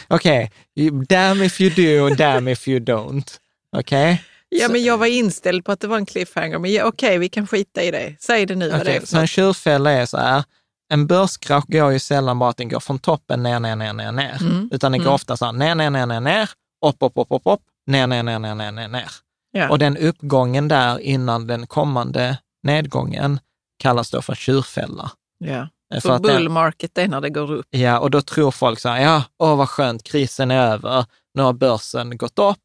Okej, 0.09 0.51
you- 0.79 1.05
damn 1.09 1.43
if 1.43 1.61
you 1.61 1.71
do 1.71 2.15
damn 2.15 2.49
if 2.49 2.69
you 2.69 2.79
don't. 2.81 3.39
Okej? 3.77 4.25
Ja, 4.49 4.69
men 4.69 4.83
jag 4.85 4.99
var 4.99 5.07
inställd 5.07 5.65
på 5.65 5.73
att 5.73 5.81
det 5.81 5.87
var 5.87 5.97
en 5.97 6.07
cliffhanger, 6.07 6.59
men 6.59 6.73
ja, 6.73 6.85
okej, 6.85 7.19
vi 7.19 7.29
kan 7.29 7.47
skita 7.47 7.83
i 7.83 7.91
det. 7.91 8.17
Säg 8.21 8.47
det 8.47 8.55
nu 8.55 8.71
vad 8.71 8.85
det 8.87 8.97
är 8.97 9.07
så 9.07 9.19
en 9.19 9.27
tjurfälla 9.27 9.91
är 9.91 10.07
så 10.07 10.17
här, 10.17 10.45
en 10.93 11.07
börskrasch 11.07 11.65
går 11.69 11.93
ju 11.93 11.99
sällan 11.99 12.39
bara 12.39 12.51
att 12.51 12.57
den 12.57 12.69
går 12.69 12.81
från 12.81 12.99
toppen 12.99 13.43
ner, 13.43 13.61
ner, 13.61 13.77
ner, 13.77 13.93
ner, 13.93 14.13
ner. 14.13 14.37
Mm. 14.43 14.69
Utan 14.73 14.93
den 14.93 15.05
går 15.05 15.13
ofta 15.13 15.37
så 15.37 15.45
här, 15.45 15.53
ner, 15.53 15.75
ner, 15.75 15.91
ner, 15.91 16.07
ner, 16.07 16.21
ner, 16.21 16.51
upp, 16.87 16.97
upp, 17.01 17.13
upp, 17.17 17.27
upp, 17.31 17.43
upp, 17.45 17.61
ner, 17.87 18.07
ner, 18.07 18.23
ner, 18.23 18.39
ner, 18.39 18.55
ner, 18.55 18.73
ner, 18.73 18.89
ner. 18.89 19.11
Ja. 19.53 19.69
Och 19.69 19.79
den 19.79 19.97
uppgången 19.97 20.69
där 20.69 20.99
innan 20.99 21.47
den 21.47 21.67
kommande 21.67 22.39
nedgången 22.63 23.41
kallas 23.79 24.11
då 24.11 24.23
för 24.23 24.35
tjurfälla. 24.35 25.11
ja. 25.39 25.69
Eh, 25.95 26.01
För 26.01 26.19
bull 26.19 26.49
market 26.49 26.99
är 26.99 27.09
när 27.09 27.21
det 27.21 27.31
går 27.31 27.53
upp. 27.53 27.67
Ja, 27.71 27.99
och 27.99 28.11
då 28.11 28.23
tror 28.23 28.51
folk 28.51 28.81
så 28.81 28.89
här, 28.89 29.01
ja, 29.01 29.23
åh 29.39 29.57
vad 29.57 29.69
skönt, 29.69 30.03
krisen 30.03 30.51
är 30.51 30.73
över, 30.73 31.05
nu 31.35 31.43
har 31.43 31.53
börsen 31.53 32.17
gått 32.17 32.39
upp 32.39 32.59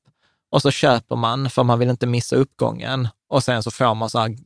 och 0.52 0.62
så 0.62 0.72
köper 0.72 1.16
man 1.16 1.50
för 1.50 1.64
man 1.64 1.80
vill 1.80 1.90
inte 1.90 2.08
missa 2.08 2.36
uppgången 2.36 3.08
och 3.30 3.44
sen 3.44 3.64
så 3.64 3.72
får 3.72 3.96
man 3.96 4.10
så 4.10 4.20
här, 4.20 4.38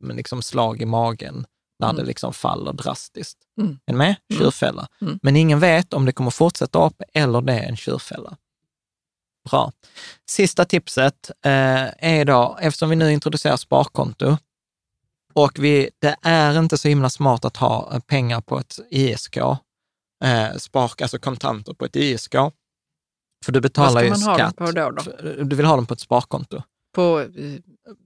liksom 0.00 0.42
slag 0.42 0.82
i 0.82 0.86
magen 0.86 1.46
när 1.80 1.92
det 1.92 2.04
liksom 2.04 2.32
faller 2.32 2.72
drastiskt. 2.72 3.38
Mm. 3.60 3.78
Är 3.86 3.92
ni 3.92 3.98
med? 3.98 4.16
Tjurfälla. 4.38 4.88
Mm. 5.00 5.18
Men 5.22 5.36
ingen 5.36 5.60
vet 5.60 5.94
om 5.94 6.04
det 6.04 6.12
kommer 6.12 6.30
fortsätta 6.30 6.86
upp 6.86 7.02
eller 7.14 7.40
det 7.40 7.52
är 7.52 7.68
en 7.68 7.76
tjurfälla. 7.76 8.36
Bra. 9.50 9.72
Sista 10.30 10.64
tipset 10.64 11.30
eh, 11.44 11.86
är 11.98 12.24
då, 12.24 12.58
eftersom 12.60 12.90
vi 12.90 12.96
nu 12.96 13.12
introducerar 13.12 13.56
sparkonto 13.56 14.36
och 15.34 15.52
vi, 15.58 15.90
det 16.00 16.16
är 16.22 16.58
inte 16.58 16.78
så 16.78 16.88
himla 16.88 17.10
smart 17.10 17.44
att 17.44 17.56
ha 17.56 17.90
eh, 17.92 17.98
pengar 18.00 18.40
på 18.40 18.58
ett 18.58 18.78
ISK, 18.90 19.36
eh, 19.36 20.56
spark, 20.58 21.00
alltså 21.02 21.18
kontanter 21.18 21.74
på 21.74 21.84
ett 21.84 21.96
ISK. 21.96 22.32
För 23.44 23.52
du 23.52 23.56
Vad 23.56 23.62
betalar 23.62 23.90
ska 23.90 24.04
ju 24.04 24.10
man 24.10 24.22
ha 24.22 24.28
dem 24.38 24.38
skatt. 24.38 24.56
på 24.56 24.70
då? 24.72 24.90
då? 24.90 25.44
Du 25.44 25.56
vill 25.56 25.66
ha 25.66 25.76
dem 25.76 25.86
på 25.86 25.94
ett 25.94 26.00
sparkonto, 26.00 26.62
På, 26.94 27.20
eh, 27.20 27.26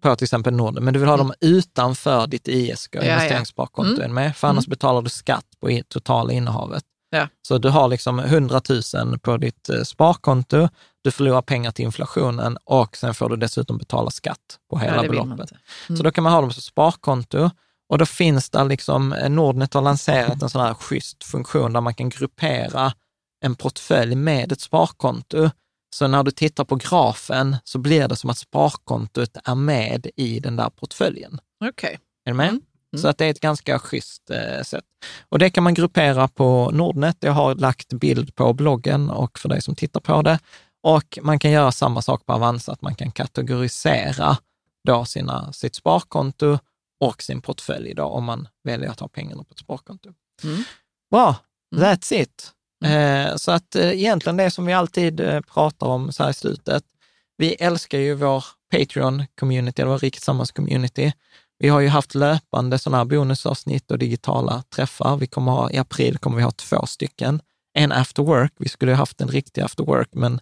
på 0.03 0.17
till 0.17 0.25
exempel 0.25 0.55
Norden, 0.55 0.85
men 0.85 0.95
du 0.95 1.01
vill 1.01 1.09
ha 1.09 1.17
dem 1.17 1.33
utanför 1.41 2.27
ditt 2.27 2.49
ISK, 2.49 2.95
Mm. 2.95 3.07
ja. 3.09 3.15
investeringssparkonto, 3.15 3.91
Mm. 3.93 4.03
är 4.03 4.09
du 4.09 4.15
med? 4.15 4.37
För 4.37 4.49
annars 4.49 4.67
betalar 4.67 5.03
du 5.03 5.11
skatt 5.11 5.47
på 5.61 5.81
totala 5.89 6.33
innehavet. 6.33 6.85
Ja. 7.11 7.29
Så 7.49 7.59
du 7.59 7.69
har 7.69 7.89
liksom 7.89 8.19
100 8.19 8.61
000 8.95 9.19
på 9.19 9.37
ditt 9.37 9.69
eh, 9.69 9.83
sparkonto, 9.83 10.69
du 11.03 11.11
förlorar 11.11 11.43
pengar 11.43 11.71
till 11.71 11.85
inflationen 11.85 12.59
och 12.65 12.97
sen 12.97 13.15
får 13.15 13.29
du 13.29 13.37
dessutom 13.37 13.79
betala 13.79 14.11
skatt 14.11 14.59
på 14.71 14.79
hela 14.79 15.03
ja, 15.03 15.09
beloppet. 15.09 15.53
Mm. 15.89 15.97
Så 15.97 16.03
då 16.03 16.11
kan 16.11 16.25
man 16.25 16.33
ha 16.33 16.41
dem 16.41 16.53
som 16.53 16.63
sparkonto 16.63 17.51
och 17.89 17.99
då 17.99 18.07
finns 18.07 18.51
det 18.51 18.65
liksom, 18.65 19.13
eh, 19.13 19.31
Nordnet 19.31 19.75
har 19.75 19.83
lanserat 19.83 20.43
en 20.43 20.51
sån 20.51 20.63
här 20.63 20.75
schysst 20.75 21.25
funktion 21.25 21.73
där 21.73 21.81
man 21.81 21.95
kan 21.95 22.09
gruppera 22.09 22.93
en 23.45 23.55
portfölj 23.55 24.15
med 24.15 24.53
ett 24.53 24.61
sparkonto. 24.61 25.51
Så 25.95 26.09
när 26.09 26.23
du 26.23 26.31
tittar 26.31 26.65
på 26.65 26.77
grafen 26.77 27.57
så 27.65 27.79
blir 27.79 28.09
det 28.09 28.17
som 28.17 28.31
att 28.31 28.39
sparkontot 28.39 29.37
är 29.45 29.55
med 29.55 30.07
i 30.17 30.41
den 30.41 30.57
där 30.57 30.71
portföljen. 30.71 31.41
Okej. 31.65 31.99
Är 32.25 32.31
du 32.31 32.37
med? 32.37 32.49
Mm. 32.49 32.63
Så 32.97 33.09
att 33.09 33.19
det 33.19 33.25
är 33.25 33.31
ett 33.31 33.41
ganska 33.41 33.79
schysst 33.79 34.31
eh, 34.31 34.63
sätt. 34.63 34.85
Och 35.29 35.39
det 35.39 35.51
kan 35.51 35.65
man 35.65 35.75
gruppera 35.75 36.29
på 36.29 36.71
Nordnet. 36.71 37.17
Jag 37.21 37.33
har 37.33 37.55
lagt 37.55 37.93
bild 37.93 38.35
på 38.35 38.53
bloggen 38.53 39.11
och 39.11 39.39
för 39.39 39.49
dig 39.49 39.63
som 39.63 39.75
tittar 39.75 40.01
på 40.01 40.23
det. 40.23 40.39
Och 40.83 41.19
man 41.23 41.39
kan 41.39 41.51
göra 41.51 41.73
samma 41.73 42.03
sak 42.03 42.27
på 42.27 42.33
Avanza, 42.33 42.73
att 42.73 42.83
man 42.83 42.95
kan 42.95 43.11
kategorisera 43.11 44.37
då 44.85 45.05
sina, 45.05 45.53
sitt 45.53 45.75
sparkonto 45.75 46.59
och 47.01 47.23
sin 47.23 47.41
portfölj 47.43 47.95
då, 47.95 48.05
om 48.05 48.25
man 48.25 48.49
väljer 48.65 48.91
att 48.91 49.01
ha 49.01 49.09
pengarna 49.09 49.45
på 49.45 49.53
ett 49.53 49.59
sparkonto. 49.59 50.13
Mm. 50.45 50.65
Bra, 51.11 51.37
Mm. 51.75 51.85
that's 51.85 52.13
it. 52.15 52.53
Eh, 52.85 53.37
så 53.37 53.51
att 53.53 53.77
eh, 53.77 53.91
egentligen 53.91 54.37
det 54.37 54.51
som 54.51 54.67
vi 54.67 54.73
alltid 54.73 55.21
eh, 55.21 55.41
pratar 55.41 55.87
om 55.87 56.13
så 56.13 56.23
här 56.23 56.31
i 56.31 56.35
slutet, 56.35 56.85
vi 57.37 57.55
älskar 57.55 57.99
ju 57.99 58.15
vår 58.15 58.45
Patreon-community, 58.75 59.81
eller 59.81 59.91
vår 59.91 59.99
Riket 59.99 60.23
Sammans-community. 60.23 61.13
Vi 61.59 61.69
har 61.69 61.81
ju 61.81 61.89
haft 61.89 62.15
löpande 62.15 62.79
sådana 62.79 62.99
här 62.99 63.05
bonusavsnitt 63.05 63.91
och 63.91 63.99
digitala 63.99 64.63
träffar. 64.75 65.17
Vi 65.17 65.27
kommer 65.27 65.53
ha, 65.53 65.71
I 65.71 65.79
april 65.79 66.19
kommer 66.19 66.37
vi 66.37 66.43
ha 66.43 66.51
två 66.51 66.87
stycken. 66.87 67.41
En 67.75 67.93
after 67.93 68.23
work, 68.23 68.53
vi 68.59 68.69
skulle 68.69 68.93
ha 68.93 68.97
haft 68.97 69.21
en 69.21 69.29
riktig 69.29 69.61
after 69.63 69.85
work, 69.85 70.09
men 70.13 70.41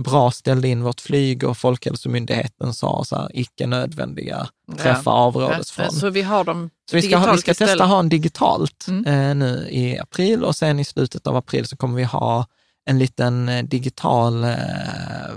bra 0.00 0.30
ställde 0.30 0.68
in 0.68 0.82
vårt 0.82 1.00
flyg 1.00 1.44
och 1.44 1.56
Folkhälsomyndigheten 1.58 2.74
sa 2.74 3.04
så 3.04 3.16
här, 3.16 3.30
icke 3.34 3.66
nödvändiga 3.66 4.48
träffar 4.78 5.12
avrådes 5.12 5.74
Ja, 5.78 5.84
från. 5.84 5.92
Så 5.92 6.10
vi 6.10 6.22
har 6.22 6.44
dem 6.44 6.70
Så 6.90 6.96
vi 6.96 7.02
ska, 7.02 7.16
ha, 7.16 7.32
vi 7.32 7.38
ska 7.38 7.50
testa 7.50 7.64
istället. 7.64 7.86
ha 7.88 7.98
en 7.98 8.08
digitalt 8.08 8.86
Mm. 8.88 9.06
eh, 9.06 9.34
nu 9.34 9.68
i 9.70 9.98
april 9.98 10.44
och 10.44 10.56
sen 10.56 10.78
i 10.80 10.84
slutet 10.84 11.26
av 11.26 11.36
april 11.36 11.66
så 11.66 11.76
kommer 11.76 11.96
vi 11.96 12.04
ha 12.04 12.46
en 12.84 12.98
liten 12.98 13.48
eh, 13.48 13.64
digital, 13.64 14.44
eh, 14.44 14.56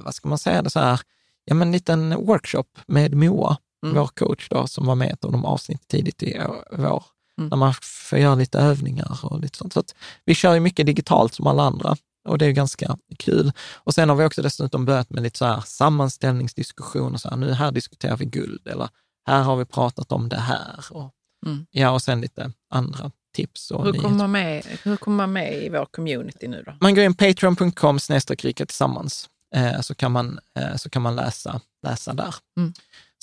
vad 0.04 0.14
ska 0.16 0.30
man 0.30 0.38
säga, 0.38 0.62
det 0.62 0.70
så 0.70 0.80
här, 0.80 1.00
ja 1.46 1.54
men 1.56 1.68
en 1.68 1.72
liten 1.72 2.16
workshop 2.26 2.66
med 2.88 3.14
Moa, 3.16 3.58
Mm. 3.86 3.96
vår 3.98 4.08
coach 4.08 4.48
då, 4.50 4.68
som 4.68 4.86
var 4.86 4.96
med 4.96 5.08
i 5.08 5.12
ett 5.12 5.26
av 5.26 5.32
de 5.32 5.46
avsnitt 5.46 5.88
tidigt 5.88 6.24
i 6.24 6.42
vår, 6.72 7.04
Mm. 7.38 7.50
när 7.50 7.58
man 7.58 7.74
får 7.82 8.20
göra 8.20 8.36
lite 8.36 8.60
övningar 8.60 9.20
och 9.24 9.40
lite 9.40 9.58
sånt. 9.58 9.74
Så 9.74 9.84
vi 10.26 10.36
kör 10.36 10.54
ju 10.54 10.60
mycket 10.60 10.86
digitalt 10.86 11.34
som 11.34 11.48
alla 11.48 11.64
andra 11.64 11.96
och 12.26 12.38
det 12.38 12.46
är 12.46 12.52
ganska 12.52 12.98
kul. 13.20 13.52
Och 13.74 13.94
sen 13.94 14.10
har 14.10 14.16
vi 14.16 14.26
också 14.26 14.42
dessutom 14.42 14.86
börjat 14.86 15.10
med 15.10 15.24
lite 15.24 15.38
så 15.38 15.46
här 15.46 15.62
sammanställningsdiskussioner, 15.66 17.18
så 17.18 17.30
här, 17.30 17.38
nu 17.38 17.54
här 17.54 17.72
diskuterar 17.72 18.18
vi 18.18 18.26
guld 18.26 18.68
eller 18.68 18.90
här 19.28 19.44
har 19.44 19.56
vi 19.56 19.66
pratat 19.66 20.12
om 20.12 20.30
det 20.30 20.40
här. 20.40 20.86
Och, 20.92 21.12
Mm. 21.46 21.66
Ja, 21.72 21.92
och 21.92 22.02
sen 22.02 22.22
lite 22.22 22.52
andra 22.70 23.12
tips. 23.36 23.72
Och 23.72 23.86
Hur 23.86 23.94
kommer, 23.94 24.18
man 24.18 24.32
med, 24.32 24.66
hur 24.84 24.98
kommer 24.98 25.18
man 25.18 25.34
med 25.34 25.64
i 25.64 25.70
vår 25.70 25.86
community 25.86 26.48
nu 26.48 26.64
då? 26.66 26.74
Man 26.82 26.96
går 26.96 27.04
in 27.04 27.14
patreon.com 27.14 28.00
rika 28.40 28.66
tillsammans, 28.66 29.30
eh, 29.56 29.82
så 29.82 29.96
kan 29.96 30.12
man, 30.12 30.40
eh, 30.60 30.76
så 30.76 30.90
kan 30.90 31.02
man 31.02 31.16
läsa, 31.16 31.62
läsa 31.88 32.14
där. 32.14 32.36
Mm. 32.58 32.74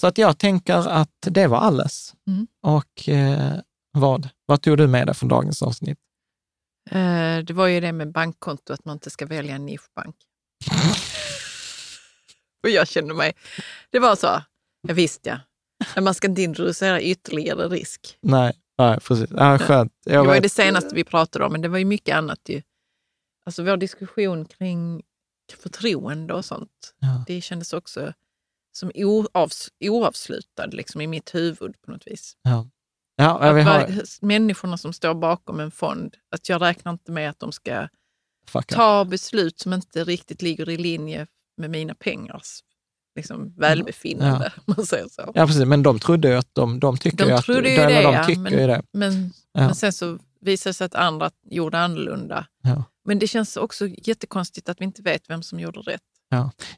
Så 0.00 0.06
att 0.06 0.18
jag 0.18 0.38
tänker 0.38 0.88
att 0.88 1.10
det 1.20 1.46
var 1.46 1.58
alles. 1.58 2.14
Mm. 2.26 2.46
Och 2.62 3.08
eh, 3.08 3.54
vad, 3.92 4.28
vad 4.46 4.62
tog 4.62 4.78
du 4.78 4.86
med 4.86 5.06
dig 5.06 5.14
från 5.14 5.28
dagens 5.28 5.62
avsnitt? 5.62 5.98
Eh, 6.90 7.38
det 7.44 7.52
var 7.52 7.66
ju 7.66 7.80
det 7.80 7.92
med 7.92 8.12
bankkonto, 8.12 8.72
att 8.72 8.84
man 8.84 8.92
inte 8.96 9.10
ska 9.10 9.26
välja 9.26 9.54
en 9.54 9.66
nischbank. 9.66 10.16
Och 12.62 12.70
jag 12.70 12.88
kände 12.88 13.14
mig... 13.14 13.32
Det 13.90 13.98
var 13.98 14.16
så, 14.16 14.42
jag 14.88 14.94
visste 14.94 15.28
ja. 15.28 15.38
Men 15.94 16.04
man 16.04 16.14
ska 16.14 16.28
inte 16.28 16.42
introducera 16.42 17.00
ytterligare 17.00 17.68
risk. 17.68 18.18
Nej, 18.20 18.52
nej 18.78 19.00
precis. 19.00 19.30
Ja, 19.36 19.58
skönt. 19.58 19.92
Det 20.04 20.12
Jag 20.12 20.24
var 20.24 20.34
ju 20.34 20.40
vet. 20.40 20.42
det 20.42 20.48
senaste 20.48 20.94
vi 20.94 21.04
pratade 21.04 21.44
om, 21.44 21.52
men 21.52 21.60
det 21.60 21.68
var 21.68 21.78
ju 21.78 21.84
mycket 21.84 22.16
annat 22.16 22.40
ju. 22.48 22.62
Alltså 23.46 23.62
vår 23.64 23.76
diskussion 23.76 24.44
kring 24.44 25.02
förtroende 25.62 26.34
och 26.34 26.44
sånt, 26.44 26.94
Ja. 26.98 27.24
det 27.26 27.40
kändes 27.40 27.72
också 27.72 28.12
som 28.72 28.90
oavs, 28.94 29.68
oavslutad 29.84 30.66
liksom, 30.66 31.00
i 31.00 31.06
mitt 31.06 31.34
huvud 31.34 31.82
på 31.82 31.90
något 31.90 32.06
vis. 32.06 32.36
Ja. 32.42 32.68
Ja, 33.16 33.38
Att 33.38 33.56
vi 33.56 33.60
har, 33.62 34.02
Människorna 34.26 34.78
som 34.78 34.92
står 34.92 35.14
bakom 35.14 35.60
en 35.60 35.70
fond, 35.70 36.14
att 36.34 36.48
jag 36.48 36.62
räknar 36.62 36.92
inte 36.92 37.12
med 37.12 37.30
att 37.30 37.38
de 37.38 37.52
ska 37.52 37.88
ta 38.66 39.04
beslut 39.04 39.60
som 39.60 39.72
inte 39.72 40.04
riktigt 40.04 40.42
ligger 40.42 40.68
i 40.68 40.76
linje 40.76 41.26
med 41.56 41.70
mina 41.70 41.94
pengars 41.94 42.60
liksom, 43.16 43.54
välbefinnande, 43.58 44.52
om 44.66 44.74
man 44.76 44.86
säger 44.86 45.08
så. 45.08 45.32
Ja, 45.34 45.46
precis. 45.46 45.64
Men 45.66 45.82
de 45.82 45.98
trodde 45.98 46.28
ju 46.28 46.34
att 46.34 46.48
de, 46.54 46.80
de 46.80 46.96
tycker 46.96 47.26
De 47.26 47.32
att, 47.32 47.44
trodde 47.44 47.70
ju 47.70 47.76
det, 47.76 47.86
de 48.02 48.12
ja, 48.14 48.24
tycker 48.24 48.40
men- 48.40 48.52
ju 48.52 48.66
det. 48.66 48.82
Men, 48.92 49.32
Ja. 49.54 49.60
men 49.60 49.74
sen 49.74 49.92
så 49.92 50.18
visade 50.40 50.70
det 50.70 50.74
sig 50.74 50.84
att 50.84 50.94
andra 50.94 51.30
gjorde 51.50 51.78
annorlunda. 51.78 52.46
Ja. 52.62 52.84
Men 53.04 53.18
det 53.18 53.26
känns 53.26 53.56
också 53.56 53.86
jättekonstigt 53.88 54.68
att 54.68 54.80
vi 54.80 54.84
inte 54.84 55.02
vet 55.02 55.30
vem 55.30 55.42
som 55.42 55.60
gjorde 55.60 55.80
rätt. 55.80 56.00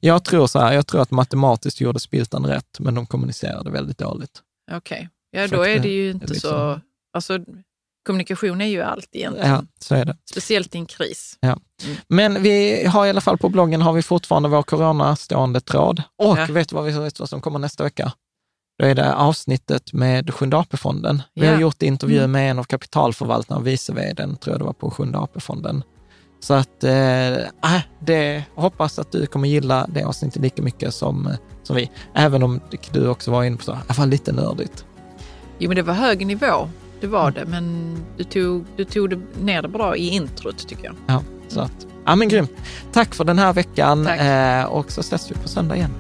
Jag 0.01 0.25
tror 0.25 0.47
så 0.47 0.59
här, 0.59 0.73
jag 0.73 0.87
tror 0.87 1.03
att 1.03 1.11
matematiskt 1.11 1.81
gjorde 1.81 2.01
Spiltan 2.01 2.47
rätt, 2.47 2.81
men 2.81 2.95
de 2.95 3.07
kommunicerade 3.07 3.71
väldigt 3.71 3.99
dåligt. 3.99 4.43
Okej, 4.73 5.09
ja 5.35 5.49
då 5.49 5.61
att 5.61 5.67
är 5.67 5.79
det 5.79 5.89
ju 5.89 6.11
inte 6.11 6.27
liksom- 6.27 6.51
så... 6.51 6.81
Alltså, 7.13 7.39
kommunikation 8.07 8.61
är 8.61 8.67
ju 8.67 8.83
allt 8.83 9.09
egentligen. 9.13 9.51
Ja, 9.51 9.63
så 9.81 9.95
är 9.95 10.05
det. 10.05 10.17
Speciellt 10.31 10.75
i 10.75 10.79
en 10.79 10.87
kris. 10.87 11.39
Men 12.09 12.43
vi 12.43 12.87
har 12.87 13.07
i 13.07 13.11
alla 13.11 13.21
fall 13.21 13.39
på 13.39 13.49
bloggen 13.49 13.83
har 13.83 13.93
vi 13.93 14.03
fortfarande 14.03 14.49
vår 14.49 14.63
corona 14.63 15.17
stående 15.17 15.61
tråd. 15.61 16.03
Och 16.19 16.39
Ja. 16.39 16.47
vet 16.51 16.69
du 16.69 16.77
vad, 16.77 16.85
vi, 16.85 16.93
vet 16.93 17.21
vad 17.21 17.29
som 17.29 17.41
kommer 17.41 17.59
nästa 17.59 17.85
vecka? 17.85 18.13
Då 18.79 18.87
är 18.87 18.95
det 18.95 19.15
avsnittet 19.15 19.93
med 19.93 20.35
Sjunde 20.35 20.57
AP-fonden. 20.57 21.23
Vi 21.35 21.47
Ja. 21.47 21.53
har 21.53 21.61
gjort 21.61 21.83
intervju 21.83 22.19
Mm. 22.19 22.33
med 22.33 22.51
en 22.51 22.59
av 22.59 22.65
kapitalförvaltarna 22.65 23.61
och 23.61 23.67
vice 23.67 23.93
vdn, 23.93 24.37
tror 24.37 24.55
jag 24.55 24.61
det 24.61 24.65
var, 24.65 24.73
på 24.73 24.91
Sjunde 24.91 25.19
AP-fonden. 25.19 25.83
Så 26.41 26.55
att, 26.55 26.85
eh, 26.85 27.29
äh, 27.35 27.81
det, 28.01 28.45
hoppas 28.55 28.99
att 28.99 29.13
du 29.13 29.27
kommer 29.27 29.49
gilla 29.49 29.87
det 29.95 30.03
avsnittet 30.03 30.43
lika 30.43 30.63
mycket 30.63 30.95
som, 30.95 31.31
som 31.63 31.77
vi. 31.77 31.91
Även 32.15 32.43
om 32.43 32.61
du 32.93 33.09
också 33.09 33.31
var 33.31 33.45
inne 33.45 33.57
på 33.57 33.63
så, 33.65 33.79
det 33.89 33.99
var 33.99 34.07
lite 34.07 34.33
nördigt. 34.33 34.85
Jo, 35.59 35.69
men 35.69 35.77
det 35.77 35.83
var 35.83 35.95
hög 35.95 36.27
nivå. 36.27 36.69
Det 37.01 37.07
var 37.07 37.29
Mm. 37.29 37.35
det, 37.35 37.47
men 37.51 37.97
du 38.17 38.25
tog, 38.25 38.65
du 38.77 38.85
tog 38.85 39.11
det 39.11 39.21
ner 39.43 39.63
det 39.63 39.69
bra 39.69 39.97
i 39.97 40.09
introt 40.09 40.69
tycker 40.69 40.85
jag. 40.85 40.95
Ja, 41.07 41.23
så 41.49 41.61
att, 41.61 41.87
ja 42.05 42.15
men 42.17 42.29
grymt. 42.29 42.51
Tack 42.93 43.15
för 43.15 43.25
den 43.25 43.39
här 43.39 43.53
veckan 43.53 44.07
eh, 44.07 44.65
och 44.65 44.93
så 44.93 45.01
ses 45.01 45.31
vi 45.31 45.35
på 45.35 45.49
söndag 45.49 45.77
igen. 45.77 45.91